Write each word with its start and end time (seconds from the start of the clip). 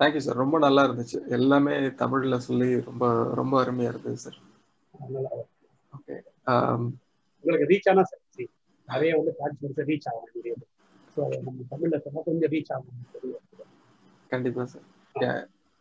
Thank you 0.00 0.22
sir 0.22 0.40
ரொம்ப 0.40 0.56
நல்லா 0.64 0.82
இருந்துச்சு. 0.86 1.18
எல்லாமே 1.36 1.74
தமிழ்ல 2.00 2.38
சொல்லி 2.46 2.68
ரொம்ப 2.88 3.04
ரொம்ப 3.40 3.54
அருமையா 3.62 3.92
இருந்தது 3.92 4.20
சார். 4.24 4.38
ஓகே 5.92 6.16
உங்களுக்கு 7.44 7.68
ரீச் 7.70 7.88
ஆனா 7.88 8.02
சரி 8.10 8.44
நிறைய 8.88 9.10
வந்து 9.18 9.32
கான்ஃபிடன்ஸ் 9.38 9.80
ரீச் 9.88 10.08
ஆகும் 10.10 10.32
வீடியோ 10.36 10.56
ஸோ 11.16 11.20
நம்ம 11.38 11.66
தமிழ்ல 11.70 11.98
சொன்னா 12.04 12.22
கொஞ்சம் 12.26 12.52
ரீச் 12.54 12.72
ஆகும் 12.72 13.06
கண்டிப்பா 14.30 14.64
சார் 14.66 14.86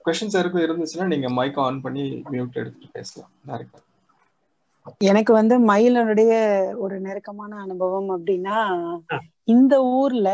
கொஸ்டின்ஸ் 0.06 0.36
யாருக்கும் 0.36 0.66
இருந்துச்சுன்னா 0.66 1.08
நீங்க 1.12 1.30
மைக் 1.36 1.60
ஆன் 1.64 1.84
பண்ணி 1.84 2.04
மியூட் 2.30 2.60
எடுத்துட்டு 2.62 2.90
பேசலாம். 2.94 3.34
டேரக்டா 3.44 3.82
எனக்கு 5.08 5.32
வந்து 5.36 5.56
மயிலனுடைய 5.68 6.32
ஒரு 6.80 6.96
நெருக்கமான 7.02 7.52
அனுபவம் 7.64 8.10
அப்படின்னா 8.16 8.58
இந்த 9.48 9.74
ஊர்ல 9.96 10.30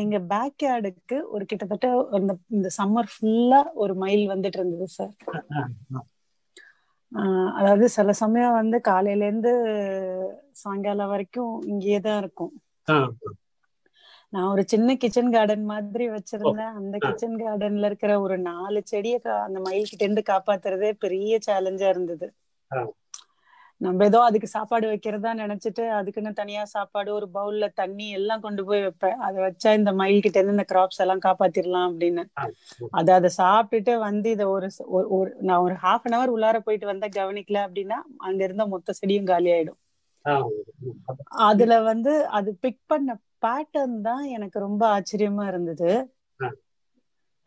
எங்க 0.00 0.18
பேக் 0.30 0.62
யார்டுக்கு 0.62 1.16
ஒரு 1.30 1.44
கிட்டத்தட்ட 1.44 1.86
அந்த 2.18 2.32
இந்த 2.50 2.68
சம்மர் 2.78 3.10
ஃபுல்லா 3.12 3.60
ஒரு 3.82 3.94
மயில் 3.96 4.24
வந்துட்டு 4.32 4.58
இருந்தது 4.60 4.88
சார் 4.92 5.14
அதாவது 7.58 7.86
சில 7.94 8.10
சமயம் 8.20 8.58
வந்து 8.60 8.76
காலையில 8.88 9.26
இருந்து 9.26 9.52
சாயங்காலம் 10.60 11.12
வரைக்கும் 11.12 11.54
இங்கேயே 11.66 11.98
தான் 12.00 12.20
இருக்கும். 12.22 12.52
நான் 14.32 14.50
ஒரு 14.52 14.62
சின்ன 14.68 14.94
கிச்சன் 14.96 15.32
கார்டன் 15.32 15.64
மாதிரி 15.66 16.04
வச்சிருந்தேன். 16.12 16.74
அந்த 16.80 16.96
கிச்சன் 17.06 17.36
கார்டன்ல 17.42 17.88
இருக்கிற 17.90 18.12
ஒரு 18.24 18.36
நாலு 18.46 18.80
செடியை 18.84 19.18
அந்த 19.46 19.58
மயில் 19.66 19.90
கிட்ட 19.90 20.04
இருந்து 20.06 20.24
காப்பாத்துறதே 20.30 20.92
பெரிய 21.04 21.40
சேலஞ்சா 21.48 21.88
இருந்தது. 21.94 22.28
நம்ம 23.82 24.04
ஏதோ 24.04 24.18
அதுக்கு 24.20 24.48
சாப்பாடு 24.48 24.86
வைக்கிறதா 24.90 25.30
நினைச்சிட்டு 25.40 25.84
அதுக்குன்னு 25.98 26.30
தனியா 26.40 26.62
சாப்பாடு 26.72 27.10
ஒரு 27.14 27.26
பவுல்ல 27.34 27.66
தண்ணி 27.80 28.06
எல்லாம் 28.18 28.44
கொண்டு 28.44 28.62
போய் 28.68 28.82
வைப்பேன். 28.82 29.16
அதை 29.26 29.38
வச்சா 29.44 29.70
இந்த 29.78 29.90
மயில் 30.00 30.24
கிட்ட 30.24 30.38
இருந்து 30.38 30.56
இந்த 30.56 30.66
கிராப்ஸ் 30.72 31.00
எல்லாம் 31.04 31.24
காப்பாத்திரலாம் 31.26 31.88
அப்படின்னு. 31.90 32.24
அது 32.92 33.10
அதை 33.12 33.30
சாப்பிட்டுட்டு 33.38 33.94
வந்து 34.06 34.30
இதை 34.36 34.46
ஒரு 34.54 34.68
ஒரு 35.16 35.30
நான் 35.40 35.64
ஒரு 35.66 35.76
ஹாஃப் 35.84 36.06
அன் 36.06 36.18
அவர் 36.18 36.34
உள்ளார 36.36 36.58
போயிட்டு 36.66 36.90
வந்தா 36.92 37.08
கவனிக்கல 37.18 37.60
அப்படின்னா 37.66 37.98
அங்க 38.26 38.40
இருந்த 38.44 38.66
மொத்த 38.74 38.94
செடியும் 39.00 39.30
காலி 39.32 39.50
ஆயிடும். 39.56 39.78
அதுல 41.46 41.74
வந்து 41.90 42.12
அது 42.38 42.50
பிக் 42.64 42.82
பண்ண 42.86 43.10
பேட்டர்ன் 43.44 43.96
தான் 44.08 44.24
எனக்கு 44.36 44.58
ரொம்ப 44.60 44.82
ஆச்சரியமா 44.96 45.44
இருந்தது. 45.52 45.90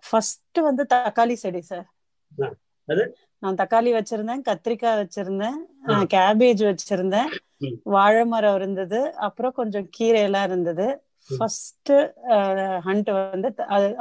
ஃபர்ஸ்ட் 0.03 0.59
வந்து 0.67 0.83
தக்காளி 0.93 1.35
செடி 1.43 1.61
சார் 1.69 1.87
நான் 3.43 3.57
தக்காளி 3.61 3.91
வச்சிருந்தேன் 3.95 4.43
கத்திரிக்காய் 4.49 4.99
வச்சிருந்தேன் 5.01 5.57
கேபேஜ் 6.13 6.61
வச்சிருந்தேன். 6.69 7.31
வாழை 7.95 8.23
மரம் 8.25 8.55
இருந்தது 8.59 8.99
அப்புறம் 9.27 9.57
கொஞ்சம் 9.59 9.87
கீரை 9.97 10.21
எல்லாம் 10.27 10.45
இருந்தது. 10.49 10.87
ஃபர்ஸ்ட் 11.29 11.91
ஹண்ட் 12.87 13.09
வந்து 13.15 13.49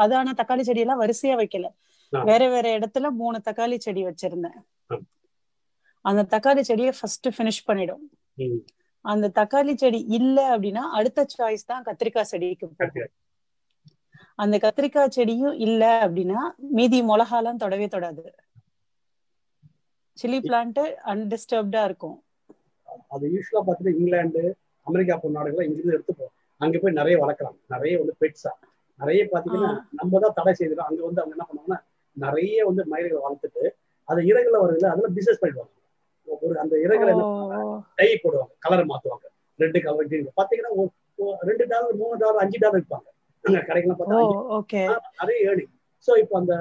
அது 0.05 0.15
ஆனா 0.21 0.33
தக்காளி 0.41 0.65
செடி 0.69 0.83
எல்லாம் 0.85 1.03
வரிசையா 1.03 1.37
வைக்கல. 1.43 1.69
வேற 2.13 2.43
வேற 2.55 2.67
இடத்துல 2.79 3.11
மூணு 3.21 3.37
தக்காளி 3.49 3.77
செடி 3.87 4.03
வச்சிருந்தேன். 4.05 4.59
அந்த 6.05 6.23
தக்காளி 6.35 6.63
செடியை 6.71 6.93
ஃபர்ஸ்ட் 6.99 7.29
ஃபினிஷ் 7.37 7.67
பண்ணிடும். 7.69 8.05
அந்த 9.05 9.31
தக்காளி 9.39 9.75
செடி 9.83 10.01
இல்ல 10.19 10.39
அப்படின்னா 10.57 10.83
அடுத்த 10.99 11.27
சாய்ஸ் 11.37 11.69
தான் 11.71 11.85
கத்திரிக்காய் 11.89 12.31
செடிக்கு 12.33 12.67
போகும். 12.69 13.13
அந்த 14.43 14.57
கத்திரிக்காய் 14.65 15.15
செடியும் 15.17 15.57
இல்ல 15.67 15.83
அப்படின்னா 16.07 16.41
மீதி 16.79 17.01
மிளகாலாம் 17.03 17.63
தொடவே 17.65 17.87
தொடாது. 17.89 18.25
சில்லி 20.21 20.39
பிளான்ட் 20.49 20.81
அன்டிஸ்டர்ப்டா 21.13 21.83
இருக்கும். 21.89 22.17
அது 23.15 23.25
யூஸ்வலா 23.35 23.63
பாத்தீங்கன்னா 23.67 23.99
இங்கிலாந்து 24.01 24.43
அமெரிக்கா 24.87 25.15
போன 25.23 25.35
நாடுகள் 25.39 25.67
இங்கிருந்து 25.69 25.97
எடுத்துப்போம். 25.97 26.33
அங்க 26.61 26.79
போய் 26.83 26.99
நிறைய 27.01 27.15
வளர்க்கலாம். 27.23 27.57
நிறைய 27.75 27.95
வந்து 28.03 28.15
பெட்ஸா 28.23 28.53
நிறைய 29.01 29.21
பாத்தீங்கன்னா 29.33 29.71
நம்ம 30.01 30.19
தான் 30.25 30.37
தடை 30.39 30.53
செய்திடும் 30.59 30.89
அங்க 30.89 31.01
வந்து 31.09 31.23
அவங்க 31.23 31.35
என்ன 31.37 31.47
பண்ணுவாங்கன்னா 31.49 31.79
நிறைய 32.17 32.59
வந்து 32.69 32.83
மயில்களை 32.93 33.21
வளர்த்துட்டு 33.25 33.65
அது 34.09 34.21
இறகுல 34.31 34.57
வருதுல 34.65 34.91
அதுல 34.95 35.09
பிசினஸ் 35.17 35.41
பண்ணிடுவாங்க. 35.43 35.73
ஒரு 36.47 36.55
அந்த 36.63 36.75
இறகுல 36.87 37.11
டை 37.99 38.09
போடுவாங்க 38.25 38.53
கலர் 38.65 38.91
மாத்துவாங்க. 38.93 39.27
ரெண்டு 39.59 39.79
கலர் 39.87 40.09
கிரீன் 40.11 40.31
பாத்தீங்கன்னா 40.41 40.71
ரெண்டு 41.51 41.65
டாலர் 41.73 41.99
மூணு 42.03 42.17
டாலர் 42.23 42.43
அஞ்சு 42.45 42.61
டாலர் 42.65 42.79
விற்பாங்க. 42.81 43.09
கடைக்கெல்லாம் 43.69 44.01
பார்த்தா 44.01 44.21
நிறைய 45.23 45.39
ஏர்னிங் 45.49 45.73
சோ 46.09 46.13
இப்போ 46.23 46.35
அந்த 46.41 46.55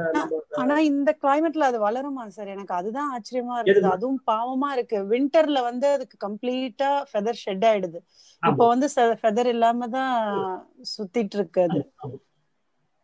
ஆனா 0.61 0.75
இந்த 0.89 1.09
கிளைமேட்ல 1.21 1.67
அது 1.69 1.79
வளருமா 1.85 2.23
சார் 2.35 2.51
எனக்கு 2.55 2.73
அதுதான் 2.77 3.09
ஆச்சரியமா 3.15 3.55
இருக்குது. 3.59 3.87
அதுவும் 3.95 4.19
பாவமா 4.29 4.69
இருக்கு 4.75 4.97
விண்டர்ல 5.11 5.61
வந்து 5.69 5.87
அதுக்கு 5.95 6.17
கம்ப்ளீட்டா 6.25 6.89
ஃபெதர் 7.09 7.41
ஷெட் 7.43 7.65
ஆயிடுது. 7.71 7.99
இப்போ 8.43 8.63
வந்து 8.73 8.87
ஃபெதர் 9.21 9.49
இல்லாம 9.53 9.87
தான் 9.97 10.13
சுத்திட்டு 10.93 11.37
இருக்கு 11.39 11.61
அது. 11.67 11.81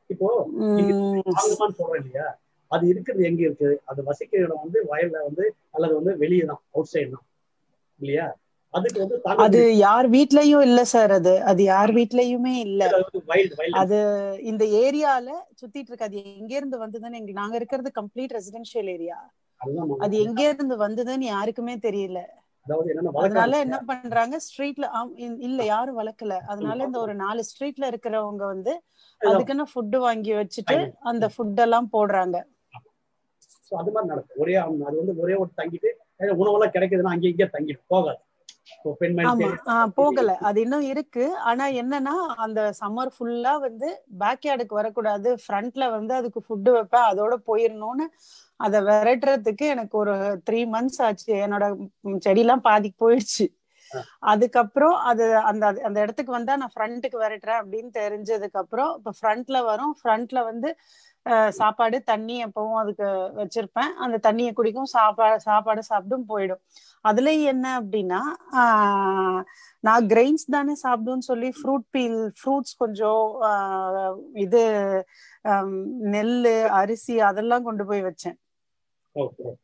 இப்போ 0.09 0.29
சொல்றேன் 1.71 1.99
இல்லையா? 2.01 2.27
அது 2.71 2.83
இருக்கிறது 2.91 3.23
எங்க 3.29 3.41
இருக்கு 3.47 3.69
அது 3.91 3.99
வசிக்கிற 4.07 4.39
இடம் 4.45 4.63
வந்து 4.63 4.79
வயல்ல 4.91 5.17
வந்து 5.27 5.45
அல்லது 5.75 5.93
வந்து 5.99 6.13
வெளியே 6.23 6.45
தான் 6.51 6.61
அவுட் 6.73 6.91
சைடு 6.93 7.09
தான். 7.15 7.25
இல்லையா? 7.99 8.27
அது 9.43 9.59
யார் 9.79 10.07
வீட்லயும் 10.13 10.63
இல்ல 10.67 10.81
சார் 10.91 11.11
அது. 11.11 11.33
அது 11.49 11.61
யார் 11.65 11.91
வீட்லயுமே 11.95 12.53
இல்ல. 12.65 12.81
அது 13.81 13.97
இந்த 14.51 14.63
ஏரியால 14.81 15.27
சுத்திட்டு 15.59 15.89
இருக்கு. 15.89 16.07
அது 16.09 16.17
எங்க 16.33 16.51
இருந்து 16.55 16.77
வந்ததுன்னு 16.83 17.19
எங்க 17.21 17.33
நாங்க 17.39 17.55
இருக்கிறது 17.59 17.91
கம்ப்ளீட் 17.99 18.35
ரெசிடென்ஷியல் 18.37 18.91
ஏரியா 18.95 19.17
அது 20.01 20.15
எங்க 20.25 20.41
இருந்து 20.49 20.75
வந்ததுன்னு 20.83 21.25
யாருக்குமே 21.29 21.75
தெரியல. 21.87 22.19
அதனால 23.21 23.53
என்ன 23.65 23.77
பண்றாங்க? 23.89 24.35
ஸ்ட்ரீட்ல 24.45 24.85
இல்ல 25.47 25.59
யாரும் 25.71 25.99
வளர்க்கல. 25.99 26.33
அதனால 26.51 26.77
இந்த 26.87 26.99
ஒரு 26.99 27.13
நாலு 27.23 27.41
ஸ்ட்ரீட்ல 27.49 27.85
இருக்கிறவங்க 27.91 28.43
வந்து 28.53 28.73
அதுக்குன்னு 29.21 29.65
ஃபுட் 29.71 29.97
வாங்கி 30.03 30.33
வச்சுட்டு 30.39 30.77
அந்த 31.11 31.25
ஃபுட் 31.33 31.61
எல்லாம் 31.65 31.89
போடுறாங்க. 31.93 32.37
அது 33.79 33.91
மாதிரி 33.95 34.09
நடக்கும். 34.11 34.39
ஒரே 34.43 34.53
அது 34.61 34.95
வந்து 34.99 35.15
ஒரே 35.23 35.35
ஒரு 35.41 35.51
தங்கிட்டு 35.57 35.89
உணவெல்லாம் 36.37 36.73
கிடைக்குதுன்னா 36.75 37.13
அங்கே 37.15 37.31
இங்கே 37.33 37.47
தங்கிட்டு 37.55 37.83
போகாது. 37.87 38.21
போகல. 39.97 40.31
அது 40.47 40.57
இன்னும் 40.61 40.85
இருக்கு. 40.91 41.25
ஆனா 41.49 41.65
என்னன்னா 41.81 42.13
அந்த 42.45 42.59
சம்மர் 42.79 43.11
ஃபுல்லா 43.15 43.53
வந்து 43.59 43.87
பேக் 44.21 44.45
யார்டுக்கு 44.47 44.79
வரக்கூடாது 44.79 45.29
ஃப்ரண்ட்ல 45.43 45.85
வந்து 45.91 46.13
அதுக்கு 46.19 46.41
ஃபுட்டு 46.47 46.71
வைப்பேன். 46.77 47.07
அதோட 47.11 47.35
போயிடணும்னு 47.47 48.05
அதை 48.59 48.79
விரட்டுறதுக்கு 48.87 49.65
எனக்கு 49.67 49.95
ஒரு 49.97 50.13
த்ரீ 50.47 50.61
மந்த்ஸ் 50.73 51.01
ஆச்சு. 51.07 51.31
என்னோட 51.45 51.65
செடியெல்லாம் 52.25 52.65
பாதிக்கு 52.67 52.97
போயிடுச்சு. 52.97 53.45
அதுக்கப்புறம் 54.31 54.95
அது 55.09 55.25
அந்த 55.49 55.65
அந்த 55.87 55.97
இடத்துக்கு 56.03 56.31
வந்தா 56.31 56.55
நான் 56.61 56.73
ஃப்ரண்ட்டுக்கு 56.73 57.17
விரட்டுறேன் 57.21 57.61
அப்படின்னு 57.61 57.91
தெரிஞ்சதுக்கு 57.99 58.59
அப்புறம் 58.63 58.91
இப்ப 58.97 59.13
ஃப்ரண்ட்ல 59.19 59.59
வரும். 59.69 59.93
ஃப்ரண்ட்ல 59.99 60.39
வந்து 60.49 60.69
சாப்பாடு 61.59 61.97
தண்ணி 62.11 62.35
எப்பவும் 62.45 62.79
அதுக்கு 62.81 63.07
வச்சிருப்பேன். 63.39 63.91
அந்த 64.03 64.17
தண்ணியை 64.27 64.51
குடிக்கும் 64.59 64.89
சாப்பாடு 64.95 65.37
சாப்பாடு 65.47 65.81
சாப்பிடும் 65.89 66.27
போயிடும். 66.31 66.61
அதுலயும் 67.05 67.49
என்ன 67.53 67.65
அப்படின்னா 67.81 68.21
நான் 69.83 70.07
கிரெயின்ஸ் 70.13 70.45
தானே 70.55 70.73
சாப்பிடும்னு 70.85 71.27
சொல்லி 71.31 71.49
ஃப்ரூட் 71.59 71.87
பீல் 71.95 72.19
ஃப்ரூட்ஸ் 72.39 72.75
கொஞ்சம் 72.83 73.23
இது 74.45 74.61
நெல் 76.15 76.35
அரிசி 76.81 77.15
அதெல்லாம் 77.29 77.67
கொண்டு 77.69 77.85
போய் 77.91 78.01
வச்சேன். 78.09 78.37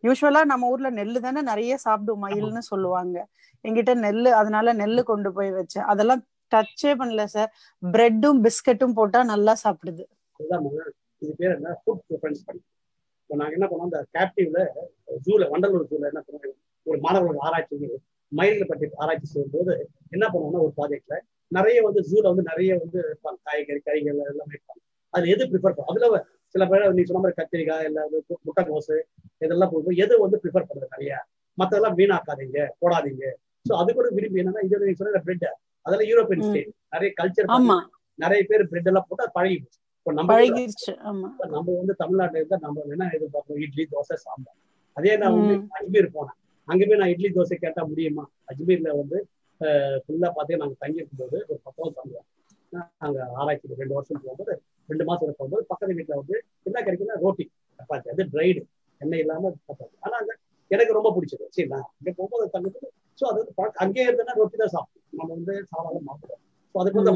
யூஸ்வலா 0.08 0.42
நம்ம 0.52 0.70
ஊர்ல 0.74 0.90
நெல்லு 1.00 1.20
தானே 1.26 1.42
நிறைய 1.52 1.74
சாப்பிடும் 1.86 2.24
மயில்னு 2.26 2.62
சொல்லுவாங்க. 2.72 3.18
எங்கிட்ட 3.66 3.94
நெல்லு 4.06 4.32
அதனால 4.40 4.74
நெல்லு 4.82 5.02
கொண்டு 5.12 5.30
போய் 5.38 5.52
வச்சேன். 5.60 5.86
அதெல்லாம் 5.92 6.22
டச்சே 6.52 6.92
பண்ணல 7.00 7.24
சார் 7.36 7.50
பிரெட்டும் 7.84 8.42
பிஸ்கட்டும் 8.46 8.98
போட்டா 9.00 9.20
நல்லா 9.34 9.54
சாப்பிடுது. 9.64 10.04
இது 11.26 11.36
பேர் 11.40 11.56
என்ன? 11.58 11.70
ஃபுட் 11.82 12.04
ப்ரிஃபரன்ஸ் 12.08 12.42
பண்ணி 12.48 12.62
இப்போ 13.22 13.36
நாங்கள் 13.40 13.58
என்ன 13.58 13.68
பண்ணோம்? 13.70 13.90
இந்த 13.90 14.00
கேப்டிவ்ல 14.16 14.60
ஜூல 15.26 15.44
வண்டலூர் 15.52 15.88
ஜூல 15.92 16.10
என்ன 16.12 16.22
பண்ணுவோம் 16.26 16.58
ஒரு 16.86 17.00
மாணவர்கள் 17.06 17.46
ஆராய்ச்சி 17.48 17.88
மயில்களை 18.32 18.68
பற்றி 18.68 18.86
ஆராய்ச்சி 19.04 19.28
செய்யும்போது 19.32 19.74
என்ன 20.16 20.26
பண்ணுவோம்னா 20.34 20.62
ஒரு 20.66 20.74
ப்ராஜெக்ட்ல 20.78 21.16
நிறைய 21.52 21.78
வந்து 21.88 22.02
ஜூல 22.10 22.26
வந்து 22.32 22.44
நிறைய 22.50 22.72
வந்து 22.82 23.00
இருப்பாங்க 23.06 23.38
காய்கறி 23.48 23.82
கறிகள் 23.88 24.20
எல்லாம் 24.24 24.50
வைப்பாங்க. 24.52 24.82
அது 25.14 25.26
எது 25.34 25.44
ப்ரிஃபர் 25.52 25.76
பண்ணும் 25.78 25.92
அதுல 25.94 26.20
சில 26.56 26.64
பேர் 26.72 26.96
நீ 26.98 27.04
சொன்ன 27.04 27.22
மாதிரி 27.24 27.38
கத்திரிக்காய் 27.40 27.88
இல்ல 27.90 28.00
முட்டைக்கோசு 28.48 28.96
இதெல்லாம் 29.42 29.72
போகும்போது 29.72 29.98
எது 30.06 30.14
வந்து 30.24 30.38
ப்ரிஃபர் 30.44 30.68
பண்ணுறது 30.70 30.94
நிறைய? 30.96 31.14
மற்றதெல்லாம் 31.58 31.98
வீணாக்காதீங்க 32.00 32.60
போடாதீங்க. 32.82 33.26
ஸோ 33.66 33.74
அது 33.82 33.90
கூட 33.98 34.08
விரும்பி 34.18 34.42
என்னன்னா 34.42 34.64
இது 34.68 34.82
நீங்க 34.82 35.00
சொன்ன 35.02 35.22
பிரெட் 35.28 35.46
அதெல்லாம் 35.86 36.10
யூரோப்பியன் 36.12 36.44
ஸ்டேட் 36.48 36.72
நிறைய 36.96 37.10
கல்ச்சர் 37.20 37.50
நிறைய 38.20 38.42
பேர் 38.50 38.64
பிரெட் 38.72 38.90
எல்லாம் 38.92 39.08
போட்டு 39.08 39.26
பழகி 39.38 39.58
போச்சு 39.62 39.80
நம்ம 41.56 41.68
வந்து 41.80 41.94
தமிழ்நாட்டில் 42.02 42.40
இருந்தா 42.40 42.58
நம்ம 42.66 42.84
என்ன 42.96 43.10
எதிர்பார்க்கணும் 43.18 43.62
இட்லி 43.66 43.84
தோசை 43.94 44.16
சாம்பார். 44.26 44.58
அதே 44.98 45.14
நான் 45.22 45.38
வந்து 45.38 45.56
அஜ்மீர் 45.78 46.10
போனேன். 46.16 46.38
அங்க 46.68 46.82
போய் 46.86 47.02
நான் 47.02 47.14
இட்லி 47.14 47.30
தோசை 47.30 47.56
கேட்டா 47.64 47.82
முடியுமா? 47.92 48.24
அஜ்மீர்ல 48.52 48.92
வந்து 49.02 49.18
ஃபுல்லா 50.06 50.30
பார்த்தீங்கன்னா 50.30 50.64
நாங்கள் 50.64 50.82
தங்கியிருக்கும் 50.84 51.22
போது 51.24 51.38
ஒரு 51.50 51.60
பக்கம் 51.64 51.98
தங்குவோம். 52.00 52.28
நாங்க 52.74 53.18
ஆராய்ச்சி 53.40 53.80
ரெண்டு 53.82 53.96
வருஷம் 53.98 54.22
போகும்போது 54.24 54.54
ரெண்டு 54.90 55.04
மாசம் 55.10 55.38
போகும்போது 55.40 55.64
பக்கத்து 55.72 55.98
வீட்டுல 56.00 56.18
வந்து 56.22 56.36
என்ன 56.64 56.78
கிடைக்குன்னா 56.88 57.18
ரோட்டி 57.24 57.46
சப்பாத்தி. 57.80 58.08
அது 58.14 58.24
ட்ரைடு 58.34 58.62
எண்ணெய் 59.02 59.24
இல்லாம 59.24 59.52
சப்பாத்தி. 59.60 59.96
ஆனா 60.06 60.16
அங்க 60.22 60.34
எனக்கு 60.72 60.98
ரொம்ப 60.98 61.10
பிடிச்சது. 61.16 61.46
சரி 61.56 61.70
நான் 61.74 61.88
இங்க 62.00 62.12
போகும்போது 62.18 62.46
தங்குறது 62.56 62.88
ஸோ 63.20 63.26
அது 63.32 63.40
வந்து 63.40 63.82
அங்கேயே 63.84 64.08
இருந்தேன்னா 64.08 64.36
ரொட்டி 64.42 64.58
தான் 64.58 64.74
சாப்பிடும் 64.76 65.20
நம்ம 65.20 65.30
வந்து 65.36 65.54
சாதாரண 65.72 66.02
மாப்பிடும் 66.10 66.42
ஸோ 66.76 66.80
அதுக்கு 66.82 67.02
வந்து 67.02 67.14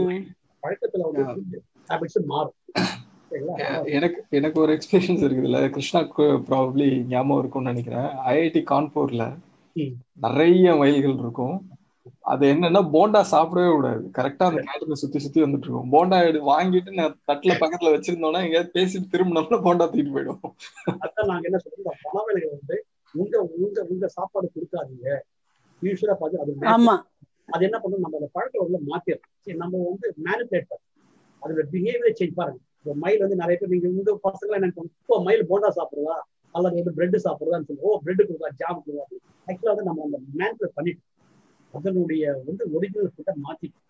பழக்கத்துல 0.64 1.08
வந்து 1.10 1.60
ஹேபிட்ஸ் 1.90 2.20
மாறும் 2.34 2.56
எனக்கு 3.98 4.20
எனக்கு 4.38 4.58
ஒரு 4.62 4.72
எக்ஸ்பீரியன்ஸ் 4.76 5.24
இருக்குதுல்ல. 5.26 5.60
கிருஷ்ணாக்கு 5.76 6.24
ப்ராபப்ளி 6.48 6.88
ஞாபகம் 7.12 7.40
இருக்கும்னு 7.42 7.72
நினைக்கிறேன். 7.72 8.08
ஐஐடி 8.32 8.62
கான்பூர்ல. 8.72 9.26
நிறைய 10.26 10.76
மயில்கள் 10.80 11.20
இருக்கும். 11.24 11.58
அது 12.32 12.44
என்னன்னா 12.54 12.82
போண்டா 12.96 13.22
சாப்பிடவே 13.34 13.70
கூடாது. 13.74 14.02
கரெக்டா 14.18 14.46
அந்த 14.50 14.62
கேட்டீனை 14.68 14.98
சுத்தி 15.02 15.20
சுத்தி 15.26 15.40
வந்துட்டு 15.44 15.68
இருக்கும் 15.68 15.94
போண்டா 15.96 16.18
எடு 16.28 16.40
வாங்கிட்டு 16.52 16.92
நான் 17.00 17.16
தட்டுல 17.30 17.56
பக்கத்துல 17.64 17.94
வச்சிருந்தோம்னா 17.96 18.42
எங்கேயாவது 18.46 18.76
பேசிட்டு 18.78 19.12
திரும்பினோம்னா 19.14 19.60
போண்டா 19.68 19.86
தூக்கிட்டு 19.92 20.16
போயிடும் 20.16 20.42
அதான் 21.06 21.30
நாங்க 21.32 21.48
என்ன 21.50 21.60
சொல்றோம் 21.64 21.82
இந்த 21.84 21.94
பணவேலைகள் 22.06 22.56
வந்து 22.58 22.78
உங்க 23.16 23.36
உங்க 23.60 23.86
உங்க 23.92 24.08
சாப்பாடு 24.18 24.50
கொடுக்காதீங்க. 24.56 25.08
யூஸ்வலா 25.82 26.18
பார்த்து 26.20 26.44
அது 26.44 26.52
அது 27.56 27.64
என்ன 27.68 27.78
பண்ணும் 27.84 28.04
நம்ம 28.06 28.18
அந்த 28.20 28.30
பழக்க 28.38 28.82
மாத்திடணும் 28.92 29.38
சரி 29.46 29.58
நம்ம 29.64 29.78
வந்து 29.90 30.08
மேனிபுலேட் 30.28 30.70
பண்ணணும். 30.72 30.89
அதோட 31.42 31.62
பிஹேவியர் 31.72 32.18
சேஞ்ச் 32.20 32.38
பாருங்க. 32.38 32.60
இப்போ 32.78 32.94
மயில் 33.00 33.24
வந்து 33.24 33.38
நிறைய 33.42 33.56
பேர் 33.60 33.72
நீங்க 33.74 33.88
உங்க 33.94 34.12
பசங்களை 34.26 34.58
பண்ணும் 34.68 34.94
இப்போ 35.00 35.16
மயில் 35.26 35.50
போண்டா 35.50 35.70
சாப்பிடுறதா? 35.78 36.18
அல்லது 36.56 36.78
வந்து 36.78 36.94
பிரெட் 36.98 37.18
சாப்பிடுறதான்னு 37.26 37.68
சொல்லி 37.68 37.84
ஓ 37.84 38.00
பிரெட் 38.04 38.22
கொடுக்கலாம் 38.22 38.58
ஜாம் 38.62 38.78
கொடுக்கலாம் 38.80 39.12
ஆக்சுவலா 39.48 39.74
வந்து 39.74 39.88
நம்ம 39.90 40.06
அந்த 40.08 40.18
மேனிபுலேட் 40.38 40.76
பண்ணிட்டோம். 40.78 41.06
அதனுடைய 41.74 42.24
வந்து 42.46 42.64
ஒரிஜினல் 42.76 43.12
ஃபுட்டை 43.14 43.34
மாத்திட்டோம். 43.44 43.86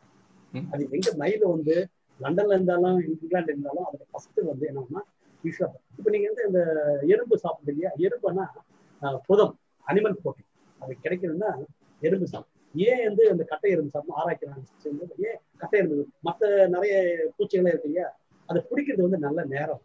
அது 0.72 0.84
எங்க 0.96 1.10
மயில் 1.18 1.46
வந்து 1.50 1.76
லண்டன்ல 2.20 2.56
இருந்தாலும் 2.56 2.98
இங்கிலாந்து 3.12 3.52
இருந்தாலும் 3.54 3.86
அதோட 3.88 4.06
ஃபர்ஸ்ட் 4.12 4.40
வந்து 4.50 4.66
என்னன்னா 4.70 5.02
யூஸ்வலா 5.44 5.68
இப்போ 5.98 6.10
நீங்க 6.14 6.28
வந்து 6.32 6.46
இந்த 6.50 6.62
எறும்பு 7.14 7.36
சாப்பிடுறது 7.44 7.72
இல்லையா? 7.74 7.92
எறும்புனா 8.06 8.46
ஆஹ், 9.02 9.20
புதம் 9.28 9.54
அனிமல் 9.88 10.18
ப்ரோட்டீன் 10.22 10.50
அது 10.80 10.94
கிடைக்கணும்னா 11.04 11.50
எறும்பு 12.02 12.26
சாப்பிடும் 12.28 12.56
ஏன் 12.76 13.04
வந்து 13.08 13.24
அந்த 13.32 13.44
கட்டை 13.44 13.70
எறும்பு 13.74 13.94
சாப்பிடும் 13.94 14.20
ஆராய்க்கிறாங்க? 14.22 14.64
ஏன் 15.28 15.40
கட்டை 15.58 15.78
எறும்பு 15.80 15.98
மற்ற 16.28 16.44
நிறைய 16.76 16.94
பூச்சிகள்லாம் 17.36 17.74
இருக்கு 17.74 17.90
இல்லையா? 17.92 18.08
அதை 18.50 18.60
பிடிக்கிறது 18.70 19.06
வந்து 19.08 19.20
நல்ல 19.28 19.40
நேரம். 19.56 19.82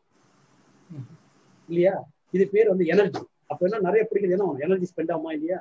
இல்லையா? 1.69 1.95
இது 2.35 2.45
பேர் 2.55 2.73
வந்து 2.73 2.87
எனர்ஜி 2.87 3.21
அப்ப 3.51 3.61
என்ன 3.69 3.81
நிறைய 3.89 4.03
பிடிக்கிறது 4.11 4.37
என்ன? 4.37 4.65
எனர்ஜி 4.67 4.87
ஸ்பெண்ட் 4.93 5.13
ஆகுமா 5.15 5.33
இல்லையா? 5.33 5.59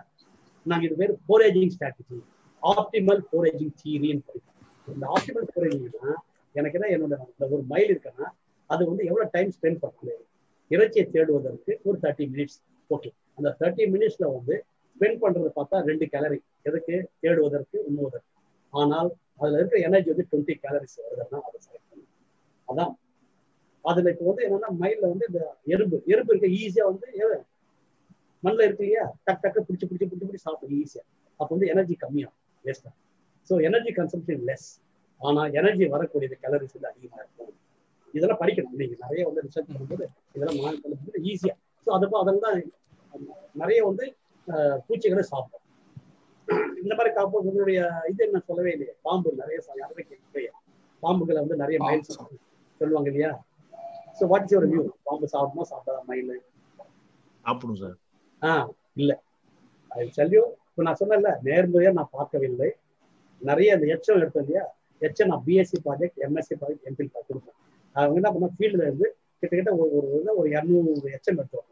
நாங்க 0.66 0.84
இது 0.86 0.96
பேர் 1.02 1.14
போரேஜிங் 1.30 1.74
ஸ்ட்ராட்டஜி 1.75 2.18
ஆப்டிமல் 2.64 3.22
போரேஜிங் 3.31 3.74
தீரின்னு 3.81 4.24
படிக்கிறோம் 4.28 4.60
இந்த 4.88 5.06
ஆப்டிமல் 5.16 5.50
போரேஜிங்னா 5.56 6.14
எனக்கு 6.56 6.78
என்ன 6.80 6.90
என்னோட 6.96 7.16
ஒரு 7.56 7.64
மைல் 7.64 7.92
இருக்குன்னா 7.94 8.28
அது 8.69 8.84
வந்து 8.90 9.04
எவ்வளவு 9.06 9.34
டைம் 9.34 9.52
ஸ்பெண்ட் 9.58 9.81
பண்ணுறது 9.81 10.14
இறைச்சியை 10.72 11.06
தேடுவதற்கு 11.06 11.72
ஒரு 11.86 11.98
தேர்ட்டி 12.04 12.26
மினிட்ஸ் 12.34 12.58
ஓகே 12.90 13.10
அந்த 13.38 13.50
தேர்ட்டி 13.62 13.86
மினிட்ஸ்ல 13.96 14.26
வந்து 14.36 14.56
ஸ்பெண்ட் 15.04 15.24
பண்றது 15.24 15.50
பார்த்தா 15.56 15.78
ரெண்டு 15.88 16.06
கேலரி 16.12 16.38
எதுக்கு? 16.68 16.96
தேடுவதற்கு 17.24 17.78
உண்ணுவதற்கு. 17.88 18.30
ஆனால் 18.74 19.10
அதுல 19.40 19.58
இருக்கிற 19.60 19.80
எனர்ஜி 19.88 20.10
வந்து 20.14 20.26
டுவெண்ட்டி 20.30 20.54
கேலரிஸ் 20.64 20.96
வருதுன்னா 21.06 21.40
அதை 21.48 21.58
செலக்ட் 21.66 21.90
பண்ணும் 21.90 22.12
அதான். 22.68 22.94
அதுல 23.86 24.12
இப்போ 24.14 24.26
வந்து 24.30 24.44
என்னன்னா 24.48 24.70
மயில 24.82 25.10
வந்து 25.14 25.26
இந்த 25.30 25.42
எறும்பு. 25.74 25.98
எறும்பு 26.14 26.32
இருக்க 26.34 26.50
ஈஸியா 26.60 26.86
வந்து 26.92 27.08
எது? 27.24 27.38
மண்ணில் 28.44 28.66
இருக்கு 28.68 28.86
இல்லையா? 28.88 29.06
டக் 29.28 29.44
டக்கு 29.44 29.66
பிடிச்சி 29.68 29.86
பிடிச்சி 29.90 30.08
பிடிச்சி 30.08 30.26
பிடிச்சி 30.26 30.46
சாப்பிடும் 30.48 30.80
ஈஸியா 30.84 31.04
அப்போ 31.40 31.52
வந்து 31.56 31.70
எனர்ஜி 31.74 31.98
கம்மியாகும் 32.04 32.40
வேஸ்டா 32.66 32.92
ஸோ 33.50 33.54
எனர்ஜி 33.68 33.94
கன்சம்ஷன் 34.00 34.44
லெஸ் 34.50 34.68
ஆனா 35.22 35.44
எனர்ஜி 35.60 35.86
வரக்கூடியது 35.96 36.36
கேலரிஸ் 36.44 36.76
வந்து 36.78 36.92
அதிகமா 36.92 37.20
இருக்கும். 37.24 37.52
இதெல்லாம் 38.14 38.42
படிக்கணும். 38.42 38.76
நீங்க 38.82 38.96
நிறைய 39.06 39.22
வந்து 39.30 39.44
ரிசர்ச் 39.48 39.70
பண்ணும்போது 39.70 40.06
இதெல்லாம் 40.36 40.60
மாநில 40.64 41.22
ஈஸியா 41.34 41.56
ஸோ 41.88 41.92
அதப்போ 41.98 42.18
அதெல்லாம் 42.24 42.58
நிறைய 43.62 43.80
வந்து 43.90 44.06
பூச்சிகளை 44.88 45.24
சாப்பிடும். 45.31 45.60
இந்த 46.81 46.94
மாதிரி 46.98 47.12
காப்போம் 47.18 47.45
உங்களுடைய 47.50 47.80
இது 48.12 48.22
என்ன 48.28 48.40
சொல்லவே 48.48 48.72
இல்லையே? 48.75 48.94
பாம்பு 49.06 49.30
நிறைய 49.42 49.57
யாருமே 49.81 50.04
கேட்கலையே 50.10 50.51
பாம்புகளை 51.04 51.40
வந்து 51.44 51.62
நிறைய 51.62 51.78
மயில் 51.86 52.04
சொல்லுவாங்க 52.81 53.10
இல்லையா? 53.12 53.31
ஸோ 54.18 54.24
வாட்ஸ் 54.31 54.54
யுவர் 54.54 54.68
வியூ 54.72 54.84
பாம்பு 55.07 55.28
சாப்பிடுமா 55.34 55.66
சாப்பிடாத 55.72 56.01
மயில் 56.10 56.34
சாப்பிடும் 57.45 57.80
சார். 57.84 57.95
ஆ 58.42 58.51
இல்ல. 59.01 59.12
அது 59.92 60.07
சொல்லியோ 60.19 60.44
இப்போ 60.69 60.84
நான் 60.88 61.00
சொன்னேன்ல 61.01 61.31
நேர்முறையா 61.48 61.92
நான் 61.98 62.13
பார்க்கவில்லை. 62.18 62.69
நிறைய 63.42 63.75
அந்த 63.75 63.86
எச்சம் 63.95 64.19
எடுத்தேன் 64.19 64.45
இல்லையா? 64.45 64.63
எச்சம் 65.01 65.31
நான் 65.31 65.44
BSc 65.48 65.78
project 65.86 66.19
MSc 66.28 66.56
project 66.62 66.88
MPhil 66.90 67.12
கொடுப்பேன் 67.30 67.57
அவங்க 67.95 68.18
என்ன 68.19 68.30
பண்ணா 68.36 68.50
ஃபீல்டில் 68.57 68.86
இருந்து 68.88 69.07
கிட்டத்தட்ட 69.42 69.72
ஒரு 69.84 69.95
ஒரு 70.18 70.38
ஒரு 70.42 70.48
இரநூறு 70.56 71.10
எச்சம் 71.18 71.40
எடுத்தோம். 71.42 71.68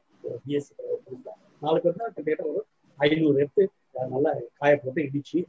பிஎஸ்சி 0.46 0.72
கொடுப்பேன் 1.06 1.40
நாலு 1.62 1.80
பேர் 1.84 1.98
தான் 1.98 2.14
கிட்டத்தட்ட 2.16 2.44
ஒரு 2.52 2.62
ஐநூறு 3.00 3.38
எடுத்து 3.40 3.64
நல்லா 4.14 4.32
காய 4.60 4.74
போட்டு 4.78 5.02
இடிச்சு 5.08 5.40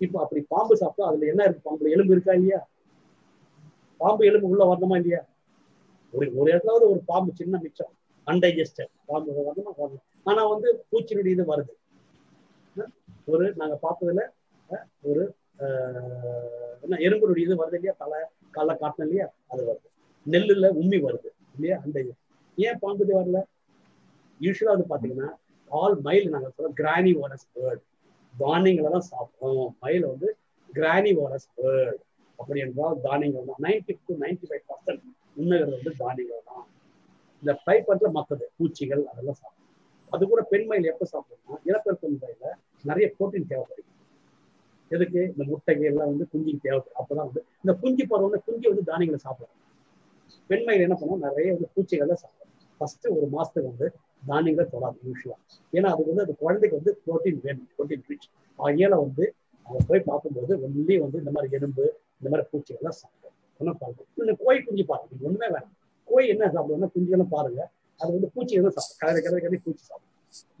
இப்போ 0.00 0.16
அப்படி 0.22 0.40
பாம்பு 0.52 0.74
சாப்பிட்டா 0.80 1.04
அதுல 1.10 1.28
என்ன 1.32 1.42
இருக்கு? 1.46 1.66
பாம்புல 1.66 1.92
எலும்பு 1.94 2.14
இருக்கா 2.14 2.32
இல்லையா? 2.32 2.58
பாம்பு 4.00 4.26
எலும்பு 4.28 4.50
உள்ள 4.52 4.62
வரணுமா 4.64 4.96
இல்லையா? 4.96 5.20
ஒரு 6.14 6.26
ஒரு 6.38 6.48
இடத்துல 6.52 6.74
ஒரு 6.88 7.00
பாம்பு 7.06 7.30
சின்ன 7.38 7.60
மிச்சம். 7.62 7.92
அன்டைஜஸ்டட் 8.26 8.92
பாம்பு 9.06 9.38
வரணுமா? 9.40 9.72
வரணும் 9.78 10.04
ஆனா 10.26 10.42
வந்து 10.52 10.68
பூச்சினுடைய 10.90 11.34
இது 11.36 11.44
வருது. 11.52 11.72
ஒரு 13.28 13.46
நாங்க 13.56 13.76
பார்த்ததுல 13.82 14.22
ஒரு 15.04 15.22
என்ன 16.84 16.98
எறும்புடைய 17.06 17.44
இது 17.46 17.60
வருது 17.62 17.78
இல்லையா? 17.78 17.94
தலை 18.02 18.18
காலை 18.50 18.74
காட்டின 18.76 19.06
இல்லையா? 19.06 19.26
அது 19.52 19.62
வருது. 19.68 19.88
நெல்லுல 20.26 20.66
உம்மி 20.80 20.98
வருது 21.06 21.28
இல்லையா? 21.56 21.76
அந்த 21.84 21.98
ஏன் 22.58 22.80
பாம்பு 22.82 23.04
இது 23.04 23.14
வரல? 23.18 23.38
யூஸ்வலா 24.40 24.74
வந்து 24.76 24.88
பாத்தீங்கன்னா 24.92 25.28
ஆல் 25.70 25.96
மயில் 26.06 26.32
நாங்க 26.34 26.48
சொல்றோம் 26.54 26.76
கிரானி 26.80 27.12
ஓரஸ் 27.22 27.46
பேர்ட் 27.54 27.82
தானியங்களை 28.34 28.88
தான் 28.96 29.08
சாப்பிடும் 29.12 29.70
மயில் 29.84 30.06
வந்து 30.12 30.28
கிரானி 30.68 31.12
ஓரஸ் 31.22 31.48
பேர்ட் 31.58 32.00
அப்படி 32.38 32.58
என்றால் 32.64 32.96
தானியங்கள் 33.06 33.48
தான். 33.50 33.60
Ninety 33.66 33.92
to 34.08 34.14
ninety 34.22 34.46
five 34.48 34.64
percent 34.70 35.04
உண்மைகள் 35.40 35.74
வந்து 35.76 35.92
தானியங்கள் 36.02 36.42
தான். 36.50 36.64
இந்த 37.42 37.52
ஃப்ரை 37.60 37.76
பண்ற 37.88 38.08
மற்றது 38.16 38.44
பூச்சிகள் 38.58 39.02
அதெல்லாம் 39.10 39.38
சாப்பிடும் 39.40 39.72
அது 40.12 40.22
கூட 40.32 40.42
பெண் 40.52 40.66
மயில் 40.70 40.90
எப்போ 40.92 41.06
சாப்பிடும்னா 41.12 41.56
இனப்பெருக்க 41.68 42.10
முறையில 42.14 42.52
நிறைய 42.88 43.06
புரோட்டீன் 43.16 43.48
தேவைப்படுது 43.52 43.92
எதுக்கு? 44.90 45.20
இந்த 45.32 45.44
முட்டைகள் 45.52 45.88
எல்லாம் 45.90 46.10
வந்து 46.12 46.26
குஞ்சுக்கு 46.32 46.64
தேவைப்படும். 46.66 46.98
அப்பதான் 47.00 47.28
வந்து 47.28 47.42
இந்த 47.62 47.72
குஞ்சு 47.82 48.04
பருவம்னா 48.10 48.40
குஞ்சு 48.48 48.66
வந்து 48.72 48.84
தானியங்களை 48.90 49.20
சாப்பிடும் 49.26 49.54
பெண்மயில் 50.50 50.84
என்ன 50.86 50.96
பண்ணும்? 51.00 51.24
நிறைய 51.26 51.48
வந்து 51.56 51.68
பூச்சிகளை 51.74 52.16
சாப்பிடும் 52.24 52.52
ஃபர்ஸ்ட் 52.80 53.06
ஒரு 53.16 53.26
மாசத்துக்கு 53.34 53.70
வந்து 53.72 53.88
தானியங்களை 54.30 54.66
தொடாது 54.74 54.98
யூஸ்வலா 55.08 55.36
ஏன்னா 55.72 55.88
அது 55.94 56.08
வந்து 56.10 56.24
அந்த 56.26 56.34
குழந்தைக்கு 56.42 56.78
வந்து 56.80 56.92
புரோட்டீன் 57.04 57.40
வேணும் 57.46 57.68
புரோட்டீன் 57.76 58.04
ரிச் 58.10 58.28
ஆகியால 58.58 58.94
வந்து 59.04 59.24
அவங்க 59.66 59.80
போய் 59.88 60.06
பார்க்கும்போது 60.08 60.52
ஒன்லி 60.66 60.96
வந்து 61.04 61.18
இந்த 61.22 61.30
மாதிரி 61.36 61.56
எலும்பு 61.58 61.84
இந்த 62.18 62.28
மாதிரி 62.32 62.44
பூச்சிகள்லாம் 62.50 62.98
சாப்பிடும். 63.00 63.34
ஒன்றும் 63.60 63.78
பார்க்கும் 63.80 64.22
இல்லை. 64.22 64.34
கோழி 64.42 64.58
குஞ்சு 64.66 64.84
பாருங்க. 64.90 65.12
இது 65.16 65.26
ஒண்ணுமே 65.28 65.48
வேணும். 65.54 65.74
கோழி 66.08 66.26
என்ன 66.34 66.44
சாப்பிடுவோம்னா 66.54 66.88
குஞ்சுகளும் 66.94 67.32
பாருங்க. 67.34 67.60
அது 68.00 68.10
வந்து 68.16 68.28
பூச்சிகள் 68.34 68.74
சாப்பிடும். 68.76 68.98
கலரை 69.02 69.20
கலரை 69.26 69.40
கலரை 69.44 69.58
பூச்சி 69.66 69.84
சாப்பிடும். 69.90 70.12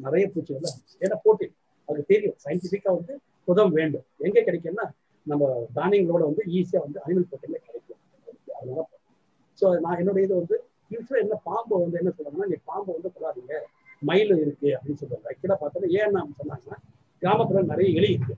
நிறைய 0.06 0.24
பூச்சிகள் 0.34 0.66
தான் 0.66 0.78
ஏன்னா 1.04 1.16
புரோட்டீன் 1.24 1.54
அதுக்கு 1.88 2.10
தெரியும். 2.12 2.36
சயின்டிஃபிக்காக 2.44 2.94
வந்து 2.98 3.14
புதம் 3.48 3.72
வேண்டும். 3.78 4.06
எங்க 4.26 4.38
கிடைக்கும்னா 4.48 4.86
நம்ம 5.26 5.44
தானியங்களோட 5.78 6.22
வந்து 6.30 6.42
ஈஸியா 6.56 6.80
வந்து 6.86 6.98
அனிமல் 7.04 7.28
புரோட்டீன்ல 7.30 7.58
கிடைக்கும். 7.66 8.00
அதனால 8.58 8.82
ஸோ 9.62 9.66
நான் 9.84 9.98
என்னுடைய 10.00 10.26
இது 10.28 10.34
வந்து 10.40 10.56
யூஸ்வலா 10.90 11.20
என்ன 11.22 11.36
பாம்பு 11.46 11.74
வந்து 11.78 11.98
என்ன 12.00 12.10
சொல்றாங்கன்னா 12.12 12.48
நீ 12.48 12.58
பாம்பு 12.66 12.90
வந்து 12.92 13.10
தொடாதீங்க 13.14 13.54
மயில் 14.02 14.32
இருக்கு 14.36 14.68
அப்படின்னு 14.74 15.00
சொல்றாங்க. 15.02 15.26
ஆக்சுவலா 15.30 15.56
பார்த்தா 15.60 15.90
ஏன் 15.98 16.14
நான் 16.16 16.34
சொன்னாங்கன்னா 16.38 16.78
கிராமத்துல 17.22 17.62
நிறைய 17.70 17.88
எலி 17.98 18.10
இருக்கு. 18.14 18.34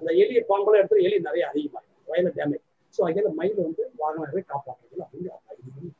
அந்த 0.00 0.10
எலியை 0.22 0.42
பாம்பெல்லாம் 0.48 0.80
எடுத்து 0.82 1.06
எலி 1.06 1.18
நிறைய 1.26 1.44
அதிகமாகும் 1.50 1.82
வயல 2.08 2.30
டேமேஜ் 2.36 2.64
ஸோ 2.94 3.02
அதில் 3.06 3.28
மயில் 3.38 3.60
வந்து 3.62 3.82
வாகனவே 4.00 4.42
காப்பாற்றுறது 4.48 5.02
அப்படின்னு 5.04 5.90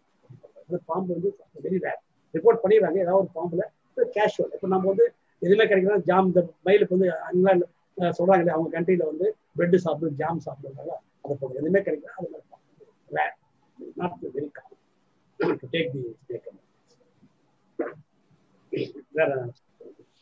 பாம்பு 0.89 1.11
வந்து 1.15 1.31
வெரி 1.65 1.79
ரேர் 1.85 2.01
ரிப்போர்ட் 2.35 2.63
பண்ணிடுறாங்க. 2.63 2.99
ஏதாவது 2.99 3.23
ஒரு 3.23 3.31
பாம்புல 3.35 3.65
கேஷுவல் 4.13 4.53
இப்போ 4.55 4.69
நம்ம 4.69 4.87
வந்து 4.93 5.07
எதுவுமே 5.43 5.65
கிடைக்கிறதா 5.67 6.05
ஜாம் 6.09 6.29
இந்த 6.31 6.41
மயிலுக்கு 6.67 6.95
வந்து 6.97 7.09
அங்கெல்லாம் 7.27 7.63
அஹ், 7.99 8.15
சொல்றாங்க 8.19 8.53
அவங்க 8.55 8.71
கண்ட்ரியில 8.75 9.05
வந்து 9.11 9.27
பிரெட் 9.57 9.77
சாப்பிடும் 9.85 10.17
ஜாம் 10.21 10.41
சாப்பிடுறாங்க 10.47 10.93
அதை 11.25 11.35
போடுறது 11.35 11.61
எதுவுமே 11.61 11.83
கிடைக்கிறதா 11.83 12.17
அது 12.19 12.31
மாதிரி 12.31 12.47
rare 13.11 13.35
not 13.97 14.17
very 14.29 14.49
common 14.57 14.74
to 15.41 15.47
take 15.73 15.93
the 15.93 16.01
snake 16.21 16.49
வேற 19.19 19.31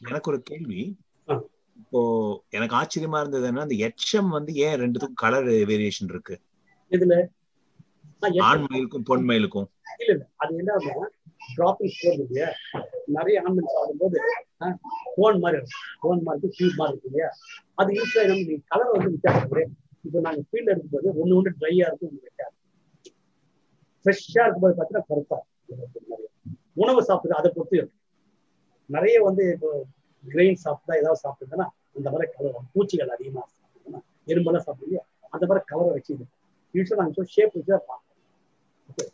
எனக்கு 0.02 0.31
ஒரு 0.31 0.38
கேள்வி. 0.49 0.81
இப்போ 1.76 2.00
எனக்கு 2.50 2.75
ஆச்சரியமா 2.78 3.19
இருந்ததுன்னா 3.23 3.64
அந்த 3.66 3.76
எச்சம் 3.87 4.31
வந்து 4.37 4.52
ஏன் 4.64 4.78
ரெண்டுத்துக்கும் 4.83 5.23
கலர் 5.23 5.49
வேரியேஷன் 5.71 6.11
இருக்கு? 6.12 6.35
இதுல 6.90 7.14
ஆண் 8.49 8.64
மயிலுக்கும் 8.66 9.07
பொன் 9.09 9.26
மயிலுக்கும் 9.28 9.69
இல்ல 9.95 10.11
இல்ல. 10.14 10.25
அது 10.40 10.52
என்னன்னா 10.54 11.07
டிராப்பிங் 11.54 11.95
போகுது 12.00 12.25
இல்லையா? 12.26 12.49
நிறைய 13.16 13.37
ஆம்புலன்ஸ் 13.45 13.76
ஆகும்போது 13.81 14.19
போன் 15.16 15.40
மாதிரி 15.42 15.59
இருக்கும். 15.59 15.87
போன் 16.02 16.23
மாதிரி 16.26 16.52
டியூப் 16.57 16.78
மாதிரி 16.81 16.95
இருக்கு 16.95 17.11
இல்லையா? 17.11 17.28
அது 17.81 17.90
யூஸ்வலா 17.99 18.26
நம்ம 18.33 18.59
கலர் 18.73 18.92
வந்து 18.95 19.12
வித்தியாசம் 19.14 19.45
இருக்கு 19.47 19.64
இப்போ 20.04 20.21
நாங்க 20.26 20.42
ஃபீல்ட்ல 20.49 20.73
இருக்கும்போது 20.73 21.09
ஒண்ணு 21.23 21.37
ஒண்ணு 21.38 21.52
ட்ரையா 21.61 21.87
இருக்கும் 21.88 22.11
ஒண்ணு 22.12 22.26
வெட்டாது 22.28 22.54
ஃப்ரெஷ்ஷா 24.04 24.44
இருக்கும்போது 24.44 24.75
பார்த்தீங்கன்னா 24.75 25.09
கருப்பா 25.09 25.38
நிறைய 25.71 26.28
உணவு 26.76 27.00
சாப்பிடுறது 27.09 27.38
அதை 27.38 27.50
பொறுத்து 27.50 27.76
இருக்கு 27.76 27.99
நிறைய 28.90 29.16
வந்து 29.25 29.44
இப்போ 29.54 29.71
கிரெயின் 30.25 30.59
சாப்பிட்டா 30.59 30.94
ஏதாவது 31.00 31.23
சாப்பிட்டுருந்தா 31.25 31.66
அந்த 31.97 32.09
மாதிரி 32.11 32.28
கலர் 32.32 32.68
பூச்சிகள் 32.75 33.14
அதிகமாக 33.14 33.47
சாப்பிடுதுன்னா 33.52 34.00
எறும்பெல்லாம் 34.26 34.66
சாப்பிடுங்க 34.66 35.00
அந்த 35.32 35.44
மாதிரி 35.47 35.62
கலரை 35.66 35.90
வச்சு 35.90 36.11
இருக்கும் 36.11 36.32
யூஸ்வலாக 36.75 37.02
நாங்கள் 37.02 37.30
ஷேப் 37.35 37.54
வச்சு 37.56 37.73
தான் 37.73 37.87
பார்ப்போம் 37.88 39.12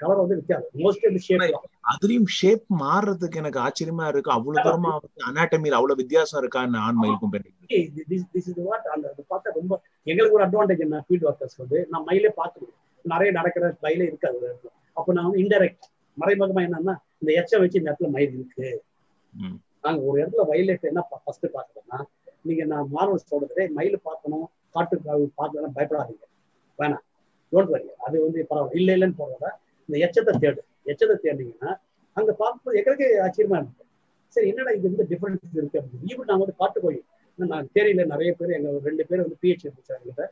கலர் 0.00 0.20
வந்து 0.20 0.36
வித்தியாசம். 0.38 0.72
மோஸ்ட்லி 0.78 1.06
வந்து 1.08 1.22
ஷேப் 1.26 1.44
அதுலயும் 1.92 2.28
ஷேப் 2.38 2.64
மாறுறதுக்கு 2.80 3.40
எனக்கு 3.42 3.60
ஆச்சரியமா 3.60 4.06
இருக்கு. 4.08 4.30
அவ்வளவு 4.30 4.64
தூரமா 4.66 4.90
வந்து 4.96 5.26
அனாட்டமியில் 5.28 5.78
அவ்வளவு 5.78 6.00
வித்தியாசம் 6.02 6.40
இருக்கான்னு 6.42 6.82
ஆண் 6.86 7.00
மயிலுக்கும் 7.02 7.32
பெண்ணுக்கும் 7.34 8.66
வாட் 8.68 8.88
அந்த 8.94 9.14
பார்த்தா 9.32 9.54
ரொம்ப 9.54 9.72
எங்களுக்கு 10.06 10.38
ஒரு 10.38 10.46
அட்வான்டேஜ் 10.46 10.84
என்ன 10.86 11.02
ஃபீல்ட் 11.06 11.26
ஒர்க்கர்ஸ் 11.30 11.58
வந்து 11.58 11.80
நான் 11.90 12.06
மயிலே 12.08 12.32
பார்த்துருவேன் 12.36 12.76
நிறைய 13.04 13.30
நடக்கிற 13.32 13.72
மயிலே 13.80 14.06
இருக்காது 14.06 14.50
அப்போ 14.96 15.10
நான் 15.12 15.26
வந்து 15.26 15.42
இன்டெரக்ட் 15.44 15.86
மறைமுகமா 16.18 16.62
என்னன்னா 16.68 16.94
இந்த 17.20 17.30
எச்சை 17.40 17.58
வச்சு 17.60 17.78
இந்த 17.80 17.90
இடத்துல 17.90 18.10
மயில் 18.10 18.34
இருக்கு. 18.34 18.68
நாங்க 19.84 20.00
ஒரு 20.02 20.16
இடத்துல 20.22 20.66
லைஃப் 20.66 20.84
என்ன 20.84 21.02
ஃபர்ஸ்ட் 21.24 21.46
பார்க்கறோம்னா 21.54 21.98
நீங்க 22.42 22.64
நான் 22.64 22.88
மார்வல் 22.92 23.28
சொல்றது 23.32 23.62
மயில் 23.70 23.98
பார்க்கணும் 24.02 24.44
காட்டு 24.74 24.96
பார்க்கலாம் 25.38 25.76
பயப்படாதீங்க. 25.76 26.24
வேணாம். 26.78 27.04
டோன்ட் 27.52 27.72
வரி 27.74 27.88
அது 28.06 28.16
வந்து 28.24 28.40
பரவாயில்ல. 28.50 28.78
இல்ல 28.80 28.96
இல்லைன்னு 28.96 29.18
போறத? 29.18 29.46
இந்த 29.90 29.98
எச்சத்தை 30.06 30.32
தேடு 30.42 30.60
எச்சத்தை 30.92 31.14
தேடினீங்கன்னா 31.22 31.70
அங்க 32.16 32.30
பார்க்கும்போது 32.32 32.78
எங்களுக்கு 32.80 33.06
ஆச்சரியமா 33.24 33.56
இருக்கு 33.60 33.84
சரி 34.36 34.48
என்னடா 34.50 34.72
இது 34.76 34.86
வந்து 34.90 35.06
டிஃபரன்ஸ் 35.12 35.56
இருக்கு 35.60 35.78
அப்படின்னு. 35.80 36.08
ஈவன் 36.10 36.28
நாங்க 36.30 36.42
வந்து 36.44 36.58
காட்டு 36.62 36.90
நான் 37.38 37.68
தேரியில 37.74 38.02
நிறைய 38.04 38.30
பேர் 38.38 38.56
எங்க 38.56 38.70
ரெண்டு 38.88 39.04
பேர் 39.08 39.22
வந்து 39.24 39.38
பிஹெச் 39.42 39.64
இருந்துச்சு 39.66 40.26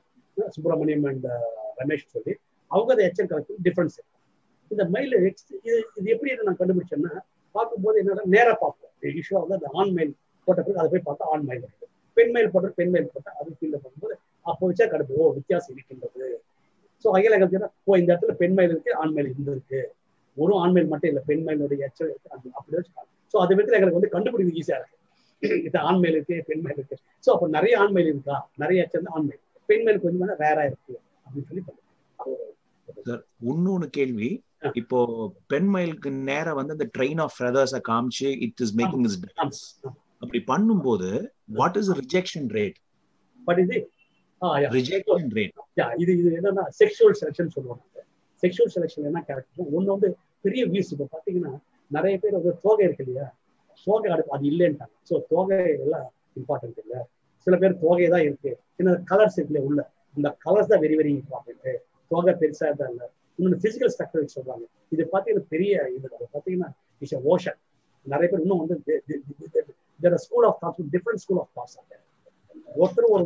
சுப்பிரமணியம் 0.56 1.06
அண்ட் 1.10 1.26
uh, 1.26 1.52
ரமேஷ் 1.80 2.04
சொல்லி 2.14 2.32
அவங்க 2.70 2.90
அதை 2.94 3.02
எச்சம் 3.06 3.28
கலக்கு 3.30 3.54
டிஃபரன்ஸ் 3.66 3.96
இருக்கு. 3.98 4.16
இந்த 4.70 4.84
மயில் 4.94 5.16
இது 5.18 5.30
இது 5.98 6.08
எப்படி 6.14 6.36
நான் 6.48 6.60
கண்டுபிடிச்சேன்னா 6.60 7.12
பார்க்கும்போது 7.54 7.96
என்னன்னா 8.02 8.24
நேரா 8.34 8.54
பார்ப்போம். 8.62 8.92
யூஸ்வலா 9.18 9.42
வந்து 9.44 9.58
அந்த 9.58 9.70
ஆண் 9.80 9.92
மயில் 9.96 10.12
போட்ட 10.48 10.60
பிறகு 10.66 10.80
அதை 10.82 10.90
போய் 10.94 11.06
பார்த்தா 11.08 11.30
ஆண் 11.34 11.46
மயில் 11.48 11.64
இருக்கு. 11.66 11.86
பெண் 12.16 12.32
மயில் 12.34 12.52
போட்டு 12.54 12.76
பெண் 12.80 12.92
மயில் 12.94 13.10
போட்டால் 13.14 13.38
அது 13.40 13.56
கீழே 13.60 13.80
பண்ணும்போது 13.84 14.14
அப்போ 14.46 14.62
வச்சா 14.70 14.86
கடுப்பு. 14.92 15.16
ஓ 15.22 15.32
வித்தியாசம் 15.38 15.74
இருக்கின்றது. 15.76 16.28
ஸோ 17.04 17.08
அகில 17.16 17.36
கல்ச்சர் 17.40 17.66
ஓ 17.88 17.96
இந்த 18.00 18.10
இடத்துல 18.12 18.34
பெண் 18.40 18.54
மயில் 18.56 18.72
இருக்கு 18.74 18.92
ஆண் 19.02 19.14
மயில் 19.16 19.30
இந்த 19.34 19.50
இருக்கு. 19.56 19.80
ஒரு 20.36 20.52
ஆண் 20.62 20.74
மயில் 20.74 20.90
மட்டும் 20.92 21.10
இல்லை 21.10 21.22
பெண் 21.28 21.44
மயிலுடைய 21.46 21.86
எச்சல் 21.88 22.10
இருக்கு 22.12 22.32
அது 22.34 22.46
அப்படி 22.58 22.76
வச்சுக்காங்க 22.78 23.10
ஸோ 23.34 23.36
அது 23.44 23.52
விதத்தில் 23.54 23.78
எங்களுக்கு 23.78 23.98
வந்து 24.00 24.14
கண்டுபிடிக்க 24.14 24.60
ஈஸியா 24.62 24.78
இருக்கு. 24.80 24.96
இது 25.68 25.78
ஆண் 25.88 26.00
மயில் 26.02 26.16
இருக்கு 26.18 26.36
பெண் 26.48 26.62
மயில் 26.64 26.78
இருக்கு. 26.80 26.96
ஸோ 27.24 27.30
அப்போ 27.34 27.48
நிறைய 27.56 27.74
ஆண் 27.82 27.94
மயில் 27.96 28.10
இருக்கா? 28.12 28.36
நிறைய 28.62 28.84
எச்சல் 28.84 29.00
வந்து 29.00 29.14
ஆண் 29.16 29.26
மயில். 29.28 29.42
பெண் 29.68 29.84
மயில் 29.86 30.02
கொஞ்சம் 30.04 30.40
ரேரா 30.44 30.64
இருக்கு 30.70 30.94
அப்படின்னு 31.24 31.48
சொல்லி 31.50 31.64
சார் 33.08 33.22
இன்னொன்னு 33.50 33.88
கேள்வி. 33.98 34.30
இப்போ 34.80 34.98
பெண் 35.52 35.68
மயிலுக்கு 35.74 36.10
நேரா 36.30 36.52
வந்து 36.58 36.74
அந்த 36.76 36.86
ட்ரெயின் 36.96 37.20
ஆஃப் 37.24 37.36
ஃபெதர்ஸ 37.36 37.78
காமிச்சு 37.90 38.28
இட் 38.46 38.62
இஸ் 38.64 38.74
மேக்கிங் 38.80 39.04
இஸ் 39.08 39.18
அப்படி 40.22 40.40
பண்ணும்போது 40.48 41.08
what 41.58 41.76
is 41.80 41.90
rejection 42.00 42.48
rate 42.56 42.78
but 43.40 43.60
இது 43.64 43.76
ரிஜெக்ஷன் 44.76 45.30
ரேட் 45.38 45.54
இது 46.02 46.12
இது 46.20 46.30
என்னன்னா 46.38 46.64
செக்ஷுவல் 46.80 47.16
செலெக்ஷன் 47.20 47.50
சொல்லுவாங்க. 47.56 47.82
செக்ஷுவல் 48.42 48.72
செலெக்ஷன் 48.76 49.06
என்ன 49.10 49.20
கேரக்டர் 49.28 49.74
ஒன்று 49.76 49.90
வந்து 49.94 50.08
பெரிய 50.44 50.62
வியூஸ் 50.72 50.90
இப்போ 50.94 51.06
பார்த்தீங்கன்னா 51.14 51.52
நிறைய 51.90 52.14
பேர் 52.22 52.36
வந்து 52.38 52.52
தோகை 52.64 52.84
இருக்கு 52.88 53.04
இல்லையா? 53.06 53.26
தோகை 53.86 54.08
அடுப்பு 54.14 54.34
அது 54.36 54.44
இல்லைன்ட்டாங்க. 54.52 54.94
ஸோ 55.08 55.14
தோகை 55.32 55.58
எல்லாம் 55.84 56.06
இம்பார்ட்டன்ட் 56.40 56.78
இல்லை. 56.84 57.00
சில 57.46 57.56
பேர் 57.62 57.74
தோகை 57.84 58.08
தான் 58.14 58.24
இருக்கு. 58.28 58.50
ஏன்னா 58.80 58.92
கலர்ஸ் 59.10 59.38
இருக்குல்ல 59.38 59.62
உள்ள. 59.68 59.80
அந்த 60.16 60.28
கலர்ஸ் 60.46 60.70
தான் 60.72 60.82
வெரி 60.84 60.96
வெரி 61.00 61.12
இம்பார்ட்டன்ட் 61.20 61.78
தோகை 62.10 62.32
பெருசா 62.42 62.68
தான் 62.80 62.90
இல்லை 62.92 63.06
இன்னொன்று 63.38 63.58
பிசிக்கல் 63.64 63.92
ஸ்ட்ரக்சர் 63.94 64.34
சொல்றாங்க. 64.36 64.64
இது 64.94 65.02
பார்த்தீங்கன்னா 65.12 65.48
பெரிய 65.54 65.72
இது. 65.96 66.06
அது 66.16 66.28
பார்த்தீங்கன்னா 66.34 66.70
இட்ஸ் 67.02 67.16
ஓஷன் 67.32 67.58
நிறைய 68.06 68.26
பேர் 68.30 68.42
இன்னும் 68.44 68.62
வந்து 68.62 68.76
school 70.24 70.46
of 70.48 70.58
thoughts 70.62 70.90
different 70.94 71.22
school 71.24 71.40
of 71.42 71.52
thoughts 71.58 71.76
ஒருத்தர் 72.82 73.10
ஒரு 73.14 73.24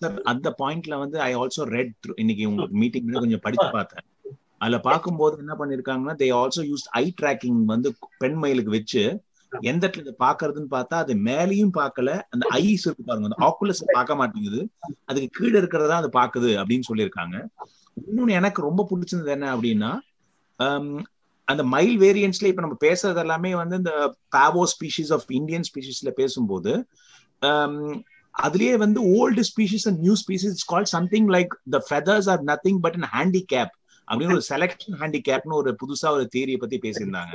சார் 0.00 0.16
அந்த 0.22 0.48
பாயிண்ட்ல 0.58 0.96
வந்து 0.98 1.18
ஐ 1.28 1.30
ஆல்சோ 1.36 1.64
ரெட் 1.76 2.08
இன்னைக்கு 2.16 2.44
உங்களுக்கு 2.50 2.76
மீட்டிங்ல 2.82 3.22
கொஞ்சம் 3.24 3.44
படிச்சு 3.46 3.68
பார்த்தேன். 3.72 4.04
அதுல 4.62 4.78
பார்க்கும்போது 4.80 5.34
என்ன 5.38 5.54
பண்ணிருக்காங்கன்னா 5.58 6.14
they 6.22 6.28
also 6.40 6.62
use 6.70 6.86
eye 7.00 7.04
tracking 7.20 7.60
வந்து 7.72 7.88
பெண் 8.18 8.38
மயிலுக்கு 8.42 8.70
வச்சு 8.70 9.02
எந்த 9.52 9.82
இடத்துல 9.86 10.12
பாக்குறதுன்னு 10.24 10.70
பார்த்தா 10.74 10.96
அது 11.04 11.12
மேலேயும் 11.28 11.74
பார்க்கல 11.78 12.10
அந்த 12.34 12.44
ஐஸ் 12.62 12.84
இருக்கு 12.86 13.04
பாருங்க 13.04 13.28
அந்த 13.30 13.38
ஆக்குலஸ் 13.46 13.80
பார்க்க 13.92 14.18
மாட்டேங்குது. 14.20 14.60
அதுக்கு 15.04 15.28
கீழே 15.38 15.56
இருக்கிறதா 15.58 15.96
அது 15.96 16.10
பாக்குது 16.18 16.50
அப்படின்னு 16.60 16.88
சொல்லியிருக்காங்க. 16.90 17.36
இன்னொன்னு 17.96 18.38
எனக்கு 18.40 18.60
ரொம்ப 18.68 18.82
பிடிச்சது 18.90 19.32
என்ன 19.36 19.46
அப்படின்னா 19.54 19.92
அந்த 21.48 21.62
மைல் 21.74 21.94
வேரியன்ஸ்ல 21.98 22.50
இப்ப 22.50 22.62
நம்ம 22.64 22.76
பேசுறது 22.84 23.20
எல்லாமே 23.22 23.50
வந்து 23.54 23.76
இந்த 23.76 23.92
பாவோ 24.36 24.62
ஸ்பீஷிஸ் 24.72 25.12
ஆஃப் 25.12 25.28
இந்தியன் 25.38 25.66
ஸ்பீஷிஸ்ல 25.68 26.10
பேசும்போது 26.20 26.72
அதுலயே 28.38 28.74
வந்து 28.76 29.00
old 29.16 29.42
species 29.50 29.86
and 29.88 30.00
new 30.00 30.14
species 30.22 30.64
call 30.66 30.88
something 30.94 31.28
like 31.36 31.52
the 31.70 31.80
feathers 31.88 32.28
are 32.28 32.42
nothing 32.50 32.80
but 32.84 32.96
in 33.00 33.08
handicap 33.16 33.72
அப்படின்னு 34.08 34.36
ஒரு 34.36 34.46
செலக்ஷன் 34.50 34.96
ஹேண்டிகேப்னு 35.00 35.56
ஒரு 35.56 35.70
புதுசா 35.80 36.10
ஒரு 36.10 36.24
தியரியை 36.34 36.58
பத்தி 36.58 36.78
பேசியிருந்தாங்க 36.84 37.32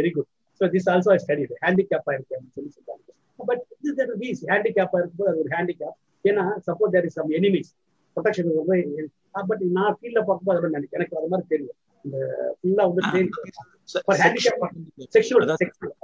very 0.00 0.10
good 0.10 0.28
so 0.60 0.66
this 0.74 0.88
also 0.94 1.12
I 1.14 1.18
study 1.18 1.46
ஹேண்டிகேப்பா 1.64 2.12
இருக்கு 2.16 2.34
அப்படின்னு 2.34 2.56
சொல்லி 2.58 2.72
சொல்றாங்க 2.76 3.00
பட் 3.44 3.62
இது 3.82 4.04
வீஸ் 4.22 4.42
ஹேண்டிகேப்பா 4.52 4.98
இருக்கும்போது 5.00 5.30
அது 5.32 5.40
ஒரு 5.40 5.52
ஹேண்டிகேப் 5.56 5.96
ஏன்னா 6.24 6.44
suppose 6.68 6.92
there 6.94 7.08
is 7.10 7.18
some 7.20 7.32
enemies 7.40 7.70
protection 8.16 8.50
but 9.44 9.62
நான் 9.78 9.94
ஃபீல்ட்ல 9.96 10.20
பார்க்கும்போது 10.20 10.54
அதோட 10.54 10.70
நினைக்கிறேன் 10.70 11.00
எனக்கு 11.00 11.18
அது 11.20 11.30
மாதிரி 11.32 11.48
தெரியும் 11.48 11.78
இந்த 12.04 12.18
ஃபுல்லா 12.56 12.84
வந்து 12.90 13.02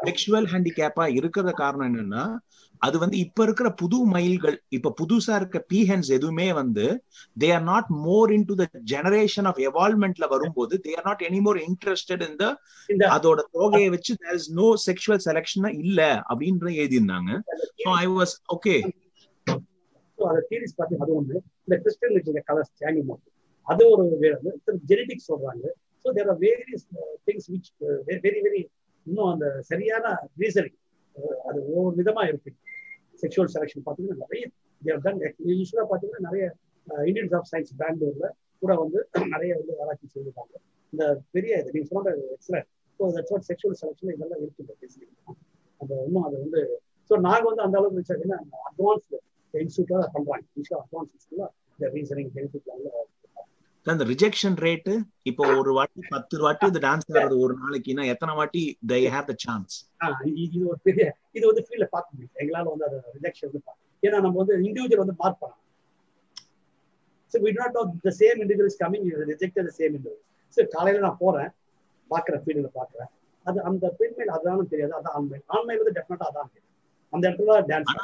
செக்ஷுவல் 0.09 0.49
ஹேண்டிகேப்பா 0.53 1.05
இருக்கிற 1.19 1.53
காரணம் 1.61 1.89
என்னன்னா 1.91 2.25
அது 2.83 2.97
வந்து 2.99 3.17
இப்ப 3.19 3.39
இருக்கிற 3.47 3.69
புது 3.81 3.99
மயில்கள் 4.13 4.55
இப்ப 4.69 4.93
புதுசா 5.01 5.35
இருக்க 5.41 5.59
பீஹன்ஸ் 5.73 6.11
எதுவுமே 6.17 6.47
வந்து 6.53 6.85
they 7.37 7.49
are 7.57 7.67
not 7.67 7.89
more 8.05 8.31
into 8.47 8.55
the 8.61 8.65
generation 8.93 9.49
of 9.51 9.61
எவால்மெண்ட்ல 9.67 10.27
வரும்போது 10.31 10.77
they 10.87 10.93
are 10.99 11.07
not 11.09 11.25
any 11.29 11.41
more 11.47 11.59
interested 11.67 12.25
இந்த 12.29 12.47
அதோட 13.11 13.43
தோகையை 13.57 13.91
வச்சு 13.97 14.15
there 14.23 14.39
is 14.41 14.51
no 14.57 14.69
sexual 14.87 15.23
selection 15.27 15.69
இல்ல 15.83 16.01
அப்படின்ற 16.31 16.69
எழுதியிருந்தாங்க 16.79 17.31
ஸோ 17.79 17.91
ஐ 17.99 18.07
வாஸ் 18.15 18.35
ஓகே 18.57 18.77
அதை 20.19 21.13
ஒன்று 21.15 21.37
இந்த 21.67 21.77
கலர்ஸ் 22.49 22.73
சேஞ்சிங் 22.81 23.07
மோட் 23.07 23.23
அது 23.67 23.83
ஒரு 23.91 24.03
ஜெனடிக்ஸ் 24.91 25.29
சொல்றாங்க. 25.31 25.65
So 26.05 26.09
there 26.17 26.31
are 26.33 26.41
various 26.45 26.85
things 27.27 27.49
which 27.53 27.71
very 28.25 28.41
very 28.47 28.63
இன்னும் 29.07 29.31
அந்த 29.33 29.47
சரியான 29.71 30.07
ரீசனிங் 30.41 30.77
uh, 31.17 31.37
அது 31.49 31.59
ஒவ்வொரு 31.69 31.95
விதமா 32.01 32.23
இருக்கு. 32.31 32.51
செக்ஷுவல் 33.23 33.53
செலெக்ஷன் 33.55 33.85
பார்த்தீங்கன்னா 33.87 34.21
நிறைய 34.25 34.45
தேவ் 34.83 35.01
டன் 35.07 35.21
யூஸ்வலாக 35.53 35.87
பார்த்தீங்கன்னா 35.91 36.27
நிறைய 36.29 36.45
இண்டியன்ஸ் 37.07 37.35
ஆஃப் 37.39 37.49
சயின்ஸ் 37.53 37.73
பெங்களூர்ல 37.81 38.29
கூட 38.63 38.73
வந்து 38.83 39.01
நிறைய 39.35 39.51
வந்து 39.61 39.73
ஆராய்ச்சி 39.83 40.07
செய்திருக்காங்க. 40.15 40.55
இந்த 40.93 41.05
பெரிய 41.33 41.59
இது 41.63 41.75
நீங்க 41.75 41.89
சொன்ன 41.93 42.15
excellent 42.37 42.69
so 43.01 43.11
that's 43.17 43.33
what 43.35 43.47
sexual 43.51 43.79
selection 43.83 44.15
இதெல்லாம் 44.15 44.43
இருக்கு 44.43 44.63
அந்த 45.81 45.93
இன்னும் 46.07 46.25
அது 46.29 46.37
வந்து 46.45 46.63
ஸோ 47.11 47.17
நாங்கள் 47.21 47.51
வந்து 47.51 47.65
அந்த 47.67 47.77
அளவுக்கு 47.79 48.01
வச்சாங்கன்னா 48.01 48.39
அட்வான்ஸ்டு 48.69 49.19
இன்ஸ்டியூட்டாக 49.55 50.09
பண்ணுறாங்க 50.17 50.45
இன்ஸ்டியூட் 50.57 50.83
அட்வான்ஸ் 50.83 51.13
இன்ஸ்டியூட்ல 51.15 51.47
இந்த 51.77 51.89
ரீசனிங் 51.95 52.33
பெனிஃபிட் 52.37 52.69
அந்த 53.87 54.05
ரிஜெக்ஷன் 54.11 54.57
ரேட்டு 54.65 54.95
இப்போ 55.31 55.45
ஒரு 55.59 55.71
வாட்டி 55.77 56.01
பத்து 56.13 56.41
வாட்டி 56.43 56.67
இது 56.67 56.81
டான்ஸ் 56.85 57.07
ஆடுறது 57.13 57.37
ஒரு 57.45 57.55
நாளைக்குன்னா 57.61 58.05
எத்தனை 58.13 58.33
வாட்டி 58.39 58.63
தே 58.91 58.99
ஹேவ் 59.15 59.29
த 59.31 59.35
சான்ஸ் 59.45 59.77
இது 60.45 60.65
ஒரு 60.71 60.79
பெரிய 60.87 61.05
இது 61.37 61.45
வந்து 61.51 61.63
ஃபீல்ட்ல 61.67 61.87
பார்க்க 61.95 62.15
முடியும். 62.15 62.35
எங்களால 62.43 62.67
வந்து 62.73 62.87
அதை 62.89 62.99
ரிஜெக்ஷன் 63.17 63.49
வந்து 63.51 63.63
ஏன்னா 64.03 64.19
நம்ம 64.25 64.37
வந்து 64.43 64.55
இண்டிவிஜுவல் 64.67 65.03
வந்து 65.05 65.17
மார்க் 65.23 65.41
பண்ணலாம் 65.41 65.59
so 67.35 67.41
we 67.45 67.53
not 67.59 67.77
know 67.79 67.85
the 68.07 68.13
same 68.21 68.39
individual 68.43 68.71
is 68.73 68.81
coming 68.83 69.07
reject 69.33 69.59
the 69.61 69.75
same 69.79 69.93
individual 69.93 70.23
so 70.57 70.67
காலையில 70.75 71.03
நான் 71.07 71.21
போறேன் 71.21 71.51
பார்க்குறேன் 72.11 72.43
ஃபீல்டில் 72.45 72.77
பார்க்குறேன். 72.79 73.11
அது 73.47 73.59
அந்த 73.69 73.87
பெண்மையில் 73.99 74.33
அதானும் 74.37 74.71
தெரியாது 74.73 74.95
அதான் 74.99 75.15
ஆண்மையில் 75.17 75.47
ஆண்மையில் 75.55 75.83
வந்து 75.83 75.97
டெஃபினட்டா 75.99 76.27
அதான் 76.31 76.51
அந்த 77.13 77.23
இடத்துல 77.29 77.61
டான்ஸ் 77.71 77.95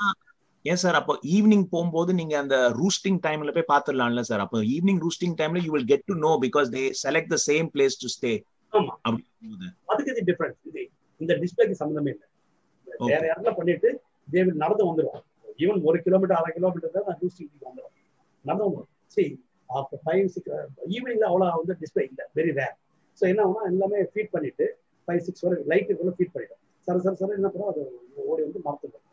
ஏன் 0.71 0.81
சார்? 0.83 0.97
அப்போ 1.01 1.15
ஈவினிங் 1.37 1.65
போகும்போது 1.73 2.11
நீங்க 2.21 2.35
அந்த 2.43 2.57
ரூஸ்டிங் 2.81 3.19
டைம்ல 3.27 3.53
போய் 3.57 3.71
பாத்துடலாம்ல 3.73 4.23
சார்? 4.29 4.43
அப்போ 4.45 4.59
ஈவினிங் 4.75 5.01
ரூஸ்டிங் 5.07 5.37
டைம்ல 5.41 5.61
you 5.65 5.71
will 5.75 5.89
get 5.93 6.07
to 6.11 6.15
know 6.27 6.31
because 6.45 6.69
they 6.77 6.83
select 7.05 7.33
the 7.35 7.39
same 7.49 7.67
place 7.75 7.97
to 8.03 8.11
stay 8.17 8.33
அதுக்கு 9.91 10.11
இது 10.15 10.25
டிஃபரன்ஸ் 10.31 10.59
இது 10.71 10.83
இந்த 11.21 11.33
டிஸ்பிளேக்கு 11.43 11.77
சம்மந்தமே 11.83 12.11
இல்லை. 12.15 12.27
வேற 13.13 13.23
இடத்துல 13.31 13.53
பண்ணிட்டு 13.59 13.91
தே 14.33 14.41
வில் 14.47 14.63
நடந்து 14.65 14.85
வந்துடும் 14.89 15.23
ஈவன் 15.65 15.81
ஒரு 15.89 15.99
கிலோமீட்டர் 16.07 16.39
அரை 16.41 16.51
கிலோமீட்டர் 16.59 16.95
தான் 16.97 17.07
நான் 17.09 17.21
ரூஸ்டிங் 17.25 17.51
வந்துடும் 17.69 17.95
நடந்து 18.45 18.67
வந்துடும் 18.67 18.91
சரி 19.17 19.31
ஆஃப்டர் 19.71 20.03
ஃபைவ் 20.05 20.27
சிக்ஸ் 20.35 20.53
ஈவினிங்ல 20.97 21.27
அவ்வளோ 21.31 21.47
வந்து 21.61 21.77
டிஸ்பிளே 21.83 22.05
இல்லை. 22.11 22.25
வெரி 22.39 22.53
ரேர் 22.59 22.75
ஸோ 23.19 23.25
என்ன 23.33 23.43
ஆகுனா 23.47 23.71
எல்லாமே 23.73 24.01
ஃபீட் 24.13 24.33
பண்ணிட்டு 24.35 24.67
ஃபைவ் 25.09 25.23
சிக்ஸ் 25.27 25.45
வரை 25.47 25.57
லைட் 25.73 25.93
கூட 26.03 26.13
ஃபீட் 26.19 26.35
பண்ணிடும். 26.35 26.61
சர 26.87 26.97
சர 27.05 27.15
சர 27.21 27.31
என்ன 27.39 27.49
பண்ணுறோம் 27.53 27.71
அது 27.73 27.83
ஓடி 28.31 28.43
வந்து 28.47 28.61
மறந்துடும். 28.67 29.06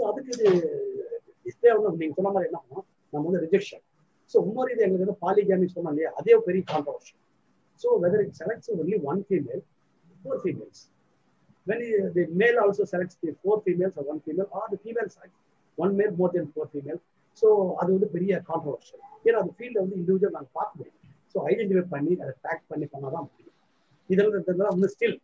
ஸோ 0.00 0.08
அதுக்கு 0.10 0.30
இது 0.36 0.48
டிஸ்பிளே 1.46 1.72
வந்து 1.76 1.98
நீங்க 2.02 2.14
சொன்ன 2.18 2.30
மாதிரி 2.30 2.48
என்ன 2.50 2.60
நம்ம 3.12 3.24
வந்து 3.26 3.40
ரிஜெக்ஷன் 3.46 3.82
ஸோ 4.34 4.38
இன்னொரு 4.46 4.70
இது 4.74 4.84
எங்களுக்கு 4.86 5.06
வந்து 5.06 5.20
பாலிகேமி 5.24 5.66
சொன்னோம் 5.74 5.92
இல்லையா? 5.94 6.10
அதே 6.18 6.34
பெரிய 6.48 6.62
controversy 6.70 7.20
so 7.84 7.88
whether 8.02 8.22
it 8.24 8.36
selects 8.40 8.70
only 8.74 8.98
one 9.10 9.20
female 9.28 9.62
four 10.16 10.40
females 10.44 10.82
when 11.66 11.80
the 12.14 12.22
male 12.32 12.58
also 12.58 12.84
selects 12.84 13.16
the 13.22 13.32
four 13.42 13.56
females 13.64 13.94
or 13.96 14.04
one 14.04 14.20
female 14.20 14.48
or 14.50 14.62
the 14.70 14.78
female 14.78 15.08
one 15.14 15.32
one 15.78 15.92
male 15.98 16.12
more 16.12 16.30
than 16.36 16.46
four 16.54 16.66
female. 16.74 17.00
So 17.42 17.48
அது 17.80 17.90
வந்து 17.96 18.08
பெரிய 18.14 18.32
controversial 18.48 19.02
ஏன்னா 19.26 19.38
அந்த 19.42 19.52
ஃபீல்டை 19.56 19.80
வந்து 19.82 19.98
individual 20.00 20.34
நாங்கள் 20.36 20.54
பார்க்க 20.58 20.78
முடியும் 20.78 20.98
ஸோ 21.34 21.38
ஐடென்டிஃபை 21.50 21.84
பண்ணி 21.92 22.12
அதை 22.22 22.32
ட்ராக் 22.44 22.64
பண்ணி 22.70 22.86
பண்ணாதான் 22.94 23.26
முடியும். 23.28 23.54
இதெல்லாம் 24.10 24.74
வந்து 24.74 24.90
still 24.94 25.16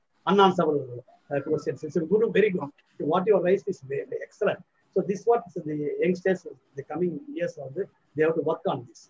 unanswerable 1.30 1.54
questions 1.54 1.84
it's 1.86 2.00
good 2.12 2.26
very 2.38 2.50
good 2.54 2.72
what 3.12 3.28
your 3.30 3.44
rise 3.50 3.64
is 3.72 3.82
excellent 4.26 4.62
so 4.96 5.02
this 5.10 5.24
what 5.30 5.46
the 5.68 5.76
youngsters 6.04 6.44
the 6.78 6.84
coming 6.92 7.16
years 7.36 7.58
வந்து 7.66 7.82
they 8.16 8.24
have 8.24 8.34
to 8.34 8.44
work 8.48 8.66
on 8.72 8.78
this. 8.88 9.00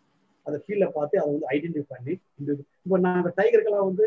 அந்த 0.47 0.57
ஃபீல்டை 0.63 0.87
பார்த்து 0.97 1.17
அதை 1.21 1.29
வந்து 1.33 1.47
ஐடென்டிஃபை 1.55 1.85
பண்ணி 1.93 2.13
இப்போ 2.85 2.97
நாங்கள் 3.05 3.35
டைகருக்கெல்லாம் 3.39 3.87
வந்து 3.91 4.05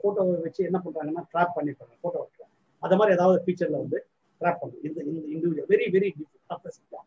ஃபோட்டோ 0.00 0.22
வச்சு 0.44 0.62
என்ன 0.68 0.78
பண்ணுறாங்கன்னா 0.84 1.22
ட்ராப் 1.32 1.52
பண்ணிப்பாங்க 1.56 1.94
ஃபோட்டோ 2.02 2.18
வைக்கிறாங்க 2.22 2.52
அந்த 2.82 2.94
மாதிரி 2.98 3.14
ஏதாவது 3.16 3.38
ஃபீச்சரில் 3.44 3.78
வந்து 3.82 3.98
ட்ராப் 4.40 4.58
பண்ணும். 4.62 4.80
இந்த 4.86 4.98
இந்த 5.08 5.20
இண்டிவிஜுவல் 5.34 5.68
வெரி 5.72 5.86
வெரி 5.94 6.08
டிஃபிகல்ட் 6.16 7.04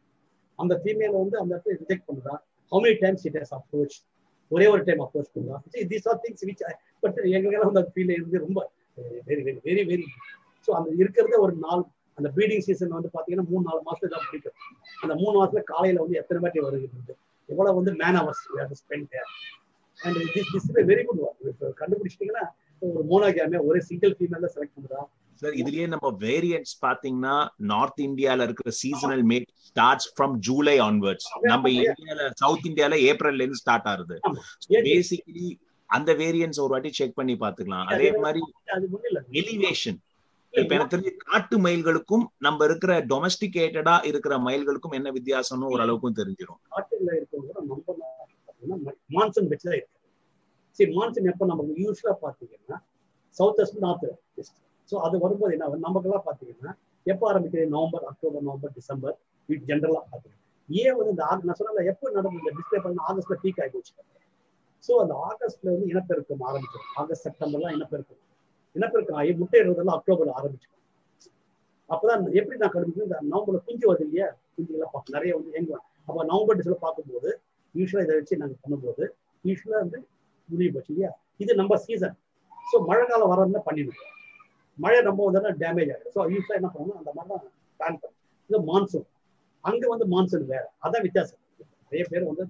அந்த 0.60 0.74
ஃபீமேல் 0.84 1.16
வந்து 1.22 1.38
அந்த 1.42 1.52
இடத்துல 1.56 1.76
ரிஜெக்ட் 1.82 2.08
பண்ணுறா. 2.10 2.34
How 2.72 2.82
many 2.86 2.98
times 3.04 3.24
it 3.30 3.38
has 3.42 3.54
approach 3.60 3.96
ஒரே 4.52 4.68
ஒரு 4.74 4.82
டைம் 4.88 5.02
அப்ரோச் 5.06 5.32
பண்ணுறா. 5.36 5.58
These 5.92 6.08
are 6.12 6.20
things 6.26 6.46
which 6.50 6.64
but 7.04 7.18
எங்களுக்கெல்லாம் 7.28 7.70
வந்து 7.72 7.84
அந்த 7.84 7.94
ஃபீல் 7.96 8.14
இருந்து 8.18 8.40
ரொம்ப 8.46 8.60
very 9.28 9.42
very 9.48 9.60
very 9.70 9.84
very 9.92 10.06
so 10.68 10.72
அந்த 10.80 10.90
இருக்கிறத 11.02 11.36
ஒரு 11.46 11.56
நாள். 11.66 11.84
அந்த 12.18 12.30
ப்ரீடிங் 12.36 12.64
சீசன் 12.66 12.96
வந்து 12.98 13.10
பார்த்தீங்கன்னா 13.14 13.48
மூணு 13.52 13.64
நாலு 13.68 13.80
மாதத்துல 13.88 14.12
தான் 14.14 14.26
பிடிக்கும். 14.28 14.58
அந்த 15.04 15.14
மூணு 15.22 15.36
மாதத்துல 15.40 15.64
காலையில் 15.72 16.02
வந்து 16.04 16.20
எத்தனை 16.22 16.40
வாட்டி 16.44 16.60
வருகிறது? 16.66 17.14
எவ்வளவு 17.50 17.78
வந்து 17.80 17.94
man 18.02 18.20
hours 18.22 18.44
spend 18.82 19.16
and 20.00 20.20
this 20.36 20.52
this 20.54 20.68
is 20.70 20.88
very 20.92 21.04
good 21.08 21.24
work 21.28 21.80
கண்டுபிடிச்சிட்டீங்கன்னா 21.82 22.46
ஒரு 22.82 23.02
மோனோகிராமே 23.10 23.60
ஒரே 23.70 23.80
சிங்கிள் 23.90 24.14
ஃபீமேல் 24.20 24.52
செலக்ட் 24.56 24.76
பண்ணுறா. 24.78 25.02
சார் 25.42 25.56
இதுலயே 25.62 25.86
நம்ம 25.94 26.08
வேரியன்ட்ஸ் 26.26 26.76
பாத்தீங்கன்னா 26.86 27.36
நார்த் 27.72 28.02
இந்தியால 28.08 28.46
இருக்கிற 28.48 28.72
seasonal 28.82 29.24
mate 29.32 29.48
starts 29.70 30.10
from 30.16 30.36
July 30.48 30.76
onwards 30.88 31.28
நம்ம 31.52 31.72
இந்தியால 31.78 32.30
சவுத் 32.42 32.68
இந்தியால 32.70 33.00
ஏப்ரல்ல 33.10 33.44
இருந்து 33.44 33.62
ஸ்டார்ட் 33.64 33.90
ஆகுது. 33.94 34.18
பேசிக்கலி 34.88 35.48
அந்த 35.90 36.12
வேரியன்ட்ஸ் 36.22 36.62
ஒரு 36.66 36.74
வாட்டி 36.76 36.92
செக் 37.00 37.18
பண்ணி 37.20 37.36
பாத்துக்கலாம். 37.44 37.88
அதே 37.96 38.12
மாதிரி 38.26 38.42
எலிவேஷன் 39.42 40.00
இப்ப 40.54 40.72
எனக்கு 40.76 40.94
தெரிஞ்சு 40.94 41.12
காட்டு 41.24 41.56
மயில்களுக்கும் 41.58 42.24
நம்ம 42.38 42.66
இருக்கிற 42.66 42.94
டொமஸ்டிகேட்டடா 43.12 43.96
இருக்கிற 44.10 44.34
மயில்களுக்கும் 44.38 44.96
என்ன 44.98 45.10
வித்தியாசம்னு 45.12 45.72
ஓரளவுக்கும் 45.74 46.18
தெரிஞ்சிடும் 46.20 46.60
காட்டுல 46.74 47.12
இருக்கிறவங்க 47.20 48.92
மான்சூன் 49.16 49.50
வச்சு 49.52 49.68
தான் 49.68 49.78
இருக்கு. 49.78 49.98
சரி 50.80 50.92
மான்சூன் 50.98 51.30
எப்போ 51.32 51.46
நம்ம 51.46 51.64
யூஸ்வலா 51.84 52.16
பாத்தீங்கன்னா 52.26 52.78
south 53.38 53.60
west 53.62 53.80
north 53.86 54.06
west 54.38 54.58
so 54.90 54.98
அது 55.08 55.16
வரும்போது 55.20 55.54
என்ன 55.56 55.82
நமக்கெல்லாம் 55.88 56.26
பாத்தீங்கன்னா 56.30 56.74
எப்போ 57.06 57.26
ஆரம்பிக்கிறது 57.32 57.74
நவம்பர் 57.76 58.06
அக்டோபர் 58.12 58.46
நவம்பர் 58.48 58.74
டிசம்பர். 58.80 59.16
ஜென்ரலா 59.70 60.02
பாத்தீங்கன்னா 60.12 60.40
ஏன் 60.70 60.96
வந்து 60.98 61.14
இந்த 61.14 61.24
நான் 61.48 61.58
சொன்ன 61.60 61.86
எப்போ 61.94 62.12
நடந்த 62.18 62.42
இந்த 62.42 62.52
டிஸ்பிளே 62.58 62.82
பண்ண 62.84 63.04
ஆகஸ்ட்ல 63.10 63.38
பீக் 63.44 63.62
ஆகி 63.64 63.72
போச்சு. 63.76 63.94
ஸோ 64.84 64.92
அந்த 65.04 65.14
ஆகஸ்ட்ல 65.30 65.68
வந்து 65.74 65.88
இனப்பெருக்கம் 65.94 66.44
ஆரம்பிச்சிடும். 66.50 66.92
ஆகஸ்ட் 67.02 67.26
செப்டம்பர்லாம் 67.28 67.76
இனப்பெருக்கம். 67.78 68.22
இனப்பெருக்கம் 68.76 69.18
ஆகி 69.22 69.32
முட்டையிடுறதெல்லாம் 69.42 69.98
அக்டோபர்ல 69.98 70.34
ஆரம்பிச்சிடும். 70.40 70.78
அப்பதான் 71.90 72.22
எப்படி 72.40 72.58
நான் 72.62 72.74
கண்டுபிடிக்கணும் 72.74 73.08
இந்த 73.10 73.18
நவம்பர்ல 73.32 73.60
குஞ்சு 73.68 73.86
வருது 73.90 74.06
இல்லையா 74.08 74.28
குஞ்சுலாம் 74.56 74.94
பார்க்க 74.94 75.16
நிறைய 75.18 75.32
வந்து 75.38 75.58
எங்க 75.60 75.72
அப்போ 76.08 76.22
நவம்பர் 76.32 76.58
டிசம்பர் 76.60 76.84
பார்க்கும்போது 76.86 77.30
யூஸ்வலா 77.76 78.04
இதை 78.06 78.16
வச்சு 78.20 78.40
நாங்கள் 78.42 78.62
பண்ணும்போது 78.64 79.04
யூஸ்வலா 79.44 79.80
வந்து 79.84 80.00
முடிவு 80.50 80.72
போச்சு 80.76 80.92
இல்லையா? 80.94 81.12
இது 81.44 81.52
நம்ம 81.62 81.78
சீசன் 81.86 82.16
ஸோ 82.70 82.78
மழை 82.90 83.04
காலம் 83.10 83.32
வரதுல 83.34 83.60
பண்ணிடுவோம். 83.68 84.08
மழை 84.78 85.00
ரொம்ப 85.10 85.22
வந்தோம்னா 85.28 85.52
டேமேஜ் 85.62 85.92
ஆகிடும் 85.94 86.14
ஸோ 86.16 86.22
யூஸ்வலா 86.34 86.58
என்ன 86.60 86.70
பண்ணணும் 86.74 87.00
அந்த 87.02 87.12
மாதிரி 87.18 87.30
தான் 87.34 87.44
பிளான் 87.80 88.00
பண்ணும் 88.02 88.18
இது 88.50 88.60
மான்சூன் 88.70 89.08
அங்க 89.64 89.84
வந்து 89.94 90.06
மான்சூன் 90.14 90.46
வேற. 90.54 90.64
அதான் 90.86 91.06
வித்தியாசம். 91.08 91.40
நிறைய 91.86 92.04
பேர் 92.12 92.30
வந்து 92.30 92.44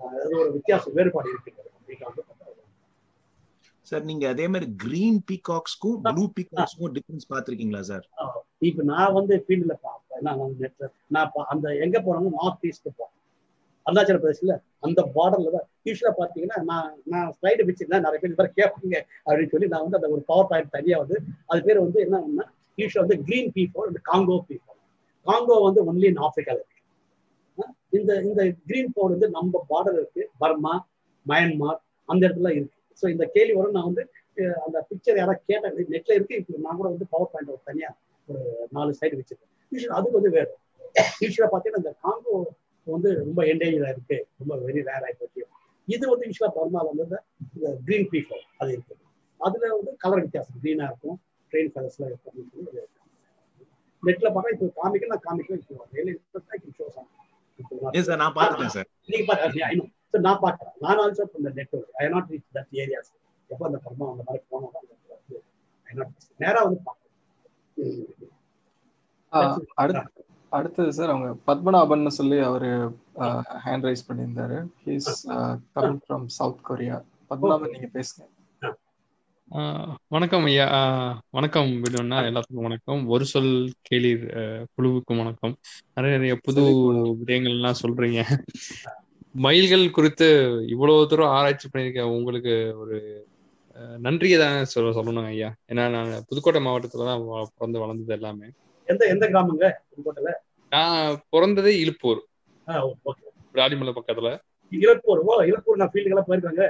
அது 0.00 0.34
ஒரு 0.42 0.50
வித்தியாசம் 0.56 0.94
வேறுபாடு 0.98 1.30
இருக்கு 1.34 1.52
சார் 3.88 4.04
நீங்க 4.04 4.24
அதே 4.28 4.46
மாதிரி 4.48 4.66
கிரீன் 4.84 5.20
பீகாக்ஸ்க்கும் 5.28 5.98
ப்ளூ 6.06 6.24
பீகாக்ஸ்க்கும் 6.38 6.94
டிஃபரன்ஸ் 6.96 7.28
பாத்திருக்கீங்களா 7.32 7.82
சார்? 7.90 8.04
இப்ப 8.68 8.84
நான் 8.92 9.14
வந்து 9.18 9.34
ஃபீல்ட்ல 9.44 9.74
பார்ப்பேன். 9.86 10.22
நான் 10.26 10.40
நெட்ல 10.62 10.86
நான் 11.16 11.48
அந்த 11.52 11.68
எங்க 11.84 11.98
போறேன்னு 12.06 12.32
நார்த் 12.40 12.66
ஈஸ்ட் 12.70 12.88
போறேன். 12.98 13.14
அருணாச்சல 13.86 14.18
பிரதேசில் 14.22 14.54
அந்த 14.86 15.00
பார்டர்ல 15.14 15.52
தான். 15.54 15.66
யூஸ்வலா 15.86 16.12
பாத்தீங்கன்னா 16.20 16.58
நான் 16.70 16.88
நான் 17.12 17.28
ஸ்லைடு 17.36 17.66
வச்சிருந்தேன். 17.68 18.04
நிறைய 18.06 18.18
பேர் 18.22 18.38
பேர் 18.40 18.56
கேட்பீங்க 18.58 18.96
அப்படின்னு 19.26 19.52
சொல்லி 19.54 19.68
நான் 19.72 19.84
வந்து 19.84 19.98
அந்த 20.00 20.08
ஒரு 20.14 20.22
பவர் 20.30 20.50
பாயிண்ட் 20.50 20.74
தனியா 20.76 20.98
வந்து 20.98 21.16
அது 21.46 21.60
பேர் 21.68 21.84
வந்து 21.84 22.00
என்னன்னா 22.06 22.46
யூஸ்வலா 22.78 23.04
வந்து 23.06 23.18
கிரீன் 23.28 23.52
பீஃபோர் 23.56 23.88
வந்து 23.90 24.02
காங்கோ 24.10 24.38
பீஃபோர் 24.48 24.76
காங்கோ 25.26 25.56
வந்து 25.68 25.80
ஒன்லி 25.90 26.08
இன் 26.12 26.22
ஆப்பிரிக்கால 26.26 26.58
இருக்கு. 26.60 26.74
இந்த 27.98 28.12
இந்த 28.28 28.42
கிரீன் 28.68 28.92
போர்டு 28.94 29.14
வந்து 29.16 29.30
நம்ம 29.30 29.62
பார்டர் 29.70 29.98
இருக்கு. 30.00 30.22
பர்மா 30.38 30.74
மயன்மார் 31.26 31.80
அந்த 32.08 32.22
இடத்துல 32.28 32.50
இருக்கு. 32.58 32.77
ஸோ 33.02 33.04
இந்த 33.14 33.24
கேள்வி 33.34 33.54
வரும். 33.58 33.76
நான் 33.76 33.88
வந்து 33.90 34.04
அந்த 34.66 34.78
பிக்சர் 34.88 35.18
யாராவது 35.20 35.42
கேட்ட 35.50 35.66
நெட்ல 35.94 36.16
இருக்கு. 36.18 36.38
இப்போ 36.40 36.60
நான் 36.66 36.78
கூட 36.80 36.88
வந்து 36.94 37.06
பவர் 37.14 37.30
பாயிண்ட் 37.32 37.52
ஒரு 37.54 37.62
தனியா 37.70 37.90
ஒரு 38.28 38.42
நாலு 38.76 38.98
சைடு 39.00 39.18
வச்சிருக்கேன். 39.18 39.52
யூஸ்வலா 39.72 39.98
அது 40.00 40.16
வந்து 40.16 40.30
வேறு 40.36 40.50
யூஸ்வலா 41.22 41.48
பார்த்தீங்கன்னா 41.52 41.82
இந்த 41.84 41.92
காங்கோ 42.04 42.34
வந்து 42.86 43.10
ரொம்ப 43.22 43.40
என்டேஞ்சரா 43.52 43.90
இருக்கு 43.94 44.18
ரொம்ப 44.40 44.54
வெரி 44.66 44.82
ரேர் 44.88 45.06
ஆகி 45.06 45.16
போச்சு 45.20 45.42
இது 45.88 46.04
வந்து 46.12 46.26
யூஸ்வலா 46.28 46.52
பர்மால 46.56 46.86
வந்து 46.92 47.18
இந்த 47.56 47.68
கிரீன் 47.86 48.08
பீஃபோ 48.12 48.38
அது 48.60 48.70
இருக்கு. 48.76 48.94
அதுல 49.40 49.70
வந்து 49.76 49.92
கலர் 50.04 50.22
வித்தியாசம். 50.24 50.58
கிரீனா 50.62 50.86
இருக்கும். 50.90 51.18
ட்ரெயின் 51.52 51.72
கலர்ஸ்ல 51.74 52.06
இருக்கும் 52.10 52.34
நெட்ல 54.02 54.28
பார்த்தா 54.34 54.50
இப்போ 54.54 54.66
காமிக்க 54.78 55.06
நான் 55.12 55.24
காமிக்க 55.26 55.56
சார் 58.08 58.20
நான் 58.22 58.36
பாத்துட்டேன் 58.36 58.74
சார் 58.76 58.88
நீங்க 59.06 59.24
பாருங்க 59.30 59.86
ஸோ 60.14 60.18
நான் 60.26 60.42
பார்க்குறேன். 60.44 60.76
நான் 60.84 61.00
ஆல்சோ 61.02 61.24
இந்த 61.40 61.50
network 61.58 61.96
I 62.02 62.06
not 62.14 62.30
reach 62.32 62.48
that 62.56 62.72
areas 62.82 63.10
எப்போ 63.50 63.64
அந்த 63.68 63.78
பர்மா 63.84 64.06
அந்த 64.12 64.22
மாதிரி 64.28 64.44
போனோம் 64.52 64.72
ஐ 65.86 65.94
நாட் 65.98 66.14
நேராக 66.40 66.64
வந்து 66.68 66.80
பார்க்குறேன் 66.86 67.06
அடுத்தது 70.52 70.90
சார் 70.96 71.12
அவங்க 71.12 71.30
பத்மநாபன் 71.48 72.16
சொல்லி 72.18 72.36
அவரு 72.46 72.68
ஹேண்ட் 73.64 73.86
ரைஸ் 73.88 74.06
பண்ணியிருந்தாரு. 74.08 74.58
He's 74.84 75.08
coming 75.76 76.02
from 76.04 76.26
South 76.38 76.66
Korea 76.68 76.96
Padmanabhan 77.30 77.74
நீங்க 77.74 77.88
பேசுங்க. 77.96 78.24
வணக்கம் 80.14 80.46
ஐயா. 80.48 80.64
வணக்கம் 81.36 81.70
விடுன்னா 81.84 82.16
எல்லாத்துக்கும் 82.30 82.66
வணக்கம். 82.68 83.02
ஒரு 83.14 83.24
சொல் 83.32 83.52
கேலி 83.88 84.10
குழுவுக்கும் 84.74 85.20
வணக்கம். 85.22 85.54
நிறைய 85.96 86.14
நிறைய 86.16 86.34
புது 86.46 86.64
விடயங்கள்லாம் 87.20 87.80
சொல்றீங்க. 87.82 88.22
மயில்கள் 89.44 89.84
குறித்து 89.96 90.26
இவ்வளவு 90.74 91.08
தூரம் 91.10 91.34
ஆராய்ச்சி 91.36 91.66
பண்ணியிருக்க 91.68 92.02
உங்களுக்கு 92.16 92.54
ஒரு 92.82 92.96
நன்றியை 94.04 94.36
தான் 94.42 94.70
சொல்ல 94.72 94.90
சொல்லணும் 94.96 95.28
ஐயா. 95.32 95.48
ஏன்னா 95.70 95.84
நான் 95.94 96.10
புதுக்கோட்டை 96.28 96.60
மாவட்டத்துல 96.66 97.08
தான் 97.10 97.22
பிறந்து 97.58 97.82
வளர்ந்தது 97.82 98.14
எல்லாமே. 98.18 98.46
எந்த 98.88 99.02
எந்த 99.14 99.24
கிராமங்க 99.32 99.66
புதுக்கோட்டையில? 99.90 100.32
நான் 100.72 101.18
பிறந்ததே 101.34 101.72
இழுப்பூர். 101.82 102.20
ராடிமலை 103.54 103.92
பக்கத்துல. 103.98 104.30
இழுப்பூர் 104.72 105.20
ஓ 105.28 105.34
இழுப்பூர் 105.50 105.80
நான் 105.82 105.92
ஃபீல்டுக்கெல்லாம் 105.92 106.28
போயிருக்காங்க. 106.30 106.64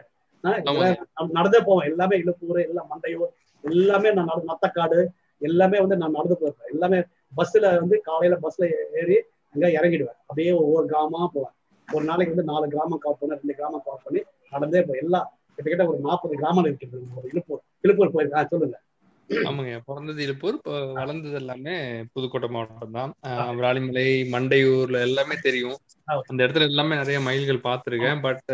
நடந்தே 1.37 1.61
போவேன் 1.69 1.89
எல்லாமே 1.91 2.17
இழுப்பூர் 2.23 2.61
எல்லாம் 2.67 2.91
மண்டையூர் 2.93 3.33
எல்லாமே 3.65 4.11
நான் 4.17 4.29
நடந்து 4.31 4.51
மத்தக்காடு 4.53 4.99
எல்லாமே 5.43 5.79
வந்து 5.85 5.97
நான் 6.03 6.17
நடந்து 6.19 6.37
போயிருக்கேன் 6.41 6.73
எல்லாமே 6.75 6.99
பஸ்ல 7.39 7.71
வந்து 7.83 7.97
காலையில 8.09 8.37
பஸ்ல 8.45 8.65
ஏறி 9.01 9.17
அங்க 9.55 9.67
இறங்கிடுவேன். 9.79 10.19
அப்படியே 10.29 10.53
ஒவ்வொரு 10.63 10.85
கிராமமா 10.93 11.29
போவேன். 11.35 11.55
ஒரு 11.97 12.05
நாளைக்கு 12.09 12.35
வந்து 12.35 12.51
நாலு 12.53 12.67
கிராமம் 12.73 13.03
கவர் 13.05 13.19
பண்ணி 13.21 13.37
ரெண்டு 13.37 13.55
கிராமம் 13.59 13.85
கவர் 13.85 14.05
பண்ணி 14.05 14.21
நடந்தே 14.55 14.81
போய் 14.89 15.03
எல்லாம் 15.05 15.29
கிட்டத்தட்ட 15.55 15.93
ஒரு 15.93 16.01
நாற்பது 16.07 16.35
கிராமம் 16.37 16.69
இருக்குது 16.69 16.99
இழுப்பூர் 17.31 17.63
இழுப்பூர் 17.87 18.15
போயிருக்கேன் 18.15 18.53
சொல்லுங்க. 18.53 18.77
ஆமாங்க. 19.31 19.73
பிறந்தது 19.89 20.21
இழுப்பூர் 20.27 20.59
வளர்ந்தது 20.99 21.35
எல்லாமே 21.35 21.75
புதுக்கோட்டை 22.13 22.49
மாவட்டம் 22.51 22.97
தான். 22.99 23.13
விராலிமலை 23.59 24.07
மண்டையூர்ல 24.35 25.01
எல்லாமே 25.09 25.37
தெரியும். 25.49 25.79
அந்த 26.31 26.41
இடத்துல 26.47 26.69
எல்லாமே 26.73 26.97
நிறைய 26.97 27.21
மயில்கள் 27.21 27.67
பார்த்துருக்கேன். 27.69 28.23
பட் 28.27 28.49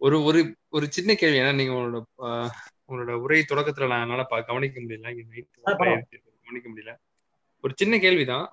ஒரு 0.00 0.16
ஒரு 0.28 0.40
ஒரு 0.76 0.86
சின்ன 0.96 1.14
கேள்வி 1.14 1.38
ஏன்னா 1.38 1.54
நீங்க 1.54 1.74
உங்களோட 1.74 2.00
உங்களோட 2.88 3.14
உரை 3.24 3.40
தொடக்கத்துல 3.48 3.90
நான் 3.92 4.04
என்னால 4.06 4.24
கவனிக்க 4.50 4.76
முடியல. 4.80 5.08
கவனிக்க 5.82 6.68
முடியல. 6.72 6.92
ஒரு 7.64 7.72
சின்ன 7.76 7.94
கேள்விதான். 7.98 8.44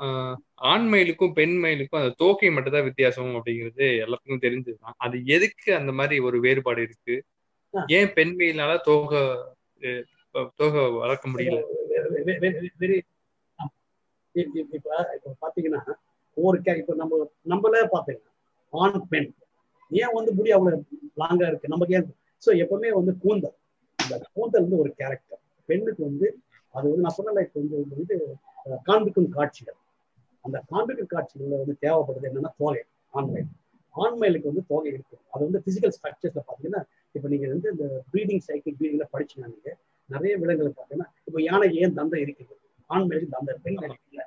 ஆண் 0.71 0.85
மயிலுக்கும் 0.93 1.33
பெண் 1.33 1.55
மயிலுக்கும் 1.63 1.99
அந்த 2.01 2.13
தோகை 2.17 2.49
மட்டும் 2.51 2.73
தான் 2.73 2.83
வித்தியாசம் 2.83 3.35
அப்படிங்கிறது 3.35 3.85
எல்லாத்துக்கும் 4.05 4.43
தெரிஞ்சதுதான். 4.45 4.95
அது 4.97 5.17
எதுக்கு 5.25 5.69
அந்த 5.75 5.91
மாதிரி 5.91 6.17
ஒரு 6.19 6.37
வேறுபாடு 6.39 6.81
இருக்கு? 6.81 7.15
ஏன் 7.97 8.11
பெண் 8.13 8.33
மயிலால 8.39 8.73
தோகை 8.81 9.21
தோகை 10.59 10.81
வளர்க்க 11.01 11.25
முடியல? 11.29 11.59
இப்ப 15.15 15.35
பாத்தீங்கன்னா 15.43 15.81
ஒவ்வொரு 16.37 16.57
இப்ப 16.77 16.95
நம்ம 16.95 17.19
நம்மளே 17.43 17.83
பாத்தீங்கன்னா 17.95 18.33
ஆண் 18.73 19.01
பெண். 19.09 19.29
ஏன் 19.91 20.13
வந்து 20.13 20.31
முடி 20.33 20.51
அவ்வளவு 20.51 20.83
லாங்கா 21.17 21.47
இருக்கு? 21.47 21.67
நமக்கு 21.67 21.95
ஏன் 21.97 22.09
ஸோ 22.45 22.51
எப்பவுமே 22.63 22.89
வந்து 22.91 23.13
கூந்தல். 23.17 23.55
இந்த 23.99 24.15
கூந்தல் 24.33 24.63
வந்து 24.65 24.77
ஒரு 24.77 24.91
கேரக்டர் 24.97 25.41
பெண்ணுக்கு 25.69 26.01
வந்து 26.03 26.27
அது 26.73 26.85
வந்து 26.89 27.05
நான் 27.05 27.45
இப்போ 27.45 27.59
வந்து 27.61 27.77
வந்து 27.95 28.15
காண்பிக்கும் 28.87 29.29
காட்சிகள். 29.35 29.77
அந்த 30.45 30.57
காண்பிக்கும் 30.71 31.11
காட்சிகள்ல 31.13 31.59
வந்து 31.61 31.75
தேவைப்படுது 31.83 32.27
என்னன்னா 32.29 32.51
தோகை 32.59 32.81
ஆண்மயில். 33.13 33.49
ஆண்மயிலுக்கு 33.95 34.49
வந்து 34.51 34.63
தோகை 34.71 34.89
இருக்கும் 34.93 35.21
அது 35.33 35.41
வந்து 35.47 35.59
பிசிக்கல் 35.65 35.93
ஸ்ட்ரக்சர்ஸ்ல 35.97 36.41
பாத்தீங்கன்னா 36.47 36.81
இப்போ 37.15 37.27
நீங்க 37.33 37.47
வந்து 37.53 37.69
இந்த 37.73 37.85
ப்ரீடிங் 38.11 38.43
சைக்கிள் 38.47 38.75
ப்ரீடிங்ல 38.79 39.05
படிச்சீங்க 39.13 39.45
நீங்க 39.53 39.69
நிறைய 40.09 40.33
விலங்குகள் 40.41 40.73
பார்த்தீங்கன்னா 40.73 41.09
இப்போ 41.27 41.39
யானை 41.41 41.67
ஏன் 41.81 41.95
தந்தை 41.99 42.17
இருக்குது? 42.25 42.53
ஆண் 42.89 43.07
மேலே 43.11 43.27
தந்தை 43.35 43.53
பெண் 43.63 43.77
இல்லை 44.09 44.25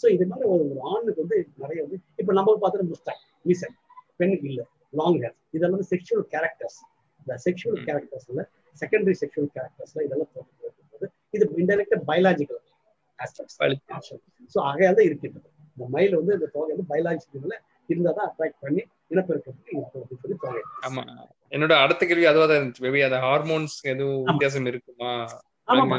ஸோ 0.00 0.06
இது 0.14 0.24
மாதிரி 0.30 0.46
ஒரு 0.52 0.62
ஒரு 0.70 0.80
ஆணுக்கு 0.92 1.20
வந்து 1.24 1.36
நிறைய 1.62 1.78
வந்து 1.84 1.98
இப்போ 2.18 2.32
நம்ம 2.38 2.54
பார்த்துட்டு 2.62 2.88
முஸ்டாக் 2.92 3.20
மீசன் 3.44 3.74
பெண்ணுக்கு 4.20 4.48
இல்லை 4.50 4.64
லாங் 4.92 5.18
ஹேர் 5.22 5.36
இதெல்லாம் 5.54 5.76
வந்து 5.76 5.88
செக்ஷுவல் 5.92 6.26
கேரக்டர்ஸ் 6.34 6.78
இந்த 7.20 7.36
செக்ஷுவல் 7.46 7.80
கேரக்டர்ஸ்ல 7.86 8.42
செகண்டரி 8.76 9.16
செக்ஷுவல் 9.22 9.50
கேரக்டர்ஸ்ல 9.56 10.02
இதெல்லாம் 10.06 10.30
போது 10.34 11.06
இது 11.34 11.46
இன்டெரக்டா 11.62 11.98
பயாலஜிக்கல் 12.10 12.60
ஆஸ்பெக்ட்ஸ் 13.24 13.56
ஸோ 14.54 14.58
ஆகையால் 14.70 14.98
தான் 14.98 15.08
இருக்கின்றது. 15.08 15.46
இந்த 15.76 15.86
மயில் 15.94 16.18
வந்து 16.18 16.34
இந்த 16.38 16.48
தொகை 16.54 16.70
வந்து 16.74 16.86
பயாலஜிக்கல்ல 16.90 17.54
இருந்தால் 17.88 18.16
தான் 18.18 18.28
அட்ராக்ட் 18.30 18.60
பண்ணி 18.64 18.82
இனப்பெருக்கத்துக்கு 19.12 19.80
சொல்லி 20.22 20.36
தொகை. 20.44 20.60
ஆமா. 20.88 21.02
என்னோட 21.52 21.74
அடுத்த 21.84 22.02
கேள்வி 22.10 22.26
அதுவா 22.30 22.46
தான் 22.46 22.58
இருந்துச்சு. 22.60 22.84
மேபி 22.86 23.02
அந்த 23.08 23.18
ஹார்மோன்ஸ் 23.26 23.74
எதுவும் 23.92 24.24
வித்தியாசம் 24.28 24.70
இருக்குமா? 24.72 25.10
ஆமா 25.68 25.96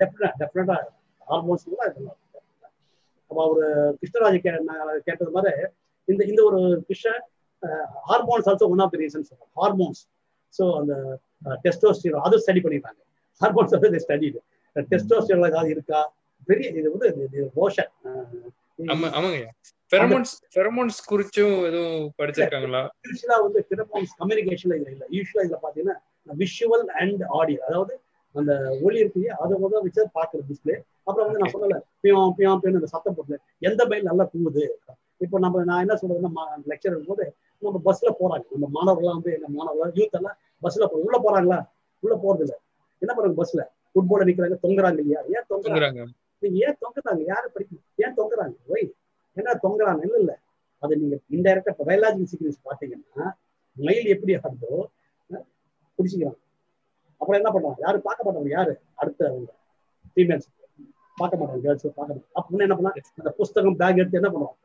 டெஃபினட்டா 0.00 0.30
டெஃபினட்டா 0.40 0.76
ஹார்மோன்ஸ் 1.22 1.64
அப்போ 3.30 3.40
அவரு 3.46 3.64
கிருஷ்ணராஜ் 3.98 4.36
கே 4.44 4.52
கேட்டது 5.06 5.32
மாதிரி 5.36 5.54
இந்த 6.08 6.22
இந்த 6.30 6.40
ஒரு 6.48 6.60
விஷயம் 6.92 7.22
hormones 8.08 8.46
also 8.50 8.66
one 8.74 8.82
of 8.84 8.92
the 8.94 8.98
reasons 9.02 9.30
hormones 9.60 10.00
so 10.54 10.64
அந்த 10.78 10.94
டெஸ்டோஸ்டிரோ 11.64 12.20
அதை 12.26 12.38
ஸ்டடி 12.44 12.60
பண்ணிருக்காங்க 12.64 13.00
ஹார்மோன்ஸ் 13.40 13.74
வந்து 13.76 14.00
ஸ்டடி 14.04 14.28
டெஸ்டோஸ்டிரோ 14.92 15.46
ஏதாவது 15.50 15.70
இருக்கா? 15.74 16.00
பெரிய 16.48 16.68
இது 16.72 16.88
வந்து 16.94 17.08
ரோஷன் 17.58 17.90
ஆமா 18.88 19.06
ஆமாங்க. 19.16 19.38
ஃபெரமோன்ஸ் 19.92 20.32
ஃபெரமோன்ஸ் 20.54 20.98
குறிச்சும் 21.08 21.54
எதுவும் 21.68 22.02
படிச்சிருக்காங்களா? 22.18 22.82
யூஸ்வலா 23.06 23.36
வந்து 23.44 23.60
ஃபெரமோன்ஸ் 23.68 24.12
கம்யூனிகேஷன்ல 24.20 24.76
இதுல 24.78 24.92
இல்ல 24.96 25.04
யூஸ்வலா 25.16 25.44
இதுல 25.46 25.58
பாத்தீங்கன்னா 25.62 25.96
விஷுவல் 26.36 26.86
அண்ட் 27.00 27.22
ஆடியோ 27.38 27.60
அதாவது 27.68 27.94
அந்த 28.34 28.52
ஒளி 28.84 28.98
இருக்கு 28.98 29.22
அதை 29.38 29.54
வந்து 29.62 29.82
வச்சு 29.84 30.02
பாக்குற 30.16 30.40
டிஸ்பிளே 30.48 30.76
அப்புறம் 31.06 31.26
வந்து 31.26 31.40
நான் 31.42 31.54
சொல்லல 31.54 31.76
பியம் 32.02 32.32
பியம் 32.38 32.60
பியம் 32.62 32.78
அந்த 32.80 32.90
சத்தம் 32.92 33.16
போட்டு 33.18 33.36
எந்த 33.62 33.82
பயில் 33.90 34.08
நல்லா 34.10 34.24
தூங்குது? 34.32 34.64
இப்போ 35.20 35.36
நம்ம 35.44 35.64
நான் 35.64 35.82
என்ன 35.84 35.94
சொல்றதுன்னா 36.00 36.30
லெக்சர் 36.70 36.90
இருக்கும்போது 36.90 37.24
நம்ம 37.62 37.80
பஸ்ல 37.86 38.10
போறாங்க. 38.18 38.44
நம்ம 38.54 38.68
மாணவர்கள்லாம் 38.76 39.18
வந்து 39.18 39.32
எங்க 39.36 39.48
மாணவர்கள் 39.56 39.96
யூத் 39.98 40.18
எல்லாம் 40.18 40.36
பஸ்ல 40.62 40.86
போ 40.90 40.98
உள்ள 41.06 41.16
போறாங்களா? 41.24 41.58
உள்ள 42.02 42.14
போறது 42.22 42.44
இல்ல 42.46 42.54
என்ன 43.02 43.10
பண்றாங்க 43.12 43.38
பஸ்ல 43.40 43.62
ஃபுட்பால 43.90 44.26
நிக்கிறாங்க 44.28 44.58
தொங்குறாங்க 44.64 45.00
இல்லையா? 45.02 45.20
ஏன் 45.34 45.46
தொங்குறாங்க. 45.50 46.00
ஏன் 46.42 46.78
தொங்குறாங்க? 46.82 47.22
யாரு 47.26 47.46
படிக்கணும்? 47.54 47.86
ஏன் 47.96 48.16
தொங்குறாங்க? 48.18 48.56
ஒய் 48.68 48.86
என்ன 49.36 49.54
தொங்குறாங்க? 49.64 50.02
இல்ல 50.02 50.16
இல்ல. 50.18 50.32
அது 50.82 50.96
நீங்க 50.96 51.16
இன்டைரக்டா 51.30 51.72
பயாலஜிக்கல் 51.80 52.30
சீக்வன்ஸ் 52.32 52.60
பாத்தீங்கன்னா 52.68 53.26
மயில் 53.76 54.12
எப்படி 54.14 54.32
ஆகுதோ 54.38 54.72
பிடிச்சிக்கிறாங்க 55.98 56.38
அப்புறம் 57.20 57.38
என்ன 57.40 57.50
பண்றாங்க 57.54 57.80
யாரு 57.86 57.98
பார்க்க 58.02 58.26
மாட்டாங்க 58.26 58.48
யாரு? 58.48 58.72
அடுத்த 58.94 59.20
அவங்க. 59.30 59.50
ஃபீமேல்ஸ் 60.12 60.48
பார்க்க 61.18 61.40
மாட்டாங்க. 61.40 61.62
கேர்ள்ஸ் 61.62 61.86
பார்க்க 61.88 62.08
மாட்டாங்க. 62.08 62.28
அப்படின்னு 62.38 62.66
என்ன 62.66 62.76
பண்ணா 62.76 62.92
அந்த 63.20 63.30
புஸ்தகம் 63.30 63.78
பேக் 63.80 64.00
எடுத்து 64.02 64.20
என்ன 64.20 64.30
பண்ணுவாங்க? 64.34 64.56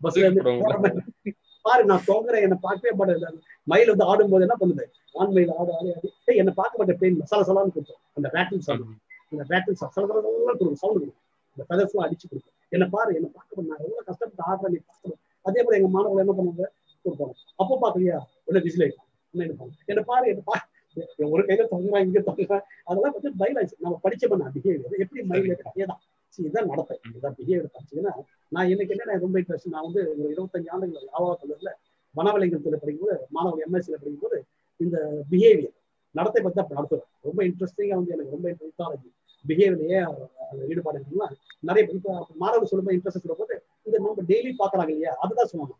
பஸ்ல 0.00 0.24
இருந்து 0.24 0.42
பாரு 1.64 1.84
நான் 1.84 2.04
தொங்குறேன். 2.06 2.44
என்ன 2.46 2.56
பார்க்கவே 2.62 2.92
மாட்டேன் 2.98 3.38
மயில் 3.66 3.90
வந்து 3.92 4.04
ஆடும்போது 4.04 4.44
என்ன 4.46 4.56
பண்ணுது? 4.60 4.84
ஆண் 5.14 5.32
மயில் 5.32 5.52
ஆடு 5.58 5.72
ஆடு 5.72 5.90
ஆடி. 5.94 6.10
என்ன 6.42 6.52
பார்க்க 6.52 6.80
மாட்டேன். 6.80 7.00
பெயின் 7.02 7.18
மசாலா 7.22 7.46
சலான்னு 7.48 7.74
கொடுத்தோம். 7.76 8.02
அந்த 8.16 8.28
பேட்டில் 8.34 8.64
சவுண்ட் 8.68 8.94
அந்த 9.32 9.44
பேட்டில் 9.50 9.78
சல 9.80 9.90
சல 9.96 10.06
கொடுக்கும் 10.06 10.78
சவுண்ட் 10.82 11.00
கொடுக்கும் 11.00 11.24
இந்த 11.56 11.64
ஃபெதர்ஸ் 11.68 11.92
எல்லாம் 11.92 12.06
அடிச்சு 12.06 12.26
கொடுக்கும். 12.30 12.54
என்ன 12.72 12.84
பாரு 12.94 13.10
என்ன 13.18 13.28
பார்க்க 13.36 13.68
நான் 13.70 13.82
எவ்வளவு 13.84 14.06
கஷ்டப்பட்டு 14.08 14.44
ஆடுறேன் 14.50 14.72
நீ 14.74 14.80
பார்க்கணும் 14.90 15.20
அதே 15.44 15.60
போல 15.64 15.76
எங்க 15.78 15.90
மாணவர்கள் 15.94 16.24
என்ன 16.24 16.34
பண்ணுவாங்க? 16.38 16.66
கொடுப்பாங்க. 17.04 17.34
அப்போ 17.60 17.74
பாக்கலையா 17.84 18.18
உடனே 18.46 18.62
விசில் 18.66 18.84
என்ன 18.86 19.42
நினைப்பாங்க 19.44 19.72
என்ன 19.92 20.02
பாரு 20.10 20.26
என்ன 20.32 20.42
பா 20.50 20.56
ஒரு 21.34 21.42
கையில 21.48 21.64
தொங்குறான் 21.72 22.04
இங்க 22.06 22.20
தொங்குறான். 22.28 22.64
அதெல்லாம் 22.88 23.14
வந்து 23.16 23.30
பயிலாச்சு 23.40 23.76
நம்ம 23.84 23.96
படிச்ச 24.04 24.24
பண்ண 24.30 24.50
பிஹேவியர் 24.54 25.02
எப்படி 25.04 25.22
மைண்ட் 25.32 25.66
அதே 25.70 25.84
தான் 25.90 26.00
இதுதான் 26.38 26.68
நடப்பேன் 26.70 27.00
இதுதான் 27.10 27.36
பிஹேவியர் 27.38 27.74
படிச்சீங்கன்னா 27.74 28.14
நான் 28.54 28.70
எனக்கு 28.74 28.94
என்ன 28.96 29.18
ரொம்ப 29.24 29.36
இன்ட்ரெஸ்ட் 29.42 29.72
நான் 29.74 29.86
வந்து 29.88 30.02
ஒரு 30.12 30.30
இருபத்தஞ்சு 30.34 30.70
ஆண்டுகள் 30.74 31.08
யாவா 31.10 31.30
கல்லூரில் 31.42 31.72
வனவலைங்கத்தில் 32.14 32.80
படிக்கும்போது 32.82 33.16
மாணவர் 33.36 33.64
எம்எஸ்சியில் 33.66 34.00
படிக்கும்போது 34.02 34.38
இந்த 34.80 34.96
பிஹேவியர் 35.32 35.74
நடத்தை 36.14 36.40
பற்றி 36.42 36.60
அப்போ 36.62 36.74
நடத்துவேன் 36.78 37.08
ரொம்ப 37.28 37.40
இன்ட்ரெஸ்டிங்காக 37.48 37.98
வந்து 38.00 38.14
எனக்கு 38.16 38.34
ரொம்ப 38.36 38.46
இன்ட்ரெஸ்டாலஜி 38.52 39.08
பிஹேவியர்லயே 39.44 40.00
ஈடுபாடு 40.70 40.98
இருக்குன்னா 40.98 41.28
நிறைய 41.68 41.82
இப்போ 41.98 42.12
மாணவர் 42.42 42.70
சொல்லும்போது 42.70 42.96
இன்ட்ரெஸ்ட் 42.96 43.24
சொல்லும்போது 43.24 43.54
இந்த 43.86 43.96
நம்ம 43.98 44.24
டெய்லி 44.30 44.50
பார்க்குறாங்க 44.62 44.92
இல்லையா? 44.94 45.12
அதுதான் 45.22 45.50
சொன்னோம் 45.52 45.72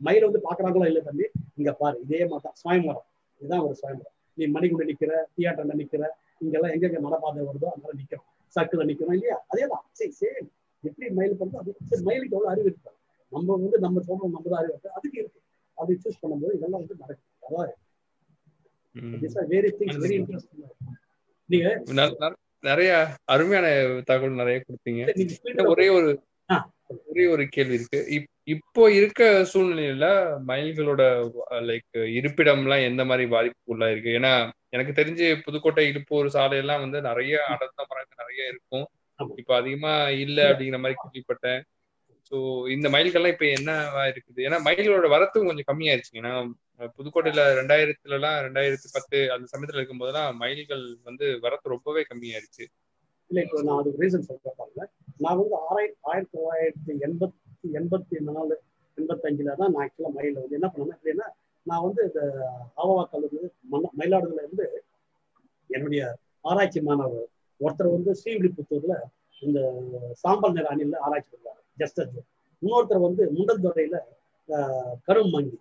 மயில் 0.00 0.26
வந்து 0.28 0.40
பார்க்குறாங்களோ 0.46 0.86
இல்லை 0.90 1.02
தம்பி 1.08 1.26
இங்க 1.60 1.70
பாரு 1.80 1.96
இதே 2.04 2.20
மாதிரி 2.30 2.44
தான். 2.46 2.56
சுயம்பரம் 2.62 3.06
இதுதான் 3.40 3.64
ஒரு 3.66 3.74
சுயம்பரம் 3.82 4.14
நீ 4.38 4.46
மணிக்குள்ள 4.56 4.84
நிக்கிற 4.90 5.12
தியேட்டர்ல 5.36 5.74
நிக்கிற 5.80 6.02
இங்கெல்லாம் 6.44 6.72
எங்கெங்க 6.74 7.00
நடப்பாதை 7.06 7.42
வருதோ 7.48 7.68
அதனால 7.72 7.92
நிக்கிறோம். 8.00 8.26
சர்க்கிள் 8.56 8.88
நிக்கிறோம் 8.90 9.16
இல்லையா? 9.16 9.36
அதே 9.52 9.64
தான் 9.72 9.84
சரி 9.98 10.12
சரி. 10.20 10.46
எப்படி 10.82 11.06
மயில் 11.18 11.36
பண்ணுறோம் 11.40 11.60
அது 11.62 12.02
மயிலுக்கு 12.08 12.36
எவ்வளவு 12.36 12.52
அறிவு 12.52 12.68
இருக்கு? 12.70 12.92
நம்ம 13.32 13.48
வந்து 13.56 13.78
நம்ம 13.84 14.02
சொல்றோம் 14.08 14.32
நம்ம 14.36 14.46
தான் 14.52 14.60
அறிவு 14.62 14.72
இருக்கு. 14.74 14.90
அதுக்கு 14.98 15.18
இருக்கு. 15.22 15.40
அதை 15.78 15.94
சூஸ் 16.04 16.20
பண்ணும்போது 16.22 16.54
இதெல்லாம் 16.58 16.82
வந்து 16.82 16.96
நடக்கும். 17.02 17.30
அதான் 17.46 17.68
வெரி 17.68 17.76
திங்ஸ் 17.76 17.86
வெரி 17.86 17.88
இன்ட்ரெஸ்டிங் 18.50 18.70
நீங்க 18.70 18.79
நிறைய 22.62 22.90
அருமையான 23.24 23.66
தகவல் 24.04 24.40
நிறைய 24.40 24.62
கொடுத்தீங்க. 24.64 25.02
ஒரே 25.66 25.88
ஒரு 25.88 26.22
ஒரே 27.06 27.26
ஒரு 27.26 27.46
கேள்வி 27.46 27.74
இருக்கு. 27.74 28.22
இப்போ 28.44 28.90
இருக்க 28.90 29.46
சூழ்நிலையில 29.52 30.06
மயில்களோட 30.46 31.02
லைக் 31.68 32.12
இருப்பிடம் 32.12 32.62
எல்லாம் 32.62 32.86
எந்த 32.90 33.04
மாதிரி 33.04 33.30
பாதிப்புக்குள்ளா 33.30 33.90
இருக்கு? 33.90 34.10
ஏன்னா 34.10 34.32
எனக்கு 34.68 34.92
தெரிஞ்சு 35.02 35.40
புதுக்கோட்டை 35.42 35.84
இடுப்பூர் 35.90 36.28
சாலையெல்லாம் 36.36 36.80
வந்து 36.80 37.00
நிறைய 37.00 37.44
அடர்ந்த 37.44 37.86
மரங்கள் 37.88 38.20
நிறைய 38.22 38.48
இருக்கும். 38.48 38.86
இப்ப 39.36 39.56
அதிகமா 39.56 40.08
இல்ல. 40.08 40.52
அப்படிங்கிற 40.52 40.78
மாதிரி 40.78 40.94
கேள்விப்பட்டேன். 41.04 41.60
ஸோ 42.32 42.38
இந்த 42.68 42.86
மயில்கள்லாம் 42.88 43.34
இப்ப 43.34 43.46
என்னவா 43.56 44.02
இருக்குது? 44.10 44.40
ஏன்னா 44.46 44.58
மயில்களோட 44.66 45.06
வரத்தும் 45.14 45.48
கொஞ்சம் 45.48 45.68
கம்மியாயிருச்சு. 45.70 46.12
ஏன்னா 46.12 46.32
புதுக்கோட்டையில 46.98 47.42
ரெண்டாயிரத்துல 47.58 48.16
எல்லாம் 48.18 48.36
ரெண்டாயிரத்தி 48.46 48.88
பத்து 48.92 49.18
அந்த 49.34 49.46
சமயத்துல 49.52 49.80
இருக்கும் 49.80 50.02
போதெல்லாம் 50.02 50.38
மயில்கள் 50.42 50.84
வந்து 51.08 51.26
வரத்து 51.40 51.74
ரொம்பவே 51.74 52.02
கம்மியாயிருச்சு. 52.10 52.64
இல்லை 53.30 53.42
இப்போ 53.46 53.58
நான் 53.62 53.80
அதுக்கு 53.80 54.02
ரீசன் 54.02 54.26
சொல்ல 54.28 54.86
நான் 55.24 55.38
வந்து 55.40 55.56
ஆயிரத்தி 55.72 55.98
ஆயிரத்தி 56.10 56.34
தொள்ளாயிரத்தி 56.36 56.92
எண்பத்தி 57.08 57.68
எண்பத்தி 57.80 58.20
நாலு 58.28 58.54
எண்பத்தஞ்சுல 58.98 59.52
தான் 59.60 59.72
நான் 59.72 59.82
ஆக்சுவலாக 59.82 60.14
மயிலில் 60.16 60.40
வந்து 60.40 60.56
என்ன 60.58 60.68
பண்ணேன் 60.68 60.96
அப்படின்னா 60.96 61.26
நான் 61.66 61.84
வந்து 61.86 62.02
இந்த 62.08 62.20
ஆவா 62.76 63.02
கல்லூரி 63.12 63.50
மயிலாடுதுறையில 64.00 64.44
இருந்து 64.44 64.66
என்னுடைய 65.70 66.02
ஆராய்ச்சி 66.44 66.80
மாணவர் 66.80 67.28
ஒருத்தர் 67.60 67.94
வந்து 67.96 68.12
ஸ்ரீவில்லிபுத்தூர்ல 68.20 68.94
இந்த 69.42 69.60
சாம்பல் 70.22 70.56
நிற 70.56 70.68
அணில 70.68 70.98
ஆராய்ச்சி 71.06 71.30
பண்ணுவாங்க 71.34 71.58
ஜஸ்டர் 71.80 72.10
இன்னொருத்தர் 72.62 73.06
வந்து 73.06 73.22
முண்டல்துறையில 73.36 73.98
கரும் 75.08 75.32
monkey 75.34 75.58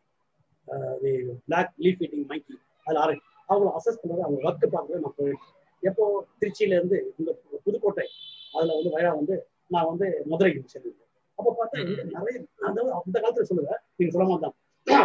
black 1.47 1.71
leaf 1.84 2.01
eating 2.05 2.27
monkey 2.29 2.55
அதில் 2.88 3.01
ஆராய்ச்சி 3.03 3.27
அவங்கள 3.49 3.69
அசஸ் 3.77 4.01
பண்ணது 4.01 4.23
அவங்க 4.25 4.39
ஒர்க்கு 4.47 4.67
பார்க்கவே 4.73 4.99
நான் 5.03 5.15
போயிருக்கேன் 5.17 5.55
எப்போ 5.84 6.03
திருச்சியில 6.39 6.77
இருந்து 6.77 6.97
இந்த 7.19 7.32
புதுக்கோட்டை 7.65 8.05
அதுல 8.53 8.73
வந்து 8.77 8.91
வயலா 8.95 9.12
வந்து 9.19 9.36
நான் 9.71 9.89
வந்து 9.91 10.08
மதுரைக்கு 10.32 10.73
செல்லுவேன் 10.73 11.05
அப்போ 11.39 11.51
பார்த்தா 11.60 11.84
நிறைய 12.13 12.38
அந்த 12.67 12.79
அந்த 12.99 13.17
காலத்துல 13.17 13.47
சொல்லுவேன் 13.49 13.82
நீங்க 13.97 14.12
சொல்ல 14.15 14.27
மாட்டான் 14.32 14.55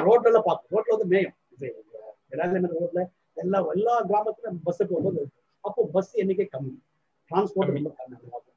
ரோட்ல 0.07 0.31
எல்லாம் 0.31 0.47
பார்ப்போம். 0.47 0.71
ரோட்ல 0.75 0.95
வந்து 0.95 1.09
மேயம். 1.11 1.35
வேளாண்மை 2.31 2.69
ரோட்ல 2.75 3.01
எல்லா 3.37 3.59
எல்லா 3.75 3.95
கிராமத்துல 4.09 4.53
பஸ் 4.67 4.81
போகும்போது 4.83 5.23
அப்போ 5.65 5.81
பஸ் 5.95 6.13
எண்ணிக்கை 6.23 6.47
கம்மி. 6.47 6.73
டிரான்ஸ்போர்ட் 7.31 7.73
ரொம்ப 7.73 7.91
கம்மி. 7.99 8.17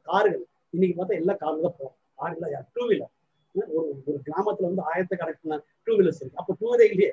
கார்கள் 0.09 0.43
இன்னைக்கு 0.73 0.95
பார்த்தா 0.95 1.19
எல்லா 1.21 1.33
கார்ல 1.41 1.63
தான் 1.65 1.77
போகும் 1.79 1.95
கார் 2.19 2.35
இல்ல 2.35 2.59
டூ 2.75 2.83
வீலர் 2.89 3.13
ஒரு 3.55 3.89
ஒரு 4.07 4.17
கிராமத்துல 4.27 4.69
வந்து 4.69 4.83
ஆயிரத்துக்கணக்கான 4.89 5.57
டூ 5.87 5.93
வீலர்ஸ் 5.99 6.21
இருக்கு. 6.21 6.39
அப்போ 6.41 6.53
டூ 6.59 6.67
வீலர்லயே 6.71 7.11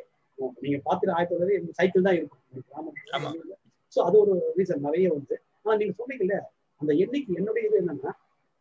நீங்க 0.65 0.79
பாத்துட்டு 0.87 1.15
ஆயிரத்தி 1.17 1.77
சைக்கிள் 1.79 2.07
தான் 2.09 2.17
இருக்கும். 2.19 2.43
கிராமத்துல 2.69 3.57
ஸோ 3.97 4.01
அது 4.07 4.17
ஒரு 4.23 4.35
ரீசன் 4.59 4.85
நிறைய 4.87 5.07
வந்து. 5.15 5.35
ஆனா 5.63 5.75
நீங்க 5.81 5.95
சொன்னீங்கல்ல 6.01 6.37
அந்த 6.81 6.93
எண்ணிக்கை 7.03 7.35
என்னுடைய 7.41 7.65
இது 7.69 7.77
என்னன்னா 7.83 8.13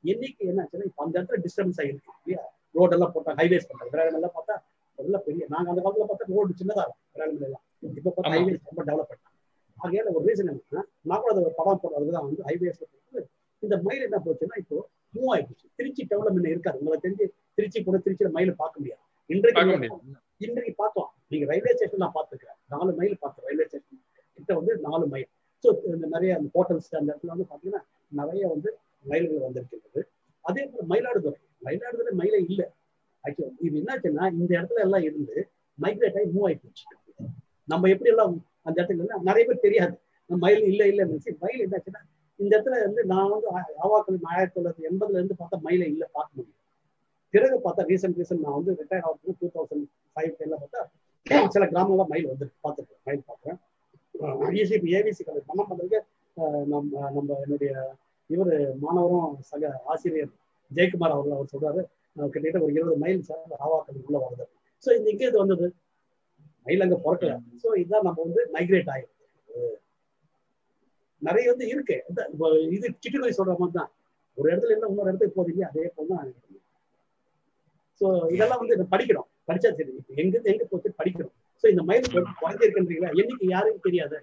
எண்ணிக்கை 0.04 0.46
என்னாச்சுன்னா 0.52 0.86
இப்போ 0.90 1.02
அந்த 1.06 1.16
இடத்துல 1.20 1.40
டிஸ்டர்பன்ஸ் 1.46 1.80
ஆகிருக்கு 1.82 2.12
இல்லையா? 2.18 2.42
ரோட் 2.76 2.94
எல்லாம் 2.96 3.14
போட்டா 3.16 3.32
ஹைவேஸ் 3.40 3.68
பண்றாங்க 3.70 3.92
விராகமெல்லாம் 3.94 4.36
பார்த்தா 4.38 4.56
அதெல்லாம் 4.98 5.24
பெரிய 5.28 5.44
நாங்க 5.50 5.68
அந்த 5.72 5.82
காலத்துல 5.84 6.08
பார்த்தா 6.10 6.28
ரோடு 6.34 6.58
சின்னதா 6.60 6.84
இருக்கும். 6.86 7.06
விராகமெல்லாம் 7.16 7.50
எல்லாம். 7.50 7.64
இப்போ 8.00 8.10
பார்த்தா 8.10 8.34
ஹைவேஸ் 8.36 8.68
ரொம்ப 8.70 8.82
டெவலப் 8.90 9.10
பண்ணாங்க 9.12 9.32
ஆகையால 9.78 10.12
ஒரு 10.18 10.26
ரீசன் 10.30 10.50
என்னன்னா 10.52 10.82
நான் 11.10 11.22
கூட 11.24 11.32
அதை 11.36 11.52
படம் 11.60 11.82
போடுறதுக்கு 11.84 12.16
தான் 12.16 12.26
வந்து 12.26 12.42
போட்டு 12.82 13.22
இந்த 13.64 13.76
மயில் 13.86 14.06
என்ன 14.08 14.18
போச்சுன்னா 14.26 14.58
இப்போ 14.64 14.78
மூவ் 15.14 15.30
ஆயிடுச்சு. 15.34 15.66
திருச்சி 15.80 16.04
டெவலப்மெண்ட் 16.12 16.54
இருக்காது 16.54 16.80
உங்களுக்கு 16.82 17.06
தெரிஞ்சு 17.06 17.26
திருச்சி 17.58 17.80
போன 17.86 18.02
திருச்சியில 18.06 18.32
மயில் 18.38 18.60
பார்க்க 18.62 18.82
முடியாது. 18.82 19.02
இன்றைக்கு 19.30 19.62
இன்றைக்கு 20.46 20.74
பார்த்தோம் 20.82 21.10
நீங்க 21.32 21.46
ரயில்வே 21.52 21.74
ஸ்டேஷன் 21.76 22.04
நான் 22.04 22.16
பார்த்துக்கிறேன் 22.16 22.58
நாலு 22.74 22.92
மைல் 23.00 23.16
பார்த்தேன் 23.24 23.46
ரயில்வே 23.48 23.66
ஸ்டேஷன் 23.70 24.00
கிட்ட 24.38 24.52
வந்து 24.60 24.74
நாலு 24.88 25.06
மைல் 25.14 25.28
ஸோ 25.64 25.70
இந்த 25.92 26.08
நிறைய 26.16 26.32
அந்த 26.38 26.48
ஹோட்டல்ஸ் 26.56 26.90
அந்த 27.00 27.10
இடத்துல 27.12 27.34
வந்து 27.34 27.46
பார்த்தீங்கன்னா 27.52 27.82
நிறைய 28.12 28.44
வந்து 28.54 28.70
மயில்கள் 29.06 29.46
வந்திருக்கின்றது 29.46 30.02
அதே 30.46 30.64
போல 30.72 30.84
மயிலாடுதுறை. 30.92 31.38
மயிலாடுதுறை 31.66 32.14
மயிலே 32.22 32.40
இல்லை. 32.48 32.66
ஆக்சுவலி 33.24 33.54
இது 33.68 33.76
என்னாச்சுன்னா 33.82 34.24
இந்த 34.38 34.52
இடத்துல 34.58 34.82
எல்லாம் 34.88 35.06
இருந்து 35.10 35.36
மைக்ரேட் 35.78 36.18
ஆகி 36.20 36.28
மூவ் 36.36 36.48
ஆகி 36.48 36.58
போச்சு. 36.64 36.86
நம்ம 37.68 37.90
எப்படி 37.94 38.12
எல்லாம் 38.14 38.34
அந்த 38.68 38.76
இடத்துல 38.80 39.20
நிறைய 39.30 39.44
பேர் 39.50 39.66
தெரியாது. 39.68 39.96
மயில் 40.30 40.66
இல்ல 40.72 40.84
இல்ல. 40.92 41.02
மயில் 41.44 41.64
என்னாச்சுன்னா 41.66 42.02
இந்த 42.40 42.52
இடத்துல 42.56 42.78
வந்து 42.86 43.02
நான் 43.12 43.32
வந்து 43.34 43.48
ஆவாக்கள் 43.84 44.18
ஆயிரத்தி 44.32 44.56
தொள்ளாயிரத்தி 44.56 44.88
எண்பதுல 44.90 45.20
இருந்து 45.20 45.36
பார்த்தா 45.42 45.58
மயில 45.66 45.88
இல்ல 45.94 46.06
பார்க்க 46.16 46.38
முடியும் 46.38 46.60
பிறகு 47.34 47.58
பார்த்தா 47.66 47.86
ரீசன்ட் 47.92 48.18
ரீசன்ட் 48.22 48.44
நான் 48.46 48.58
வந்து 48.58 48.74
ரிட்டையர் 48.80 49.06
ஆகும் 49.10 49.38
டூ 49.40 49.48
தௌசண்ட் 49.56 49.86
ஃபைவ் 50.14 50.32
டென்ல 50.40 50.58
பார்த்தா 50.64 50.82
சில 51.56 51.66
கிராமங்களா 51.72 52.06
மயில் 52.12 52.32
வந்து 52.32 52.46
பார்த்துருக்கேன் 52.64 53.04
மயில் 53.08 53.24
பார்க்குறேன். 53.30 53.60
ஏசிபி 54.62 54.90
ஏவிசி 54.98 55.24
காலேஜ் 55.24 55.48
பண்ண 55.50 55.62
பண்ணுறதுக்கு 55.70 56.00
நம்ம 56.74 57.10
நம்ம 57.16 57.38
என்னுடைய 57.46 57.72
இவர் 58.30 58.52
மாணவரும் 58.84 59.38
சக 59.50 59.64
ஆசிரியர் 59.94 60.32
ஜெயக்குமார் 60.72 61.16
அவர்கள் 61.16 61.38
அவர் 61.38 61.52
சொல்றாரு 61.54 61.82
கிட்டத்தட்ட 62.26 62.66
ஒரு 62.66 62.76
இருபது 62.78 62.98
மைல் 63.04 63.24
சார் 63.30 63.56
ஆவாக்கள் 63.66 64.04
உள்ள 64.08 64.18
வருது 64.26 64.46
ஸோ 64.86 64.90
இந்த 64.98 65.08
இங்கே 65.14 65.28
இது 65.30 65.42
வந்தது. 65.42 65.68
மயில் 66.66 66.84
அங்கே 66.86 66.98
பிறக்கல. 67.06 67.32
ஸோ 67.62 67.68
இதுதான் 67.82 68.06
நம்ம 68.08 68.20
வந்து 68.26 68.42
மைக்ரேட் 68.56 68.92
ஆயிருக்கு. 68.94 69.12
நிறைய 71.28 71.46
வந்து 71.52 71.66
இருக்கு. 71.74 71.98
இது 72.76 72.86
சிட்டுக்குருவி 72.94 73.34
சொல்ற 73.40 73.54
மாதிரி 73.62 73.76
தான். 73.80 73.92
ஒரு 74.38 74.48
இடத்துல 74.52 74.74
இல்லை 74.76 74.88
இன்னொரு 74.92 75.10
இடத்துக்கு 75.12 75.38
போதீங்க 75.40 75.64
அதே 75.70 75.88
போல 75.96 76.08
தான் 76.12 76.32
ஸோ 78.02 78.08
இதெல்லாம் 78.36 78.62
வந்து 78.62 78.92
படிக்கணும். 78.94 79.28
படிச்சா 79.50 79.70
சரி. 79.80 79.92
இப்போ 80.00 80.14
எங்க 80.22 80.36
எங்க 80.52 80.64
போச்சு 80.72 80.90
படிக்கணும். 81.00 81.34
ஸோ 81.64 81.66
இந்த 81.74 81.82
மயில் 81.90 82.08
குறைஞ்சிருக்குன்றீங்களா? 82.42 83.12
என்னைக்கு 83.22 83.46
யாருக்கும் 83.56 83.86
தெரியாது. 83.88 84.18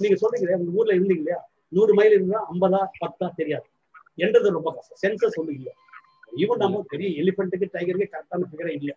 நீங்க 0.00 0.16
சொல்றீங்களே 0.22 0.58
உங்க 0.60 0.78
ஊர்ல 0.80 0.96
இருந்தீங்க 0.98 1.22
இல்லையா 1.24 1.40
நூறு 1.76 1.92
மைல் 1.98 2.14
இருந்தா 2.16 2.40
ஐம்பதா 2.52 2.80
பத்தா 3.02 3.26
தெரியாது. 3.38 3.66
என்றது 4.24 4.56
ரொம்ப 4.56 4.70
கஷ்டம். 4.76 5.00
சென்சஸ் 5.04 5.38
ஒண்ணு 5.40 5.54
இல்லை. 5.58 5.72
ஈவன் 6.42 6.62
நம்ம 6.64 6.82
பெரிய 6.92 7.08
எலிபென்ட்டுக்கு 7.22 7.66
டைகருக்கு 7.76 8.12
கரெக்டான 8.14 8.48
ஃபிகரே 8.50 8.72
இல்லை. 8.80 8.94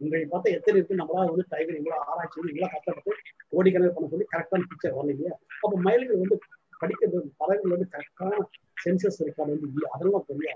இன்றைக்கு 0.00 0.28
பார்த்தா 0.32 0.54
எத்தனை 0.56 0.76
இருக்கு? 0.78 1.00
நம்மளா 1.00 1.24
வந்து 1.30 1.44
டைகர் 1.52 1.78
இவ்வளவு 1.80 2.04
ஆராய்ச்சி 2.10 2.38
இவ்வளவு 2.52 2.72
கஷ்டப்பட்டு 2.74 3.12
கோடிக்கணக்கில் 3.52 3.96
பண்ண 3.96 4.08
சொல்லி 4.08 4.26
கரெக்டான 4.32 4.66
பிக்சர் 4.70 4.96
வரல 4.98 5.12
இல்லையா? 5.14 5.34
அப்போ 5.62 5.76
மயில்கள் 5.86 6.22
வந்து 6.22 6.36
படிக்கிறது 6.82 7.18
பறவைகள் 7.40 7.74
வந்து 7.74 7.88
கரெக்டான 7.94 8.42
சென்சஸ் 8.84 9.20
ரெக்கார்டு 9.26 9.54
வந்து 9.54 9.68
இல்லையா 9.70 9.90
அதெல்லாம் 9.94 10.26
பெரிய 10.28 10.54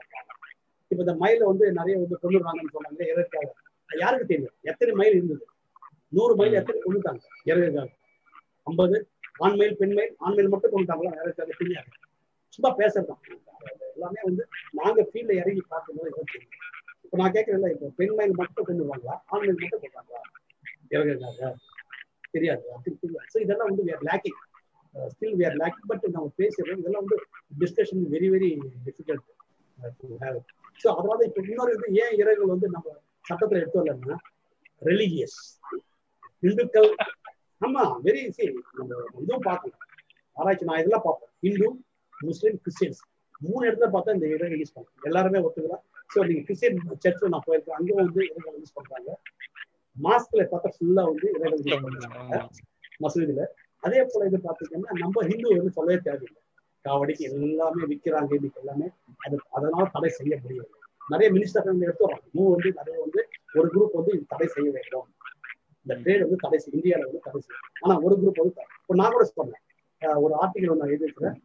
இப்ப 0.90 1.00
இந்த 1.04 1.14
மயில 1.22 1.46
வந்து 1.50 1.64
நிறைய 1.72 1.94
வந்து 1.98 2.16
கொண்டுடுறாங்கன்னு 2.22 2.74
சொன்னாங்க 2.76 3.02
இறக்காக 3.12 3.48
யாருக்கு 3.88 4.26
தெரியும்? 4.26 4.54
எத்தனை 4.62 4.92
மைல் 4.94 5.16
இருந்தது? 5.16 5.44
நூறு 6.12 6.35
மைல் 6.37 6.59
எத்தனை 6.61 6.78
கொண்டுட்டாங்க 6.83 7.20
இறகுக்காக. 7.50 7.88
ஐம்பது 8.66 8.96
ஆண் 9.38 9.57
மயில் 9.57 9.76
பெண் 9.76 9.94
மயில் 9.94 10.14
ஆண் 10.18 10.35
மயில் 10.35 10.48
மட்டும் 10.48 10.72
கொண்டுட்டாங்களா 10.74 11.12
இறக்காக 11.22 11.50
தெரியாது. 11.59 11.90
சும்மா 12.48 12.70
பேசுறதான் 12.78 13.20
எல்லாமே 13.94 14.20
வந்து 14.24 14.42
நாங்க 14.72 15.02
ஃபீல்ட்ல 15.11 15.35
இறங்கி 15.42 15.62
பார்க்கும்போது 15.68 16.11
தெரியும். 16.33 16.54
இப்ப 17.04 17.16
நான் 17.16 17.35
கேட்கறேன்ல 17.37 17.70
இப்போ 17.70 17.88
பெண் 17.96 18.14
மயில் 18.14 18.38
மட்டும் 18.42 18.66
கொண்டுருவாங்களா 18.68 19.16
ஆண் 19.26 19.44
மயில் 19.46 19.61
மட்டும் 19.62 19.83
கொண்டாங்களா 19.85 20.22
இறகுக்காக. 20.90 21.50
தெரியாது. 22.37 22.62
ஸோ 23.33 23.38
இதெல்லாம் 23.44 23.70
வந்து 23.70 23.85
we're 23.88 24.05
lacking 24.11 24.38
still 25.14 25.38
we're 25.40 25.57
lacking 25.62 25.88
but 25.92 26.05
நம்ம 26.16 26.27
பேசுறோம் 26.40 26.81
இதெல்லாம் 26.83 27.05
வந்து 27.05 27.18
discussion 27.62 28.03
very 28.14 28.29
very 28.35 28.51
difficult 28.87 29.25
to 30.01 30.09
have 30.25 30.38
so 30.81 30.87
அதனால 30.94 31.18
இப்போ 31.29 31.40
இன்னொரு 31.49 31.73
இது 31.77 31.88
ஏன் 32.03 32.14
இறகுகள் 32.23 32.53
வந்து 32.55 32.68
நம்ம 32.75 32.87
சட்டத்தில் 33.25 33.61
எடுத்து 33.62 33.81
வரலன்னா 33.81 34.18
ரிலிஜியஸ் 34.83 35.38
இந்துக்கள் 36.42 36.88
ஆமா 37.61 37.83
வெரி 38.07 38.23
சி 38.37 38.47
நம்ம 38.79 38.90
இதுவும் 39.23 39.47
பார்க்கணும் 39.49 39.81
ஆராய்ச்சி 40.37 40.66
நான் 40.68 40.81
இதெல்லாம் 40.81 41.05
பார்ப்பேன். 41.07 41.33
இந்து 41.49 41.66
முஸ்லீம் 42.29 42.57
கிறிஸ்டியன்ஸ். 42.64 43.01
மூணு 43.40 43.62
இடத்துல 43.68 43.87
பார்த்தா 43.94 44.14
இந்த 44.16 44.27
இறகு 44.35 44.59
யூஸ் 44.61 44.75
பண்ணுறேன் 44.77 45.07
எல்லாருமே 45.11 45.40
ஒத்துக்கலாம் 45.47 45.83
ஸோ 46.12 46.25
நீங்க 46.29 46.42
கிறிஸ்டியன் 46.49 46.79
சர்ச் 47.05 47.25
நான் 47.35 47.47
போயிருக்கேன். 47.47 47.77
அங்கே 47.79 47.94
வந்து 48.01 48.20
இறகுகள் 48.31 48.59
யூஸ் 48.62 48.77
பண்றாங்க. 48.79 49.09
மாஸ்க்ல 49.96 50.44
பார்த்தா 50.52 50.70
ஃபுல்லா 50.76 51.02
வந்து 51.11 51.26
பண்றாங்க. 51.85 52.38
மசூதியில. 53.04 53.42
அதே 53.83 54.00
போல 54.11 54.26
இது 54.30 54.38
பாத்தீங்கன்னா 54.46 54.92
நம்ம 55.02 55.22
ஹிந்து 55.28 55.57
வந்து 55.57 55.76
சொல்லவே 55.76 55.98
தேவையில்லை. 56.07 56.40
காவடிக்கு 56.85 57.24
எல்லாமே 57.30 57.85
விற்கிறாங்க 57.90 58.33
இன்னைக்கு 58.38 58.61
எல்லாமே. 58.62 58.87
அது 59.24 59.37
அதனால 59.57 59.85
தடை 59.94 60.11
செய்ய 60.18 60.35
முடியாது 60.42 60.70
நிறைய 61.12 61.28
மினிஸ்டர் 61.33 61.66
எடுத்து 61.87 62.07
வராங்க 62.07 62.26
மூ 62.37 62.44
வந்து 62.54 62.68
நிறைய 62.78 62.96
வந்து 63.04 63.20
ஒரு 63.59 63.68
குரூப் 63.74 63.96
வந்து 63.98 64.12
தடை 64.33 64.46
செய்ய 64.54 64.68
வேண்டும். 64.76 65.07
இந்த 65.87 65.94
ட்ரேட் 66.02 66.24
வந்து 66.24 66.38
தடை 66.44 66.59
செய்ய 66.59 66.76
இந்தியாவில் 66.78 67.09
வந்து 67.09 67.24
தடை 67.26 67.40
செய்யும் 67.40 67.64
ஆனா 67.83 67.94
ஒரு 68.07 68.14
குரூப் 68.20 68.40
வந்து 68.42 68.54
இப்போ 68.78 68.94
நான் 69.00 69.14
கூட 69.14 69.24
சொன்னேன். 69.30 69.62
ஒரு 70.22 70.35
ஆர்டிகல் 70.42 70.80
நான் 70.80 70.92
எழுதிருக்கிறேன் 70.92 71.37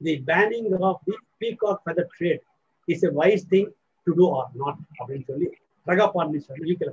the 0.00 0.14
banning 0.28 0.68
of 0.88 1.02
the 1.06 1.14
peacock 1.40 1.82
feather 1.84 2.10
trade 2.16 2.42
is 2.88 3.04
a 3.08 3.12
wise 3.20 3.46
thing 3.52 3.70
to 4.06 4.12
do 4.18 4.26
or 4.38 4.50
not 4.62 4.80
அப்படின்னு 4.98 5.26
சொல்லி 5.30 5.48
பிரகா 5.86 6.06
பார்னிஸ் 6.14 6.50
வந்து 6.50 6.68
யூகேல 6.70 6.92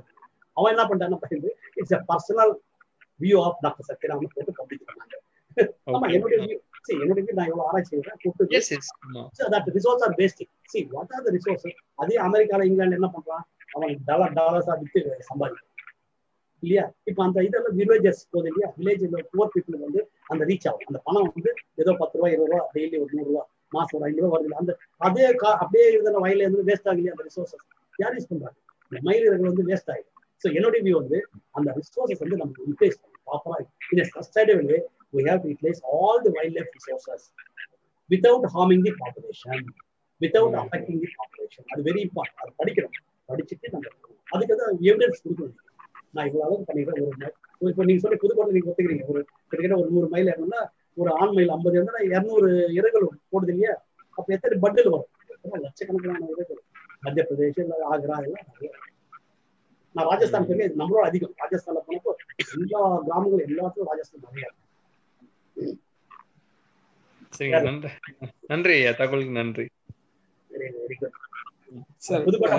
அவன் 0.56 0.72
என்ன 0.74 0.84
பண்ணிட்டான்னு 0.88 1.52
it's 1.80 1.94
a 1.98 2.00
personal 2.10 2.52
view 3.20 3.38
of 3.46 3.58
doctor 3.64 3.88
Sathyaraman 3.90 4.34
போட்டு 4.36 4.52
பப்ளிக் 4.60 4.86
பண்ணாங்க. 4.90 5.14
ஆமா 5.94 6.06
என்னுடைய 6.16 6.38
வியூ 6.44 6.58
என்னுடைய 6.96 7.22
வியூ 7.26 7.34
நான் 7.38 7.50
எவ்வளவு 7.50 7.66
ஆராய்ச்சி 7.68 7.90
செய்யறேன் 7.92 9.72
resource 9.76 10.04
are 10.06 10.14
wasting 10.20 10.50
see 10.72 10.82
what 10.94 11.10
are 11.16 11.22
the 11.26 11.32
resources 11.36 11.74
அதே 12.02 12.16
அமெரிக்கால 12.26 12.66
இங்கிலாந்து 12.68 12.98
என்ன 12.98 13.08
பண்றான்? 13.16 13.44
அவன் 13.76 13.92
டாலர் 14.08 14.32
டாலர்ஸா 14.38 14.74
வித்து 14.80 15.00
சம்பாதிக்கிறான். 15.28 15.68
இல்லையா? 16.62 16.84
இப்ப 17.10 17.20
அந்த 17.26 17.38
இதெல்லாம் 17.46 17.76
வில்லேஜஸ் 17.78 18.20
போகுது 18.32 18.48
இல்லையா? 18.50 18.68
வில்லேஜ்ல 18.78 19.22
புவர் 19.32 19.52
பீப்புளுக்கு 19.54 19.86
வந்து 19.86 20.00
அந்த 20.32 20.42
ரீச் 20.50 20.66
ஆகும். 20.70 20.88
அந்த 20.90 21.00
பணம் 21.06 21.28
வந்து 21.30 21.50
ஏதோ 21.82 21.92
பத்து 22.02 22.16
ரூபா 22.18 22.28
இருபது 22.34 22.50
ரூபா 22.52 22.60
டெய்லி 22.76 22.98
ஒரு 23.04 23.10
நூறு 23.16 23.28
ரூபா 23.30 23.42
மாசம் 23.72 23.96
ஒரு 23.98 24.06
ஐநூறு 24.08 24.26
ரூபா 24.26 24.36
வருது 24.36 24.58
அந்த 24.60 24.72
அதே 25.08 25.24
அப்படியே 25.54 25.86
இருந்த 25.94 26.18
வயல 26.26 26.44
இருந்து 26.46 26.66
வேஸ்ட் 26.70 26.88
ஆகலையா 26.92 27.14
அந்த 27.16 27.24
ரிசோர்சஸ் 27.28 27.64
யார் 27.98 28.14
யூஸ் 28.16 28.30
பண்றாங்க? 28.32 28.56
மயிலிறகு 28.92 29.50
வந்து 29.50 29.64
வேஸ்ட் 29.70 29.90
ஆகுது 29.94 30.08
ஸோ 30.42 30.48
என்னுடைய 30.58 30.80
வியூ 30.86 30.96
வந்து 31.02 31.18
அந்த 31.58 31.68
ரிசோர்சஸ் 31.80 32.22
வந்து 32.24 32.38
நம்ம 32.42 32.52
யூட்டிலைஸ் 32.68 32.98
ப்ராப்பரா 33.28 33.58
in 33.94 34.10
sustainable 34.16 34.68
way 34.72 34.80
we 35.16 35.22
have 35.28 35.40
to 35.44 35.48
utilize 35.52 35.80
all 35.94 36.18
the 36.26 36.30
wildlife 36.34 36.68
resources 36.76 37.22
without 38.10 38.42
harming 38.52 38.82
the 38.86 38.92
population, 39.00 39.58
without 40.20 40.52
affecting 40.60 40.96
the 41.02 41.10
population. 41.18 41.62
அது 41.72 41.82
வெரி 41.88 42.00
இம்பார்ட் 42.06 42.38
அது 42.42 42.52
படிக்கணும். 42.60 42.94
படிச்சுட்டு 43.30 43.72
நம்ம 43.74 43.90
அதுக்கு 44.34 44.54
தான் 44.60 44.72
எவிடன்ஸ் 44.88 45.20
கொடுக்கணும். 45.24 45.58
நான் 46.14 46.26
இவ்வளவு 46.28 46.44
அளவுக்கு 46.46 46.68
பண்ணிடுறேன். 46.70 47.34
ஒரு 47.60 47.70
இப்போ 47.72 47.84
நீங்க 47.88 48.02
சொல்லி 48.04 48.18
புதுக்கோட்டை 48.22 48.54
நீங்க 48.56 48.70
ஒத்துக்கிறீங்க. 48.72 49.04
ஒரு 49.12 49.20
கிட்டத்தட்ட 49.50 49.80
ஒரு 49.82 49.90
நூறு 49.96 50.08
மைல் 50.14 50.30
ஏறணும்னா 50.32 50.62
ஒரு 51.00 51.10
ஆண் 51.20 51.34
மைல் 51.38 51.52
ஐம்பது 51.56 51.78
இருந்தா 51.78 52.00
இரநூறு 52.08 52.48
இறகுகள் 52.78 53.06
போடுது 53.34 53.52
இல்லையா? 53.54 53.74
அப்ப 54.18 54.26
எத்தனை 54.38 54.58
பட்டில் 54.64 54.90
வரும்? 54.94 55.08
லட்சக்கணக்கான 55.66 56.24
இறகுகள் 56.32 56.62
மத்திய 57.04 57.24
பிரதேஷ் 57.28 57.60
இல்லை 57.66 57.78
ஆக்ரா 57.92 58.18
எல்லாம் 58.26 58.48
நிறைய 58.50 58.72
நான் 59.94 60.08
ராஜஸ்தான் 60.10 60.46
போய் 60.48 60.70
நம்மளோட 60.80 61.04
அதிகம். 61.10 61.34
ராஜஸ்தான்ல 61.42 61.82
போனப்போ 61.86 62.12
எல்லா 62.56 62.78
கிராமங்களும் 63.06 63.46
எல்லாத்துக்கும் 63.48 63.90
ராஜஸ்தான் 63.92 64.26
நிறைய 64.28 64.48
நன்றி. 67.66 67.90
நன்றி 68.50 68.74
தகவலுக்கு 69.00 69.38
நன்றி. 69.38 69.64
புதுக்கோட்டை 72.26 72.56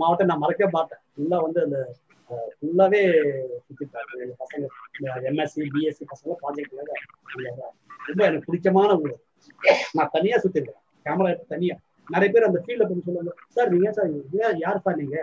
மாவட்டம் 0.00 0.30
நான் 0.30 0.42
மறக்கவே 0.42 0.70
மாட்டேன். 0.76 1.00
ஃபுல்லா 1.12 1.38
வந்து 1.44 1.60
அந்த 1.66 1.78
ஃபுல்லாவே 2.56 3.00
சுத்திட்டாங்க 3.64 4.20
எங்க 4.24 4.34
பசங்க 4.42 4.66
எம்எஸ்சி 5.30 5.66
பிஎஸ்சி 5.74 6.04
பசங்க 6.12 6.36
ப்ராஜெக்ட்ல 6.42 6.84
ரொம்ப 8.06 8.20
எனக்கு 8.28 8.48
பிடிச்சமான 8.48 8.94
ஊர். 9.02 9.16
நான் 9.96 10.12
தனியா 10.14 10.36
சுத்திருக்கேன். 10.44 10.78
கேமரா 11.06 11.30
எடுத்து 11.32 11.54
தனியா. 11.54 11.74
நிறைய 12.08 12.28
பேர் 12.34 12.48
அந்த 12.48 12.60
ஃபீல்ட்ல 12.64 12.86
போய் 12.88 13.06
சொல்லுவாங்க 13.06 13.32
சார் 13.56 13.72
நீங்க 13.74 13.90
சார் 13.98 14.10
யார் 14.64 14.84
சார் 14.86 15.00
நீங்க? 15.02 15.16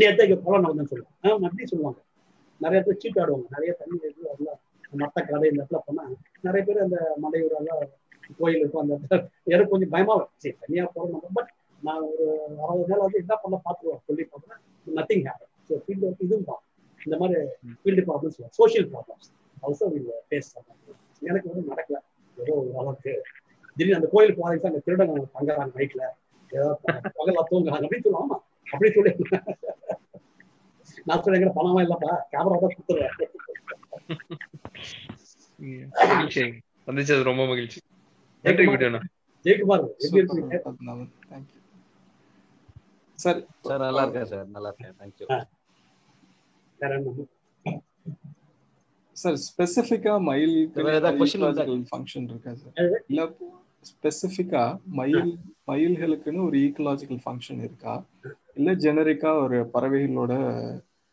நேற்று 0.00 0.24
இங்கே 0.26 0.38
போலாம் 0.44 0.64
நடந்தேன்னு 0.64 0.90
சொல்லுவாங்க. 0.92 1.46
அப்படி 1.48 1.66
சொல்லுவாங்க. 1.72 2.00
நிறைய 2.60 2.80
பேர் 2.86 3.00
சீட் 3.02 3.20
ஆடுவாங்க. 3.22 3.46
நிறைய 3.56 3.72
தண்ணி 3.80 3.96
அதெல்லாம் 4.32 4.60
மற்ற 5.02 5.18
கடை 5.22 5.46
இந்த 5.50 5.60
இடத்துல 5.60 5.80
போனால் 5.86 6.12
நிறைய 6.46 6.62
பேர் 6.68 6.84
அந்த 6.84 6.98
மலையூரெல்லாம் 7.24 7.82
கோயில் 8.38 8.60
இருக்கும் 8.60 8.82
அந்த 8.84 8.94
எனக்கு 9.52 9.72
கொஞ்சம் 9.72 9.92
பயமா 9.94 10.14
சரி 10.42 10.54
தனியாக 10.62 10.88
போகிறோம் 10.94 11.12
நம்ம 11.14 11.30
பட் 11.36 11.50
நான் 11.82 12.04
ஒரு 12.12 12.26
அறுபது 12.62 12.90
நாள் 12.90 13.04
வந்து 13.04 13.20
என்ன 13.24 13.34
பண்ண 13.42 13.56
பார்த்துருவோம் 13.66 14.02
சொல்லி 14.08 14.24
பார்த்தோன்னா 14.24 14.58
nothing 14.86 15.24
happen 15.28 15.52
so 15.68 15.76
field 15.84 16.06
work 16.08 16.24
இதுவும் 16.26 16.46
பார்க்கணும் 16.48 16.66
இந்த 17.00 17.16
மாதிரி 17.20 17.40
field 17.82 18.04
problems 18.08 18.38
social 18.60 18.88
problems 18.92 19.28
also 19.62 19.86
will 19.92 20.08
face 20.28 20.50
எனக்கு 21.22 21.46
வந்து 21.50 21.62
நடக்கல. 21.70 21.98
ஏதோ 22.36 22.52
ஒரு 22.60 22.70
அளவுக்கு. 22.80 23.12
திடீர்னு 23.76 23.98
அந்த 23.98 24.08
கோயிலுக்கு 24.12 24.40
போகிறதுக்கு 24.40 24.70
அந்த 24.70 24.80
திருடங்க 24.86 25.14
தங்குறாங்க 25.36 25.72
நைட்டில் 25.78 26.04
தூங்குறாங்க 27.50 27.84
அப்படின்னு 27.84 28.06
சொல்லுவாங்க 28.06 28.26
ஆமா. 28.26 28.38
அப்படி 28.72 28.90
சொல்லி 28.90 29.12
நான் 31.06 31.22
சொல்ல 31.24 31.52
பணமா 31.56 31.80
இல்லப்பா. 31.84 32.12
கேமரா 32.32 32.56
தான் 32.56 32.72
கொடுத்துருவேன். 32.74 33.14
ரொம்ப 37.28 37.42
மகிழ்ச்சி. 37.50 37.80
ஜெயக்குமார். 39.44 39.84
எப்படி 40.04 40.20
இருக்கீங்க? 40.22 40.56
சார். 43.18 43.40
சார். 43.64 43.82
நல்லா 43.86 44.02
இருக்கேன் 44.04 44.28
சார். 44.32 44.46
நல்லா 44.56 44.70
இருக்கேன் 44.70 44.96
தேங்க்யூ 45.00 45.26
சார் 49.16 49.36
ஸ்பெசிஃபிக்கா 49.44 50.12
மயில் 50.26 50.54
ஃபங்க்ஷன் 51.90 52.26
இருக்கா 52.28 52.52
சார்? 52.56 52.74
இல்ல 53.10 53.22
ஸ்பெசிஃபிக்கா 53.88 54.62
மயில் 54.98 55.30
மயில்களுக்குன்னு 55.68 56.46
ஒரு 56.46 56.56
ஈக்கலாஜிக்கல் 56.58 57.22
ஃபங்க்ஷன் 57.24 57.60
இருக்கா? 57.60 57.94
இல்ல 58.56 58.72
ஜெனரிக்கா 58.84 59.30
ஒரு 59.42 59.58
பறவைகளோட 59.74 60.32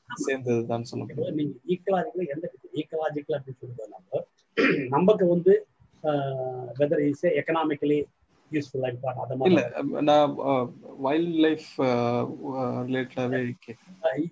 சேர்ந்ததுதான் 0.09 0.89
சொல்ல 0.89 1.03
முடியும்? 1.05 1.37
நீங்க 1.39 1.53
ஈக்கலாஜிக்கல 1.73 2.25
எந்த 2.35 2.45
ஈக்கலாஜிக்கல் 2.81 3.37
அப்படின்னு 3.37 3.61
சொல்லும்போது 3.61 3.93
நம்ம 3.95 4.23
நமக்கு 4.95 5.25
வந்து 5.33 5.53
வெதர் 6.79 7.03
இஸ் 7.05 7.25
எக்கனாமிக்கலி 7.39 7.99
யூஸ்ஃபுல்லா 8.51 8.89
இருப்பாங்க 8.91 9.21
அந்த 9.23 9.35
இல்ல 9.49 9.61
மாதிரி 9.75 10.05
நான் 10.09 10.33
வைல்ட் 11.05 11.39
லைஃப் 11.45 11.69
ரிலேட்டடாவே 12.87 13.39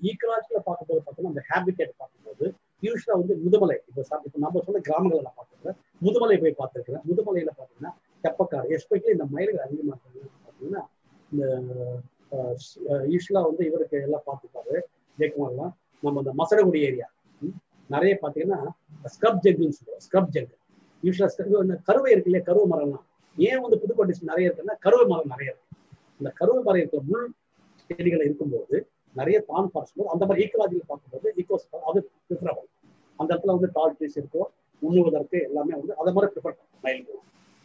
ஈக்கலாஜிக்கல 0.10 0.62
பார்க்கும்போது 0.68 1.02
பார்த்தோம்னா 1.02 1.34
அந்த 1.34 1.44
ஹேபிட்டேட் 1.50 1.94
பார்க்கும்போது 1.98 2.46
யூஸ்வலா 2.84 3.18
வந்து 3.20 3.36
முதுமலை 3.44 3.76
இப்போ 3.90 4.20
நம்ம 4.38 4.62
சொன்ன 4.66 4.82
கிராமங்களை 4.88 5.22
நான் 5.22 5.38
பார்த்துருக்கேன். 5.38 5.78
முதுமலை 6.02 6.38
போய் 6.40 6.60
பார்த்துருக்கிறேன் 6.60 7.04
முதுமலையில 7.10 7.52
பார்த்தீங்கன்னா 7.52 7.92
தெப்பக்காடு 8.26 8.68
எஸ்பெஷலி 8.78 9.14
இந்த 9.18 9.26
மயில்கள் 9.36 9.66
அதிகமாக 9.68 9.98
பார்த்தீங்கன்னா 10.46 10.84
இந்த 11.32 11.44
யூஸ்வலாக 13.14 13.46
வந்து 13.50 13.64
இவருக்கு 13.70 13.98
எல்லாம் 14.08 14.26
பார்த்துப்பாரு 14.30 14.76
ஜெயக்குமார்லாம். 15.18 15.74
நம்ம 16.04 16.22
இந்த 16.24 16.32
மசடகுடி 16.40 16.80
ஏரியா 16.90 17.08
நிறைய 17.90 18.14
பார்த்தீங்கன்னா 18.24 18.60
ஸ்க்ரப் 19.16 19.42
ஜெங்குன்னு 19.46 19.78
சொல்லுவோம் 19.80 20.04
ஸ்க்ரப் 20.06 20.32
ஜெங்கு 20.36 20.56
யூஸ்வலா 21.04 21.64
இந்த 21.66 21.76
கருவை 21.88 22.10
இருக்கு 22.14 22.30
இல்லையா 22.30 22.46
கருவை 22.50 22.66
மரம்லாம். 22.74 23.06
ஏன் 23.38 23.62
வந்து 23.64 23.78
புதுக்கோட்டை 23.84 24.14
நிறைய 24.32 24.50
இருக்குன்னா 24.50 24.76
கருவை 24.86 25.06
மரம் 25.12 25.32
நிறைய 25.34 25.48
இருக்கு. 25.54 25.70
இந்த 26.20 26.30
கருவை 26.40 26.62
மரம் 26.68 26.82
இருக்கிற 26.82 27.02
முள் 27.10 27.28
செடிகள் 27.90 28.26
இருக்கும்போது 28.28 28.76
நிறைய 29.16 29.38
தான் 29.50 29.68
பார்க்கும்போது 29.76 30.12
அந்த 30.14 30.24
மாதிரி 30.28 30.44
ஈக்கலாஜியில் 30.46 30.88
பார்க்கும்போது 30.92 31.28
ஈக்கோஸ் 31.42 31.66
அது 31.90 32.00
ப்ரிஃபரபிள் 32.28 32.68
அந்த 33.20 33.30
இடத்துல 33.32 33.56
வந்து 33.58 33.70
டால் 33.78 33.96
ட்ரீஸ் 33.98 34.18
இருக்கும் 34.22 34.50
உண்ணுவதற்கு 34.82 35.38
எல்லாமே 35.50 35.74
வந்து 35.82 35.94
அதை 36.02 36.12
மாதிரி 36.16 36.32
ப்ரிஃபர் 36.36 36.56
பண்ணும் 36.60 36.84
மயில் 36.86 37.04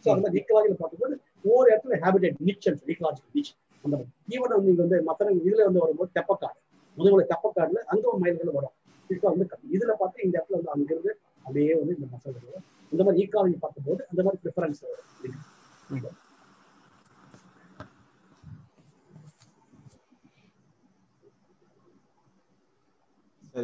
ஸோ 0.09 0.13
அந்த 0.13 0.23
மாதிரி 0.25 0.39
ஈக்கலாஜியில் 0.39 0.79
பார்க்கும்போது 0.79 1.15
ஒவ்வொரு 1.45 1.67
இடத்துல 1.71 1.97
ஹேபிடேட் 2.03 2.39
நிச் 2.47 2.63
ஈக்கலாஜிக்கல் 2.87 3.35
நிச் 3.37 3.51
அந்த 3.85 3.93
மாதிரி 3.93 4.07
ஈவன் 4.35 4.65
நீங்க 4.65 4.81
வந்து 4.83 4.97
மற்ற 5.09 5.31
இதுல 5.41 5.65
வந்து 5.67 5.83
வரும்போது 5.83 6.11
தெப்பக்காடு. 6.17 6.57
முதுகுல 6.97 7.25
தெப்பக்காடுல 7.29 7.81
அங்க 7.91 8.05
ஒரு 8.11 8.19
மயில்கள் 8.23 8.55
வரும். 8.57 8.75
இப்போ 9.09 9.27
வந்து. 9.31 9.45
இதுல 9.75 9.91
பார்த்து 9.99 10.25
இந்த 10.25 10.35
இடத்துல 10.37 10.57
வந்து 10.59 10.73
அங்கிருந்து 10.75 11.11
அப்படியே 11.45 11.75
வந்து 11.79 11.95
இந்த 11.97 12.07
மசாலா 12.13 12.41
வரும். 12.47 12.65
இந்த 12.91 13.01
மாதிரி 13.05 13.21
ஈக்காலஜி 13.23 13.57
பார்க்கும்போது 13.59 14.01
அந்த 14.11 14.21
மாதிரி 14.25 14.41
ப்ரிஃபரன்ஸ் 14.43 14.81
சார் 14.81 14.97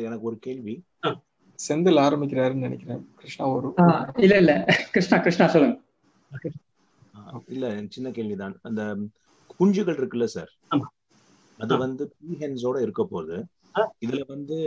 எனக்கு 0.02 0.28
ஒரு 0.28 0.38
கேள்வி. 0.40 0.76
செந்தில் 1.60 2.02
ஆரம்பிக்கிறாருன்னு 2.04 2.68
நினைக்கிறேன். 2.68 3.02
கிருஷ்ணா 3.20 3.46
ஒரு 3.52 3.68
இல்ல 4.24 4.36
இல்ல. 4.44 4.54
கிருஷ்ணா 4.94 5.18
கிருஷ்ணா 5.20 5.46
சொல்லுங்க. 5.48 5.76
இல்ல 7.50 7.66
சின்ன 7.92 8.08
கேள்விதான் 8.12 8.56
அந்த 8.64 8.82
குஞ்சுகள் 9.54 10.00
இருக்குல்ல 10.00 10.28
சார். 10.32 10.52
அது. 11.60 11.74
வந்து 11.84 12.04
பீ 12.16 12.30
ஹென்ஸோட 12.42 12.78
இருக்க 12.86 13.04
போகுது. 13.06 13.38
இதுல 14.02 14.22
வந்து 14.28 14.58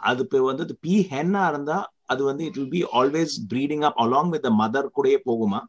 அது 0.00 0.22
இப்ப 0.26 0.40
வந்து 0.50 0.74
பீ 0.84 0.94
ஹென்னா 1.08 1.42
இருந்தா 1.48 1.78
அது 2.06 2.22
வந்து 2.24 2.42
it 2.46 2.58
will 2.58 2.70
be 2.70 2.82
always 2.98 3.34
breeding 3.50 3.84
up 3.88 3.98
along 4.04 4.30
with 4.34 4.48
mother 4.60 4.88
கூடயே 4.92 5.18
போகுமா 5.24 5.60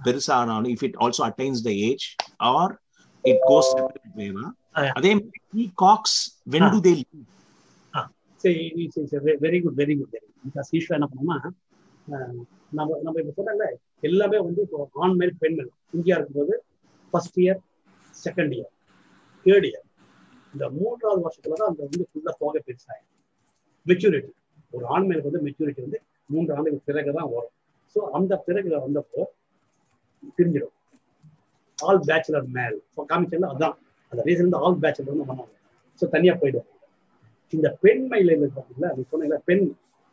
பெருசா 0.00 0.34
ஆனாலும் 0.38 0.72
if 0.74 0.84
it 0.84 0.98
also 1.04 1.22
attains 1.28 1.62
the 1.64 1.72
age 1.86 2.04
or 2.50 2.74
it 3.24 3.42
goes 3.48 3.70
வேவா. 4.18 4.46
அதே 4.96 5.10
மாதிரி 5.16 5.40
பீ 5.52 5.64
காக்ஸ் 5.82 6.18
வென். 6.46 6.68
டு 6.74 6.80
தே 6.80 6.92
சரி 8.44 8.64
very 9.42 9.58
good 9.62 9.78
very 9.78 9.94
good 9.98 10.12
very 10.12 10.26
good 10.26 10.44
because 10.46 10.68
என்ன 10.90 11.08
பண்ணோம்னா 11.08 11.38
அஹ், 12.08 12.42
நம்ம 12.72 12.98
நம்ம 13.02 13.16
இப்போ 13.22 13.34
சொன்னால 13.38 13.64
எல்லாமே 14.02 14.38
வந்து 14.46 14.60
இப்போ 14.66 14.86
ஆண்மையில் 15.04 15.36
மேல் 15.40 15.70
இந்தியா 15.96 16.16
இருக்கும்போது 16.16 16.54
first 17.12 17.38
year 17.44 17.60
second 18.16 18.52
year 18.56 18.72
third 19.46 19.66
year 19.70 19.86
இந்த 20.54 20.64
மூன்றாவது 20.76 21.20
வருஷத்துல 21.26 21.58
தான் 21.60 21.70
அந்த 21.72 21.82
வந்து 21.88 22.04
ஃபுல்லாக 22.10 22.36
தொகை 22.42 22.60
பெருசாகும் 22.66 23.06
மெச்சூரிட்டி 23.86 24.32
ஒரு 24.72 24.84
ஆண் 24.94 25.08
வந்து 25.26 25.40
மெச்சூரிட்டி 25.46 25.82
வந்து 25.86 25.98
மூன்று 26.30 26.54
ஆண்டுக்கு 26.56 26.86
பிறகு 26.88 27.12
தான் 27.18 27.30
வரும். 27.34 27.54
ஸோ 27.96 28.00
அந்த 28.16 28.32
பிறகு 28.46 28.70
வந்தப்போ 28.86 29.22
பிரிஞ்சிடும். 30.38 30.74
ஆல் 31.78 32.00
பேச்சுலர் 32.08 32.48
மேல் 32.56 32.76
காமிச்சல 33.10 33.48
அதான். 33.54 33.76
அந்த 34.12 34.20
ரீசன் 34.28 34.58
ஆல் 34.64 34.80
பேச்சுலர் 34.84 35.12
வந்து 35.12 35.28
பண்ணாங்க 35.30 35.54
ஸோ 36.00 36.06
தனியா 36.14 36.34
போயிடும். 36.40 36.66
இந்த 37.52 37.68
பெண் 37.84 38.04
மயில 38.10 38.30
பார்த்தீங்களா? 38.56 38.90
அது 38.92 39.08
சொன்னீங்களா 39.12 39.40
பெண் 39.48 39.64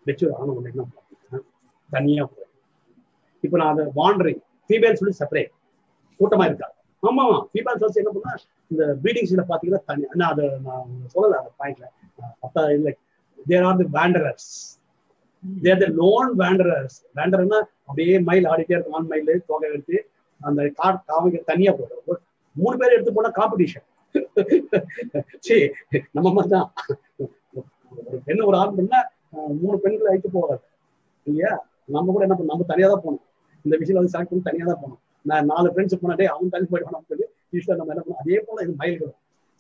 மெச்சூர் 0.05 0.35
ஆன 0.39 0.53
உடனே 0.55 0.71
என்ன 0.73 0.83
பார்த்தீங்கன்னா 0.95 1.39
தனியா 1.89 2.23
போயிடும். 2.31 2.44
இப்போ 3.45 3.57
நான் 3.61 3.73
அதை 3.73 3.85
வாண்டரிங் 3.99 4.39
ஃபீமேல் 4.69 4.99
சொல்லி 4.99 5.13
செப்பரேட் 5.19 5.51
கூட்டமா 6.19 6.45
இருக்கா? 6.49 6.67
ஆமா 7.03 7.23
ஆமா 7.25 7.39
ஃபீமேல் 7.49 7.79
சொல்லி 7.81 8.01
என்ன 8.01 8.11
பண்ணா 8.15 8.33
இந்த 8.71 8.83
ப்ரீடிங்ஸ்ல 9.01 9.43
பாத்தீங்கன்னா 9.49 9.81
தனி 9.89 10.05
நான் 10.13 10.31
அதை 10.33 10.45
நான் 10.67 10.85
சொல்லல 11.13 11.39
அந்த 11.41 11.51
பாயிண்ட்ல 11.59 11.85
அப்ப 12.45 12.63
இல்ல 12.77 12.91
there 13.45 13.65
are 13.67 13.79
the 13.81 13.87
வேண்டரர்ஸ் 13.97 14.49
there 15.61 15.81
the 15.83 15.89
loan 15.99 16.29
வேண்டரர்ஸ் 16.41 16.95
வேண்டர்னா 17.17 17.59
அப்படியே 17.87 18.13
மைல் 18.29 18.47
ஆடிட்டே 18.51 18.75
இருக்கும். 18.75 18.95
ஆண் 18.97 19.09
மைல் 19.11 19.43
தொகை 19.49 19.67
எடுத்து 19.71 19.97
அந்த 20.41 20.61
காட் 20.79 21.03
காமிக்க 21.09 21.41
தனியா 21.51 21.71
போடும் 21.73 22.21
மூணு 22.55 22.75
பேர் 22.79 22.95
எடுத்து 22.95 23.13
போனா 23.17 23.31
காம்படிஷன் 23.37 23.85
சரி 25.47 25.65
நம்ம 26.15 26.27
மாதிரி 26.35 26.49
தான். 26.53 26.67
ஒரு 28.01 28.19
பெண் 28.27 28.45
ஒரு 28.49 28.57
ஆண் 28.61 28.75
பண்ணா 28.77 28.99
மூணு 29.61 29.77
பெண்களை 29.83 30.09
அழைத்து 30.11 30.29
போகாது 30.35 30.63
இல்லையா? 31.27 31.51
நம்ம 31.95 32.11
கூட 32.13 32.23
என்ன 32.27 32.35
பண்ண 32.37 32.51
நம்ம 32.51 32.67
தனியா 32.71 32.87
தான் 32.91 33.03
போகணும். 33.03 33.23
இந்த 33.65 33.75
விஷயம் 33.81 33.99
வந்து 33.99 34.13
செலக்ட் 34.13 34.31
பண்ணி 34.31 34.47
தனியா 34.49 34.65
தான் 34.71 34.81
போனோம் 34.83 35.01
நான் 35.29 35.47
நாலு 35.51 35.67
ஃப்ரெண்ட்ஸ் 35.73 36.01
போனாட்டே 36.01 36.25
அவன் 36.33 36.51
தனி 36.55 36.65
போயிடுவான் 36.71 37.07
சொல்லி 37.11 37.25
யூஸ்வலா 37.55 37.77
நம்ம 37.79 37.93
என்ன 37.93 38.03
பண்ணோம்? 38.05 38.21
அதே 38.23 38.39
போல 38.47 38.57
இது 38.65 38.73
மயில்கள் 38.81 39.13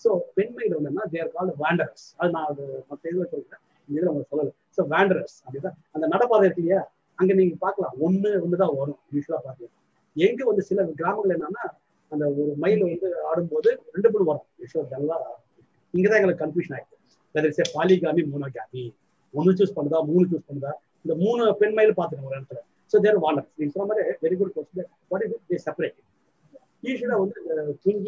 ஸோ 0.03 0.09
பெண் 0.37 0.53
மயில் 0.55 0.75
வந்து 0.77 1.11
தேர் 1.13 1.31
கால் 1.35 1.51
வேண்டரஸ் 1.63 2.05
அது 2.19 2.29
நான் 2.35 2.47
அது 2.51 2.63
மற்ற 2.89 3.03
இதில் 3.11 3.29
சொல்றேன். 3.33 3.61
இந்த 3.87 3.95
இதில் 3.97 4.09
உங்களுக்கு 4.11 4.31
சொல்லலை. 4.33 4.51
ஸோ 4.75 4.81
வேண்டரஸ் 4.93 5.35
அப்படிதான். 5.45 5.77
அந்த 5.95 6.05
நடப்பாதை 6.13 6.43
இருக்கு 6.47 6.63
இல்லையா? 6.63 6.81
அங்க 7.19 7.31
நீங்க 7.39 7.55
பார்க்கலாம். 7.65 7.93
ஒண்ணு 8.05 8.29
ஒன்று 8.43 8.61
தான் 8.63 8.73
வரும். 8.79 8.99
யூஸ்வலா 9.15 9.39
பார்த்தீங்கன்னா 9.45 9.81
எங்க 10.15 10.41
வந்து 10.49 10.63
சில 10.69 10.83
கிராமங்கள் 10.99 11.35
என்னன்னா 11.37 11.63
அந்த 12.11 12.23
ஒரு 12.39 12.51
மயில் 12.63 12.83
வந்து 12.87 13.09
ஆடும்போது 13.29 13.69
ரெண்டு 13.95 14.11
மூணு 14.13 14.25
வரும். 14.31 14.45
யூஸ்வலா 14.63 14.85
இங்கே 14.99 15.17
இங்கதான் 15.93 16.19
எங்களுக்கு 16.19 16.43
கன்ஃபியூஷன் 16.43 16.75
ஆயிடுச்சு. 16.77 17.17
வெதர் 17.35 17.51
இஸ் 17.53 17.73
பாலிகாமி 17.77 18.23
மோனோகாமி 18.33 18.83
ஒன்னு 19.33 19.57
சூஸ் 19.59 19.75
பண்ணுதா? 19.77 19.99
மூணு 20.11 20.25
சூஸ் 20.31 20.47
பண்ணுதா? 20.49 20.73
இந்த 21.03 21.13
மூணு 21.23 21.43
பெண் 21.61 21.75
மயில் 21.77 21.97
பார்த்துக்கணும் 21.99 22.29
ஒரு 22.31 22.37
இடத்துல. 22.39 22.61
ஸோ 22.91 22.97
தேர் 23.05 23.21
வாண்டர் 23.23 23.47
நீங்க 23.57 23.71
சொன்ன 23.75 23.87
மாதிரி 23.91 24.15
very 24.23 24.35
good 24.39 24.53
question 24.57 24.89
what 25.11 25.23
is 25.27 25.45
they 25.51 25.59
separate 25.65 25.97
யூஸ்வலா 26.87 27.17
வந்து 27.21 27.37
இந்த 27.41 27.53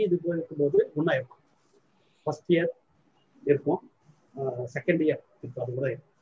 இது 0.06 0.16
இருக்கும்போது 0.32 0.80
ஒன்றா 0.98 1.13
இருக்கும் 1.20 1.42
ஃபர்ஸ்ட் 2.28 2.52
இயர் 2.56 2.72
இருக்கும் 3.44 3.82
செகண்ட் 4.76 5.02
இயர் 5.06 5.22
இருக்கும் 5.38 5.63
அது 5.63 5.78
கூட 5.78 5.88
இருக்கும் 5.90 6.13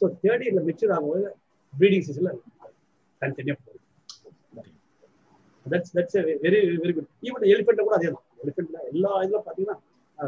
ஸோ 0.00 0.06
தேர்ட் 0.22 0.44
இயரில் 0.44 0.66
மெச்சூர் 0.68 0.94
ஆகும்போது 0.96 1.28
ப்ரீடிங் 1.72 2.06
சீசனில் 2.06 2.40
கண்டினியூ 3.22 3.54
போகும் 3.58 3.76
that's 5.66 5.92
that's 5.96 6.16
very 6.44 6.58
very 6.82 6.92
good 6.96 7.08
even 7.28 7.46
எலிஃபெண்ட்டை 7.48 7.84
கூட 7.86 7.96
அதே 7.98 8.10
தான். 8.10 8.26
எலிஃபெண்ட்டில் 8.44 8.86
எல்லா 8.92 9.10
இதுல 9.24 9.40
பாத்தீங்கன்னா 9.46 9.78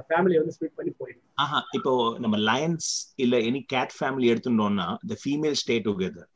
ஃபேமிலியை 0.08 0.38
வந்து 0.40 0.54
ஸ்ப்ளிட் 0.56 0.76
பண்ணி 0.76 0.92
போயிடும். 0.98 1.24
ஆஹா 1.42 1.58
இப்போ 1.76 1.92
நம்ம 2.24 2.36
லயன்ஸ் 2.48 2.88
இல்ல 3.24 3.36
எனி 3.48 3.60
கேட் 3.74 3.94
ஃபேமிலி 3.96 4.26
எடுத்துட்டோம்னா 4.32 4.86
the 5.04 5.16
ஃபீமேல் 5.22 5.56
ஸ்டே 5.62 5.76
டுகெதர் 5.86 6.28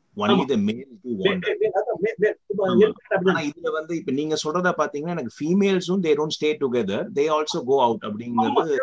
இதுல 3.46 3.70
வந்து 3.78 3.92
இப்ப 4.00 4.12
நீங்க 4.12 4.34
சொல்றத 4.44 4.70
பாத்தீங்கன்னா 4.78 5.14
எனக்கு 5.16 5.34
ஃபீமேல்ஸும் 5.38 6.02
they 6.06 6.12
don't 6.18 6.36
stay 6.36 6.50
together 6.62 7.06
they 7.18 7.24
also 7.36 7.60
go 7.70 7.78
out 7.86 8.06
அப்படிங்கிறது 8.08 8.76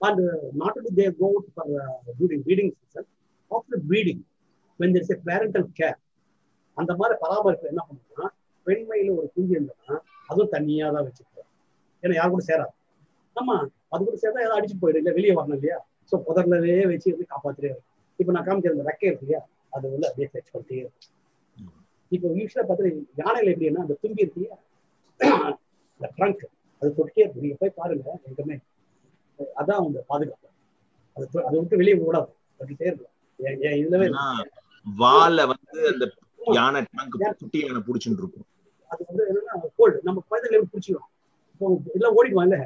and 0.00 0.18
uh, 0.22 0.26
not 0.54 0.74
only 0.78 0.90
they 0.92 1.06
go 1.12 1.28
out 1.30 1.46
for 1.54 1.64
uh, 1.76 1.86
breeding, 2.18 2.42
breeding 2.42 2.68
season, 2.72 3.04
after 3.50 3.78
breeding, 3.82 4.18
when 4.80 4.92
there 4.92 5.02
is 5.02 5.10
a 5.10 5.18
parental 5.20 5.64
care, 5.78 5.96
அந்த 6.76 6.92
மாதிரி 6.98 7.14
பராமரிப்பு 7.22 7.66
என்ன 7.70 7.82
பண்ணுன்னா 7.86 8.26
பெண்மையில 8.66 9.14
ஒரு 9.16 9.28
குஞ்சு 9.34 9.54
இருந்ததுன்னா 9.56 9.96
அதுவும் 10.28 10.52
தனியா 10.52 10.86
தான் 10.96 11.06
வச்சுருக்கோம் 11.06 11.48
ஏன்னா 12.02 12.14
யார் 12.18 12.32
கூட 12.34 12.42
சேராது. 12.50 12.72
ஆமா 13.36 13.56
அது 13.92 14.00
கூட 14.04 14.16
சேர்ந்தா 14.22 14.44
ஏதாவது 14.44 14.58
அடிச்சு 14.58 14.76
போயிடும் 14.82 15.00
இல்லையா 15.00 15.16
வெளியே 15.18 15.34
வரணும் 15.38 15.58
இல்லையா? 15.58 15.78
ஸோ 16.12 16.16
புதர்லவே 16.26 16.76
வச்சு 16.92 17.08
வந்து 17.14 17.26
காப்பாத்திட்டே 17.32 17.70
இருக்கும் 17.70 17.97
இப்போ 18.18 18.32
நான் 18.32 18.46
காமிக்கிற 18.46 18.74
இந்த 18.76 18.86
ரெக்கை 18.88 19.06
இருக்கு 19.08 19.26
இல்லையா? 19.26 19.40
அது 19.72 19.84
வந்து 19.92 20.06
அப்படியே 20.08 20.28
ஃபெச் 20.32 20.52
பண்ணிட்டே 20.52 20.78
இருக்கும். 20.78 21.04
இப்போ 22.12 22.28
யூஸ்வலா 22.38 22.64
பார்த்தீங்கன்னா 22.68 23.06
யானையில 23.22 23.52
எப்படின்னா 23.54 23.84
அந்த 23.86 23.96
தும்பி 24.02 24.24
இருக்கு 24.24 24.40
இல்லையா? 24.40 24.56
இந்த 26.00 26.08
ட்ரங்க் 26.16 26.42
அது 26.82 26.90
தொட்டே 26.98 27.22
இருக்கும் 27.22 27.44
நீங்க 27.44 27.56
போய் 27.62 27.78
பாருங்க 27.78 28.10
எங்கமே 28.28 28.56
அதான் 29.56 29.80
அவங்க 29.80 29.98
பாதுகாப்பு. 30.10 30.48
அது 31.16 31.26
அதை 31.48 31.54
விட்டு 31.60 31.80
வெளியே 31.80 31.96
விடாது 32.00 32.28
தொட்டுட்டே 32.60 32.88
இருக்கும். 32.90 33.14
இதுலவே 33.80 34.06
வால 34.86 35.38
வந்து 35.52 35.78
அந்த 35.92 36.04
யானை 36.54 36.80
டங்க் 36.90 37.16
குட்டி 37.40 37.58
யானை 37.62 37.80
புடிச்சுட்டு 37.88 38.22
இருக்கும். 38.22 38.46
அது 38.90 39.02
வந்து 39.08 39.24
என்னன்னா 39.30 39.54
கோல்டு 39.78 39.98
நம்ம 40.08 40.22
குழந்தைகளை 40.28 40.66
பிடிச்சிடும் 40.72 41.08
இப்போ 41.52 41.66
எல்லாம் 41.96 42.16
ஓடிடுவாங்க 42.18 42.56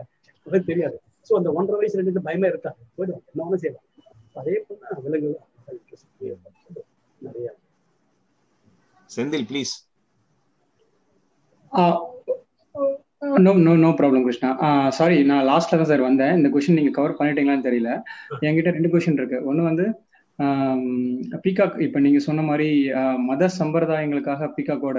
தெரியாது. 0.69 0.97
ஸோ 1.29 1.33
அந்த 1.39 1.49
ஒன்றரை 1.59 1.79
வயசு 1.81 1.99
ரெண்டு 2.01 2.27
பயமே 2.29 2.49
இருக்காது. 2.53 2.79
போயிடுவாங்க. 2.97 3.27
என்ன 3.33 3.45
ஒன்றும் 3.47 3.63
செய்வாங்க. 3.65 3.89
அதே 4.37 4.55
போல 4.67 4.81
விலங்குகள் 5.05 5.41
நிறைய. 7.21 7.49
Senthil 9.11 9.47
please 9.51 9.75
no 13.45 13.51
no 13.59 13.73
no 13.83 13.91
problem 13.99 14.25
Krishna. 14.27 14.49
Sorry 14.99 15.17
நான் 15.31 15.47
லாஸ்ட்ல 15.51 15.79
தான் 15.79 15.91
சார் 15.91 16.07
வந்தேன். 16.07 16.35
இந்த 16.39 16.49
கொஸ்டின் 16.55 16.79
நீங்க 16.79 16.93
கவர் 16.97 17.19
பண்ணிட்டீங்களான்னு 17.19 17.67
தெரியல. 17.69 17.91
என்கிட்ட 18.47 18.73
ரெண்டு 18.77 18.91
கொஸ்டின் 18.93 19.21
இருக்கு. 19.21 19.39
ஒன்று 19.51 19.69
வந்து 19.71 19.87
பீகாக் 21.45 21.75
இப்ப 21.87 21.99
நீங்க 22.05 22.21
சொன்ன 22.27 22.43
மாதிரி 22.43 22.69
மத 23.29 23.49
சம்பிரதாயங்களுக்காக 23.59 24.49
பீகாக்கோட 24.57 24.99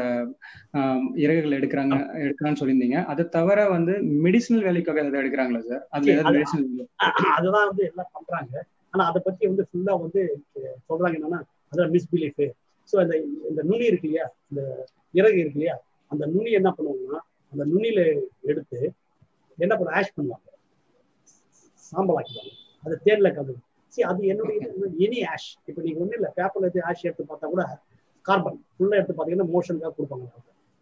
இறகுகள் 1.24 1.58
எடுக்கிறாங்க 1.60 1.96
எடுக்கிறான்னு 2.24 2.60
சொல்லியிருந்தீங்க. 2.62 3.00
அதை 3.12 3.24
தவிர 3.38 3.66
வந்து 3.76 3.94
மெடிசினல் 4.26 4.66
வேலைக்காக 4.68 5.02
எதாவது 5.04 5.22
எடுக்கிறாங்களா 5.24 5.62
சார் 5.70 5.84
அதுல 5.96 6.14
ஏதாவது 6.16 6.34
மெடிசினல் 6.36 6.70
அதுதான் 7.36 7.68
வந்து 7.70 7.84
எல்லாம் 7.90 8.12
பண்றாங்க. 8.16 8.54
ஆனா 8.94 9.04
அதை 9.10 9.20
பத்தி 9.22 9.44
வந்து 9.48 9.64
ஃபுல்லா 9.70 9.94
வந்து 10.02 10.22
சொல்றாங்க 10.90 11.18
என்னன்னா 11.20 11.40
அதான் 11.72 11.92
மிஸ்பிலீஃப் 11.96 12.44
ஸோ 12.90 12.96
அந்த 13.04 13.14
இந்த 13.50 13.62
நுனி 13.70 13.86
இருக்கு 13.92 14.08
இல்லையா? 14.10 14.26
இந்த 14.50 14.62
இறகு 15.14 15.38
இருக்கு 15.42 15.60
இல்லையா? 15.60 15.76
அந்த 16.12 16.24
நுனி 16.34 16.52
என்ன 16.60 16.70
பண்ணுவாங்கன்னா 16.78 17.20
அந்த 17.54 17.64
நுனியில 17.72 18.02
எடுத்து 18.52 18.80
என்ன 19.58 19.74
பண்ண 19.78 19.92
ஆஷ் 20.00 20.16
பண்ணுவாங்க. 20.16 20.48
சாம்பல் 21.84 22.18
ஆக்கிடுவாங்க. 22.20 22.54
அது 22.84 22.96
தேன்ல 23.06 23.30
கலந்து. 23.36 23.56
சரி 23.94 24.06
அது 24.10 24.30
என்னுடைய 24.34 24.60
எனி 25.06 25.20
ஆஷ் 25.32 25.50
இப்போ 25.68 25.80
நீங்க 25.86 26.00
ஒன்றும் 26.04 26.18
இல்லை. 26.20 26.32
பேப்பர்ல 26.38 26.68
எடுத்து 26.68 26.86
ஆஷ் 26.90 27.06
எடுத்து 27.08 27.26
பார்த்தா 27.32 27.52
கூட 27.54 27.64
கார்பன் 28.26 28.60
ஃபுல்லா 28.76 28.98
எடுத்து 29.00 29.14
பார்த்தீங்கன்னா 29.14 29.50
மோஷனுக்காக 29.54 29.94
கொடுப்பாங்க 29.98 30.28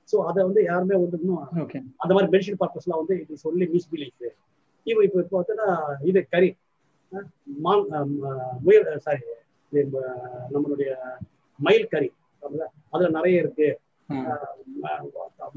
ஸோ 0.09 0.17
அதை 0.29 0.39
வந்து 0.47 0.61
யாருமே 0.69 0.95
வந்து 1.03 1.17
இன்னும் 1.21 1.41
அந்த 2.03 2.11
மாதிரி 2.13 2.29
மெடிசன் 2.33 2.59
பர்பஸ்லாம் 2.61 3.01
வந்து 3.01 3.15
இஸ் 3.35 3.45
ஒன்லி 3.49 3.67
மிஸ்பிலீஃப் 3.75 4.23
இப்போ 4.87 5.01
இப்போ 5.07 5.19
இப்போ 5.23 5.35
பார்த்தீங்கன்னா 5.35 5.69
இது 6.09 6.19
கறி. 6.33 6.49
மான் 7.65 7.83
முயல் 8.65 8.89
சாரி 9.05 9.23
நம்மளுடைய 10.53 10.91
மயில் 11.59 11.91
கறி 11.93 12.09
அதுல 12.93 13.09
நிறைய 13.17 13.43
இருக்கு. 13.43 13.67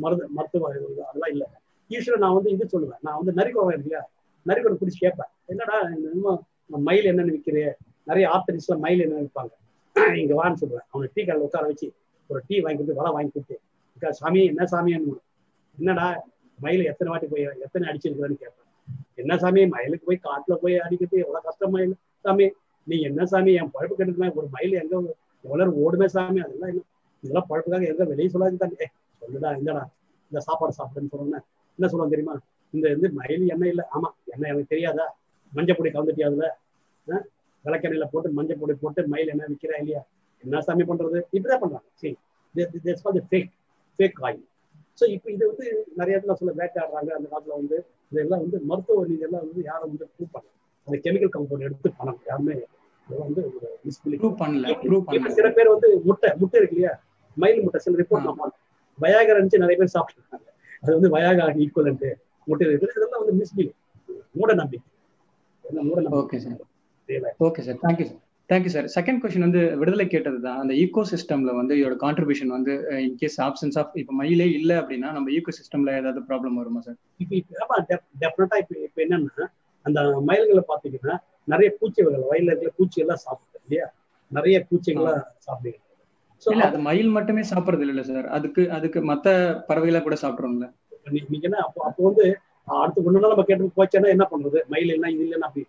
மருந்து 0.02 0.24
மருத்துவ 0.36 0.68
அதெல்லாம் 0.70 1.32
இல்லை. 1.34 1.46
யூஸ்வலாக 1.90 2.22
நான் 2.24 2.36
வந்து 2.36 2.50
இது 2.55 2.66
சொல்லுவேன். 2.74 3.00
நான் 3.07 3.18
வந்து 3.20 3.32
நரிக்கோவை 3.40 3.72
இருக்கு 3.74 3.88
இல்லையா? 3.88 4.02
நரிக்கோவை 4.46 4.76
பிடிச்சி 4.80 5.00
கேட்பேன். 5.05 5.30
என்னடா 5.52 5.76
மயில் 6.88 7.11
என்னென்னு 7.11 7.34
விற்கிறே 7.36 7.64
நிறைய 8.07 8.24
ஆர்த்தடிஸ்ல 8.34 8.76
மயில் 8.84 9.05
என்ன 9.07 9.20
விற்பாங்க 9.22 9.52
இங்க 10.22 10.34
வான்னு 10.38 10.61
சொல்லுவேன். 10.61 10.86
அவனை 10.92 11.07
டீ 11.14 11.20
கடையில் 11.22 11.46
உட்கார 11.46 11.64
வச்சு 11.70 11.88
ஒரு 12.30 12.40
டீ 12.48 12.57
வாங்கி 12.64 12.78
கொடுத்து 12.78 12.98
வலை 13.00 13.11
வாங்கி 13.16 13.32
கொடுத்து 13.34 13.57
சாமி 14.20 14.40
என்ன 14.52 14.62
சாமியான்னு? 14.72 15.14
என்னடா 15.78 16.07
மயில் 16.59 16.88
எத்தனை 16.92 17.09
வாட்டி 17.12 17.26
போய் 17.32 17.44
எத்தனை 17.66 17.84
அடிச்சிருக்கிறேன்னு 17.90 18.40
கேட்பேன். 18.42 18.64
என்ன 19.19 19.33
சாமி 19.43 19.62
மயிலுக்கு 19.75 20.09
போய் 20.09 20.25
காட்டுல 20.27 20.55
போய் 20.62 20.75
அடிக்கிறது? 20.85 21.17
எவ்வளவு 21.25 21.47
கஷ்டம் 21.49 21.73
மயில். 21.75 21.95
சாமி 22.25 22.47
நீ 22.87 22.97
என்ன 23.09 23.25
சாமி 23.33 23.53
என் 23.61 23.73
பழப்பு 23.75 23.95
கட்டுமே 23.99 24.29
ஒரு 24.41 24.49
மயில் 24.55 24.75
எங்க 24.83 24.95
எவ்வளவு 25.45 25.73
ஓடுமே 25.85 26.07
சாமி? 26.15 26.41
அதெல்லாம் 26.47 26.71
என்ன? 26.73 26.83
இதெல்லாம் 27.23 27.49
பழப்புக்காக 27.51 27.85
எங்க 27.93 28.05
வெளியே 28.12 28.31
சொல்லாது 28.35 28.62
தானே 28.62 28.87
சொல்லுடா 29.23 29.51
இந்தடா 29.61 29.83
இந்த 30.31 30.41
சாப்பாடு 30.47 30.73
சாப்பிடுன்னு 30.79 31.12
சொன்னேன் 31.15 31.45
என்ன 31.79 31.87
சொல்லுவாங்க 31.91 32.12
தெரியுமா? 32.15 32.35
இந்த 32.75 32.87
வந்து 32.95 33.09
மயில் 33.19 33.45
எண்ணெய் 33.55 33.73
இல்லை. 33.73 33.85
ஆமா 33.97 34.09
எண்ணெய் 34.33 34.51
எனக்கு 34.53 34.73
தெரியாதா? 34.75 35.07
மஞ்சள் 35.53 35.79
பொடி 35.79 35.91
கலந்துட்டியாதுல 35.97 36.47
விளக்கெண்ணெயில 37.65 38.07
போட்டு 38.12 38.29
மஞ்சள் 38.39 38.61
பொடி 38.61 38.75
போட்டு 38.83 39.01
மயில் 39.12 39.33
என்ன 39.35 39.47
விற்கிறா 39.51 39.77
இல்லையா? 39.83 40.03
என்ன 40.45 40.61
சாமி 40.67 40.85
பண்றது? 40.91 41.19
இப்படிதான் 41.37 41.62
பண்றாங்க. 41.62 41.89
சரி 42.01 42.15
ஃபேக் 43.31 43.53
ஃபேக் 43.99 44.21
ஆயில் 44.27 44.43
ஸோ 44.99 45.05
இப்போ 45.14 45.28
இது 45.30 45.45
வந்து 45.51 45.66
நிறைய 45.99 46.16
இடத்துல 46.16 46.36
சொல்ல 46.40 46.53
வேட்டையாடுறாங்க. 46.61 47.11
அந்த 47.16 47.26
காலத்துல 47.32 47.57
வந்து 47.61 47.76
இதெல்லாம் 48.12 48.42
வந்து 48.45 48.59
மருத்துவ 48.70 49.07
இதெல்லாம் 49.16 49.45
வந்து 49.47 49.62
யாரும் 49.70 49.90
வந்து 49.90 50.07
ப்ரூவ் 50.14 50.32
பண்ணல. 50.34 50.51
அந்த 50.88 50.97
கெமிக்கல் 51.05 51.32
கம்பவுண்ட் 51.34 51.66
எடுத்து 51.68 51.90
பண்ணணும் 51.99 52.26
யாருமே 52.30 52.55
வந்து 53.22 53.42
சில 55.36 55.49
பேர் 55.57 55.72
வந்து 55.74 55.88
முட்டை 56.07 56.28
முட்டை 56.40 56.59
இருக்கு 56.61 56.76
இல்லையா? 56.76 56.92
மயில் 57.36 57.64
முட்டை 57.64 57.80
சில 57.84 57.97
ரிப்போர்ட் 58.01 58.26
நான் 58.26 58.38
பார்த்தேன் 58.38 58.61
வயாகர் 58.99 59.36
இருந்துச்சு 59.36 59.62
நிறைய 59.62 59.76
பேர் 59.80 59.95
சாப்பிட்டுருக்காங்க. 59.95 60.47
அது 60.82 60.92
வந்து 60.97 61.11
வயாகா 61.14 61.47
ஈக்குவலன்ட் 61.64 62.07
முட்டை 62.47 62.64
இருக்கு 62.66 62.88
இதெல்லாம் 62.92 63.22
வந்து 63.22 63.36
மிஸ்பில் 63.40 63.72
மூட 64.38 64.53
நம்பிக்கை. 64.61 64.88
Okay 66.20 66.38
sir 66.45 66.61
okay 67.40 67.62
sir 67.66 67.78
thank you 67.84 68.07
sir 68.07 68.20
thank you 68.51 68.70
sir 68.72 68.86
second 68.95 69.20
question 69.20 69.47
வந்து 69.47 69.61
விடுதலை 69.80 70.07
கேட்டது 70.07 70.38
தான் 70.42 70.59
அந்த 70.62 70.72
ஈகோ 70.80 71.03
சிஸ்டம்ல 71.11 71.51
வந்து 71.59 71.74
இதோட 71.78 71.95
கான்ட்ரிபியூஷன் 72.03 72.53
வந்து 72.57 72.72
இன்கேஸ் 73.05 73.36
ஆப்ஷன்ஸ் 73.47 73.76
ஆஃப் 73.80 73.95
இப்போ 74.01 74.14
மயிலே 74.18 74.47
இல்லை 74.59 74.74
அப்படின்னா 74.80 75.11
நம்ம 75.12 75.30
ஈகோ 75.36 75.53
சிஸ்டம்ல 75.59 75.92
ஏதாவது 76.01 76.20
ப்ராப்ளம் 76.28 76.59
வருமா 76.61 76.80
சார் 76.86 76.99
இப்போ 77.38 77.78
டெஃபினட்டா 78.22 78.59
இப்போ 78.62 78.74
இப்போ 78.88 79.03
என்னன்னா 79.07 79.47
அந்த 79.86 80.01
மயில்களை 80.28 80.64
பார்த்தீங்கன்னா 80.68 81.16
நிறைய 81.49 81.70
பூச்சி 81.78 82.01
வகைகள் 82.03 82.30
வயல்ல 82.30 82.53
இருக்கிற 82.53 82.70
பூச்சி 82.76 82.99
எல்லாம் 83.03 83.22
சாப்பிடுது 83.24 83.59
இல்லையா? 83.62 83.86
நிறைய 84.30 84.57
பூச்சிகளா 84.68 85.12
சாப்பிடுங்க 85.47 85.80
இல்ல 86.47 86.62
அது 86.68 86.78
மயில் 86.86 87.11
மட்டுமே 87.16 87.42
சாப்பிடுறது 87.51 87.84
இல்ல 87.86 88.03
சார் 88.09 88.26
அதுக்கு 88.36 88.62
அதுக்கு 88.76 88.99
மத்த 89.11 89.26
பறவைகளை 89.68 90.01
கூட 90.01 90.16
சாப்பிடுறோம்ல. 90.22 90.66
நீங்க 91.26 91.45
என்ன 91.49 91.59
அப்போ 91.66 91.80
அப்போ 91.88 92.03
வந்து 92.09 92.24
அடுத்து 92.68 93.05
ஒண்ணு 93.07 93.24
நம்ம 93.24 93.45
கேட்டு 93.49 93.76
போச்சேன்னா 93.78 94.11
என்ன 94.14 94.26
பண்றது? 94.32 94.59
மயில் 94.72 94.95
என்ன 94.97 95.11
இது 95.14 95.24
இல்லைன்னா 95.26 95.49
அப்படி 95.51 95.64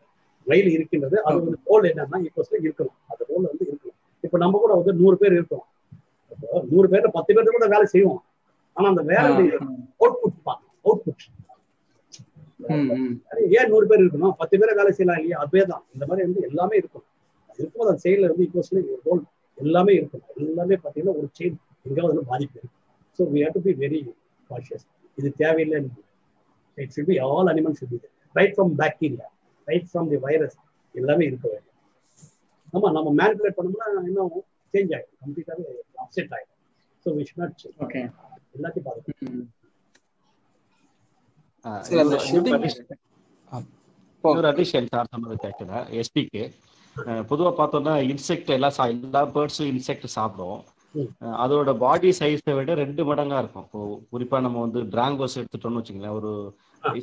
மயில் 0.48 0.70
இருக்கின்றது. 0.76 1.18
அது 1.28 1.36
வந்து 1.40 1.60
ரோல் 1.70 1.88
என்னன்னா 1.92 2.18
இப்போ 2.28 2.42
இருக்கணும் 2.66 2.98
அந்த 3.12 3.22
ரோல் 3.32 3.46
வந்து 3.52 3.66
இருக்கணும் 3.70 3.98
இப்ப 4.26 4.38
நம்ம 4.44 4.60
கூட 4.64 4.74
வந்து 4.80 4.94
நூறு 5.02 5.18
பேர் 5.22 5.38
இருக்கோம் 5.40 5.66
நூறு 6.74 6.88
பேர்ல 6.92 7.10
பத்து 7.18 7.34
பேர் 7.36 7.56
கூட 7.58 7.68
வேலை 7.74 7.86
செய்வோம். 7.96 8.22
ஆனா 8.78 8.88
அந்த 8.94 9.04
வேலை 9.12 9.30
அவுட்புட் 10.02 10.40
பார்க்கணும் 10.48 10.76
அவுட்புட் 10.86 11.26
ஏன் 13.58 13.70
நூறு 13.72 13.86
பேர் 13.90 14.02
இருக்கணும்? 14.04 14.34
பத்து 14.40 14.56
பேரை 14.60 14.74
வேலை 14.80 14.92
செய்யலாம் 14.98 15.20
இல்லையா? 15.20 15.38
அதுவே 15.44 15.64
தான். 15.72 15.84
இந்த 15.96 16.04
மாதிரி 16.10 16.26
வந்து 16.28 16.42
எல்லாமே 16.50 16.76
இருக்கும். 16.82 17.06
இருக்கும்போது 17.60 17.92
அந்த 17.92 18.02
செயல 18.06 18.30
வந்து 18.32 18.46
ஈக்குவஸ்லி 18.46 18.82
ரோல் 19.08 19.22
எல்லாமே 19.58 19.94
இருக்கும். 20.00 20.24
எல்லாமே 20.46 20.76
பார்த்தீங்கன்னா 20.84 21.16
ஒரு 21.20 21.28
செயின் 21.38 21.58
எங்கேயாவது 21.88 22.12
வந்து 22.14 22.26
பாதிப்பு 22.32 22.58
இருக்கு. 22.60 22.74
So 23.20 23.24
we 23.34 23.42
have 23.46 23.56
to 23.58 23.64
be 23.68 23.74
very 23.84 24.00
cautious 24.50 24.86
இது 25.18 25.30
தேவையில்லை 25.44 25.80
it 26.78 26.92
should 26.96 27.10
be 27.12 27.18
all 27.28 27.50
animals 27.54 27.80
should 27.82 27.94
be 27.94 28.00
right 28.36 28.56
from 28.58 28.74
bacteria 28.82 29.28
right 29.68 29.88
from 29.90 30.10
the 30.12 30.20
virus 30.26 30.58
எல்லாமே 30.96 31.24
இருக்க 31.30 31.46
வேண்டும். 31.48 31.72
ஆமா 32.74 32.88
நம்ம 32.96 33.10
மேனிபுலேட் 33.20 33.58
பண்ணோம்னா 33.58 33.88
இன்னும் 34.04 34.34
சேஞ்ச் 34.74 34.94
ஆகிடும் 34.98 35.20
கம்ப்ளீட்டாகவே 35.24 35.74
அப்செட் 36.04 36.34
ஆகிடும் 36.38 36.60
so 37.06 37.16
we 37.18 37.26
should 37.30 37.42
not 37.44 37.56
okay 37.86 38.02
எல்லாத்தையும் 38.58 38.88
பார்த்துக்கணும் 38.88 39.50
இன்னொரு 44.24 44.48
அடிஷன் 44.52 44.90
சார் 44.92 45.12
சொன்னது 45.14 45.38
எஸ்பிக்கு 46.02 46.44
பொதுவா 47.30 47.52
பார்த்தோம்னா 47.58 47.94
இன்செக்ட் 48.10 48.52
எல்லாம் 48.56 48.78
எல்லா 48.96 49.22
பேர்ட்ஸும் 49.34 49.70
இன்செக்ட் 49.72 50.08
சாப்பிடும். 50.16 50.60
அதோட 51.44 51.70
பாடி 51.78 52.10
சைஸை 52.20 52.54
விட 52.58 52.74
ரெண்டு 52.82 53.02
மடங்கா 53.10 53.38
இருக்கும். 53.42 53.66
இப்போ 53.68 53.80
குறிப்பா 54.12 54.38
நம்ம 54.46 54.58
வந்து 54.66 54.82
டிராங்கோஸ் 54.94 55.38
எடுத்துட்டோம்னு 55.42 55.82
வச்சுங்களேன் 55.82 56.18
ஒரு 56.20 56.32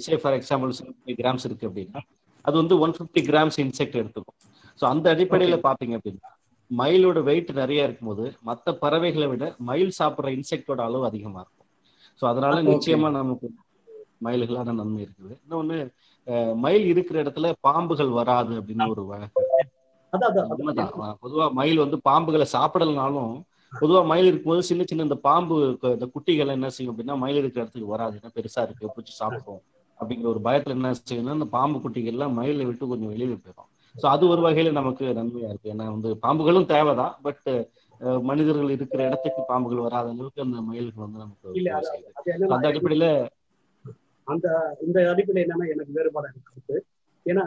சே 0.04 0.16
ஃபார் 0.22 0.36
எக்ஸாம்பிள் 0.38 0.72
கிராம்ஸ் 1.20 1.46
இருக்கு 1.48 1.68
அப்படின்னா 1.68 2.00
அது 2.44 2.54
வந்து 2.62 2.76
ஒன் 2.84 2.94
ஃபிஃப்டி 2.96 3.22
கிராம்ஸ் 3.30 3.58
இன்செக்ட் 3.64 3.98
எடுத்துக்கும். 4.02 4.38
ஸோ 4.80 4.84
அந்த 4.92 5.06
அடிப்படையில 5.14 5.56
பாத்தீங்க 5.66 5.96
அப்படின்னா 5.98 6.30
மயிலோட 6.70 7.18
வெயிட் 7.28 7.50
நிறைய 7.62 7.86
இருக்கும்போது 7.88 8.24
மற்ற 8.48 8.74
பறவைகளை 8.82 9.26
விட 9.32 9.44
மயில் 9.70 9.98
சாப்பிட்ற 9.98 10.30
இன்செக்டோட 10.36 10.80
அளவு 10.88 11.04
அதிகமா 11.10 11.40
இருக்கும். 11.44 11.68
ஸோ 12.20 12.24
அதனால 12.32 12.56
நிச்சயமா 12.70 13.08
நமக்கு 13.18 13.48
மயில்களான 14.26 14.74
நன்மை 14.80 15.00
இருக்குது. 15.04 15.32
இன்னொன்னு 15.44 15.78
மயில் 16.64 16.86
இருக்கிற 16.92 17.16
இடத்துல 17.24 17.46
பாம்புகள் 17.66 18.10
வராது 18.18 18.52
அப்படின்னு 18.60 18.86
ஒரு 18.94 19.04
வழக்கு 19.12 19.40
உண்மைதான் 20.54 20.92
பொதுவா 21.24 21.44
மயில் 21.58 21.82
வந்து 21.84 21.98
பாம்புகளை 22.08 22.46
சாப்பிடலனாலும் 22.56 23.32
பொதுவா 23.72 24.00
மயில் 24.10 24.28
இருக்கும்போது 24.30 24.62
சின்ன 24.68 24.82
சின்ன 24.88 25.06
இந்த 25.08 25.16
பாம்பு 25.28 25.56
இந்த 25.94 26.06
குட்டிகள் 26.14 26.54
என்ன 26.56 26.68
செய்யும் 26.76 26.92
அப்படின்னா 26.92 27.14
மயில் 27.22 27.40
இருக்கிற 27.42 27.62
இடத்துக்கு 27.64 27.92
வராது. 27.94 28.14
ஏன்னா 28.18 28.30
பெருசா 28.38 28.62
இருக்கு. 28.66 28.92
பிடிச்சி 28.96 29.14
சாப்பிடும் 29.20 29.62
அப்படிங்கிற 30.02 30.28
ஒரு 30.32 30.40
பயத்துல 30.46 30.76
என்ன 30.76 30.90
செய்யணும்னா 31.00 31.36
இந்த 31.38 31.48
பாம்பு 31.54 31.78
குட்டிகள் 31.82 32.14
எல்லாம் 32.14 32.36
மயிலை 32.38 32.64
விட்டு 32.68 32.90
கொஞ்சம் 32.92 33.12
வெளியில 33.12 33.36
போயிடும் 33.38 33.68
ஸோ 33.94 34.06
அது 34.12 34.24
ஒரு 34.32 34.42
வகையில 34.44 34.70
நமக்கு 34.78 35.04
நன்மையா 35.18 35.48
இருக்கு. 35.50 35.72
ஏன்னா 35.72 35.86
வந்து 35.94 36.10
பாம்புகளும் 36.22 36.70
தேவைதான். 36.72 37.14
பட் 37.26 37.48
மனிதர்கள் 38.28 38.72
இருக்கிற 38.74 39.00
இடத்துக்கு 39.08 39.42
பாம்புகள் 39.50 39.84
வராத 39.86 40.06
அளவுக்கு 40.14 40.44
அந்த 40.44 40.60
மயில்கள் 40.68 41.04
வந்து 41.04 41.18
நமக்கு 41.24 41.48
அந்த 42.54 42.68
அடிப்படையில 42.70 43.08
அந்த 44.26 44.46
இந்த 44.86 44.98
அடிப்படையில் 45.12 45.44
என்னன்னா 45.46 45.66
எனக்கு 45.74 45.96
வேறுபாடு 45.98 46.30
இருக்கு. 46.32 46.76
ஏன்னா 47.26 47.44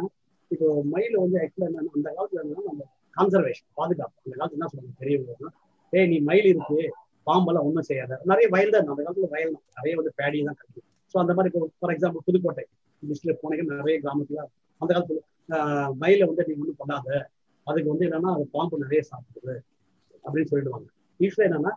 இப்போ 0.51 0.67
மயில் 0.93 1.15
வந்து 1.23 1.37
ஆக்சுவலா 1.43 1.69
என்னன்னா 1.69 1.93
அந்த 1.97 2.09
காலத்துல 2.17 2.41
என்னன்னா 2.43 2.65
நம்ம 2.69 2.83
கன்சர்வேஷன் 3.17 3.69
பாதுகாப்பு. 3.79 4.17
அந்த 4.25 4.35
காலத்துல 4.37 4.59
என்ன 4.59 4.69
சொல்லுவாங்க 4.71 4.95
பெரியவங்க 5.01 5.51
ஏய் 5.93 6.09
நீ 6.11 6.19
மயில் 6.29 6.49
இருக்கு 6.53 6.79
பாம்பெல்லாம் 7.27 7.67
ஒன்றும் 7.67 7.87
செய்யாத. 7.89 8.13
நிறைய 8.31 8.47
வயல் 8.55 8.73
தான் 8.73 8.83
அந்த 8.85 9.01
காலத்துல 9.01 9.29
வயல் 9.35 9.55
தான் 9.55 9.65
நிறைய 9.79 9.93
வந்து 9.99 10.13
பேடி 10.19 10.43
தான் 10.49 10.59
கட்டி 10.61 10.81
ஸோ 11.15 11.19
அந்த 11.19 11.33
மாதிரி 11.35 11.49
ஃபார் 11.75 11.91
எக்ஸாம்பிள் 11.93 12.23
புதுக்கோட்டை 12.25 12.63
டிஸ்ட்ரிக்ட் 13.03 13.41
போனீங்கன்னா 13.41 13.75
நிறைய 13.81 13.97
கிராமத்துல 14.01 14.39
அந்த 14.81 14.89
காலத்துல 14.89 15.19
மயில 16.01 16.27
வந்து 16.29 16.43
நீ 16.47 16.53
ஒன்றும் 16.55 16.79
பண்ணாத 16.81 17.09
அதுக்கு 17.67 17.89
வந்து 17.91 18.05
என்னன்னா 18.07 18.31
அது 18.35 18.45
பாம்பு 18.55 18.81
நிறைய 18.81 19.01
சாப்பிடுது 19.09 19.53
அப்படின்னு 20.25 20.49
சொல்லிடுவாங்க. 20.51 20.87
யூஸ்வலா 21.19 21.47
என்னன்னா 21.49 21.71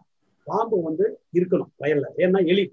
பாம்பு 0.47 0.77
வந்து 0.89 1.05
இருக்கணும் 1.39 1.71
வயல்ல. 1.83 2.07
ஏன்னா 2.25 2.41
எலி 2.53 2.65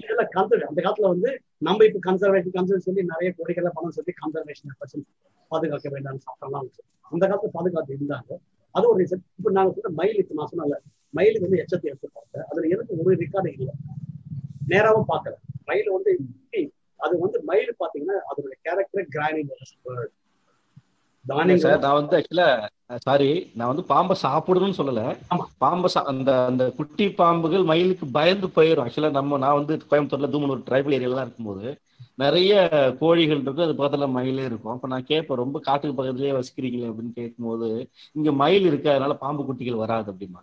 இதெல்லாம் 0.00 0.30
கன்சர்வே 0.36 0.68
அந்த 0.70 0.80
காலத்துல 0.84 1.10
வந்து 1.14 1.30
நம்ம 1.66 1.84
இப்ப 1.88 2.00
கன்சர்வேஷன் 2.06 2.54
கன்சர்வேஷன் 2.56 2.86
சொல்லி 2.88 3.02
நிறைய 3.12 3.30
கோடிகளை 3.38 3.72
பணம் 3.76 3.96
சொல்லி 3.98 4.14
கன்சர்வேஷன் 4.22 4.76
பர்சன் 4.80 5.04
பாதுகாக்க 5.50 5.88
வேண்டாம்னு 5.94 6.24
சாப்பிடலாம். 6.26 6.68
அந்த 7.12 7.24
காலத்துல 7.26 7.52
பாதுகாத்து 7.58 7.96
இருந்தாங்க. 7.98 8.30
அது 8.74 8.84
ஒரு 8.90 8.98
ரீசன் 9.02 9.24
இப்ப 9.38 9.52
நாங்க 9.58 9.72
சொல்ற 9.76 9.92
மயில் 10.00 10.20
இப்ப 10.24 10.36
நான் 10.40 10.50
சொன்னல 10.52 10.78
மயிலுக்கு 11.14 11.46
வந்து 11.48 11.60
எச்சத்தை 11.62 11.88
எடுத்து 11.92 12.08
பார்த்தேன் 12.16 12.46
அதுல 12.50 12.68
எனக்கு 12.74 12.98
ஒரு 13.02 13.16
ரெக்கார்டு 13.22 13.52
இல்லை. 13.56 13.74
நேராவும் 14.60 15.10
பார்க்கல. 15.12 15.34
மயில் 15.64 15.90
வந்து 15.96 16.12
அது 17.00 17.14
வந்து 17.18 17.38
மயில் 17.44 17.78
பாத்தீங்கன்னா 17.82 18.16
அதோட 18.30 18.54
கேரக்டர் 18.62 19.12
கிரானி 19.14 19.42
தானியங்கள். 21.24 21.62
சார் 21.64 21.82
நான் 21.84 21.98
வந்து 21.98 22.16
ஆக்சுவலா 22.18 22.46
சாரி 22.98 23.28
நான் 23.54 23.70
வந்து 23.72 23.84
பாம்பை 23.84 24.14
சாப்பிடணும்னு 24.22 24.78
சொல்லல. 24.78 25.02
பாம்பை 25.58 25.88
அந்த 26.04 26.30
அந்த 26.46 26.64
குட்டி 26.78 27.06
பாம்புகள் 27.20 27.64
மயிலுக்கு 27.64 28.06
பயந்து 28.10 28.46
போயிடும் 28.56 28.84
ஆக்சுவலா 28.84 29.10
நம்ம 29.18 29.38
நான் 29.38 29.58
வந்து 29.60 29.74
கோயம்புத்தூர்ல 29.90 30.30
தூமனூர் 30.34 30.66
ட்ரைபல் 30.68 30.96
ஏரியாலாம் 30.98 31.26
இருக்கும்போது 31.26 31.66
நிறைய 32.14 32.52
கோழிகள் 33.00 33.42
இருக்கும் 33.42 33.66
அது 33.66 33.78
பக்கத்துல 33.80 34.08
மயிலே 34.10 34.44
இருக்கும். 34.44 34.72
அப்ப 34.72 34.88
நான் 34.88 35.08
கேட்பேன் 35.10 35.42
ரொம்ப 35.42 35.58
காட்டுக்கு 35.60 35.98
பக்கத்துலயே 35.98 36.32
வசிக்கிறீங்களே? 36.38 36.90
அப்படின்னு 36.90 37.12
கேட்கும்போது 37.12 37.68
இங்க 38.18 38.32
மயில் 38.42 38.66
இருக்கு 38.66 38.90
அதனால 38.90 39.14
பாம்பு 39.24 39.44
குட்டிகள் 39.44 39.82
வராது 39.84 40.12
அப்படிமா 40.12 40.40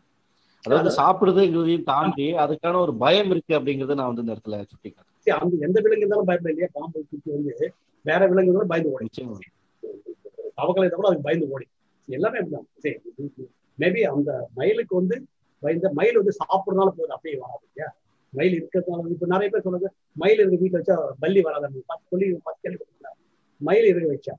அதாவது 0.64 0.90
சாப்பிடுறதுங்கிறதையும் 0.98 1.88
தாண்டி 1.90 2.26
அதுக்கான 2.44 2.80
ஒரு 2.86 2.94
பயம் 3.02 3.30
இருக்கு 3.34 3.54
அப்படிங்கறத 3.58 3.96
நான் 4.00 4.10
வந்து 4.10 4.24
இந்த 4.24 4.36
இடத்துல 4.36 4.58
சுட்டி 4.66 4.90
காட்டுறேன் 4.90 5.38
அந்த 5.38 5.64
எந்த 5.68 5.78
விலங்கு 5.84 6.04
இருந்தாலும் 6.04 6.30
பயப்பட 6.30 6.52
இல்லையா. 6.54 6.70
பாம்பு 6.76 7.00
குட்டி 7.06 7.30
வந்து 7.36 7.68
வேற 8.06 8.22
விலங்குகளும் 8.32 8.72
பயந்து 8.72 8.92
ஓடி 8.94 9.08
தவக்களை 10.58 10.88
கூட 10.92 11.08
அதுக்கு 11.10 11.28
பயந்து 11.28 11.48
ஓடி 11.54 11.66
எல்லாமே 12.08 12.38
அப்படிதான். 12.42 12.68
சரி 12.84 12.98
மேபி 13.80 14.02
அந்த 14.12 14.30
மயிலுக்கு 14.58 14.94
வந்து 15.00 15.16
பயந்த 15.64 15.88
மயில் 15.98 16.20
வந்து 16.20 16.34
சாப்பிடுறதுனால 16.40 16.90
போகுது. 16.92 17.14
அப்படியே 17.16 17.36
வராது 17.42 17.64
இல்லையா? 17.68 17.90
மயில் 18.34 18.56
இருக்கிறதுனால 18.58 19.12
இப்ப 19.14 19.28
நிறைய 19.34 19.50
பேர் 19.52 19.66
சொல்றாங்க 19.66 19.90
மயில் 20.16 20.42
இருக்க 20.42 20.58
வீட்டுல 20.58 20.80
வச்சா 20.82 20.96
பல்லி 21.22 21.42
வராது 21.46 21.68
பத்து 21.90 22.06
சொல்லி 22.12 22.28
பத்து 22.48 22.62
கேள்வி 22.64 22.86
மயில் 23.62 23.88
இருக்க 23.92 24.08
வச்சா 24.14 24.36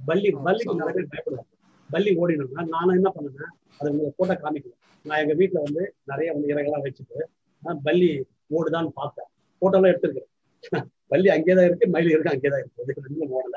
பல்லி 0.00 0.30
பல்லிக்கு 0.46 0.74
நிறைய 0.80 0.94
பேர் 0.96 1.10
பயப்படுவாங்க. 1.12 1.50
பள்ளி 1.90 2.10
ஓடினோம்னா 2.16 2.62
நான் 2.66 2.96
என்ன 2.96 3.10
பண்ணுவேன் 3.10 3.50
அதை 3.80 3.88
உங்களுக்கு 3.92 4.18
போட்டோ 4.18 4.34
காமிக்கணும் 4.36 4.80
நான் 5.04 5.20
எங்க 5.22 5.34
வீட்டுல 5.34 5.58
வந்து 5.62 5.82
நிறைய 6.04 6.28
வந்து 6.32 6.50
இறகெல்லாம் 6.54 6.84
வச்சுட்டு 6.86 7.18
நான் 7.62 7.80
பள்ளி 7.82 8.08
ஓடுதான்னு 8.50 8.92
பார்த்தேன். 8.94 9.28
போட்டோலாம் 9.62 9.92
எடுத்திருக்கேன் 9.92 10.30
பள்ளி 11.10 11.28
அங்கேதான் 11.28 11.66
இருக்கு 11.66 11.86
மயில் 11.86 12.10
இருக்கு 12.10 12.32
அங்கேதான் 12.32 12.60
இருக்கு. 12.60 12.82
இது 12.84 13.02
ரெண்டும் 13.06 13.32
ஓடல. 13.36 13.56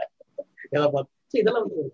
எதை 0.69 0.87
பார்த்து 0.91 1.39
இதெல்லாம் 1.39 1.63
வந்து 1.63 1.79
ஒரு 1.81 1.89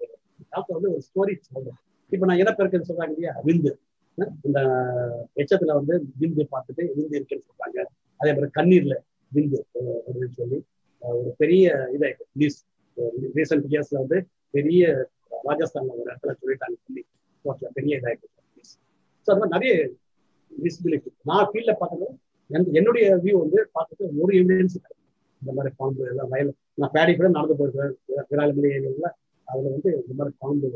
டாக்டர் 0.49 0.77
வந்து 0.77 0.91
ஒரு 0.91 1.03
ஸ்டோரி 1.07 1.33
சொல்றேன் 1.47 1.77
இப்ப 2.11 2.25
நான் 2.25 2.41
இனப்பெருக்கன்னு 2.41 2.89
சொல்றாங்க 2.89 3.13
இல்லையா? 3.13 3.33
விந்து. 3.45 3.71
இந்த 4.47 4.59
எச்சத்துல 5.35 5.73
வந்து 5.73 5.93
விந்து 6.21 6.43
பார்த்துட்டு 6.53 6.83
விந்து 6.97 7.15
இருக்குன்னு 7.19 7.47
சொல்றாங்க. 7.49 7.79
அதே 8.19 8.31
மாதிரி 8.33 8.51
கண்ணீர்ல 8.57 8.95
விந்து 9.31 9.59
அப்படின்னு 10.05 10.33
சொல்லி 10.33 10.59
ஒரு 11.01 11.31
பெரிய 11.37 11.63
இதாக 11.93 12.13
நியூஸ் 12.33 12.59
ரீசெண்ட் 13.35 13.65
இயர்ஸ்ல 13.71 13.97
வந்து 13.97 14.19
பெரிய 14.53 14.83
ராஜஸ்தான்ல 15.43 15.93
ஒரு 15.93 16.05
இடத்துல 16.05 16.33
சொல்லிட்டாங்க 16.39 16.77
சொல்லி. 16.83 17.03
கோர்ட்ல 17.45 17.69
பெரிய 17.73 17.99
இதாயிட்டு 17.99 18.27
ஸோ 19.27 19.31
அது 19.31 19.39
மாதிரி 19.41 19.53
நிறைய 19.55 19.73
விசிபிலிட்டி 20.51 21.09
நான் 21.25 21.47
ஃபீல்ட்ல 21.49 21.73
பார்த்தது 21.79 22.07
என்- 22.49 22.71
என்னுடைய 22.77 23.05
வியூ 23.23 23.35
வந்து 23.39 23.59
பார்த்துட்டு 23.75 24.05
ஒரு 24.21 24.33
எவிடன்ஸ் 24.39 24.75
இந்த 25.41 25.51
மாதிரி 25.55 25.71
பாம்பு 25.77 26.03
எல்லாம் 26.09 26.29
வயல். 26.31 26.51
நான் 26.77 26.93
பேடி 26.93 27.11
கூட 27.13 27.27
நடந்து 27.29 27.55
போயிருக்கேன் 27.57 27.93
விராலிமலை 28.29 28.69
ஏரியாவில் 28.71 29.09
அதுல 29.47 29.67
வந்து 29.71 29.89
இந்த 29.99 30.13
மாதிரி 30.19 30.35
பாம்பு 30.39 30.69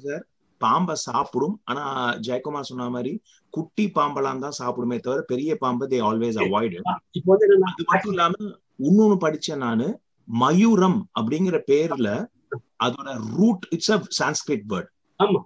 சார் 0.00 0.22
பாம்பை 0.60 0.94
சாப்பிடும். 1.04 1.54
ஆனா 1.64 1.82
ஜெயக்குமார் 2.26 2.68
சொன்ன 2.68 2.88
மாதிரி 2.90 3.12
குட்டி 3.54 3.84
பாம்பெல்லாம் 3.96 4.42
தான் 4.44 4.58
சாப்பிடுமே 4.58 4.96
தவிர 4.98 5.22
பெரிய 5.28 5.52
பாம்பை 5.56 5.86
தே 5.88 5.98
ஆல்வேஸ் 6.08 6.38
அவாய்டு 6.42 6.76
இப்போ 7.18 7.30
வந்து 7.32 7.46
அது 7.70 7.84
மட்டும் 7.90 8.12
இல்லாம 8.12 8.34
இன்னொன்னு 8.82 9.16
படிச்சேன் 9.24 9.62
நானு. 9.64 9.86
மயூரம் 10.28 10.98
அப்படிங்கிற 11.18 11.56
பேர்ல 11.68 12.08
அதோட 12.80 13.08
root 13.34 13.64
it's 13.70 13.92
a 13.92 13.98
Sanskrit 14.18 14.66
word 14.72 14.90
ஆமா. 15.20 15.40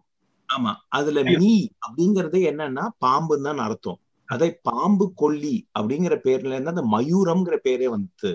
ஆமா. 0.49 0.73
அதுல 0.91 1.21
மீ 1.35 1.53
அப்படிங்கறதே 1.87 2.41
என்னன்னா 2.51 2.85
பாம்புன்னு 3.05 3.49
தான் 3.49 3.63
அர்த்தம். 3.65 3.99
அதே 4.29 4.49
பாம்பு 4.69 5.07
கொல்லி 5.15 5.57
அப்படிங்கிற 5.79 6.15
பேர்ல 6.25 6.55
இருந்து 6.55 6.75
அந்த 6.75 6.85
மயூரம்ங்கிற 6.95 7.57
பேரே 7.67 7.89
வந்து 7.93 8.31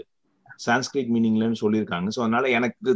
சான்ஸ்கிரிட் 0.59 1.11
மீனிங்லன்னு 1.13 1.61
சொல்லியிருக்காங்க. 1.61 2.09
சோ 2.15 2.21
அதனால 2.21 2.49
எனக்கு 2.57 2.91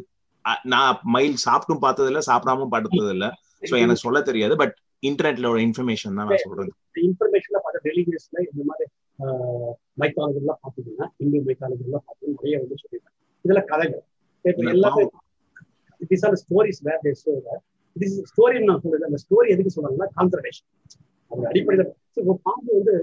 நான் 0.65 0.99
மயில் 1.15 1.37
சாப்பிட்டும் 1.45 1.83
பார்த்தது 1.85 2.09
இல்ல 2.11 2.21
சாப்பிடாம 2.27 2.67
படுத்தது 2.73 3.11
இல்ல 3.15 3.27
சோ 3.69 3.75
எனக்கு 3.83 4.05
சொல்ல 4.05 4.19
தெரியாது. 4.21 4.55
பட் 4.61 4.75
இன்டர்நெட்ல 5.03 5.49
ஒரு 5.53 5.61
இன்ஃபர்மேஷன் 5.65 6.17
தான் 6.19 6.29
நான் 6.29 6.43
சொல்றேன் 6.45 6.73
இன்ஃபர்மேஷன்ல 7.07 7.59
பார்த்த 7.65 7.89
ரிலீஜியஸ்ல 7.89 8.37
இந்த 8.45 8.63
மாதிரி 8.69 8.85
மைத்தாலஜி 10.01 10.39
எல்லாம் 10.41 10.61
பார்த்தீங்கன்னா 10.63 11.07
இந்திய 11.23 11.41
மைத்தாலஜி 11.47 11.83
எல்லாம் 11.87 12.05
பார்த்தீங்கன்னா 12.05 12.39
நிறைய 12.39 12.57
வந்து 12.63 12.77
சொல்லியிருக்காங்க. 12.81 13.19
இதுல 13.45 13.61
கதைகள். 13.71 14.03
எல்லாமே 14.73 15.03
is 16.11 16.25
all 16.27 16.39
stories 16.43 16.81
where 16.87 17.01
they 17.05 17.11
story 18.29 18.57
நான் 18.63 18.81
சொல்றது 18.83 19.07
அந்த 19.09 19.19
ஸ்டோரி 19.23 19.47
எதுக்கு 19.53 19.73
சொல்றாங்கன்னா 19.75 20.07
கான்சர்வேஷன் 20.15 20.67
அது 21.31 21.45
அடிப்படையில் 21.51 21.85
ஒரு 22.23 22.39
பாம்பு 22.47 22.69
வந்து 22.77 22.93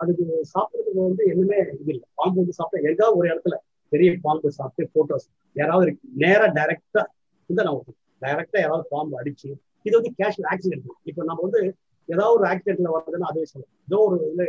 அதுக்கு 0.00 0.24
சாப்பிடுறதுக்கு 0.52 1.00
வந்து 1.08 1.22
என்னமே 1.32 1.58
இது 1.74 1.90
இல்லை. 1.92 2.06
பாம்பு 2.20 2.38
வந்து 2.40 2.54
சாப்பிட்டா 2.58 2.88
எங்காவது 2.90 3.18
ஒரு 3.20 3.28
இடத்துல 3.32 3.56
பெரிய 3.92 4.10
பாம்பு 4.26 4.50
சாப்பிட்டு 4.58 4.92
போட்டோஸ் 4.94 5.26
யாராவது 5.56 5.90
நேரா 6.22 6.46
டைரக்டா 6.58 7.02
இந்த 7.50 7.60
நான் 7.66 7.80
டைரக்டா 8.22 8.58
யாராவது 8.60 8.84
பாம்பு 8.94 9.14
அடிச்சு 9.20 9.48
இது 9.86 9.94
வந்து 9.98 10.12
கேஷுவல் 10.18 10.48
ஆக்சிடென்ட் 10.52 10.88
இப்போ 11.10 11.22
நம்ம 11.28 11.40
வந்து 11.46 11.60
ஏதாவது 12.08 12.34
ஒரு 12.36 12.46
ஆக்சிடென்ட்ல 12.52 12.92
வருதுன்னா 12.94 13.28
அதுவே 13.30 13.46
சொல்லலாம் 13.52 13.74
ஏதோ 13.88 13.98
ஒரு 14.06 14.16
இதுல 14.26 14.44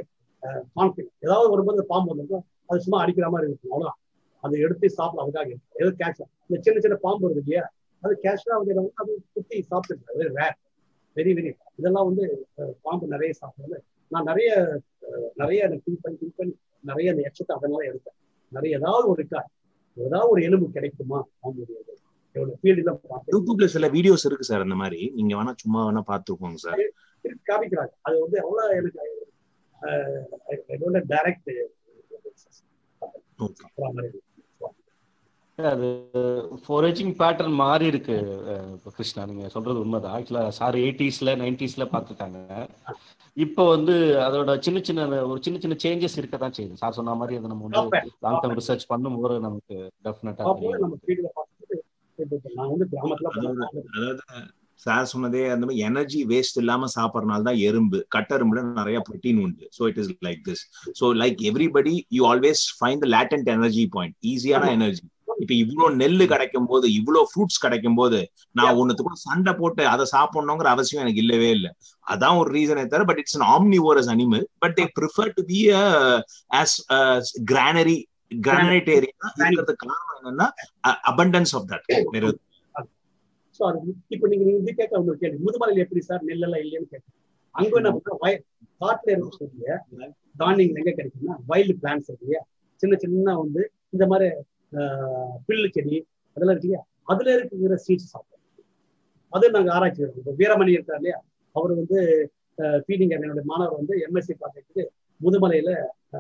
கான்ஃபிளிக் 0.78 1.12
ஏதாவது 1.26 1.48
வரும்போது 1.54 1.86
பாம்பு 1.92 2.12
வந்திருக்கும் 2.12 2.44
அது 2.70 2.84
சும்மா 2.86 3.00
அடிக்கிற 3.04 3.28
மாதிரி 3.34 3.48
இருக்கும். 3.50 3.72
அவ்வளவுதான். 3.72 4.00
அதை 4.44 4.56
எடுத்து 4.66 4.86
சாப்பிடலாம் 4.98 5.26
அதுக்காக. 5.26 5.56
ஏதோ 5.82 5.90
கேஷ் 6.02 6.22
இந்த 6.48 6.58
சின்ன 6.66 6.78
சின்ன 6.86 6.96
பாம்பு 7.06 7.26
வருது 7.28 7.42
இல்லையா? 7.44 7.64
அது 8.04 8.14
கேஷுவலா 8.24 8.58
வந்து 8.60 8.74
என்ன 8.74 8.82
பண்ணும், 8.82 9.00
அது 9.02 9.12
குத்தி 9.36 9.58
சாப்பிட்டு 9.72 10.16
வெரி 10.20 10.32
ரேர் 10.40 10.58
வெரி 11.16 11.32
வெரி 11.38 11.52
இதெல்லாம் 11.80 12.08
வந்து 12.10 12.24
பாம்பு 12.86 13.14
நிறைய 13.16 13.32
சாப்பிடுறது 13.42 13.78
நான் 14.12 14.28
நிறைய 14.32 14.50
நிறைய 15.42 15.62
திங்க் 15.86 16.04
பண்ணி 16.04 16.18
திங்க் 16.22 16.38
பண்ணி 16.40 16.54
நிறைய 16.84 17.14
அந்த 17.14 17.22
எச்சத்தை 17.30 17.54
அதனால 17.58 17.82
எடுத்தேன் 17.92 18.18
நிறைய 18.52 18.80
ஏதாவது 18.80 19.06
ஒரு 19.12 19.20
இருக்கா? 19.22 19.42
ஏதாவது 19.98 20.32
ஒரு 20.34 20.42
எலும்பு 20.48 20.68
கிடைக்குமா? 20.78 21.20
பார்த்தேன் 21.42 21.82
யூடியூப்ல 23.34 23.68
சில 23.76 23.88
வீடியோஸ் 23.96 24.26
இருக்கு 24.28 24.50
சார் 24.50 24.66
அந்த 24.66 24.76
மாதிரி. 24.82 25.00
நீங்க 25.18 25.34
வேணா 25.40 25.54
சும்மா 25.64 25.82
வேணா 25.88 26.02
பாத்துக்கோங்க 26.12 26.60
சார். 26.66 26.82
காமிக்கிறாங்க. 27.50 27.94
அது 28.08 28.16
வந்து 28.24 28.38
அவ்வளவு 28.44 28.78
எனக்கு 28.80 29.02
டைரக்ட் 31.14 31.50
அது 35.58 35.88
ஃபோரேஜிங் 36.62 37.12
பேட்டர்ன் 37.20 37.56
மாறி 37.64 37.86
இருக்கு 37.92 38.16
கிருஷ்ணா. 38.96 39.24
நீங்க 39.32 39.48
சொல்றது 39.56 39.78
உண்மைதான். 39.84 40.16
ஆக்சுவலா 40.18 40.44
சார் 40.60 40.76
எயிட்டிஸ்ல 40.84 41.36
நைன்டிஸ்ல 41.42 41.86
பார்த்துட்டாங்க 41.94 42.40
இப்போ 43.38 43.64
வந்து 43.76 43.94
அதோட 44.26 44.56
சின்ன 44.66 44.82
சின்ன 44.88 45.06
ஒரு 45.32 45.40
சின்ன 45.46 45.60
சின்ன 45.64 45.76
சேஞ்சஸ் 45.84 46.18
இருக்க 46.22 46.38
தான் 46.38 46.56
செய்யுது. 46.58 46.80
சார் 46.82 46.98
சொன்ன 46.98 47.16
மாதிரி 47.22 47.38
அதை 47.40 47.52
நம்ம 47.54 47.68
வந்து 47.68 48.02
லாங் 48.26 48.42
டேர்ம் 48.44 48.60
ரிசர்ச் 48.62 48.90
பண்ணும்போது 48.94 49.38
நமக்கு 49.48 49.78
டெஃபினட்டா 50.08 50.44
அதாவது 53.96 54.22
சார் 54.80 55.10
சொன்னதே 55.12 55.42
அந்த 55.54 55.64
மாதிரி 55.66 55.84
எனர்ஜி 55.88 56.20
வேஸ்ட் 56.32 56.60
இல்லாம 56.62 56.88
சாப்பிடறனால 56.96 57.46
தான் 57.48 57.60
எறும்பு 57.68 57.98
கட்டெரும்புல 58.16 58.62
நிறைய 58.80 58.98
புரோட்டீன் 59.08 59.42
உண்டு. 59.44 59.66
So 59.78 59.82
it 59.92 60.00
is 60.02 60.12
like 60.28 60.42
this 60.48 60.64
so 61.00 61.08
like 61.22 61.42
everybody 61.50 61.94
you 62.18 62.24
always 62.32 62.64
find 62.80 63.04
the 63.06 63.10
latent 63.16 63.50
energy 63.58 63.86
point 63.96 64.16
ஈஸியான 64.34 64.72
எனர்ஜி 64.78 65.04
இப்ப 65.38 65.54
இவ்வளவு 65.54 65.96
நெல்லு 65.96 66.26
கிடைக்கும் 66.28 66.68
போது 66.68 66.86
இவ்வளவு 66.94 67.30
ஃப்ரூட்ஸ் 67.30 67.60
கிடைக்கும் 67.60 67.96
போது 67.96 68.20
நான் 68.56 68.76
ஒண்ணுத்துக்கு 68.76 69.24
சண்டை 69.24 69.54
போட்டு 69.54 69.84
அதை 69.88 70.06
சாப்பிடணுங்கிற 70.12 70.68
அவசியம் 70.68 71.04
எனக்கு 71.04 71.22
இல்லவே 71.22 71.50
இல்லை. 71.50 71.72
அதான் 72.08 72.38
ஒரு 72.38 72.50
ரீசனே 72.54 72.86
தவிர 72.86 73.06
but 73.06 73.18
it's 73.18 73.38
an 73.40 73.46
omnivorous 73.50 74.10
animal 74.14 74.46
but 74.60 74.76
they 74.80 74.86
prefer 75.00 75.32
to 75.34 75.44
be 75.46 75.60
as 76.54 76.76
granary 77.52 77.98
இருக்கிறதுக்கு 78.32 79.84
காரணம் 79.86 80.18
என்னன்னா 80.22 80.48
அபண்டன்ஸ் 81.12 81.54
ஆஃப் 81.56 81.68
தட் 81.72 81.88
அது 83.60 83.80
இப்ப 84.10 84.28
நீங்க 84.28 84.44
நீங்க 84.46 84.60
இது 84.62 84.74
கேட்க 84.74 85.00
உங்களுக்கு 85.00 85.24
கேள்வி 85.24 85.44
முதுமலையில 85.46 85.84
எப்படி 85.86 86.02
சார் 86.02 86.24
நெல்லெல்லாம் 86.30 86.64
இல்லைன்னு 86.64 86.90
கேட்க 86.94 87.08
அங்க 87.56 87.76
என்ன 87.80 87.92
வய 88.24 88.34
காட்டுல 88.82 89.12
இருக்க 89.12 89.38
சொல்லிய 89.42 89.76
தானியங்கள் 90.38 90.82
எங்க 90.82 90.94
கிடைக்கும்னா 90.94 91.36
வைல்டு 91.50 91.76
பிளான்ஸ் 91.82 92.10
இருக்கு 92.10 92.40
சின்ன 92.82 92.96
சின்ன 92.96 93.36
வந்து 93.38 93.62
இந்த 93.90 94.06
மாதிரி 94.08 94.28
பில்லு 95.48 95.70
செடி 95.76 95.96
அதெல்லாம் 96.38 96.56
இருக்கு 96.56 96.70
இல்லையா 96.70 96.84
அதுல 97.12 97.34
இருக்கிற 97.36 97.78
சீட்ஸ் 97.86 98.12
சாப்பிடுவோம். 98.14 98.30
அது 99.34 99.52
நாங்க 99.56 99.72
ஆராய்ச்சி 99.76 100.02
இப்போ 100.20 100.34
வீரமணி 100.40 100.76
இருக்கார் 100.78 101.00
இல்லையா? 101.02 101.18
அவர் 101.56 101.74
வந்து 101.80 102.00
பீடிங் 102.88 103.14
என்னுடைய 103.16 103.46
மாணவர் 103.52 103.80
வந்து 103.80 103.94
எம்எஸ்சி 104.08 104.34
ப்ராஜெக்ட்டுக்கு 104.42 104.84
முதுமலையில 105.22 105.70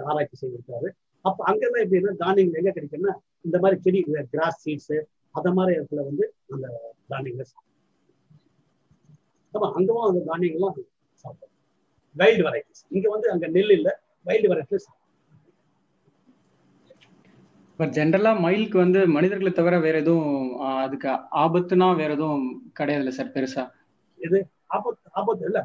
ஆராய்ச்சி 0.09 0.35
செய்திருக்காரு. 0.41 0.87
அப்ப 1.25 1.39
அங்கெல்லாம் 1.49 1.83
எப்படின்னா 1.83 2.13
தானியங்கள் 2.23 2.59
எங்க 2.61 2.71
கிடைக்குன்னா 2.71 3.13
இந்த 3.45 3.57
மாதிரி 3.63 3.77
செடி 3.85 3.99
கிராஸ் 4.33 4.61
சீட்ஸ் 4.63 4.95
அந்த 5.35 5.49
மாதிரி 5.57 5.73
இடத்துல 5.77 6.01
வந்து 6.09 6.23
அந்த 6.53 6.65
தானியங்களை 7.11 7.45
சாப்பிடும் 7.45 7.71
ஆமா 9.53 9.67
அங்கவும் 9.77 10.07
அந்த 10.09 10.21
தானியங்கள்லாம் 10.29 10.75
சாப்பிடும் 11.25 11.51
வைல்டு 12.15 12.43
வெரைட்டிஸ் 12.47 12.83
இங்க 12.95 13.07
வந்து 13.09 13.27
அங்க 13.33 13.45
நெல் 13.55 13.73
இல்லை 13.77 13.93
வைல்டு 14.25 14.49
வெரைட்டிஸ் 14.51 14.87
பட் 17.79 17.93
ஜென்ரலா 17.93 18.31
மயிலுக்கு 18.39 18.77
வந்து 18.77 18.99
மனிதர்களை 19.07 19.51
தவிர 19.51 19.79
வேற 19.79 19.97
எதுவும் 19.97 20.35
அதுக்கு 20.77 21.09
ஆபத்துனா 21.43 21.87
வேற 21.95 22.11
எதுவும் 22.13 22.43
கிடையாதுல்ல 22.79 23.13
சார் 23.13 23.33
பெருசா? 23.33 23.63
ஆபத்து 24.69 25.09
ஆபத்து 25.11 25.43
இல்ல. 25.45 25.59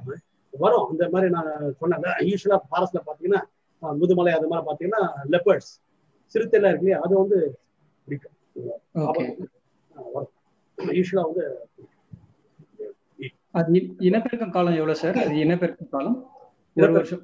வரும். 0.55 0.87
இந்த 0.93 1.05
மாதிரி 1.09 1.29
நான் 1.31 1.51
சொன்னேன் 1.81 2.03
யூஸ்வலா 2.29 2.59
ஃபாரஸ்ட்ல 2.65 3.01
பாத்தீங்கன்னா 3.07 3.43
முதுமலை 3.83 4.33
அது 4.33 4.49
மாதிரி 4.49 4.67
பாத்தீங்கன்னா 4.69 5.03
லெப்பர்ட்ஸ் 5.33 5.73
சிறுத்தைலாம் 6.35 6.71
இருக்கு 6.71 6.85
இல்லையா? 6.85 7.01
அது 7.05 7.15
வந்து 7.19 7.39
பிடிக்கும். 8.09 8.35
ஓகே 9.09 9.25
யூஸ்வலா 10.79 11.25
வந்து 11.29 11.45
அது 13.53 13.79
இனப்பெருக்கம் 14.01 14.51
காலம் 14.51 14.75
எவ்வளவு 14.75 14.99
சார் 14.99 15.19
அது 15.19 15.37
இனப்பெருக்கம் 15.39 15.89
காலம்? 15.89 16.19
ஒரு. 16.77 16.93
வருஷம். 16.93 17.23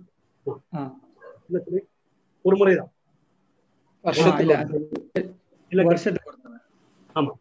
ஒரு 2.45 2.57
முறை 2.57 2.73
ஆமா. 7.17 7.33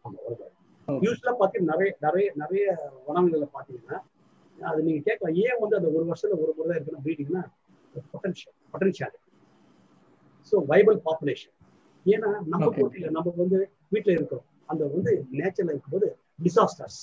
யூஸ்வலா 0.88 1.32
பாத்தீங்கன்னா 1.40 1.72
நிறைய 1.72 1.90
நிறைய 2.02 2.26
நிறைய 2.42 2.64
வனங்கள்ல 3.08 3.46
பாத்தீங்கன்னா 3.54 3.98
அது 4.58 4.80
நீங்க 4.86 5.00
கேட்கலாம். 5.08 5.36
ஏன் 5.44 5.58
வந்து 5.62 5.76
அந்த 5.78 5.88
ஒரு 5.88 6.04
வருஷத்துல 6.10 6.36
ஒரு 6.42 6.52
முறை 6.56 6.68
தான் 6.68 6.78
இருக்குன்னா 6.78 7.02
ப்ரீடிங்னா 7.06 7.42
பொட்டன்ஷியல் 8.12 8.54
பொட்டன்ஷியல் 8.72 9.14
ஸோ 10.52 10.54
பாப்புலேஷன் 11.08 11.54
ஏன்னா 12.06 12.30
நம்ம 12.52 12.64
Okay. 12.64 12.78
போட்டியில 12.78 13.10
நம்ம 13.16 13.28
வந்து 13.36 13.58
வீட்டுல 13.92 14.12
இருக்கிறோம். 14.16 14.46
அந்த 14.68 14.82
வந்து 14.94 15.10
நேச்சர்ல 15.38 15.72
இருக்கும்போது 15.72 16.08
டிசாஸ்டர்ஸ் 16.44 16.98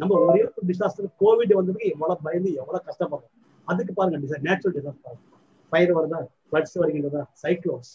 நம்ம 0.00 0.12
ஒரே 0.24 0.40
ஒரு 0.48 0.64
டிசாஸ்டர் 0.70 1.08
கோவிட் 1.22 1.54
வந்ததுக்கு 1.58 1.92
எவ்வளவு 1.94 2.22
பயந்து 2.26 2.50
எவ்வளவு 2.60 2.86
கஷ்டப்படுறோம். 2.88 3.32
அதுக்கு 3.68 3.92
பாருங்க 3.94 4.18
நேச்சுரல் 4.46 4.74
டிசாஸ்டர் 4.78 5.18
ஃபயர் 5.72 5.94
வருதா? 5.98 6.18
ஃப்ளட்ஸ் 6.48 6.76
வருகின்றதா? 6.82 7.22
சைக்ளோன்ஸ் 7.42 7.92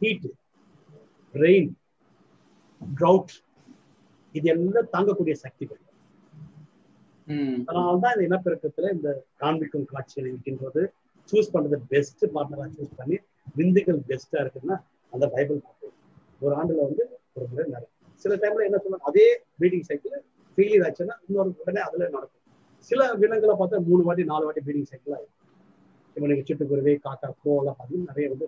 ஹீட் 0.00 0.26
ரெயின் 1.34 1.70
ட்ரவுட் 2.80 3.32
இது 4.34 4.48
எல்லாம் 4.54 4.90
தாங்கக்கூடிய 4.94 5.34
சக்திகள். 5.44 5.80
அதனால்தான் 7.68 8.14
இந்த 8.14 8.24
இனப்பெருக்கத்துல 8.28 8.90
இந்த 8.96 9.08
காண்பிக்கும் 9.42 9.86
காட்சிகள் 9.92 10.28
இருக்கின்றது. 10.30 10.82
சூஸ் 11.28 11.52
பண்றது 11.54 11.78
பெஸ்ட் 11.92 12.24
பார்ட்னரா 12.34 12.66
சூஸ் 12.76 12.96
பண்ணி 13.00 13.16
விந்துகள் 13.58 14.00
பெஸ்டா 14.10 14.38
இருக்குன்னா 14.44 14.76
அந்த 15.12 15.24
பைபிள் 15.34 15.60
பார்க்கணும் 15.66 15.96
ஒரு 16.44 16.52
ஆண்டுல 16.60 16.84
வந்து 16.88 17.04
ஒரு 17.36 17.46
முறை 17.50 17.64
நடக்கும். 17.74 17.96
சில 18.24 18.34
டைம்ல 18.42 18.66
என்ன 18.68 18.78
சொல்லுவாங்க 18.84 19.08
அதே 19.10 19.26
ப்ரீடிங் 19.58 19.86
சைக்கிள் 19.90 20.16
ஃபெயிலியர் 20.58 20.84
ஆச்சுன்னா 20.86 21.16
இன்னொரு 21.26 21.52
உடனே 21.62 21.80
அதுல 21.88 22.08
நடக்கும். 22.16 22.36
சில 22.90 23.00
விலங்குகளை 23.22 23.54
பார்த்தா 23.60 23.82
மூணு 23.90 24.02
வாட்டி 24.08 24.24
நாலு 24.32 24.44
வாட்டி 24.48 24.62
ப்ரீடிங் 24.66 24.88
சைக்கிள் 24.92 25.16
ஆகும் 25.18 25.34
இப்போ 26.16 26.26
நீங்க 26.30 26.44
சிட்டுக்குருவி 26.48 26.94
காக்கா 27.06 27.28
கோலாம் 27.44 27.76
பார்த்தீங்கன்னா 27.78 28.10
நிறைய 28.12 28.28
வந்து 28.32 28.46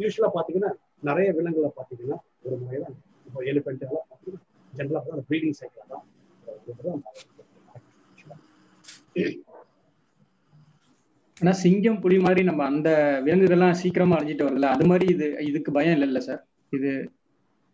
யூஸ்வலா 0.00 0.30
பாத்தீங்கன்னா 0.36 0.70
நிறைய 1.04 1.28
விலங்குகளை 1.36 1.70
பாத்தீங்கன்னா 1.76 2.18
ஒரு 2.44 2.56
முறை 2.60 2.78
தான் 2.84 2.96
இப்போ 3.26 3.40
எலிபென்ட் 3.52 3.84
எல்லாம் 3.86 4.06
பார்த்தீங்கன்னா 4.10 4.42
ஜென்ரலா 4.72 4.98
பார்த்தா 4.98 5.16
அந்த 5.16 5.26
ப்ரீடிங் 5.30 5.58
சைக்கிள் 5.60 5.90
தான் 5.92 6.04
ஆனா 11.40 11.52
சிங்கம் 11.62 12.00
புலி 12.02 12.16
மாதிரி 12.24 12.42
நம்ம 12.48 12.62
அந்த 12.64 12.88
விலங்குகள்லாம் 13.24 13.78
சீக்கிரமா 13.80 14.16
அழிஞ்சிட்டு 14.16 14.46
வருதுல்ல 14.46 14.68
அது 14.74 14.84
மாதிரி 14.90 15.06
இது 15.14 15.26
இதுக்கு 15.48 15.70
பயம் 15.76 15.94
இல்லைல்ல 15.96 16.20
சார்? 16.28 16.42
இது 16.72 16.90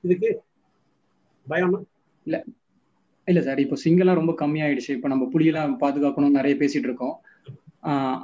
இதுக்கு 0.04 0.28
பயம்னா 1.46 1.80
இல்ல? 2.26 2.36
சார் 3.28 3.60
இப்போ 3.64 3.76
சிங்கம்லாம் 3.82 4.20
ரொம்ப 4.20 4.32
கம்மியாயிடுச்சு. 4.40 4.92
இப்போ 4.96 5.08
நம்ம 5.08 5.24
புலியெல்லாம் 5.34 5.74
பாதுகாக்கணும் 5.82 6.38
நிறைய 6.38 6.54
பேசிட்டு 6.62 6.88
இருக்கோம். 6.88 7.14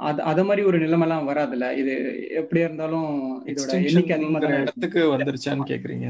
அது 0.07 0.19
அத 0.21 0.39
மாதிரி 0.43 0.61
ஒரு 0.69 0.77
நிலைமைலாம் 0.77 1.27
வராதுல்ல? 1.29 1.67
இது 1.81 1.93
எப்படியா 2.41 2.65
இருந்தாலும் 2.67 3.07
இதோட 3.51 3.71
எண்ணிக்கை 3.87 4.13
அதிகமா 4.17 4.39
இடத்துக்கு 4.61 5.01
வந்துருச்சான்னு 5.13 5.69
கேக்குறீங்க 5.71 6.05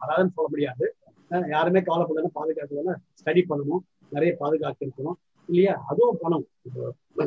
வராதுன்னு 0.00 0.34
சொல்ல 0.36 0.48
முடியாது. 0.52 0.84
யாருமே 1.54 1.80
கவலைப்படாம 1.80 2.30
பாதுகாக்கணும் 2.38 3.00
ஸ்டடி 3.20 3.42
பண்ணணும். 3.50 3.82
நிறைய 4.12 4.32
பாதுகாக்க 4.40 4.86
இருக்கணும். 4.86 5.18
இல்லையா? 5.48 5.74
அதுவும் 5.90 6.18
பணம். 6.22 6.46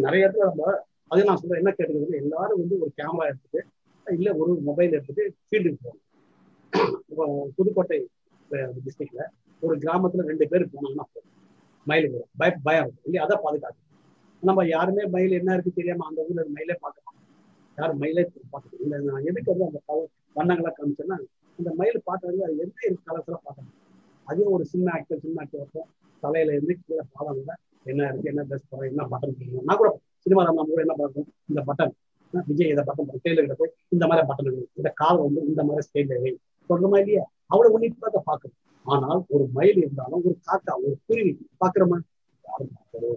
நிறைய 0.06 0.26
இடத்துல 0.26 0.48
நம்ம 0.50 0.74
அது 1.12 1.28
நான் 1.28 1.40
சொல்றேன் 1.42 1.62
என்ன 1.62 1.72
கேட்டுக்கிறது 1.78 2.22
எல்லாரும் 2.24 2.62
வந்து 2.62 2.76
ஒரு 2.84 2.92
கேமரா 3.00 3.26
எடுத்துட்டு 3.32 3.60
இல்ல 4.08 4.30
ஒரு 4.42 4.52
மொபைல் 4.68 4.96
எடுத்துட்டு 4.98 5.24
ஃபீல்டுக்கு 5.48 5.80
போகணும். 5.84 6.04
இப்போ 7.10 7.26
புதுக்கோட்டை 7.58 7.98
டிஸ்ட்ரிக்ட்ல 8.86 9.24
ஒரு 9.62 9.76
கிராமத்துல 9.84 10.26
ரெண்டு 10.32 10.48
பேர் 10.52 10.72
போனாங்கன்னா 10.74 11.06
போதும். 11.14 11.32
பய 12.40 12.52
பயம். 12.68 12.94
இல்லையா? 13.06 13.24
அதை 13.28 13.38
பாதுகாக்கணும் 13.46 13.85
நம்ம 14.46 14.64
யாருமே 14.70 15.04
மயில் 15.14 15.38
என்ன 15.40 15.54
இருக்கு 15.56 15.78
தெரியாம 15.78 16.06
அந்த 16.10 16.22
ஊர்ல 16.28 16.44
மயிலே 16.56 16.76
பார்க்க 16.82 17.06
மாட்டோம் 17.06 17.22
யாரும் 17.78 18.00
மயிலே 18.02 18.24
பார்க்க 18.54 18.84
இல்லை 18.84 18.98
நான் 19.08 19.28
எதுக்கு 19.30 19.52
வந்து 19.54 19.68
அந்த 19.70 19.80
கலர் 19.88 20.10
வண்ணங்களா 20.36 20.72
காமிச்சேன்னா 20.74 21.18
அந்த 21.60 21.70
மயில் 21.80 22.00
பார்க்கறது 22.08 22.40
அது 22.48 22.56
எந்த 22.66 22.78
கலர்ஸ்ல 23.08 23.38
பார்க்கணும்? 23.46 23.74
அதே 24.28 24.46
ஒரு 24.56 24.64
சின்ன 24.72 24.88
ஆக்டர் 24.96 25.22
சின்ன 25.24 25.42
ஆக்டர் 25.44 25.62
இருக்கும் 25.62 25.88
தலையில 26.24 26.56
இருந்து 26.58 26.74
கீழே 26.80 27.04
பாதம்ல 27.16 27.54
என்ன 27.86 28.08
இருக்கு 28.10 28.30
என்ன 28.32 28.44
ட்ரெஸ் 28.50 28.70
போறோம் 28.70 28.90
என்ன 28.92 29.04
பட்டன் 29.12 29.36
போடணும் 29.38 29.68
நான் 29.68 29.80
கூட 29.82 29.90
சினிமா 30.26 30.44
நம்ம 30.48 30.66
கூட 30.70 30.82
என்ன 30.86 30.96
பார்க்கணும் 31.00 31.32
இந்த 31.50 31.62
பட்டன் 31.70 31.94
விஜய் 32.34 32.72
இதை 32.74 32.84
பட்டன் 32.88 33.22
டெய்லர் 33.26 33.46
கிட்ட 33.46 33.58
போய் 33.60 33.74
இந்த 33.96 34.06
மாதிரி 34.10 34.28
பட்டன் 34.30 34.50
இந்த 34.80 34.92
கால் 35.02 35.22
வந்து 35.26 35.42
இந்த 35.50 35.64
மாதிரி 35.68 35.86
ஸ்டைல் 35.88 36.14
வை 36.16 36.32
சொல்றமா 36.70 36.98
இல்லையா? 37.02 37.24
அவளை 37.54 37.68
உன்னிப்பாக 37.74 38.20
பார்க்கணும். 38.28 38.60
ஆனால் 38.86 39.20
ஒரு 39.34 39.44
மயில் 39.56 39.80
இருந்தாலும் 39.82 40.24
ஒரு 40.28 40.36
காக்கா 40.48 40.74
ஒரு 40.84 40.96
குருவி 41.08 41.32
பாக்குறோமா 41.62 41.98
யாரும் 42.46 42.72
பார்க்கவே 42.76 43.10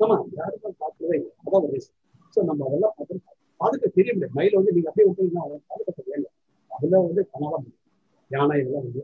ஆமா 0.00 0.24
யாருமே 0.32 0.70
பார்க்கவே 0.78 1.16
இல்லை. 1.16 1.30
அதான் 1.44 1.62
ஒரு 1.62 1.72
ரீசன் 1.72 1.96
ஸோ 2.34 2.42
நம்ம 2.44 2.66
அதெல்லாம் 2.66 2.94
பார்த்து 2.96 3.20
பாதுகாக்க 3.60 3.88
தெரிய 3.94 4.12
முடியாது 4.12 4.34
மயில் 4.34 4.54
வந்து 4.54 4.72
நீங்க 4.72 4.88
அப்படியே 4.88 5.06
விட்டீங்கன்னா 5.10 5.42
அவன் 5.42 5.62
பாதுகாக்க 5.66 6.02
வேலை 6.06 6.28
அதுல 6.70 7.00
வந்து 7.00 7.28
கனவா 7.32 7.58
யானை 8.30 8.60
இதெல்லாம் 8.60 8.82
வந்து. 8.82 9.02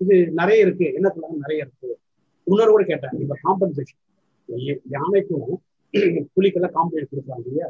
இது 0.00 0.14
நிறைய 0.32 0.60
இருக்கு. 0.60 0.94
என்ன 0.94 1.08
சொல்றாங்க 1.08 1.36
நிறைய 1.36 1.62
இருக்கு. 1.62 1.88
இன்னொரு 2.46 2.70
கூட 2.70 2.84
கேட்டேன். 2.84 3.20
இப்ப 3.20 3.36
காம்பன்சேஷன் 3.42 4.00
யானைக்கும் 4.88 5.44
புலிக்கெல்லாம் 6.36 6.74
காம்பன்சேஷன் 6.74 7.12
கொடுக்குறாங்க 7.12 7.46
இல்லையா? 7.46 7.68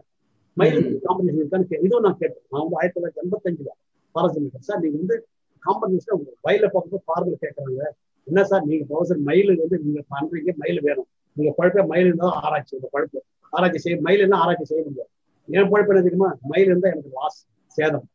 மயிலுக்கு 0.57 1.01
காம்பன்சேஷன் 1.05 1.41
இருக்கான்னு 1.43 1.69
கே- 1.71 1.83
இதுவும் 1.83 2.03
நான் 2.03 2.19
கேட்டேன். 2.19 2.45
நான் 2.51 2.63
வந்து 2.63 2.77
ஆயிரத்தி 2.77 2.99
தொள்ளாயிரத்தி 2.99 3.25
எண்பத்தஞ்சுல 3.25 3.71
பாரசு 4.15 4.51
சார் 4.61 4.81
நீங்க 4.81 4.97
வந்து 4.97 5.17
காம்பன்சேஷன் 5.63 6.23
வயல 6.45 6.67
பார்க்கும்போது 6.67 7.03
பார்வையில் 7.05 7.43
கேட்கறாங்க 7.43 7.83
என்ன 8.27 8.45
சார் 8.45 8.65
நீங்க 8.65 8.85
பவசர் 8.89 9.21
மயில் 9.21 9.57
வந்து 9.57 9.79
நீங்க 9.79 10.01
பண்றீங்க 10.11 10.55
மயில் 10.57 10.81
வேணும். 10.81 11.09
நீங்க 11.37 11.51
பழப்ப 11.59 11.85
மயில் 11.93 12.09
இருந்தா 12.11 12.29
ஆராய்ச்சி 12.47 12.73
உங்க 12.79 12.89
பழப்பு 12.95 13.19
ஆராய்ச்சி 13.53 13.81
செய்ய 13.85 13.97
மயில் 14.07 14.23
இருந்தா 14.23 14.41
ஆராய்ச்சி 14.45 14.67
செய்ய 14.71 14.83
முடியாது. 14.89 15.11
என் 15.49 15.71
பழப்பு 15.73 15.93
என்ன 15.93 16.03
தெரியுமா? 16.09 16.31
மயில் 16.53 16.71
இருந்தா 16.73 16.91
எனக்கு 16.95 17.13
லாஸ் 17.19 17.39
சேதம். 17.79 18.07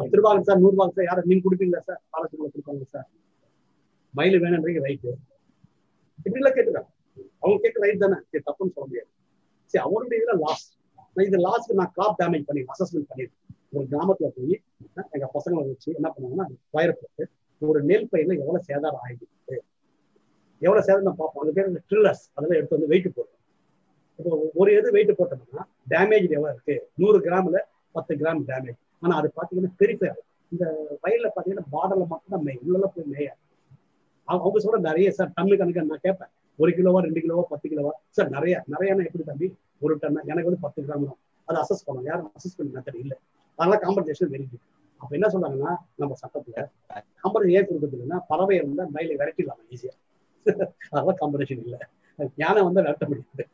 பத்து 0.00 0.18
ரூபாய்க்கு 0.18 0.48
சார் 0.48 0.60
நூறு 0.62 0.74
ரூபாய்க்கு 0.74 0.98
சார் 0.98 1.08
யாரும் 1.08 1.28
நீங்க 1.30 1.42
கொடுப்பீங்களா 1.46 1.82
சார் 1.88 2.00
ஆராய்ச்சி 2.14 2.36
கொடுப்பாங்க 2.40 2.86
சார் 2.94 3.08
மயில் 4.14 4.42
வேணுன்றீங்க 4.44 4.80
ரைட்டு 4.86 5.10
இப்படிலாம் 6.26 6.56
கேட்டுக்காங்க 6.56 6.88
அவங்க 7.42 7.58
கேட்க 7.64 7.78
ரைட் 7.84 8.02
தானே. 8.04 8.16
சரி 8.30 8.42
தப்புன்னு 8.48 8.74
சொல்ல 8.74 8.86
முடியாது. 8.88 9.10
சரி 9.72 9.82
அவருடைய 9.86 10.18
இதுல 10.20 10.34
லாஸ் 10.44 10.64
நான் 11.16 11.26
இந்த 11.28 11.38
லாஸ்க்கு 11.46 11.78
நான் 11.80 11.92
கிராப் 11.96 12.18
டேமேஜ் 12.20 12.46
பண்ணி 12.48 12.62
அசஸ்மெண்ட் 12.74 13.08
பண்ணிருக்கேன். 13.10 13.36
ஒரு 13.76 13.84
கிராமத்துல 13.92 14.28
போய் 14.36 14.54
எங்க 15.14 15.26
பசங்களை 15.36 15.62
வச்சு 15.68 15.88
என்ன 15.98 16.08
பண்ணாங்கன்னா 16.14 16.46
வயர் 16.76 16.98
போட்டு 17.00 17.24
ஒரு 17.62 17.80
நெல் 17.90 18.08
பயிர்ல 18.12 18.36
எவ்வளவு 18.42 18.66
சேதாரம் 18.68 19.02
ஆகிருக்கு 19.04 19.56
எவ்வளவு 20.62 20.86
சேதம் 20.88 21.06
நான் 21.08 21.20
பார்ப்போம்? 21.20 21.42
அந்த 21.44 21.52
பேர் 21.56 21.68
ட்ரில்லர்ஸ் 21.90 22.24
அதெல்லாம் 22.34 22.58
எடுத்து 22.60 22.76
வந்து 22.76 22.90
வெயிட் 22.92 23.08
போடுறோம். 23.16 23.36
இப்போ 24.18 24.30
ஒரு 24.60 24.70
இது 24.78 24.88
வெயிட் 24.96 25.12
போட்டோம்னா 25.18 25.62
டேமேஜ் 25.92 26.26
எவ்வளவு 26.36 26.54
இருக்கு? 26.54 26.76
நூறு 27.02 27.18
கிராம்ல 27.26 27.60
பத்து 27.96 28.12
கிராம் 28.22 28.42
டேமேஜ் 28.50 28.80
ஆனா 29.04 29.14
அது 29.20 29.28
பாத்தீங்கன்னா 29.38 29.72
பெரிஃபேர் 29.82 30.18
இந்த 30.52 30.64
வயல்ல 31.04 31.28
பாத்தீங்கன்னா 31.36 31.66
பார்டர்ல 31.74 32.04
மட்டும் 32.12 32.34
தான் 32.34 32.44
மேய் 32.48 32.60
உள்ள 32.74 32.86
போய் 32.94 33.08
மேய 33.14 33.28
அவங்க 34.28 34.60
சொல்ற 34.64 34.78
நிறைய 34.88 35.08
சார் 35.18 35.30
டன்னு 35.36 35.54
கணக்கு 35.60 35.82
நான் 35.92 36.04
கேட்பேன். 36.06 36.30
ஒரு 36.58 36.70
கிலோவா 36.78 36.98
ரெண்டு 37.06 37.20
கிலோவா 37.24 37.42
பத்து 37.52 37.66
கிலோவா? 37.72 37.92
சார் 38.16 38.28
நிறைய 38.34 38.54
நிறையனா 38.72 39.04
எப்படி 39.08 39.24
தம்பி? 39.30 39.46
ஒரு 39.84 39.94
டன் 40.02 40.18
எனக்கு 40.30 40.48
வந்து 40.48 40.62
பத்து 40.66 40.80
கிராம் 40.86 41.06
தான். 41.10 41.18
அதை 41.48 41.56
அசஸ் 41.62 41.84
பண்ணணும். 41.86 42.08
யாரும் 42.10 42.28
அசஸ் 42.38 42.56
பண்ண 42.56 42.70
மெத்தட் 42.76 43.00
இல்லை. 43.04 43.16
அதனால 43.58 43.78
காம்பன்சேஷன் 43.84 44.30
வெரி 44.34 44.44
குட் 44.50 44.66
அப்ப 45.00 45.10
என்ன 45.18 45.28
சொல்றாங்கன்னா 45.34 45.72
நம்ம 46.00 46.16
சட்டத்துல 46.22 46.56
காம்பன்சேஷன் 47.22 47.56
ஏன் 47.58 47.66
கொடுக்குறது 47.68 47.96
இல்லைன்னா 47.98 48.18
பறவை 48.30 48.54
இருந்தா 48.60 48.84
மயிலை 48.96 49.14
விரட்டிடலாம் 49.20 49.60
ஈஸியா 49.76 49.92
அதெல்லாம் 50.92 51.18
காம்பன்சேஷன் 51.20 51.62
இல்லை. 51.64 51.78
ஞானம் 52.42 52.66
வந்தா 52.66 52.86
நடத்த 52.88 53.06
முடியாது. 53.10 53.44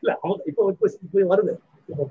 இல்ல 0.00 0.10
அவங்க 0.22 0.42
இப்போ 0.50 0.62
இப்போ 0.74 0.86
இப்போ 1.06 1.26
வருது. 1.32 1.54
இப்போ 1.90 2.04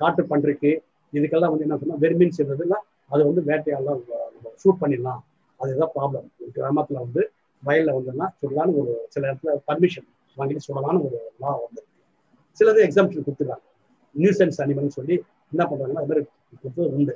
காட்டு 0.00 0.22
பன்றிக்கு 0.30 0.70
இதுக்கெல்லாம் 1.12 1.52
வந்து 1.52 1.66
என்ன 1.66 1.78
சொன்னா 1.82 1.98
வெர்மின் 2.04 2.36
சொல்றதுன்னா 2.38 2.78
அது 3.12 3.22
வந்து 3.28 3.42
வேட்டையாலாம் 3.48 4.00
ஷூட் 4.62 4.82
பண்ணிடலாம். 4.82 5.20
அதுதான் 5.60 5.92
ப்ராப்ளம் 5.96 6.26
கிராமத்துல 6.56 7.00
வந்து 7.06 7.22
வயல்ல 7.62 7.90
வந்துன்னா 7.96 8.26
சொல்லலாம்னு 8.40 8.78
ஒரு 8.82 8.92
சில 9.14 9.22
இடத்துல 9.30 9.52
பர்மிஷன் 9.68 10.06
வாங்கிட்டு 10.36 10.66
சொல்லலாம்னு 10.68 11.04
ஒரு 11.08 11.18
லா 11.42 11.50
வந்து 11.64 11.82
சிலது 12.58 12.80
எக்ஸாம்பிள் 12.86 13.26
கொடுத்துருக்காங்க 13.26 13.66
நியூசன்ஸ் 14.14 14.58
அனிமல்னு 14.62 14.96
சொல்லி 14.96 15.14
என்ன 15.52 15.62
பண்றாங்கன்னா 15.70 16.00
அது 16.02 16.10
மாதிரி 16.10 16.22
கொடுத்தது 16.62 16.88
உண்டு. 16.96 17.14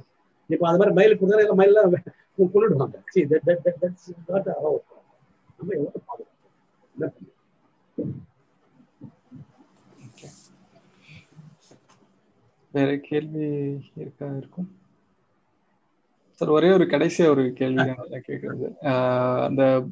இப்போ 0.50 0.64
அது 0.70 0.78
மாதிரி 0.80 0.94
மயில் 0.98 1.18
கொடுத்தா 1.20 1.42
இல்லை 1.44 1.57
மயிலாம் 1.61 1.96
கொண்டுடுவாங்க. 2.39 3.03
See, 3.14 3.24
that- 3.24 3.41
that- 3.47 3.59
that- 3.64 3.74
that's 3.80 4.14
not 4.28 4.47
allowed. 4.47 4.84
நம்ம 5.59 5.72
எவ்வளவு 5.72 6.03
பாதுகாப்பு 6.07 6.34
வேற 12.72 12.97
கேள்வி 12.97 13.80
இருக்கா 13.97 14.37
இருக்கும்? 14.37 14.76
சார் 16.30 16.49
ஒரே 16.49 16.72
ஒரு 16.72 16.84
கடைசியா 16.84 17.28
ஒரு 17.28 17.53
கேள்வி 17.53 17.82
கேட்கறது. 17.82 18.76
அந்த 19.43 19.87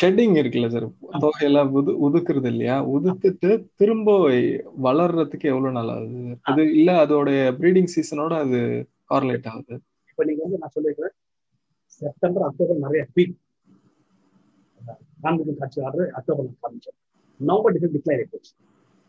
ஷெட்டிங் 0.00 0.34
இருக்குல்ல 0.34 0.68
சார்? 0.68 0.88
தொகையெல்லாம் 1.12 1.68
உது 1.68 2.10
உதுக்குறது 2.10 2.46
இல்லையா? 2.46 2.88
உதுத்துட்டு 2.88 3.66
திரும்ப 3.76 4.28
வளர்றதுக்கு 4.82 5.40
எவ்வளவு 5.40 5.70
நாள் 5.70 5.88
ஆகுது? 5.88 6.38
அது 6.40 6.74
இல்ல 6.74 7.06
அதோட 7.06 7.28
ப்ரீடிங் 7.60 7.88
சீசனோட 7.96 8.38
அது 8.38 8.88
கார்லேட் 9.10 9.46
ஆகுது? 9.46 9.80
இப்ப 10.10 10.24
நீங்க 10.24 10.42
வந்து 10.42 10.58
நான் 10.58 10.70
சொல்லியிருக்கிறேன் 10.70 11.21
செப்டம்பர் 12.02 12.44
அக்டோபர் 12.48 12.84
நிறைய 12.84 13.02
பீக். 13.14 13.36
காண்பிக்கும் 15.20 15.58
காட்சி 15.58 15.80
ஆர்டர் 15.86 16.12
அக்டோபர் 16.18 16.46
காமிச்சோம் 16.62 16.96
நவம்பர் 17.40 17.74
டிசம்பர் 17.74 17.94
டிக்ளைர் 17.96 18.20
ஆயிடுச்சு 18.22 18.52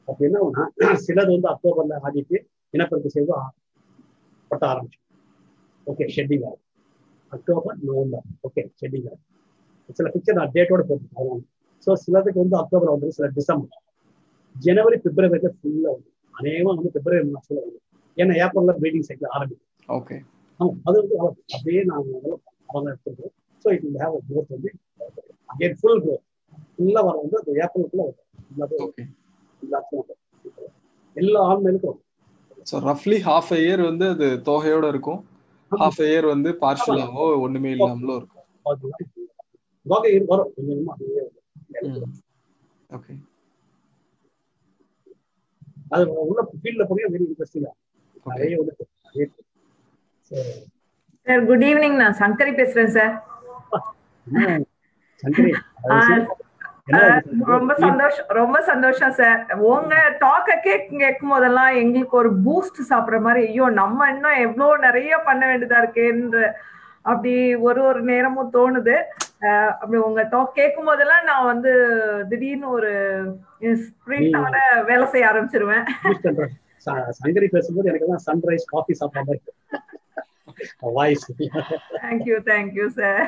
அப்ப 0.08 0.20
என்ன 0.28 0.38
ஆகும்னா 0.42 0.66
சிலது 1.04 1.32
வந்து 1.36 1.50
அக்டோபர்ல 1.54 2.00
ஆடிட்டு 2.02 2.38
இனப்பெருக்க 2.74 3.10
செய்து 3.12 3.34
பட்ட 4.52 4.64
ஆரம்பிச்சு 4.72 5.00
ஓகே 5.88 6.06
ஷெட்டிங் 6.16 6.44
ஆகும் 6.44 6.62
அக்டோபர் 7.32 7.78
நவம்பர் 7.84 8.28
ஓகே 8.48 8.64
ஷெட்டிங் 8.82 9.08
ஆகும் 9.08 9.24
சில 9.98 10.10
பிக்சர் 10.14 10.40
நான் 10.40 10.54
டேட்டோட 10.56 10.82
போட்டுருக்கேன் 10.90 11.42
ஸோ 11.88 11.94
சிலதுக்கு 12.04 12.42
வந்து 12.44 12.58
அக்டோபர் 12.62 12.94
வந்து 12.94 13.10
சில 13.18 13.28
டிசம்பர் 13.38 13.80
ஜனவரி 14.56 14.98
பிப்ரவரிக்கு 15.04 15.50
ஃபுல்லா 15.56 15.92
வந்து 15.94 16.10
அநேகமா 16.34 16.72
வந்து 16.76 16.92
பிப்ரவரி 16.96 17.26
மாசத்துல 17.30 17.64
வந்து 17.64 17.80
ஏன்னா 18.18 18.34
ஏப்ரல்ல 18.44 18.74
ப்ரீடிங் 18.80 19.06
சைக்கிள் 19.08 19.34
ஆரம்பிக்கும். 19.36 19.70
ஓகே 19.90 20.18
ஆமா 20.60 20.72
அது 20.88 20.98
வந்து. 21.02 21.16
அப்படியே 21.56 21.82
நாங்கள் 21.84 22.38
அவங்க 22.74 22.88
எடுத்துருக்கோம் 22.92 23.34
so 23.66 23.74
it 23.76 23.86
will 23.86 24.00
have 24.02 24.16
growth 24.28 24.54
வந்து 24.56 24.72
அகேன் 25.50 25.76
ஃபுல் 25.80 26.02
க்ரோத் 26.04 26.24
ஃபுல்லா 26.74 27.02
வர 27.06 27.16
வந்து 27.22 27.40
அந்த 27.42 27.52
ஏப்ரலுக்குள்ள 27.64 28.04
வரும். 28.04 28.20
எல்லாத்தையும் 28.52 28.94
எல்லாத்தையும். 29.62 30.08
எல்லா 31.16 31.40
ஆண்மைகளுக்கும் 31.48 32.00
ஸோ 32.66 32.76
ரஃப்லி 32.86 33.18
ஹாஃப் 33.26 33.52
அ 33.52 33.60
இயர் 33.62 33.82
வந்து 33.86 34.06
அது 34.14 34.28
தொகையோட 34.46 34.86
இருக்கும். 34.94 35.22
ஹாஃப் 35.72 36.00
அ 36.00 36.10
இயர் 36.10 36.28
வந்து 36.30 36.50
பார்ஷலாவோ 36.62 37.26
ஒண்ணுமே 37.46 37.72
இல்லாமலோ 37.74 38.16
இருக்கும். 38.16 38.48
தொகை 39.86 40.14
வரும். 40.26 40.52
கொஞ்சம். 40.56 42.14
ஓகே 42.90 43.14
அது 45.94 46.04
உள்ள 46.24 46.42
ஃபீல்ட்ல 46.54 46.86
போய் 46.90 47.06
வெரி 47.06 47.26
இன்ட்ரெஸ்டிங்கா 47.28 47.72
ஓகே 48.20 48.30
நிறைய 48.32 48.58
இருக்கு. 48.60 48.86
நிறைய. 49.08 49.28
சார் 51.28 51.44
குட் 51.50 51.66
ஈவினிங் 51.68 51.98
நான் 52.02 52.18
சங்கரி 52.22 52.52
பேசுறேன் 52.60 52.94
சார்? 52.96 53.14
ரொம்ப 57.52 57.74
சந்தோஷம் 57.84 58.28
ரொம்ப 58.40 58.58
சந்தோஷம் 58.70 59.14
சார். 59.20 59.40
உங்க 59.72 59.94
டாக்க 60.24 60.56
கேக் 60.66 60.90
கேட்கும் 61.04 61.34
போதெல்லாம் 61.34 61.78
எங்களுக்கு 61.82 62.16
ஒரு 62.22 62.32
பூஸ்ட் 62.46 62.82
சாப்பிடுற 62.90 63.20
மாதிரி 63.28 63.44
ஐயோ 63.50 63.68
நம்ம 63.80 64.10
இன்னும் 64.14 64.42
எவ்வளவு 64.46 64.84
நிறைய 64.88 65.22
பண்ண 65.28 65.44
வேண்டியதா 65.52 65.80
இருக்கேன்ற 65.84 66.42
அப்படி 67.06 67.34
ஒரு 67.68 67.82
ஒரு 67.92 68.02
நேரமும் 68.12 68.54
தோணுது. 68.58 68.96
அப்படி 69.80 69.98
உங்க 70.10 70.22
டாக் 70.34 70.58
கேட்கும் 70.60 70.90
போதெல்லாம் 70.90 71.26
நான் 71.30 71.50
வந்து 71.52 71.72
திடீர்னு 72.30 72.68
ஒரு 72.78 72.92
ஸ்பிரிட்டோட 73.86 74.58
வேலை 74.92 75.06
செய்ய 75.14 75.32
ஆரம்பிச்சிருவேன். 75.32 75.84
சங்கரி 77.20 77.48
பேசும்போது 77.56 77.90
எனக்கு 77.92 78.14
தான் 78.14 78.26
சன்ரைஸ் 78.28 78.72
காஃபி 78.74 78.94
சாப்பிட்ற 79.02 79.24
மாதிரி 79.28 79.42
voice 80.94 81.26
thank you 81.98 82.38
thank you 82.50 82.88
sir 82.92 83.22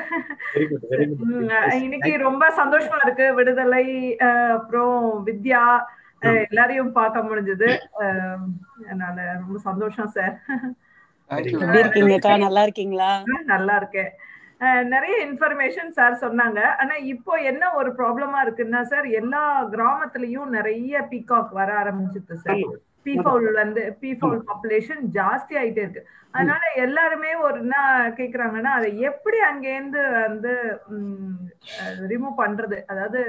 very 0.54 0.66
good 0.68 0.86
very 0.92 1.06
good 1.10 1.22
um, 1.26 1.48
ah 1.58 1.82
இன்னைக்கு 1.82 2.12
ரொம்ப 2.20 2.44
சந்தோஷமா 2.58 2.98
இருக்கு. 3.02 3.34
விடுதலை 3.34 3.84
அஹ் 4.20 4.52
அப்புறம் 4.52 4.96
வித்யா 5.26 5.62
எல்லாரையும் 6.42 6.92
பார்க்க 6.92 7.22
முடிஞ்சது. 7.22 7.68
அதனால 8.84 9.16
ரொம்ப 9.34 9.58
சந்தோஷம் 9.60 10.10
சார் 10.10 10.34
தேங்க்யூ 11.30 11.58
எப்படி 11.58 11.82
இருக்கீங்கக்கா 11.82 12.32
நல்லா 12.38 12.62
இருக்கீங்களா? 12.62 13.10
நல்லா 13.46 13.76
இருக்கேன். 13.76 14.10
நிறைய 14.88 15.14
இன்ஃபர்மேஷன் 15.26 15.90
சார் 15.90 16.14
சொன்னாங்க. 16.20 16.60
ஆனா 16.78 16.94
இப்போ 17.06 17.32
என்ன 17.42 17.72
ஒரு 17.74 17.90
ப்ராப்ளமா 17.92 18.38
இருக்குன்னா 18.44 18.80
சார் 18.84 19.06
எல்லா 19.12 19.42
கிராமத்துலயும் 19.72 20.48
நிறைய 20.50 21.02
பீகாக் 21.10 21.52
வர 21.52 21.70
ஆரம்பிச்சிருக்கு 21.82 22.36
சார் 22.44 22.62
பீஃபவுல் 23.06 23.48
வந்து 23.62 23.82
பீஃபவுல் 24.02 24.40
பாப்புலேஷன் 24.48 25.02
ஜாஸ்தி 25.18 25.54
ஆயிட்டே 25.60 25.82
இருக்கு. 25.84 26.02
அதனால 26.34 26.62
எல்லாருமே 26.84 27.30
ஒரு 27.46 27.58
என்ன 27.64 27.76
கேக்குறாங்கன்னா 28.18 28.72
அதை 28.78 28.88
எப்படி 29.10 29.38
அங்கேருந்து 29.50 30.02
வந்து 30.24 30.52
ரிமூவ் 32.12 32.40
பண்றது? 32.42 32.78
அதாவது 32.92 33.20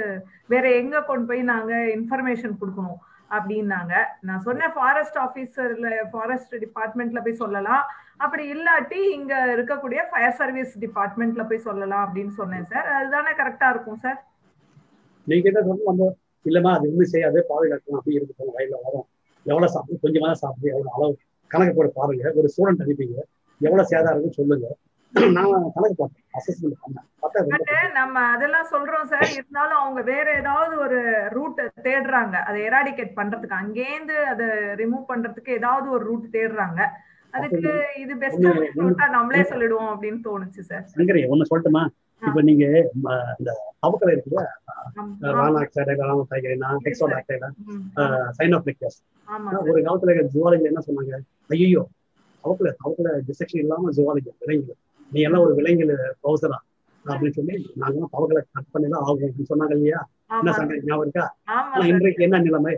வேற 0.53 0.65
எங்க 0.81 1.03
கொண்டு 1.09 1.29
போய் 1.29 1.43
நாங்க 1.53 1.73
இன்ஃபர்மேஷன் 1.97 2.59
கொடுக்கணும் 2.61 2.99
அப்படின்னாங்க. 3.31 3.93
நான் 4.27 4.45
சொன்னேன் 4.47 4.75
ஃபாரஸ்ட் 4.75 5.17
ஆபீசர்ல 5.25 5.89
ஃபாரஸ்ட் 6.11 6.55
டிபார்ட்மெண்ட்ல 6.65 7.21
போய் 7.25 7.41
சொல்லலாம். 7.43 7.85
அப்படி 8.25 8.43
இல்லாட்டி 8.53 8.99
இங்க 9.17 9.33
இருக்கக்கூடிய 9.55 9.99
ஃபயர் 10.11 10.37
சர்வீஸ் 10.39 10.71
டிபார்ட்மெண்ட்ல 10.85 11.43
போய் 11.49 11.65
சொல்லலாம் 11.67 12.05
அப்படின்னு 12.05 12.33
சொன்னேன் 12.39 12.69
சார் 12.71 12.87
அதுதானே 12.99 13.33
கரெக்டா 13.41 13.67
இருக்கும் 13.73 14.01
சார் 14.05 14.19
நீங்க 15.27 15.47
என்ன 15.51 15.61
சொன்னா 15.67 15.85
நம்ம 15.91 16.07
இல்லம்மா 16.45 16.71
அது 16.77 16.89
ஒண்ணு 16.91 17.13
செய்யாதே 17.13 17.41
பாதுகாக்கணும் 17.51 17.99
அப்படி 17.99 18.17
இருக்கு 18.17 18.55
வயல்ல 18.57 18.77
வரும். 18.85 19.07
எவ்வளவு 19.51 19.73
சாப்பிடு 19.75 20.03
கொஞ்சமா 20.03 20.29
தான் 20.31 20.41
சாப்பிடு 20.43 20.73
எவ்வளவு 20.73 20.95
அளவு 20.97 21.17
கணக்கு 21.51 21.73
போட்டு 21.75 21.97
பாருங்க. 21.99 22.33
ஒரு 22.39 22.47
ஸ்டூடெண்ட் 22.53 22.83
அனுப்பிங்க. 22.85 23.17
எவ்வளவு 23.61 23.89
சேதம் 23.91 24.11
இருக்குன்னு 24.13 24.39
சொல்லுங்க. 24.41 24.67
நம்ம 27.97 28.19
அதெல்லாம் 28.33 28.67
சொல்றோம் 28.71 29.07
சார். 29.11 29.29
இருந்தாலும் 29.35 29.79
அவங்க 29.81 30.01
வேற 30.11 30.25
ஏதாவது 30.41 30.73
ஒரு 30.85 30.99
ரூட் 31.35 31.61
தேடுறாங்க. 31.85 32.35
அதை 32.47 32.57
எராடிகேட் 32.69 33.13
பண்றதுக்கு. 33.19 33.55
அங்கேருந்து 33.61 34.17
அதை 34.33 34.47
ரிமூவ் 34.81 35.05
பண்றதுக்கு 35.11 35.51
ஏதாவது 35.59 35.87
ஒரு 35.95 36.03
ரூட் 36.09 36.27
தேடுறாங்க. 36.37 36.81
அதுக்கு 37.37 37.71
இது 38.03 38.13
பெஸ்டா 38.23 39.07
நம்மளே 39.15 39.43
சொல்லிடுவோம் 39.53 39.91
அப்படின்னு 39.93 40.19
தோணுச்சு 40.27 40.61
சார். 40.71 40.85
ஒண்ணு 41.33 41.49
சொல்லட்டுமா? 41.51 41.83
இப்ப 42.21 42.41
நீங்க 42.41 42.65
இந்த 43.33 43.49
தவக்கலை 43.81 44.11
இருக்குல்ல? 44.13 44.43
ரானாக்சைடு 45.35 45.93
நான் 46.63 46.81
டெக்ஸோடாக்சைடு 46.85 47.47
சைனோபிளிக்டஸ் 48.37 48.97
ஆமா 49.27 49.51
ஒரு 49.63 49.79
காலத்துல 49.85 50.15
ஜுவாலஜி 50.33 50.65
என்ன 50.71 50.81
சொன்னாங்க? 50.87 51.15
ஐயோ 51.55 51.83
தவக்கலை 52.43 52.71
தவக்கலை 52.79 53.11
டிசெக்ஷன் 53.29 53.61
இல்லாம 53.63 53.91
ஜுவாலஜி 53.97 54.29
விலங்கியல் 54.41 54.79
நீ 55.11 55.19
எல்லாம் 55.27 55.43
ஒரு 55.45 55.53
விலங்கியல் 55.59 55.93
பௌசரா 56.23 56.57
அப்படின்னு 57.05 57.37
சொல்லி 57.37 57.53
நாங்க 57.81 58.07
தவக்கலை 58.13 58.41
கட் 58.49 58.71
பண்ணி 58.73 58.87
தான் 58.87 59.03
ஆகும் 59.03 59.25
அப்படின்னு 59.25 59.51
சொன்னாங்க 59.51 59.75
இல்லையா? 59.77 59.99
என்ன 60.29 60.37
ஆமா 60.45 60.55
சங்கரி 60.59 60.79
ஞாபகம் 60.87 61.05
இருக்கா? 61.05 61.25
இன்றைக்கு 61.91 62.25
என்ன 62.27 62.39
நிலைமை? 62.45 62.73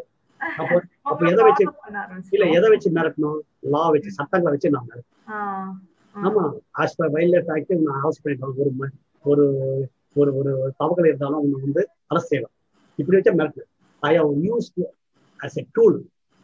அப்போ 0.57 0.75
அப்ப 1.09 1.21
எதை 1.31 1.43
வச்சு 1.47 1.63
இல்ல 2.35 2.45
எதை 2.57 2.67
வச்சு 2.73 2.89
மிரட்டணும்? 2.97 3.39
லா 3.73 3.83
வச்சு 3.95 4.09
சட்டங்களை 4.17 4.51
வச்சு 4.55 4.73
நான் 4.75 4.87
மிரட்டணும் 4.87 5.71
ஆமா. 6.15 6.43
As 6.81 6.97
per 6.99 7.11
wild 7.15 7.33
life 7.35 7.51
act 7.55 7.73
நான் 7.87 8.01
ஹவுஸ் 8.03 8.21
பண்ணிட்டோம் 8.23 8.55
ஒரு 8.57 8.71
ஒரு 9.26 9.45
ஒரு 10.15 10.32
ஒரு 10.38 10.51
தவக்கலை 10.80 11.07
இருந்தாலும் 11.07 11.39
அவங்க 11.39 11.57
வந்து 11.65 11.82
அரசு 12.07 12.28
செய்யலாம் 12.28 12.55
இப்படி 12.99 13.17
வச்சா 13.17 13.34
மிரட்டு 13.39 13.63
I 14.03 14.15
how 14.15 14.32
use 14.43 14.70
as 15.39 15.53
a 15.57 15.65
tool 15.76 15.93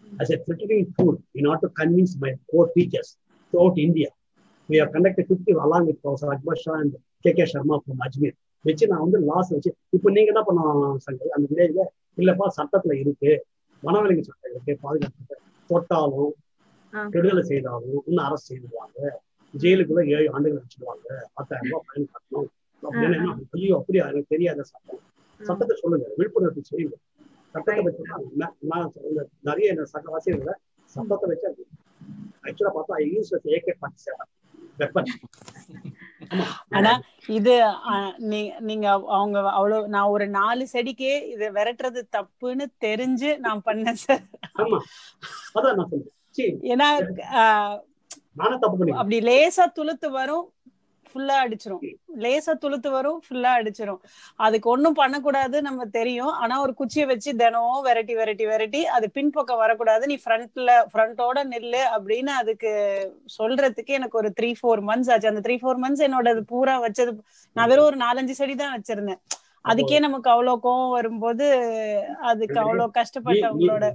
as 0.08 0.30
a 0.32 0.38
threatening 0.44 0.84
tool 0.98 1.16
in 1.34 1.48
order 1.48 1.62
to 1.62 1.70
convince 1.80 2.12
my 2.20 2.32
core 2.52 2.68
teachers 2.76 3.10
throughout 3.54 3.78
India. 3.78 4.10
We 4.70 4.78
have 4.78 4.92
conducted 4.92 5.26
50 5.28 5.52
along 5.66 5.88
with 5.88 6.02
Professor 6.02 6.30
Akbar 6.34 6.56
Shah 6.56 6.74
and 6.74 6.94
KK 7.26 7.40
Sharma 7.54 7.78
from 7.86 7.98
Ajmer. 8.08 8.34
வச்சு 8.66 8.88
நான் 8.88 9.04
வந்து 9.06 9.20
loss 9.20 9.52
வச்சு 9.54 9.72
இப்போ 9.90 10.08
நீங்க 10.10 10.30
என்ன 10.34 10.42
பண்ணலாம் 10.42 11.00
சங்கர்? 11.06 11.34
அந்த 11.36 11.46
வில்லேஜ்ல 11.52 11.82
இல்லப்பா 12.18 12.46
சட்டத்துல 12.58 12.94
இருக்கு. 13.00 13.32
வனவிலங்கு 13.84 14.24
சட்டம் 14.24 14.52
இருக்கு 14.52 14.74
பாதுகாப்பு. 14.82 15.36
தொட்டாலும். 15.70 16.32
விடுதலை 17.14 17.44
செய்தாலும் 17.52 18.00
இன்னும் 18.08 18.26
அரசு 18.28 18.46
செய்துடுவாங்க 18.50 19.00
ஜெயிலுக்குள்ள 19.54 20.02
ஏழு 20.16 20.28
ஆண்டுகள் 20.36 20.62
வச்சிருவாங்க. 20.64 21.08
பத்தாயிரம் 21.34 21.70
ரூபாய் 21.72 21.86
ஃபைன் 21.90 22.08
கட்டணும். 22.14 22.50
அப்படின்னு 22.90 23.18
என்ன 23.20 23.34
ஐயோ 23.58 23.76
அப்படியா 23.80 24.06
எனக்கு 24.12 24.34
தெரியாத 24.36 24.64
சட்டம். 24.72 25.02
சட்டத்தை 25.40 25.76
சொல்லுங்க 25.82 26.06
விழிப்புணர்வு 26.20 26.62
செய்யுங்க. 26.72 26.96
சட்டத்தை 27.56 27.82
வச்சு 27.86 28.04
நிறைய 29.50 29.68
சட்ட 29.94 30.08
வாசியங்களை 30.14 30.56
சட்டத்தை 30.96 31.28
வச்சு 31.32 31.66
ஆக்சுவலா 32.48 32.74
பார்த்தா 32.78 32.98
யூஸ் 33.12 33.32
ஏகே 33.58 33.74
செவன் 34.06 34.32
வெப்பன் 34.80 35.12
ஆனா 36.78 36.92
இது 37.38 37.54
நீங்க 38.70 38.86
அவங்க 39.18 39.38
அவ்வளவு 39.58 39.90
நான் 39.94 40.12
ஒரு 40.16 40.26
நாலு 40.38 40.64
செடிக்கே 40.74 41.14
இத 41.34 41.44
விரட்டுறது 41.58 42.02
தப்புன்னு 42.18 42.66
தெரிஞ்சு 42.86 43.30
நான் 43.46 43.62
பண்ணேன் 43.68 44.02
சார். 44.04 44.24
ஏன்னா 46.74 46.88
அப்படி 49.00 49.20
லேசா 49.30 49.66
துளுத்து 49.78 50.10
வரும் 50.20 50.46
ஃபுல்லா 51.16 51.36
அடிச்சிரும். 51.44 51.82
லேசா 52.24 52.54
துளுத்து 52.64 52.90
வரும் 52.96 53.20
ஃபுல்லா 53.26 53.52
அடிச்சிரும். 53.60 54.00
அதுக்கு 54.40 54.68
ஒண்ணும் 54.74 54.98
பண்ணக்கூடாது 55.00 55.58
நம்ம 55.68 55.86
தெரியும். 55.98 56.34
ஆனா 56.42 56.56
ஒரு 56.66 56.74
குச்சியை 56.80 57.06
வச்சு 57.12 57.32
தினம் 57.42 57.78
விரட்டி 57.88 58.16
விரட்டி 58.20 58.46
விரட்டி 58.52 58.82
அது 58.96 59.08
பின்பக்கம் 59.18 59.62
வரக்கூடாது. 59.64 60.04
நீ 60.12 60.18
ஃப்ரண்ட்ல 60.24 60.76
ஃப்ரண்டோட 60.92 61.40
நில்லு 61.54 61.84
அப்படின்னு 61.96 62.34
அதுக்கு 62.42 62.72
சொல்றதுக்கு 63.38 63.98
எனக்கு 64.00 64.20
ஒரு 64.22 64.32
த்ரீ 64.40 64.52
ஃபோர் 64.60 64.84
மந்த்ஸ் 64.90 65.12
ஆச்சு. 65.16 65.32
அந்த 65.34 65.44
த்ரீ 65.48 65.58
ஃபோர் 65.64 65.82
மந்த்ஸ் 65.86 66.06
என்னோட 66.08 66.24
பூரா 66.54 66.76
வச்சது 66.86 67.14
நான் 67.56 67.70
வெறும் 67.72 67.90
ஒரு 67.90 68.00
நாலஞ்சு 68.06 68.36
செடி 68.42 68.56
தான் 68.64 68.76
வச்சிருந்தேன் 68.78 69.22
அதுக்கே 69.66 70.00
நமக்கு 70.06 70.30
அவ்வளவு 70.32 70.62
கோவம் 70.66 70.96
வரும்போது 70.96 71.46
அதுக்கு 72.32 72.58
அவ்வளவு 72.64 72.96
கஷ்டப்பட்டவங்களோட 72.98 73.86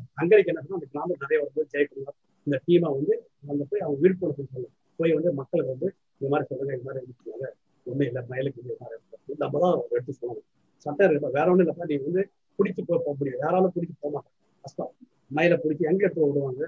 அந்த 2.46 2.56
டீமை 2.66 2.90
வந்து 2.96 3.14
அங்க 3.50 3.62
போய் 3.70 3.84
அவங்க 3.84 3.98
விழிப்புணர்வு 4.04 4.64
போய் 4.98 5.12
வந்து 5.16 5.30
மக்களுக்கு 5.40 5.72
வந்து 5.74 5.88
இந்த 6.20 6.30
மாதிரி 6.32 6.48
சொல்லுங்க 6.50 6.72
இந்த 6.76 6.86
மாதிரி 6.88 7.00
சொல்லுங்க 7.20 7.48
ஒண்ணும் 7.86 8.08
இல்லை 8.08 8.22
மயிலுக்கு 8.30 8.62
இந்த 8.64 8.74
மாதிரி 8.80 8.96
இருக்கு. 8.96 9.38
நம்ம 9.42 9.60
தான் 9.62 9.76
எடுத்து 9.94 10.12
சொல்லணும். 10.18 10.46
சட்டை 10.86 11.04
இருக்கு 11.06 11.36
வேற 11.38 11.46
ஒண்ணும் 11.52 11.64
இல்லப்பா 11.64 11.88
நீ 11.90 11.96
வந்து 12.06 12.22
பிடிச்சி 12.58 12.80
போய் 12.82 13.04
போக 13.04 13.14
முடியாது. 13.18 13.42
யாராலும் 13.44 13.74
பிடிச்சி 13.76 13.94
போக 13.96 14.12
மாட்டாங்க. 14.14 14.34
கஷ்டம் 14.64 14.92
மயில 15.30 15.54
பிடிச்சி 15.62 15.84
எங்க 15.90 16.02
எடுத்து 16.06 16.26
விடுவாங்க? 16.26 16.62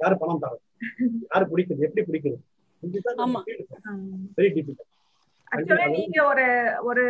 யாரு 0.00 0.14
பணம் 0.20 0.42
தரது 0.44 0.62
யாரு 1.30 1.44
பிடிக்கிறது 1.50 1.86
எப்படி 1.88 2.04
பிடிக்கிறது. 2.08 2.40
வெரி 4.38 4.50
டிஃபிகல்ட் 4.54 4.88
ஆக்சுவலா 5.52 5.86
நீங்க 5.94 6.18
ஒரு 6.30 6.44
ஒரு 6.90 7.02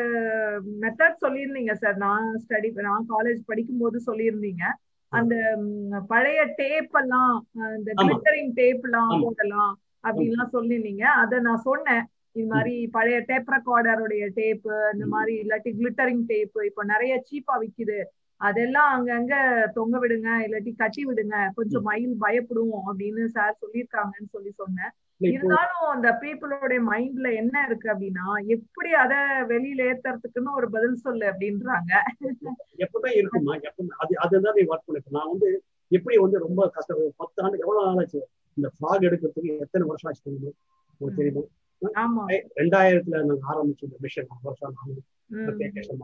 மெத்தட் 0.83 1.23
சொல்லியிருந்தீங்க 1.25 1.75
சார் 1.83 1.97
நான் 2.05 2.27
ஸ்டடி 2.43 2.71
நான் 2.89 3.07
காலேஜ் 3.13 3.41
படிக்கும் 3.51 3.83
போது 3.83 3.99
சொல்லியிருந்தீங்க 4.09 4.65
அந்த 5.13 5.35
பழைய 6.11 6.41
டேப் 6.61 6.95
எல்லாம் 7.01 7.35
இந்த. 7.79 7.91
கிளிட்டரிங் 8.01 8.53
டேப் 8.59 8.85
எல்லாம். 8.89 9.13
போடலாம் 9.25 9.75
அப்படின்லாம் 10.05 10.55
சொல்லியிருந்தீங்க 10.57 11.05
அத 11.23 11.41
நான் 11.41 11.67
சொன்னேன். 11.69 12.03
இது 12.37 12.47
மாதிரி 12.47 12.75
பழைய 12.97 13.17
டேப் 13.29 13.53
ரெக்கார்டருடைய 13.55 14.25
டேப் 14.39 14.67
இந்த 14.95 15.07
மாதிரி 15.15 15.33
இல்லாட்டி 15.43 15.71
கிளிட்டரிங் 15.79 16.25
டேப் 16.31 16.59
இப்போ 16.69 16.83
நிறைய 16.85 17.15
சீப்பா 17.29 17.57
விக்குது. 17.63 17.99
அதெல்லாம் 18.41 18.91
அங்கங்க 18.95 19.35
தொங்க 19.75 19.97
விடுங்க 19.99 20.29
இல்லாட்டி 20.45 20.73
கட்டி 20.75 21.03
விடுங்க. 21.07 21.37
கொஞ்சம் 21.55 21.87
மயில் 21.89 22.15
பயப்படும் 22.25 22.75
அப்படின்னு 22.89 23.25
சார் 23.37 23.61
சொல்லியிருக்காங்கன்னு 23.63 24.33
சொல்லி 24.37 24.53
சொன்னேன். 24.63 24.93
இருந்தாலும் 25.21 25.89
அந்த 25.95 26.09
பீப்புளோட 26.23 26.77
மைண்ட்ல 26.89 27.29
என்ன 27.41 27.57
இருக்கு 27.67 27.89
அப்படின்னா 27.93 28.27
எப்படி 28.57 28.91
அத 29.03 29.15
வெளியில 29.53 29.87
ஏத்துறதுக்குன்னு 29.91 30.57
ஒரு 30.61 30.69
பதில் 30.71 31.03
சொல்லு 31.05 31.25
அப்படின்றாங்க. 31.33 31.93
எப்பவுமே 32.85 33.13
இருக்குமா? 33.21 33.55
எப்பவுமே 33.69 33.95
அது 34.05 34.15
அதுதான் 34.25 34.59
நீ 34.59 34.65
ஒர்க் 34.73 34.87
பண்ணிருக்க 34.87 35.19
நான் 35.19 35.33
வந்து 35.35 35.51
எப்படி 35.91 36.17
வந்து 36.17 36.39
ரொம்ப 36.47 36.61
கஷ்டம் 36.77 37.03
பத்து 37.17 37.43
ஆண்டு 37.45 37.63
எவ்வளவு 37.65 37.87
நாள் 37.87 38.01
ஆச்சு? 38.05 38.23
இந்த 38.57 38.69
ஃபிளாக் 38.75 39.07
எடுக்கிறதுக்கு 39.09 39.53
எத்தனை 39.61 39.85
வருஷம் 39.89 40.09
ஆச்சு 40.11 40.23
தெரியுமா? 40.25 40.53
உங்களுக்கு 41.01 41.21
தெரியுமா? 41.21 41.43
ரெண்டாயிரத்துல 42.59 43.17
நாங்க 43.21 43.47
ஆரம்பிச்சு 43.51 43.85
இந்த 43.85 43.99
மிஷன் 44.01 44.29
வருஷம் 44.45 44.75
நாங்க 44.75 45.01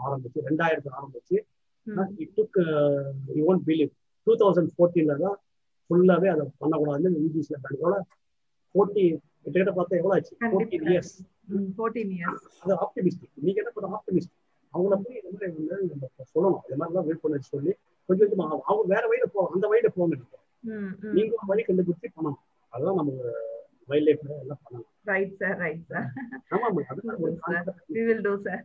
ஆரம்பிச்சு 0.07 0.44
ரெண்டாயிரத்துல 0.49 0.94
ஆரம்பிச்சு 0.99 1.36
ம். 1.86 2.09
It 2.18 2.32
took 2.38 2.59
you 3.36 3.42
won't 3.51 3.64
believe 3.68 3.90
two 4.26 4.34
thousand 4.40 4.70
ஃபோர்டீன்ல 4.74 5.16
தான் 5.20 5.36
ஃபுல்லாவே 5.90 6.28
அதை 6.32 6.44
பண்ணக்கூடாதுன்னு 6.61 7.20
யூஜிசியில் 7.24 7.61
எவ்வளோ 7.74 7.99
ஃபோர்ட்டி 8.74 9.05
கிட்டத்தட்ட 9.44 9.72
பார்த்தா 9.76 9.99
எவ்வளோ 9.99 10.14
ஆச்சு. 10.16 10.34
ஃபோர்டீன் 10.46 10.86
இயர்ஸ் 10.88 11.12
14 11.76 12.11
இயர்ஸ் 12.16 12.46
அது 12.62 12.72
ஆப்டிமிஸ்டிக் 12.84 13.32
நீங்க 13.38 13.59
என்ன 13.62 13.70
பண்ண 13.76 13.94
ஆப்டிமிஸ்ட் 13.99 14.32
அவங்கள 14.72 14.96
போய் 15.05 15.18
இந்த 15.20 15.30
மாதிரி 15.34 15.53
வந்து 15.53 15.86
நம்ம 15.92 16.05
சொல்லணும். 16.32 16.62
இந்த 16.66 16.76
மாதிரிலாம் 16.80 17.07
விழிப்புணர்ச்சி 17.07 17.51
சொல்லி 17.55 17.72
கொஞ்சம் 18.09 18.26
கொஞ்சமா 18.26 18.46
அவங்க- 18.64 18.88
வேற 18.92 19.03
வழியில 19.07 19.26
போவாங்க 19.32 19.55
அந்த 19.55 19.66
வழியில 19.70 19.90
போங்க 19.94 20.14
நீங்க 20.14 20.36
ம் 20.64 20.72
ம். 21.00 21.12
நீங்க 21.16 21.32
ஒரு 21.36 21.48
வழி 21.50 21.62
கண்டுபிடிச்சு 21.64 22.09
பண்ணணும் 22.16 22.40
அதுதான் 22.72 22.98
நம்ம 22.98 23.12
வைல்ட் 23.88 24.06
லைஃப்ல 24.09 24.32
எல்லாம் 24.42 24.61
பண்ணணும் 24.64 24.88
ரைட் 25.11 25.34
சார் 25.40 25.56
ரைட் 25.61 25.84
சார் 25.90 26.06
ஆமா 26.54 26.68
concept. 26.88 27.78
We 27.94 28.02
will 28.09 28.24
do 28.26 28.32
sir 28.46 28.62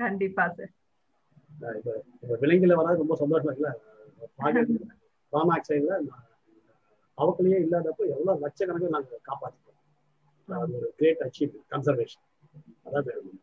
கண்டிப்பா 0.00 0.44
சார் 0.52 0.72
விலங்குல 2.42 2.74
வராது 2.78 3.02
ரொம்ப 3.02 3.14
சந்தோஷம் 3.20 3.48
இருக்குல்ல? 3.48 3.72
ராமாக்சைட்ல 5.32 5.94
அவக்களையே 7.18 7.56
இல்லாதப்போ 7.62 8.02
எவ்வளவு 8.10 8.42
லட்சக்கணக்கில் 8.42 8.92
நாங்க 8.94 9.16
காப்பாற்றிட்டோம் 9.28 9.76
அது 10.48 10.74
ஒரு 10.78 10.88
கிரேட் 10.98 11.22
அச்சீவ்மெண்ட் 11.24 11.66
கன்சர்வேஷன் 11.72 12.24
அதான் 12.86 13.06
வேணும் 13.08 13.38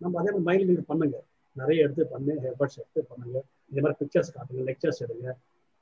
நம்ம 0.00 0.18
அதே 0.20 0.30
மாதிரி 0.38 0.64
மைண்ட் 0.66 0.88
பண்ணுங்க. 0.88 1.18
நிறைய 1.56 1.84
எடுத்து 1.84 2.04
பண்ணு 2.12 2.32
எஃபர்ட்ஸ் 2.48 2.78
எடுத்து 2.80 3.00
பண்ணுங்க. 3.10 3.36
இந்த 3.70 3.78
மாதிரி 3.82 3.98
பிக்சர்ஸ் 4.00 4.32
காட்டுங்க 4.34 4.62
லெக்சர்ஸ் 4.68 5.00
எடுங்க. 5.04 5.28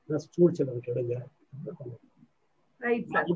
எடுங்க. 0.09 1.15
ரைட் 2.81 3.11
சார் 3.11 3.27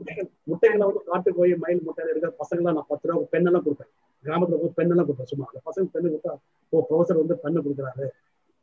முட்டைகள் 0.49 0.83
வந்து 0.83 1.01
காட்டு 1.09 1.29
போய் 1.37 1.53
மயில் 1.63 1.83
முட்டையில 1.85 2.11
எடுக்கிற 2.13 2.31
பசங்களாம் 2.41 2.77
நான் 2.77 2.89
பத்து 2.89 3.07
ரூபா 3.09 3.27
பெண்ணெல்லாம் 3.33 3.65
கொடுப்பேன். 3.67 3.91
கிராமத்துல 4.25 4.57
போய் 4.61 4.77
பெண்ணெல்லாம் 4.79 5.07
கொடுப்பேன். 5.09 5.29
சும்மா 5.31 5.45
அந்த 5.49 5.61
பசங்க 5.67 5.85
பெண்ணு 5.95 6.09
கொடுத்தா 6.13 6.33
ஓ 6.73 6.81
ப்ரொஃபசர் 6.89 7.21
வந்து 7.21 7.35
பெண்ணு 7.43 7.63
கொடுக்குறாரு. 7.65 8.07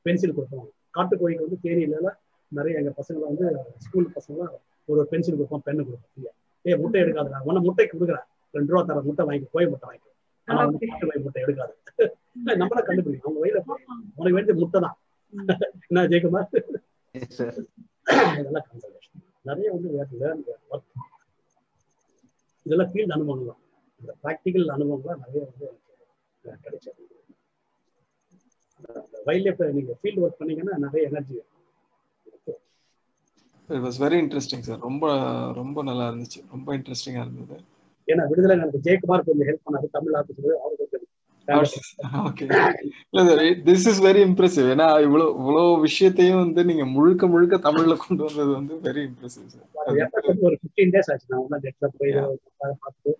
பென்சில் 0.06 0.36
கொடுப்போம் 0.36 0.66
காட்டு 0.94 1.14
கோழிக்கு 1.20 1.46
வந்து 1.46 1.58
தேனியில 1.64 2.10
நிறைய 2.52 2.80
எங்க 2.80 2.90
பசங்க 2.98 3.20
வந்து 3.28 3.44
ஸ்கூல் 3.84 4.08
பசங்க 4.16 4.40
ஒரு 4.88 5.02
பென்சில் 5.12 5.38
கொடுப்போம் 5.38 5.64
பெண்ணு 5.68 5.84
கொடுப்போம் 5.86 6.34
ஏ 6.64 6.76
முட்டை 6.82 6.98
எடுக்காதுடா. 7.04 7.38
உன்ன 7.48 7.62
முட்டைக்கு 7.66 7.94
கொடுக்குறேன் 7.94 8.26
ரெண்டு 8.54 8.72
ரூபா 8.72 8.82
தர 8.90 9.00
முட்டை 9.08 9.24
வாங்கி 9.28 9.48
கோழி 9.54 9.66
முட்டை 9.72 9.86
வாங்கி 9.88 10.10
ஆனா 10.48 10.60
வந்து 10.62 10.78
Okay. 10.78 10.88
காட்டு 10.90 11.06
கோழி 11.08 11.20
முட்டை 11.24 11.40
எடுக்காது. 11.44 11.72
நம்மள 12.60 12.80
கண்டுபிடிக்கும் 12.88 13.28
அவங்க 13.28 13.40
வயல 13.44 13.60
உனக்கு 14.18 14.36
வேண்டிய 14.36 14.54
முட்டை 14.60 14.78
தான். 14.84 14.96
என்ன 15.88 16.04
ஜெயக்குமார் 16.12 16.50
இதெல்லாம் 18.40 18.66
கன்சர்வேஷன் 18.68 19.20
நிறைய 19.48 19.68
வந்து 19.74 19.88
லேர்ன் 20.22 20.42
ஒர்க் 20.72 20.90
இதெல்லாம் 22.66 22.90
ஃபீல்ட் 22.92 23.14
அனுபவங்கள் 23.16 23.50
தான். 23.50 23.62
இந்த 24.00 24.12
ப்ராக்டிக்கல் 24.22 24.72
அனுபவங்கள்லாம் 24.76 25.22
நிறைய 25.24 25.42
வந்து 25.48 25.66
எனக்கு 26.44 26.64
கிடைச்சது. 26.66 27.02
வைல்ட் 29.26 29.46
லைஃப் 29.46 29.62
நீங்க 29.76 29.92
ஃபீல்ட் 30.00 30.22
ஒர்க் 30.24 30.40
பண்ணீங்கன்னா 30.40 30.76
நிறைய 30.86 31.08
energy 31.10 31.36
it 33.68 33.84
was 33.86 33.98
very 34.04 34.16
interesting 34.24 34.64
sir 34.68 34.80
ரொம்ப 34.88 35.04
ரொம்ப 35.60 35.82
நல்லா 35.88 36.06
இருந்துச்சு. 36.10 36.40
ரொம்ப 36.54 36.68
இன்ட்ரெஸ்டிங்கா 36.78 37.22
இருந்தது. 37.26 37.56
ஏன்னா 38.08 38.24
விடுதலை 38.30 38.54
எனக்கு 38.58 38.84
ஜெயக்குமார் 38.86 39.26
கொஞ்சம் 39.28 39.48
ஹெல்ப் 39.50 39.66
பண்ணாரு 39.66 39.86
தமிழ் 39.96 40.16
ஆஃபீஸ் 40.20 40.42
அவரு 40.64 40.74
கொஞ்சம் 40.82 41.03
ஓகே 41.48 42.44
இல்ல 43.10 43.22
sir 43.28 43.40
this 43.66 43.86
is 43.90 44.00
very 44.04 44.20
impressive 44.28 44.66
ஏன்னா 44.70 44.86
இவ்வளவு 45.00 45.30
இவ்வளவு 45.38 45.72
விஷயத்தையும் 45.80 46.40
வந்து 46.40 46.60
நீங்க 46.64 46.84
முழுக்க 46.94 47.26
முழுக்க 47.26 47.56
தமிழ்ல 47.66 47.94
கொண்டு 47.96 48.22
வந்தது 48.26 48.50
வந்து 48.54 48.74
வெரி 48.86 49.02
இம்ப்ரெசிவ் 49.08 49.48
சார் 49.48 50.40
ஒரு 50.42 50.56
ஃபிஃப்டீன் 50.60 50.92
டேஸ் 50.94 51.10
ஆச்சு. 51.12 51.28
நான் 51.52 51.64
நெட்ல 51.64 51.88
போய் 51.98 52.12
பார்த்து 52.82 53.10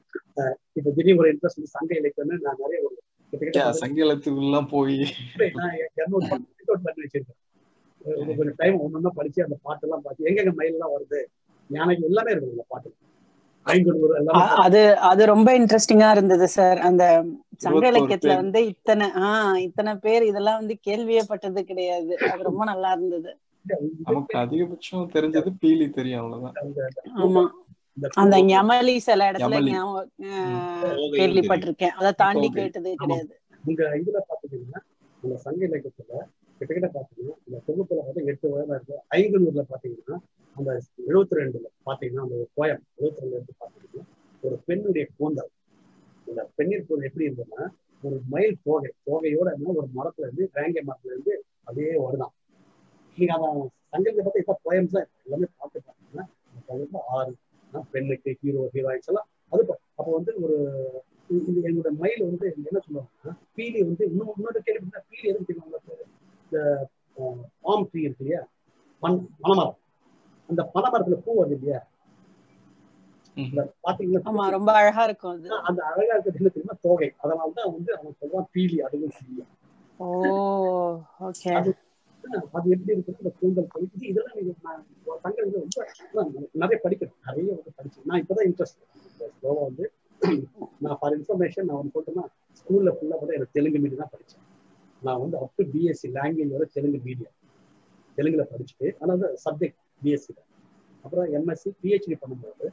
இப்ப 0.76 0.90
திடீர் 0.90 1.20
ஒரு 1.22 1.30
இன்ட்ரெஸ்ட் 1.32 1.60
வந்து 1.60 1.74
சங்க 1.76 1.92
இலக்கியம்னு 2.00 2.38
நான் 2.46 2.60
நிறைய 2.62 2.80
ஒரு 2.86 2.96
கிட்டத்தட்ட 3.32 3.80
சங்கீலத்துக்குலாம் 3.82 4.70
போய். 4.74 4.98
நான் 5.58 5.76
இரநூறு 5.96 6.26
பண்ணி 6.28 7.02
வச்சிருக்கேன். 7.04 7.40
கொஞ்சம் 8.38 8.58
டைம் 8.58 8.78
படிச்சு 9.18 9.40
அந்த 9.46 9.56
பாட்டெல்லாம் 9.66 10.04
பார்த்து 10.06 10.28
எங்கெங்க 10.30 10.52
மயில் 10.60 10.76
எல்லாம் 10.76 10.94
வருது 10.96 11.20
ஞானக்கு 11.70 12.08
எல்லாமே 12.10 12.32
இருக்குது 12.32 12.54
இந்த 12.56 12.66
பாட்டு 12.68 12.88
அது 14.64 14.80
அது 15.08 15.22
ரொம்ப 15.26 15.58
இன்ட்ரெஸ்டிங்கா 15.58 16.10
இருந்தது 16.10 16.48
சார் 16.48 16.78
அந்த 16.80 17.04
சங்க 17.56 17.84
இலக்கியத்துல. 17.90 18.34
வந்து 18.36 18.60
இத்தனை 18.66 19.06
ஆஹ் 19.22 19.58
இத்தனை 19.58 19.94
பேர் 19.96 20.24
இதெல்லாம் 20.24 20.58
வந்து 20.58 20.74
கேள்வியே 20.86 21.22
பட்டது 21.28 21.64
கிடையாது. 21.64 22.12
அது 22.28 22.42
ரொம்ப 22.42 22.64
நல்லா 22.64 22.92
இருந்தது. 22.92 23.30
நமக்கு 24.04 24.34
அதிகபட்சம் 24.38 25.10
தெரிஞ்சது 25.12 25.50
பீலி 25.60 25.86
தெரியும் 25.90 26.20
அவ்வளவுதான். 26.22 26.56
ஆமா. 27.22 27.44
அந்த 28.14 28.36
ஞமலி 28.48 28.94
சில 28.98 29.30
இடத்துல 29.30 29.58
கேள்விப்பட்டிருக்கேன். 31.16 31.94
அதை 31.96 32.12
தாண்டி. 32.16 32.48
கேட்டதே. 32.50 32.94
கிடையாது. 32.94 33.32
இந்த 33.64 33.82
இதுல 34.00 34.18
பாத்துட்டீங்கன்னா 34.28 34.80
இந்த 35.22 35.36
சங்க 35.38 35.60
இலக்கியத்துல 35.66 36.14
கிட்டத்தட்ட 36.60 36.88
பாத்தீங்கன்னா 36.96 37.36
இந்த 37.46 37.58
தொகுப்புல 37.68 38.00
வந்து 38.06 38.24
எட்டு 38.26 38.46
வயதா 38.50 38.74
இருக்கு. 38.74 38.96
ஐங்கனூர்ல 39.14 39.64
பாத்தீங்கன்னா 39.70 40.16
அந்த 40.56 40.70
எழுபத்தி 41.06 41.38
ரெண்டுல 41.38 41.68
பாத்தீங்கன்னா 41.86 42.24
அந்த 42.24 42.34
ஒரு 42.36 42.46
எழுபத்தி 42.96 43.22
ரெண்டுல 43.22 43.38
இருந்து 43.38 43.54
பாத்தீங்கன்னா 43.60 44.04
ஒரு 44.42 44.56
பெண்ணுடைய 44.66 45.04
கூந்தல். 45.16 45.50
இந்த 46.26 46.40
பெண்ணின் 46.56 46.86
கூந்தல் 46.86 47.08
எப்படி 47.08 47.26
இருந்ததுன்னா 47.26 47.64
ஒரு 48.02 48.16
மயில் 48.28 48.56
தோகை 48.64 48.90
தோகையோட 49.06 49.48
ஒரு 49.74 49.88
மரத்துல 49.94 50.26
இருந்து 50.26 50.44
வேங்கை 50.54 50.82
மரத்துல 50.84 51.12
இருந்து 51.12 51.34
அதே 51.64 51.88
வருதான் 52.02 52.34
நீங்க 53.18 53.32
அத 53.36 53.46
சங்கத்தை 53.92 54.22
பத்தி 54.22 54.42
இப்ப 54.42 54.58
போயம்ஸ் 54.64 54.96
எல்லாமே 55.24 55.48
பார்த்து 55.54 55.84
பாத்தீங்கன்னா 55.86 56.24
ஆறு 57.14 57.32
பெண்ணுக்கு 57.92 58.32
ஹீரோ 58.40 58.62
ஹீரோயின்ஸ் 58.74 59.10
எல்லாம் 59.10 59.28
அது 59.52 59.62
ப- 59.64 59.80
அப்போ 59.94 60.10
வந்து 60.12 60.32
ஒரு 60.42 60.56
இது 61.30 61.50
இந்த 61.72 61.90
மயில் 62.00 62.24
வந்து 62.26 62.46
என்ன 62.62 62.80
சொல்லுவாங்கன்னா 62.86 63.32
பீலி 63.56 63.80
வந்து 63.84 64.04
இன்னும் 64.08 64.32
இன்னொரு 64.34 64.60
கேள்வி 64.62 64.82
பீலி 65.06 65.26
எதுக்கு 65.30 65.48
தெரியும் 65.48 66.10
இந்த 66.44 66.58
பாம் 67.62 67.86
ட்ரீ 67.88 68.00
இருக்கு 68.02 68.22
இல்லையா? 68.24 68.42
பன் 69.02 69.16
மணமரம். 69.42 69.76
அந்த 70.48 70.62
பனைமரத்துல 70.74 71.18
பூ 71.24 71.32
வருது 71.38 71.56
இல்லையா? 71.58 71.80
பாத்தீங்கன்னா 73.84 74.22
ஆமா 74.28 74.44
ரொம்ப 74.54 74.70
அழகா 74.80 75.02
இருக்கும் 75.08 75.34
அது. 75.34 75.50
அந்த 75.68 75.80
அழகா 75.90 76.14
இருக்கிறது 76.14 76.40
என்ன 76.40 76.50
தெரியுமா? 76.50 76.76
தோகை. 76.84 77.08
அதனாலதான் 77.22 77.72
வந்து 77.74 77.90
அவன் 77.96 78.18
சொல்லுவான் 78.20 78.48
பீலி 78.54 78.78
அதுவும் 78.86 79.14
பீலி 79.16 79.42
ஓ 80.00 80.08
ஓகே. 81.26 81.54
அது 81.54 81.70
எப்படி 82.74 82.92
இருக்குது 82.94 83.20
இந்த 83.20 83.30
கூந்தல் 83.38 83.68
இதெல்லாம் 84.10 84.36
நீங்க 84.36 84.52
ரொம்ப 85.46 86.22
நிறைய 86.56 86.78
படிக்கிறேன். 86.84 87.16
நிறைய 87.26 87.48
வந்து 87.52 87.72
படிச்சேன். 87.78 88.06
நான் 88.08 88.20
இப்பதான் 88.22 88.48
இன்ட்ரெஸ்ட் 88.50 88.80
ஸ்லோவா 89.34 89.62
வந்து 89.62 89.84
நான் 90.84 90.98
ஃபார் 91.00 91.14
இன்ஃபர்மேஷன் 91.18 91.68
நான் 91.68 91.80
வந்து 91.80 91.94
சொல்லிட்டேன்னா 91.94 92.24
ஸ்கூல்ல 92.58 92.90
ஃபுல்லா 92.96 93.16
கூட 93.18 93.32
எனக்கு 93.36 93.56
தெலுங்கு 93.58 93.80
மீடியம் 93.82 94.02
தான் 94.02 94.14
படிச்சேன். 94.14 94.42
நான் 95.02 95.20
வந்து 95.22 95.36
அப் 95.40 95.54
டு 95.54 95.64
பிஎஸ்சி 95.72 96.08
லாங்குவேஜ் 96.14 96.54
வரை 96.54 96.66
தெலுங்கு 96.76 97.00
மீடியம் 97.04 97.34
தெலுங்குல 98.18 98.44
படிச்சுட்டு 98.50 98.88
ஆனால் 99.00 99.24
சப்ஜெக்ட் 99.44 99.80
பிஎஸ்சி 100.02 100.32
தான் 100.32 100.48
அப்புறம் 101.04 101.26
எம்எஸ்சி 101.36 101.70
பிஹெச்டி 101.82 102.16
பண்ணும்போது 102.22 102.66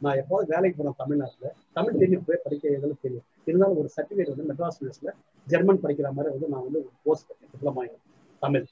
நான் 0.00 0.18
எப்போது 0.20 0.44
வேலைக்கு 0.50 0.76
போனேன் 0.78 0.98
தமிழ்நாட்டில். 0.98 1.54
தமிழ் 1.76 2.00
தெரியும் 2.00 2.24
போய் 2.26 2.42
படிக்க 2.42 2.64
எதுவும் 2.74 3.00
தெரியும். 3.02 3.24
இருந்தாலும் 3.46 3.78
ஒரு 3.80 3.88
சர்டிஃபிகேட் 3.94 4.32
வந்து 4.32 4.46
மெட்ராஸ் 4.50 4.76
யூனிவர்சிட்டியில் 4.78 5.16
ஜெர்மன் 5.46 5.80
படிக்கிற 5.84 6.08
மாதிரி 6.12 6.30
வந்து 6.34 6.48
நான் 6.48 6.64
வந்து 6.66 6.80
ஒரு 6.82 6.92
கோர்ஸ் 7.04 7.24
படித்தேன் 7.26 7.52
டிப்ளமா 7.54 7.82
தமிழ். 8.42 8.66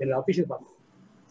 என்னோட 0.00 0.16
அஃபிஷியல் 0.20 0.48
பார்த்தேன் 0.48 0.72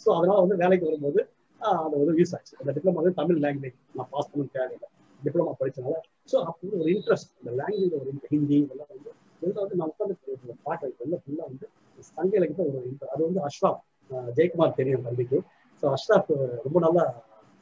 ஸோ 0.02 0.10
அதனால 0.18 0.38
வந்து 0.40 0.58
வேலைக்கு 0.64 0.86
வரும்போது 0.86 1.20
அது 1.62 2.00
வந்து 2.02 2.16
யூஸ் 2.20 2.34
ஆச்சு. 2.38 2.54
அந்த 2.62 2.72
டிப்ளமா 2.76 3.00
வந்து 3.02 3.14
தமிழ் 3.14 3.42
லாங்குவேஜ் 3.46 3.78
நான் 3.98 4.10
பாஸ் 4.12 4.30
பண்ண 4.32 4.46
தேவையில்லை. 4.56 4.90
டிப்ளமா 5.20 5.54
படித்தனால 5.60 5.96
ஸோ 6.32 6.38
அப்போ 6.44 6.72
ஒரு 6.80 6.90
இன்ட்ரெஸ்ட் 6.96 7.32
இந்த 7.40 7.52
லாங்குவேஜ் 7.60 7.96
ஒரு 8.00 8.12
ஹிந்தி 8.32 8.58
இதெல்லாம் 8.64 8.92
வந்து 8.94 9.12
இதுல 9.42 9.60
வந்து 9.64 9.78
நான் 9.80 9.92
உட்காந்து 9.94 10.16
பாட்டு 10.64 10.94
வந்து 11.04 11.20
ஃபுல்லாக 11.24 11.48
வந்து 11.50 11.66
சங்க 12.10 12.32
இலக்கியத்தை 12.38 12.66
ஒரு 12.72 12.88
intro. 12.90 13.08
அது 13.14 13.22
வந்து 13.28 13.42
அஷ்ராப் 13.48 13.80
அஹ் 14.10 14.32
ஜெயக்குமார் 14.38 14.78
தெரியும் 14.80 15.06
தம்பிக்கு. 15.08 15.38
ஸோ 15.84 15.86
அஷ்ராஃப் 15.96 16.30
uh, 16.36 16.54
ரொம்ப 16.66 16.78
நல்லா 16.86 17.04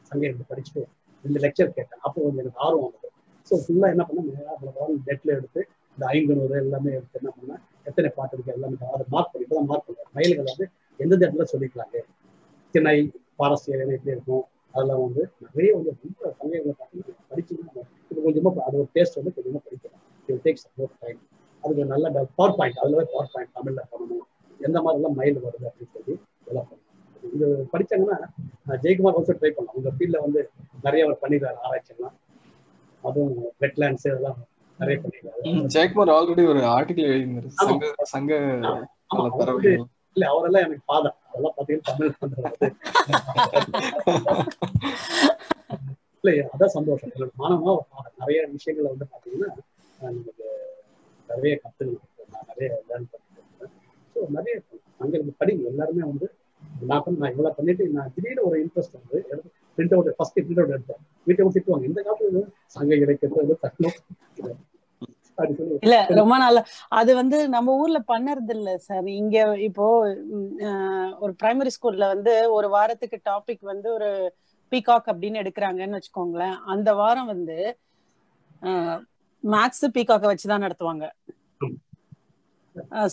சங்க 0.09 0.23
எடுத்து 0.27 0.45
படிச்சுட்டு 0.51 0.81
இந்த 1.23 1.37
லெக்சர் 1.45 1.75
கேட்டேன். 1.77 2.01
அப்போ 2.05 2.17
கொஞ்சம் 2.23 2.41
எனக்கு 2.43 2.61
ஆர்வம் 2.65 2.85
வந்தது. 2.85 3.09
ஸோ 3.47 3.53
ஃபுல்லாக 3.63 3.93
என்ன 3.93 4.03
பண்ணேன்? 4.07 4.27
நெட்ல 5.07 5.29
எடுத்து 5.37 5.61
இந்த 5.97 6.03
ஐங்கனூறு 6.13 6.55
எல்லாமே 6.63 6.91
எடுத்து 6.97 7.19
என்ன 7.21 7.31
பண்ணேன்? 7.37 7.61
எத்தனை 7.89 8.09
பாட்டு 8.17 8.35
இருக்கு? 8.35 8.55
எல்லாமே 8.57 8.77
அதை 8.95 9.05
மார்க் 9.15 9.31
பண்ணி 9.33 9.45
இப்பதான் 9.47 9.69
மார்க் 9.71 9.87
பண்ணுறேன் 9.87 10.11
மயில்கள் 10.17 10.49
வந்து 10.51 10.65
எந்தெந்த 10.99 11.23
இடத்துல 11.25 11.47
சொல்லிக்கலாங்க 11.53 11.99
திணை 12.73 12.97
பாரசியல் 13.39 13.93
எப்படி 13.97 14.15
இருக்கும்? 14.15 14.45
அதெல்லாம் 14.73 15.01
வந்து 15.05 15.23
நிறைய 15.45 15.71
வந்து 15.77 15.91
ரொம்ப 15.97 16.29
சங்கங்களை 16.39 16.73
பார்த்தீங்கன்னா 16.77 17.25
படிச்சுன்னா 17.31 17.83
இப்போ 18.09 18.21
கொஞ்சமாக 18.27 18.63
அது 18.67 18.77
ஒரு 18.81 18.89
டேஸ்ட் 18.95 19.19
வந்து 19.19 19.33
கொஞ்சமாக 19.37 19.61
படிக்கலாம் 19.65 20.03
இது 20.29 20.39
டேக்ஸ் 20.45 20.67
மோர் 20.79 20.95
டைம் 21.03 21.19
அதுக்கு 21.63 21.83
நல்ல 21.93 22.05
பவர் 22.39 22.55
பாயிண்ட் 22.59 22.79
அதில் 22.83 23.11
பவர் 23.13 23.31
பாயிண்ட் 23.33 23.53
தமிழில் 23.57 23.89
பண்ணணும். 23.91 24.25
எந்த 24.59 24.77
மாதிரிலாம் 24.85 25.17
மயில் 25.19 25.37
மைல் 25.37 25.45
வருது 25.45 25.67
அப்படின்னு 25.69 25.93
சொல்லி 25.97 26.13
இதெல்லாம் 26.41 26.67
பண்ணணும் 26.69 26.82
இது 27.31 27.45
படிச்சாங்கன்னா 27.73 28.17
ஜெயக்குமார் 28.83 29.17
ஆல்சோ 29.17 29.33
ட்ரை 29.39 29.51
பண்ணலாம். 29.51 29.75
உங்க 29.79 29.89
ஃபீல்ட்ல 29.95 30.19
வந்து 30.25 30.41
நிறைய 30.85 31.01
அவர் 31.07 31.21
பண்ணிடுறாரு 31.23 31.57
ஆராய்ச்சியெல்லாம். 31.65 32.15
அதுவும் 33.03 33.33
வெட்லேண்ட்ஸ் 33.63 34.07
இதெல்லாம் 34.09 34.37
நிறைய 34.79 34.97
பண்ணிடுறாரு 35.03 35.41
ஜெயக்குமார் 35.75 36.13
ஆல்ரெடி 36.15 36.43
ஒரு 36.53 36.61
ஆர்டிகல் 36.75 37.09
எழுதியிருந்தாரு. 37.09 37.49
சங்க 38.13 38.31
இல்ல 40.15 40.23
அவரெல்லாம் 40.31 40.65
எனக்கு 40.65 40.83
ஃபாதர் 40.87 41.17
அதெல்லாம் 41.29 41.55
பாத்தீங்கன்னா 41.57 41.87
தமிழ் 41.89 42.13
இல்ல 46.23 46.33
அதான் 46.53 46.73
சந்தோஷம். 46.75 47.09
என்னோட 47.13 47.31
மாணவனா. 47.39 47.71
நிறைய 48.21 48.39
விஷயங்களை 48.51 48.87
வந்து 48.91 49.05
பாத்தீங்கன்னா 49.13 49.47
நமக்கு 49.99 50.45
நிறைய 51.29 51.53
கத்துக்கணும் 51.63 52.05
நிறைய 52.49 52.69
லேர்ன் 52.89 53.07
பண்ணிட்டு 53.11 53.67
ஸோ 54.15 54.19
நிறைய 54.37 54.53
அங்க 55.01 55.13
படிங்க 55.41 55.63
எல்லாருமே 55.71 56.03
வந்து 56.11 56.27
நான் 56.81 57.17
நான் 57.19 57.31
இவ்வளவு 57.31 57.55
பண்ணிட்டு 57.55 57.83
நான் 57.89 58.11
திடீர்னு 58.15 58.45
ஒரு 58.49 58.57
இன்ட்ரெஸ்ட் 58.63 58.97
வந்து 58.99 59.19
print 59.77 59.95
out 59.95 60.09
first 60.17 60.37
print 60.37 60.61
out 60.61 60.75
எடுத்தேன். 60.75 61.01
வீட்டை 61.27 61.41
விட்டு 61.43 61.57
திட்டுவாங்க 61.57 61.83
இந்த 61.83 62.01
காலத்துல 62.01 62.43
சங்க 62.67 62.93
இலக்கியத்தை 62.95 63.39
வந்து 63.43 63.57
தட்டணும் 63.63 63.97
இல்ல 65.83 65.95
ரொம்ப 66.19 66.35
நல்ல 66.37 66.59
அது 66.89 67.11
வந்து 67.15 67.37
நம்ம 67.49 67.75
ஊர்ல 67.75 67.99
பண்ணறது 68.11 68.53
இல்ல 68.55 68.71
சார் 68.77 69.07
இங்க 69.21 69.37
இப்போ 69.59 69.85
ஒரு 71.19 71.33
பிரைமரி 71.43 71.71
ஸ்கூல்ல 71.75 72.07
வந்து 72.13 72.33
ஒரு 72.49 72.67
வாரத்துக்கு 72.69 73.17
டாபிக் 73.29 73.63
வந்து 73.71 73.87
ஒரு 73.93 74.09
பீகாக் 74.71 75.09
அப்படின்னு 75.11 75.41
எடுக்கிறாங்கன்னு 75.41 75.99
வச்சுக்கோங்களேன். 75.99 76.57
அந்த 76.65 76.89
வாரம் 76.93 77.31
வந்து 77.33 77.57
மேக்ஸ் 79.43 79.85
பீகாக்கை 79.95 80.27
வச்சுதான் 80.31 80.63
நடத்துவாங்க. 80.65 81.05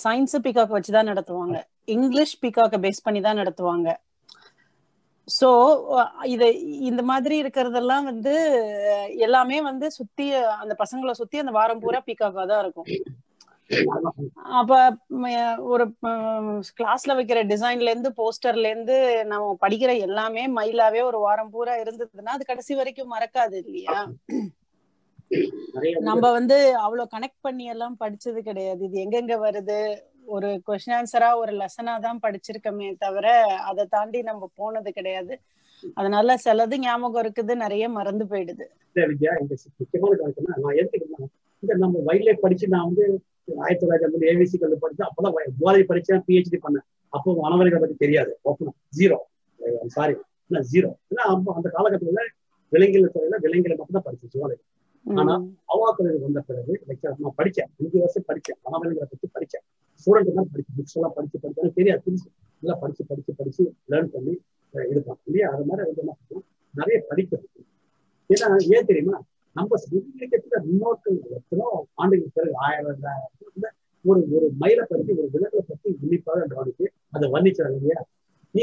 சயின்ஸ் 0.05 0.37
பீகாக் 0.47 0.77
வச்சுதான் 0.77 1.11
நடத்துவாங்க. 1.13 1.57
இங்கிலீஷ் 1.95 2.37
பீகாக்கை 2.43 2.79
பேஸ் 2.85 3.05
பண்ணி 3.07 3.21
தான் 3.27 3.41
நடத்துவாங்க. 3.43 3.89
சோ 5.29 5.49
இது 6.35 6.47
இந்த 6.91 7.03
மாதிரி 7.11 7.35
இருக்கிறதெல்லாம் 7.43 8.07
வந்து 8.11 8.33
எல்லாமே 9.27 9.59
வந்து 9.71 9.87
சுத்தி 9.99 10.27
அந்த 10.63 10.75
பசங்களை 10.83 11.13
சுத்தி 11.21 11.43
அந்த 11.43 11.53
வாரம் 11.59 11.83
பூரா 11.85 12.01
பீகாக்கா 12.09 12.45
தான் 12.53 12.63
இருக்கும். 12.65 12.89
அப்ப 14.61 14.79
ஒரு 15.73 15.85
கிளாஸ்ல 16.79 17.15
வைக்கிற 17.19 17.41
டிசைன்ல 17.53 17.93
இருந்து 17.93 18.11
போஸ்டர்ல 18.21 18.71
இருந்து 18.73 18.97
நம்ம 19.33 19.53
படிக்கிற 19.65 19.91
எல்லாமே 20.07 20.45
மயிலாவே 20.59 21.03
ஒரு 21.11 21.19
வாரம் 21.27 21.53
பூரா 21.55 21.77
இருந்ததுன்னா 21.83 22.35
அது 22.37 22.51
கடைசி 22.51 22.75
வரைக்கும் 22.81 23.13
மறக்காது 23.15 23.57
இல்லையா? 23.65 23.99
நம்ம 26.09 26.25
வந்து 26.37 26.57
அவ்வளவு 26.85 27.13
கனெக்ட் 27.15 27.45
பண்ணி 27.47 27.65
எல்லாம் 27.75 27.97
படிச்சது 28.03 28.41
கிடையாது. 28.49 28.81
இது 28.89 28.97
எங்கெங்க 29.05 29.35
வருது? 29.47 29.79
ஒரு 30.35 30.49
கொஸ்டின் 30.67 30.97
ஆன்சரா 30.97 31.29
ஒரு 31.43 31.53
லெசனா 31.61 31.95
தான் 32.07 32.21
படிச்சிருக்கமே 32.25 32.89
தவிர 33.05 33.27
அதை 33.69 33.85
தாண்டி 33.95 34.21
நம்ம 34.31 34.49
போனது 34.61 34.91
கிடையாது. 34.99 35.35
அதனால 36.01 36.37
சிலது 36.45 36.77
ஞாபகம் 36.85 37.23
இருக்குது 37.23 37.53
நிறைய 37.65 37.85
மறந்து 37.99 38.25
போயிடுது. 38.31 38.65
வித்யா 39.11 39.33
இந்த 39.43 39.55
முக்கியமான 39.81 40.17
காரணம்னா 40.23 40.57
நான் 40.65 40.79
எதுக்கு 40.81 41.29
இந்த 41.63 41.73
நம்ம 41.85 42.03
வயலே 42.09 42.35
படிச்சு 42.45 42.67
நான் 42.75 42.89
வந்து 42.91 43.05
ஆயிரத்தி 43.65 43.83
தொள்ளாயிரத்தி 43.83 44.09
ஐம்பது 44.09 44.29
ஏவிசி 44.33 44.57
கல்வி 44.63 44.79
படிச்சு 44.85 45.05
அப்பதான் 45.09 45.55
ஜுவாலஜி 45.61 45.85
படிச்சேன் 45.91 46.23
பிஹெச்டி 46.27 46.59
பண்ணேன். 46.65 46.87
அப்போ 47.13 47.35
வனவரிகளை 47.45 47.81
பத்தி 47.85 47.97
தெரியாது. 48.05 48.33
ஓப்பனா 48.49 48.73
ஜீரோ 48.99 49.19
சாரி 49.97 50.15
ஜீரோ 50.73 50.91
ஏன்னா 51.11 51.25
அப்போ 51.35 51.51
அந்த 51.59 51.69
காலகட்டத்துல 51.77 52.23
விலங்கியல் 52.73 53.15
துறையில 53.17 53.39
விலங்கியலை 53.47 53.77
மட்டும் 53.79 53.99
தான் 53.99 54.07
படிச்சேன். 54.09 54.33
ஜுவாலஜி 54.35 54.65
ஆனா 55.07 55.35
அவாத்துறை 55.73 56.11
வந்த 56.25 56.41
பிறகு 56.49 56.73
lecture 56.89 57.13
நான் 57.25 57.37
படிச்சேன். 57.39 57.69
அஞ்சு 57.81 57.97
வருஷம் 58.03 58.27
படிச்சேன். 58.29 58.59
வனவிலங்குகளை 58.65 59.09
பத்தி 59.13 59.29
படிச்சேன். 59.37 59.65
ஸ்டூடெண்ட் 60.01 60.37
தான் 60.39 60.51
படிச்சு 60.53 60.73
புக்ஸ் 60.79 60.97
எல்லாம் 60.99 61.15
படிச்சு 61.17 61.37
படிச்சு 61.43 61.61
எனக்கு 61.63 61.79
தெரியாது 61.81 62.01
புதுசு 62.07 62.29
நல்லா 62.63 62.77
படிச்சு 62.83 63.03
படிச்சு 63.11 63.33
படிச்சு 63.41 63.63
லேர்ன் 63.93 64.11
பண்ணி 64.15 64.35
இருப்பான் 64.93 65.21
இல்லையா? 65.29 65.47
அது 65.55 65.65
மாதிரி 65.69 65.87
வந்து 65.89 66.03
என்ன 66.05 66.43
நிறைய 66.75 66.99
படிக்கணும் 67.11 67.67
ஏன்னா 68.31 68.49
ஏன் 68.77 68.89
தெரியுமா? 68.91 69.17
நம்ம 69.57 69.79
இலக்கியத்துல 70.17 70.59
முன்னோர்கள் 70.67 71.17
எத்தனோ 71.39 71.69
ஆண்டுகளுக்கு 72.01 72.37
பிறகு 72.39 72.55
ஆயிரம் 72.67 72.89
ரெண்டாயிரம் 72.91 73.77
ஒரு 74.05 74.21
ஒரு 74.37 74.47
மயிலை 74.61 74.85
பத்தி 74.91 75.13
ஒரு 75.21 75.29
விலங்கை 75.33 75.63
பத்தி 75.71 75.89
உன்னிப்பாக 76.03 76.45
கவனிச்சு 76.53 76.87
அதை 77.17 77.27
வர்ணிச்சாங்க 77.35 77.77
இல்லையா? 77.81 78.01
நீ 78.55 78.63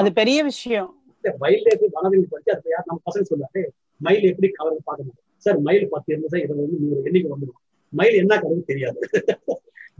அது 0.00 0.10
பெரிய 0.20 0.38
விஷயம். 0.50 0.90
வயல்ல 1.24 1.72
போய் 1.80 1.94
வனவிலங்கு 1.96 2.32
படிச்சு 2.34 2.52
அது 2.56 2.70
யார் 2.74 2.88
நம்ம 2.88 3.00
பசங்க 3.08 3.24
சொல்லுவாரு 3.30 3.62
மயில் 4.00 4.30
எப்படி 4.30 4.48
கலர் 4.58 4.86
பார்க்க 4.88 5.06
முடியும்? 5.06 5.26
சார் 5.44 5.58
மயில் 5.66 5.90
பத்து 5.94 6.18
சார் 6.32 6.42
இருபது 6.44 6.64
வந்து 6.64 6.80
நூறு 6.84 7.00
எண்ணிக்கை 7.08 7.30
வந்துடும் 7.32 7.58
மயில் 7.92 8.20
என்ன 8.22 8.34
கலருக்கு 8.42 8.70
தெரியாது. 8.72 9.00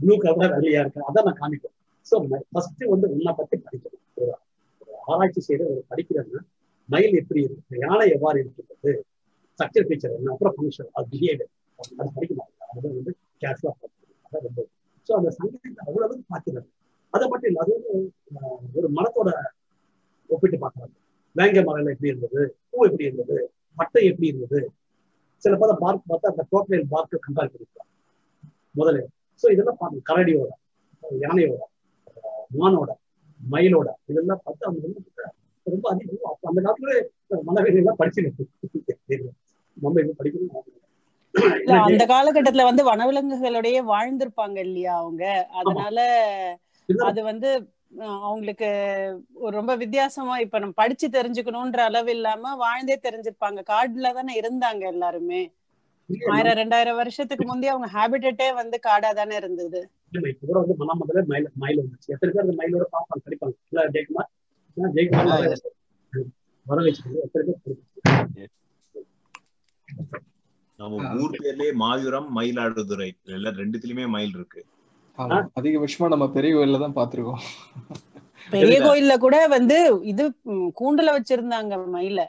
ப்ளூ 0.01 0.13
கலர் 0.23 0.53
வெள்ளையா 0.55 0.81
இருக்கு. 0.83 1.07
அதான் 1.09 1.25
நான் 1.27 1.39
காமிப்பேன். 1.41 1.75
ஸோ 2.07 2.15
ஃபர்ஸ்ட் 2.53 2.83
வந்து 2.93 3.07
உன்னை 3.15 3.31
பத்தி 3.39 3.55
படிக்கணும். 3.65 4.03
ஒரு 4.19 4.31
ஆராய்ச்சி 5.11 5.41
செய்யற 5.47 5.63
ஒரு 5.73 5.81
படிக்கிறேன்னா 5.91 6.41
மயில் 6.89 7.17
எப்படி 7.21 7.39
இருக்கு? 7.47 7.75
யானை 7.85 8.05
எவ்வாறு 8.15 8.37
இருக்கிறது? 8.43 8.91
ஸ்ட்ரக்சர் 9.53 9.87
ஃபீச்சர் 9.87 10.15
என்ன? 10.17 10.31
அப்புறம் 10.35 10.55
ஃபங்க்ஷன் 10.55 10.89
அது 10.97 11.07
பிஹேவியர் 11.13 11.51
அது 11.99 12.09
படிக்க 12.17 12.33
மாட்டாங்க 12.39 12.69
அதை 12.73 12.89
வந்து 12.97 13.11
கேஷுவலாக 13.43 13.75
பார்க்கணும். 13.81 14.17
அதான் 14.25 14.45
ரொம்ப 14.47 14.65
ஸோ 15.09 15.11
அந்த 15.19 15.29
சங்கீதத்தை 15.37 15.83
அவ்வளவு 15.87 16.17
பார்க்கிறாங்க 16.33 16.69
அதை 17.13 17.25
மட்டும் 17.31 17.49
இல்லை 17.51 17.61
அது 17.63 17.71
வந்து 17.77 17.93
ஒரு 18.79 18.89
மரத்தோட 18.97 19.29
ஒப்பிட்டு 20.29 20.57
பார்க்கறாங்க 20.63 20.93
வேங்க 21.35 21.59
மரம் 21.67 21.91
எப்படி 21.93 22.11
இருந்தது? 22.11 22.41
பூ 22.69 22.77
எப்படி 22.87 23.07
இருந்தது? 23.09 23.37
பட்டை 23.77 24.01
எப்படி 24.11 24.29
இருந்தது? 24.31 24.59
சில 25.43 25.55
பல 25.57 25.73
பார்க் 25.79 26.09
பார்த்தா 26.09 26.31
அந்த 26.31 26.43
டோட்டல் 26.51 26.85
பார்க்க 26.89 27.25
கம்பேர் 27.25 27.51
பண்ணிக்கலாம் 27.53 27.89
முதல்ல 28.75 29.05
ஸோ 29.43 29.51
இதெல்லாம் 29.51 29.79
பார்க்கணும். 29.79 30.07
கரடியோட 30.09 30.51
யானையோட 31.19 31.61
மானோட 32.55 32.91
மயிலோட 33.39 33.89
இதெல்லாம் 34.07 34.41
பார்த்து 34.43 34.67
அவங்க 34.67 34.87
ரொம்ப 35.65 35.85
அதிகம் 35.91 36.29
அப்ப 36.31 36.49
அந்த 36.49 36.61
காலத்துல 36.61 36.93
மனவேலாம் 37.47 37.99
படிச்சு 37.99 38.21
நம்ம 39.77 40.01
இது 40.01 40.13
படிக்கணும். 40.13 40.67
அந்த 41.85 42.03
காலகட்டத்துல 42.05 42.63
வந்து 42.63 42.83
வனவிலங்குகளோடய 42.83 43.81
வாழ்ந்திருப்பாங்க 43.91 44.57
இல்லையா 44.59 44.93
அவங்க? 44.97 45.23
அதனால 45.59 45.97
அது 47.05 47.19
வந்து 47.23 47.49
அவங்களுக்கு 47.99 48.67
ஒரு 49.33 49.55
ரொம்ப 49.55 49.75
வித்தியாசமா 49.75 50.37
இப்ப 50.37 50.59
நம்ம 50.59 50.73
படிச்சு 50.73 51.07
தெரிஞ்சுக்கணும்ன்ற 51.09 51.77
அளவு 51.77 52.11
இல்லாம 52.11 52.55
வாழ்ந்தே 52.55 52.99
தெரிஞ்சிருப்பாங்க. 53.03 53.59
காடுல 53.63 54.13
தானே 54.13 54.39
இருந்தாங்க 54.39 54.79
எல்லாருமே. 54.79 55.41
ஆயிரம் 56.29 56.57
ரெண்டாயிரம் 56.57 56.95
வருஷத்துக்கு 56.95 57.45
முந்தைய 57.45 57.71
அவங்க 57.71 57.89
ஹேபிட்டே 57.97 58.53
வந்து 58.53 58.79
காடா 58.87 59.13
தானே 59.13 59.35
இருந்தது. 59.35 59.89
இல்ல, 60.11 60.29
இப்ப 60.29 60.47
கூட 60.47 60.59
வந்து 60.59 60.75
மன 60.75 60.97
முதல்ல 60.99 61.25
மயில் 61.25 61.51
மயில் 61.55 61.79
வந்துச்சு. 61.79 62.07
எத்தனை 62.07 62.33
பேர் 62.33 62.41
அந்த 62.41 62.63
மயிலோட 62.63 62.85
பார்ப்பாங்க 62.91 63.21
படிப்பாங்க 63.27 63.55
இல்ல 63.71 63.89
ஜெயக்குமார்? 63.89 64.29
நான் 64.77 64.93
ஜெயக்குமார் 64.93 65.29
ஆ, 65.31 65.35
வர 65.35 65.49
yes. 65.49 65.63
வர 66.67 66.81
வச்சுக்கோங்க. 66.81 67.21
எத்தனை 67.21 67.45
பேர் 67.45 67.61
படிப்பாங்க 67.63 68.49
நம்ம 70.79 71.21
ஊர் 71.21 71.31
பேர்லயே 71.43 71.73
மாயூரம் 71.75 72.29
மயிலாடுதுறை. 72.35 73.15
எல்லாம் 73.25 73.53
ரெண்டுத்துலயுமே 73.53 74.09
மயில் 74.09 74.35
இருக்கு. 74.35 74.61
அதிகபட்சமா 75.57 76.07
நம்ம 76.09 76.27
பெரிய 76.31 76.51
கோயில்ல 76.55 76.79
தான் 76.79 76.97
பாத்திருக்கோம் 76.97 77.41
பெரிய 78.49 78.77
கோயில்ல 78.81 79.13
கூட 79.19 79.35
வந்து 79.47 79.75
இது 80.09 80.23
கூண்டுல 80.77 81.09
வச்சிருந்தாங்க 81.15 81.73
மயில. 81.91 82.21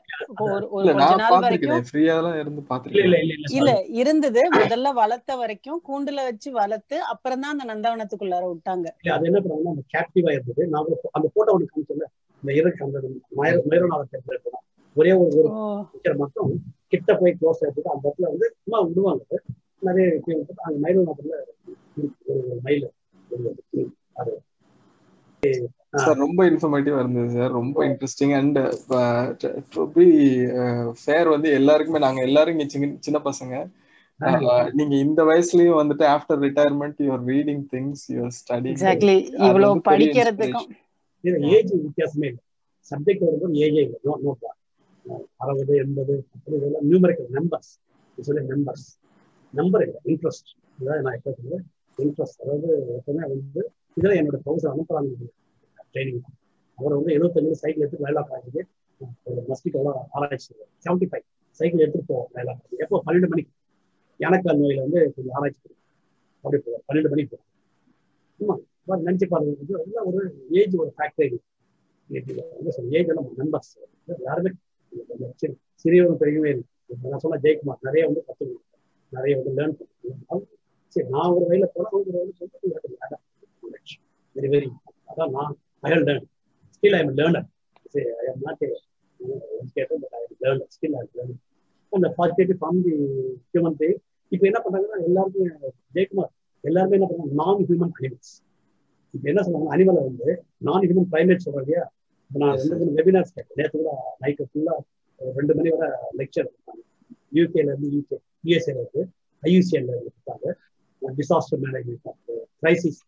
ஒரு 0.45 0.65
கொஞ்ச 0.89 0.93
நாள் 1.21 1.35
வரைக்கும். 1.37 1.81
இல்ல 1.95 2.63
பாத்திருக்கேன் 2.69 3.07
இல்ல 3.07 3.17
இல்ல 3.23 3.33
இல்ல 3.37 3.47
இல்ல 3.53 3.71
sorry. 3.73 3.97
இருந்தது. 4.01 4.43
முதல்ல 4.57 4.93
வளர்த்த 4.95 5.37
வரைக்கும் 5.37 5.81
கூண்டுல 5.89 6.25
வச்சு 6.25 6.51
வளர்த்து 6.55 6.99
அப்புறம் 7.13 7.41
தான் 7.41 7.55
அந்த 7.55 7.67
நந்தவனத்துக்குள்ளார 7.71 8.45
விட்டாங்க. 8.51 8.87
அது 9.15 9.27
என்ன 9.29 9.41
அந்த 9.73 9.85
கேப்டிவா 9.95 10.33
இருந்தது. 10.37 10.63
நான் 10.69 10.85
ஒரு- 10.87 11.13
அந்த 11.13 11.29
போட்டோ 11.35 11.55
ஒன்று 11.55 11.71
காமிச்சல 11.71 12.07
இந்த 12.43 12.53
இருக்கு 12.61 12.85
அந்த 12.85 13.01
மயிர 13.37 13.57
மயிரநாத 13.67 14.23
ஒரே 14.97 15.13
ஒரு 15.21 15.37
ஒரு 15.39 15.51
மட்டும் 16.19 16.53
கிட்ட 16.89 17.11
போய் 17.17 17.37
க்ளோஸ் 17.37 17.63
எடுத்துட்டு 17.63 17.93
அந்த 17.93 18.05
இடத்துல 18.07 18.31
வந்து 18.31 18.49
சும்மா 18.57 18.81
விடுவாங்க. 18.87 19.23
நிறைய 19.83 20.07
விஷயம். 20.17 20.41
அங்க 20.63 20.79
மயிரநாதத்துல 20.83 21.37
சார் 26.03 26.21
ரொம்ப 26.25 26.41
இன்ஃபர்மேட்டிவா 26.51 26.99
இருந்தது 27.03 27.31
சார். 27.37 27.53
ரொம்ப 27.61 27.79
இன்ட்ரெஸ்டிங் 27.89 28.35
அண்ட் 28.39 28.59
ஃபேர் 31.03 31.29
வந்து 31.35 31.49
எல்லாருக்குமே 31.59 32.01
நாங்க 32.07 32.21
எல்லாரும் 32.29 32.61
சின்ன 33.07 33.21
பசங்க. 33.29 33.55
நீங்க 34.79 34.95
இந்த 35.07 35.21
வயசுலயும் 35.31 35.81
வந்துட்டு 35.81 36.05
after 36.15 36.41
retirement 36.47 36.99
you're 37.07 37.25
reading 37.33 37.63
things 37.75 38.05
you're 38.15 38.35
studying 38.41 38.75
exactly 38.75 39.17
இவ்வளவு 39.47 39.83
படிக்கிறதுக்கும். 39.91 40.69
ஏஜ் 41.57 41.73
வித்தியாசமே 41.87 42.27
இல்லை. 42.31 42.43
சப்ஜெக்ட் 42.91 43.25
வரும்போது 43.27 43.61
ஏஜே 43.65 43.83
இல்லை. 43.87 43.99
நோ 44.07 44.15
நோ 44.25 44.33
அறுபது 45.43 45.75
எண்பது 45.83 46.15
அப்படி 46.35 46.57
இதெல்லாம் 46.59 46.87
நியூமரிக்கல் 46.91 47.31
நம்பர்ஸ் 47.39 47.71
சொல்லி 48.19 48.43
நம்பர்ஸ் 48.53 48.87
நம்பர் 49.55 49.83
இல்லை 49.87 50.01
இன்ட்ரெஸ்ட் 50.13 50.51
இதான் 50.79 51.03
நான் 51.07 51.17
எப்போ 51.19 51.33
சொல்லுவேன் 51.39 51.65
இன்ட்ரெஸ்ட் 51.99 52.43
அதாவது 52.43 52.69
எப்பவுமே 52.99 53.25
வந்து 53.33 53.63
இதில் 53.99 54.19
என்னோட 54.21 54.39
ப்ரொஃபஸர் 54.45 54.73
அனுப்புறாங்க. 54.75 55.29
ட்ரைனிங் 55.93 56.23
அவர் 56.79 56.97
வந்து 56.99 57.13
எழுபத்தஞ்சு 57.17 57.61
சைக்கிள் 57.63 57.85
எடுத்து 57.85 58.05
வேலை 58.07 58.23
காலேஜுக்கு 58.31 58.63
ஒரு 59.25 59.41
மஸ்டிக்கோட 59.49 59.89
ஆராய்ச்சி. 60.17 60.51
செவன்டி 60.85 61.07
ஃபைவ் 61.11 61.27
சைக்கிள் 61.61 61.83
எடுத்துட்டு 61.85 62.11
போவோம் 62.11 62.31
வேலை 62.33 62.51
காலேஜ் 62.55 62.83
எப்போ? 62.85 62.99
பன்னெண்டு 63.07 63.29
மணிக்கு. 63.33 63.53
யானைக்கால் 64.21 64.61
நோயில 64.61 64.85
வந்து 64.87 65.01
கொஞ்சம் 65.15 65.35
ஆராய்ச்சி 65.39 65.61
பண்ணுவோம் 65.63 65.81
அப்படி 66.45 66.61
போவோம் 66.67 66.85
பன்னெண்டு 66.89 67.11
மணிக்கு 67.13 67.33
போவோம் 67.33 67.49
ஆமா. 68.41 68.57
நினைச்சு 69.07 69.27
பாருங்க. 69.33 69.83
எல்லாம் 69.87 70.07
ஒரு 70.13 70.23
ஏஜ் 70.61 70.77
ஒரு 70.83 70.91
ஃபேக்டரி 70.97 71.39
ஏஜ் 72.11 73.11
எல்லாம் 73.13 73.29
நம்பர்ஸ் 73.41 73.73
யாருமே 74.29 74.51
சிறியவங்க 75.83 76.17
பெரியவே 76.23 76.49
இல்லை. 76.55 76.67
நான் 77.11 77.23
சொன்ன 77.25 77.39
ஜெயக்குமார் 77.45 77.85
நிறைய 77.87 78.03
வந்து 78.09 78.23
கற்றுக்கணும் 78.27 78.67
நிறைய 79.13 79.33
வந்து 79.39 79.53
லேர்ன் 79.59 79.77
பண்ணுவோம் 79.79 80.43
சரி 80.97 81.07
நான் 81.15 81.35
ஒரு 81.37 81.45
வயல 81.51 81.67
போனா 81.75 81.89
அவங்க 81.91 82.11
வயல 82.17 82.33
சொல்லிட்டு 82.39 82.69
வெரி 84.37 84.49
வெரி 84.55 84.69
அதான் 85.11 85.33
நான் 85.37 85.53
I 85.83 85.91
learn 85.93 86.27
still 86.75 86.97
I 86.97 87.03
am 87.03 87.15
learner 87.19 87.49
I 88.21 88.29
am 88.31 88.43
not 88.47 88.65
but 89.91 90.13
I 90.13 90.21
am 90.21 90.37
learner. 90.43 90.65
Still 90.71 90.95
I 90.95 91.03
am 91.03 91.11
learning 91.17 91.41
அந்த 91.93 92.07
பாசிட்டிவ் 92.17 92.59
ஃப்ரம் 92.61 92.79
தி 92.85 92.93
ஹியூமன் 93.49 93.77
பே 93.81 93.89
இப்போ 94.33 94.45
என்ன 94.49 94.59
பண்றாங்கன்னா 94.63 94.99
எல்லாருமே 95.09 95.45
ஜெயக்குமார் 95.95 96.31
எல்லாருமே 96.65 96.97
என்ன 96.99 97.07
பண்றாங்க 97.11 97.35
நான் 97.41 97.61
ஹியூமன் 97.63 97.93
அனிமல்ஸ் 97.99 98.33
இப்போ 99.15 99.27
என்ன 99.33 99.43
சொல்றாங்க 99.45 99.69
அனிமலை 99.75 100.03
வந்து 100.07 100.29
நான் 100.67 100.85
ஹியூமன் 100.85 101.09
பிரைமேட் 101.13 101.45
சொல்றேன் 101.45 101.65
இல்லையா 101.65 101.83
நான் 102.31 102.55
ரெண்டு 102.63 102.79
மூணு 102.81 102.95
வெபினார்ஸ் 102.99 103.35
கேட்டேன். 103.35 103.57
நேற்று 103.59 103.77
கூட 103.77 103.91
நைட்டு 104.23 104.47
ஃபுல்லா 104.51 104.75
ரெண்டு 105.21 105.55
மணி 105.59 105.73
வரை 105.75 105.89
லெக்சர் 106.21 106.49
யூகேல 107.33 107.69
இருந்து 107.69 107.91
யூகே 107.97 108.19
யூஎஸ்ஏல 108.45 108.81
இருந்து 108.83 109.03
ஐயூசிஎல்ல 109.43 109.93
இருக்காங்க 110.01 110.47
டிசாஸ்டர் 111.17 111.61
மேனேஜ்மெண்ட் 111.65 112.19
கிரைசிஸ் 112.61 113.01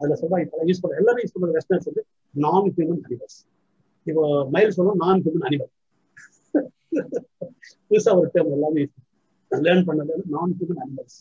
அதுல 0.00 0.16
சொல்றா 0.20 0.38
இப்போ 0.44 0.64
யூஸ் 0.68 0.82
பண்ற 0.82 0.96
எல்லாமே 0.96 1.20
யூஸ் 1.24 1.34
பண்ற 1.34 1.52
வெஸ்டர்ன்ஸ் 1.52 1.88
வந்து 1.90 2.02
நான் 2.34 2.68
ஹியூமன் 2.76 3.02
அனிமல்ஸ் 3.06 3.38
இப்போ 4.06 4.22
மயில் 4.54 4.76
சொன்னோம் 4.78 5.00
நான் 5.04 5.22
ஹியூமன் 5.24 5.46
அனிமல் 5.48 5.72
புதுசா 7.88 8.12
ஒரு 8.18 8.28
டேர்ம் 8.34 8.54
எல்லாமே 8.56 8.84
லேர்ன் 9.50 9.86
பண்ணது 9.88 10.16
நான் 10.34 10.54
ஹியூமன் 10.58 10.82
அனிமல்ஸ் 10.84 11.18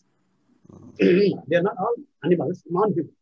அனிமல்ஸ் 2.23 2.63
நான் 2.75 2.93
ஹியூமன் 2.95 3.19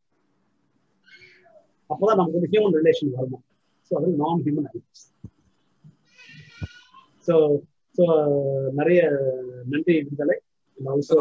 அப்போதான் 1.89 2.20
நமக்கு 2.20 2.38
வந்து 2.38 2.51
ஹியூமன் 2.53 2.78
ரிலேஷன் 2.80 3.16
வரணும் 3.16 3.43
ஸோ 3.91 3.93
அது 3.99 4.16
நான் 4.24 4.41
ஹியூமன் 4.45 4.68
அனிமல்ஸ் 4.70 5.03
ஸோ 7.28 7.36
ஸோ 7.95 8.05
நிறைய 8.74 9.01
நன்றி 9.66 9.95
விடுதலை 9.99 10.38
ஆல்சோ 10.78 11.17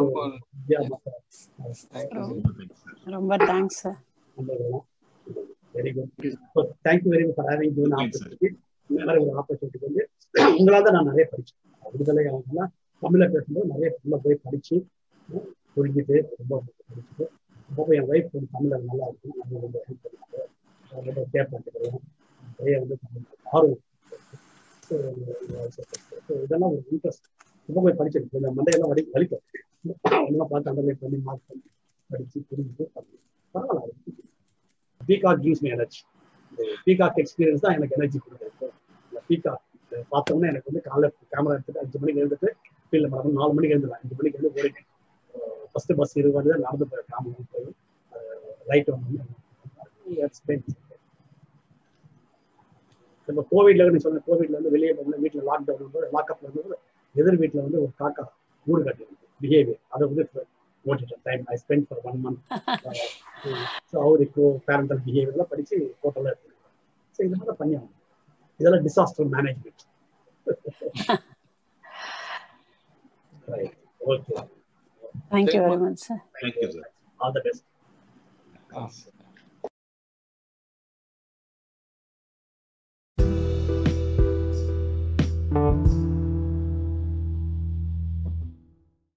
ரொம்ப 3.15 3.37
thanks 3.43 3.81
sir 3.81 3.99
very 5.75 5.91
good 5.97 6.11
so 6.55 6.63
thank you 6.87 7.11
very 7.13 7.25
much 7.29 7.37
for 7.39 7.51
having 7.51 7.75
given 7.77 7.97
opportunity 7.99 8.49
ஒரு 9.21 9.33
ஆப்பர்ச்சுனிட்டி 9.41 9.81
வந்து 9.87 10.03
உங்களால் 10.55 10.87
தான் 10.87 10.97
நான் 10.97 11.09
நிறைய 11.11 11.27
படித்தேன் 11.31 11.61
விடுதலை 11.93 12.25
அவங்கெல்லாம் 12.31 12.73
தமிழில் 13.03 13.33
பேசும்போது 13.35 13.71
நிறைய 13.73 13.91
உள்ள 14.01 14.17
போய் 14.25 14.43
படித்து 14.45 14.77
புரிஞ்சுட்டு 15.77 16.17
ரொம்ப 16.33 16.55
படிச்சுட்டு 16.81 17.27
அப்போ 17.69 17.93
என் 17.97 18.09
ஒய்ஃப் 18.11 18.35
வந்து 18.35 18.51
தமிழில் 18.55 18.87
நல்லா 18.89 19.07
இருக்கும் 19.09 19.37
நம்ம 19.41 19.61
ரொம்ப 19.63 19.79
ஹெல்ப் 19.85 20.03
பண்ணுவாங்க. 20.05 20.41
ரொம்ப 20.93 21.21
கேட்பாங்க 21.33 21.69
நிறைய 22.57 22.75
வந்து 22.79 22.97
ஆர்வம். 23.53 23.81
இதெல்லாம் 26.43 26.73
ஒரு 26.73 26.83
இன்ட்ரெஸ்ட் 26.93 27.27
ரொம்ப 27.73 27.83
போய் 27.85 27.99
படிச்சிருக்கு 28.01 28.39
இந்த 28.41 28.51
மண்டையெல்லாம் 28.57 28.91
வலி 28.93 29.03
வலிக்கும். 29.15 29.43
ஒன்றும் 30.27 30.51
பார்த்து 30.53 30.71
அண்டர்லைன் 30.71 31.01
பண்ணி 31.03 31.19
மார்க் 31.29 31.47
பண்ணி 31.51 31.65
படிச்சு 32.11 32.39
புரிஞ்சு 32.51 32.85
பரவாயில்ல. 33.55 33.93
Peacock 35.09 35.43
gives 35.45 35.63
me 35.65 35.71
energy 35.77 36.01
peacock 36.87 37.19
experience 37.23 37.65
தான் 37.65 37.77
எனக்கு 37.79 37.97
எனர்ஜி 37.99 38.19
கொடுக்குது. 38.25 38.69
பீகாக் 39.29 39.63
பார்த்தோம்னா 40.13 40.51
எனக்கு 40.53 40.69
வந்து 40.71 40.83
காலைல 40.89 41.09
கேமரா 41.35 41.55
எடுத்துட்டு 41.57 41.83
அஞ்சு 41.85 41.99
மணிக்கு 42.03 42.23
எழுந்துட்டு 42.23 42.51
ஃபீல்டில் 42.89 43.13
மரம் 43.15 43.39
நாலு 43.41 43.53
மணிக்கு 43.57 43.75
எழுந்துருவேன். 43.77 44.03
அஞ்சு 44.05 44.17
மணிக்கு 44.19 44.39
எழுந்து 44.41 44.53
ஓடிட்டேன் 44.59 44.89
ஃபர்ஸ்ட் 45.73 45.95
பஸ் 46.01 46.17
இருபது 46.23 46.51
நடந்து 46.65 46.87
போய் 46.93 47.09
கேமரா 47.13 47.45
போய் 47.55 47.69
ரைட் 48.71 48.91
வந்து 48.95 49.21
இப்போ 53.29 53.43
கோவிட்ல 53.51 53.85
நீ 53.95 53.99
சொன்ன 54.05 54.23
கோவிட்ல 54.29 54.57
வந்து 54.59 54.73
வெளியே 54.75 54.93
போகணும் 54.97 55.23
வீட்டில் 55.25 55.47
லாக்டவுன் 55.49 55.93
போது 55.95 56.07
லாக்அப்ல 56.15 56.49
இருந்து 56.49 56.77
எதிர் 57.15 57.41
வீட்டில் 57.41 57.65
வந்து 57.65 57.81
ஒரு 57.83 57.93
காக்கா 57.99 58.25
ஊடு 58.67 58.83
கட்டி 58.87 59.05
பிஹேவியர் 59.41 59.81
அதை 59.91 60.03
வந்து 60.09 60.25
ஓட்டிட்டேன். 60.85 61.23
Time 61.27 61.43
I 61.49 61.57
spend 61.61 61.87
for 61.89 62.01
one 62.09 62.21
month 62.23 62.41
so 63.91 63.97
அவர் 64.05 64.23
இப்போ 64.27 64.45
பேரண்டல் 64.67 65.03
பிஹேவியர்லாம் 65.05 65.51
படித்து 65.53 65.75
ஹோட்டலில் 66.03 66.31
இருக்கு 66.33 66.51
ஸோ 67.19 67.27
இது 67.27 67.35
மாதிரி 67.35 67.57
பண்ணி 67.61 67.75
ஆகணும். 67.79 67.99
இதெல்லாம் 68.61 68.85
disaster 68.87 69.31
management 69.35 69.83
okay 74.07 74.35
thank you 75.33 75.61
very 75.65 75.79
much 75.83 76.03
sir 76.07 76.23
thank you 76.37 76.69
sir 76.77 76.91
all 77.21 77.35
the 77.37 77.43
best 77.47 77.67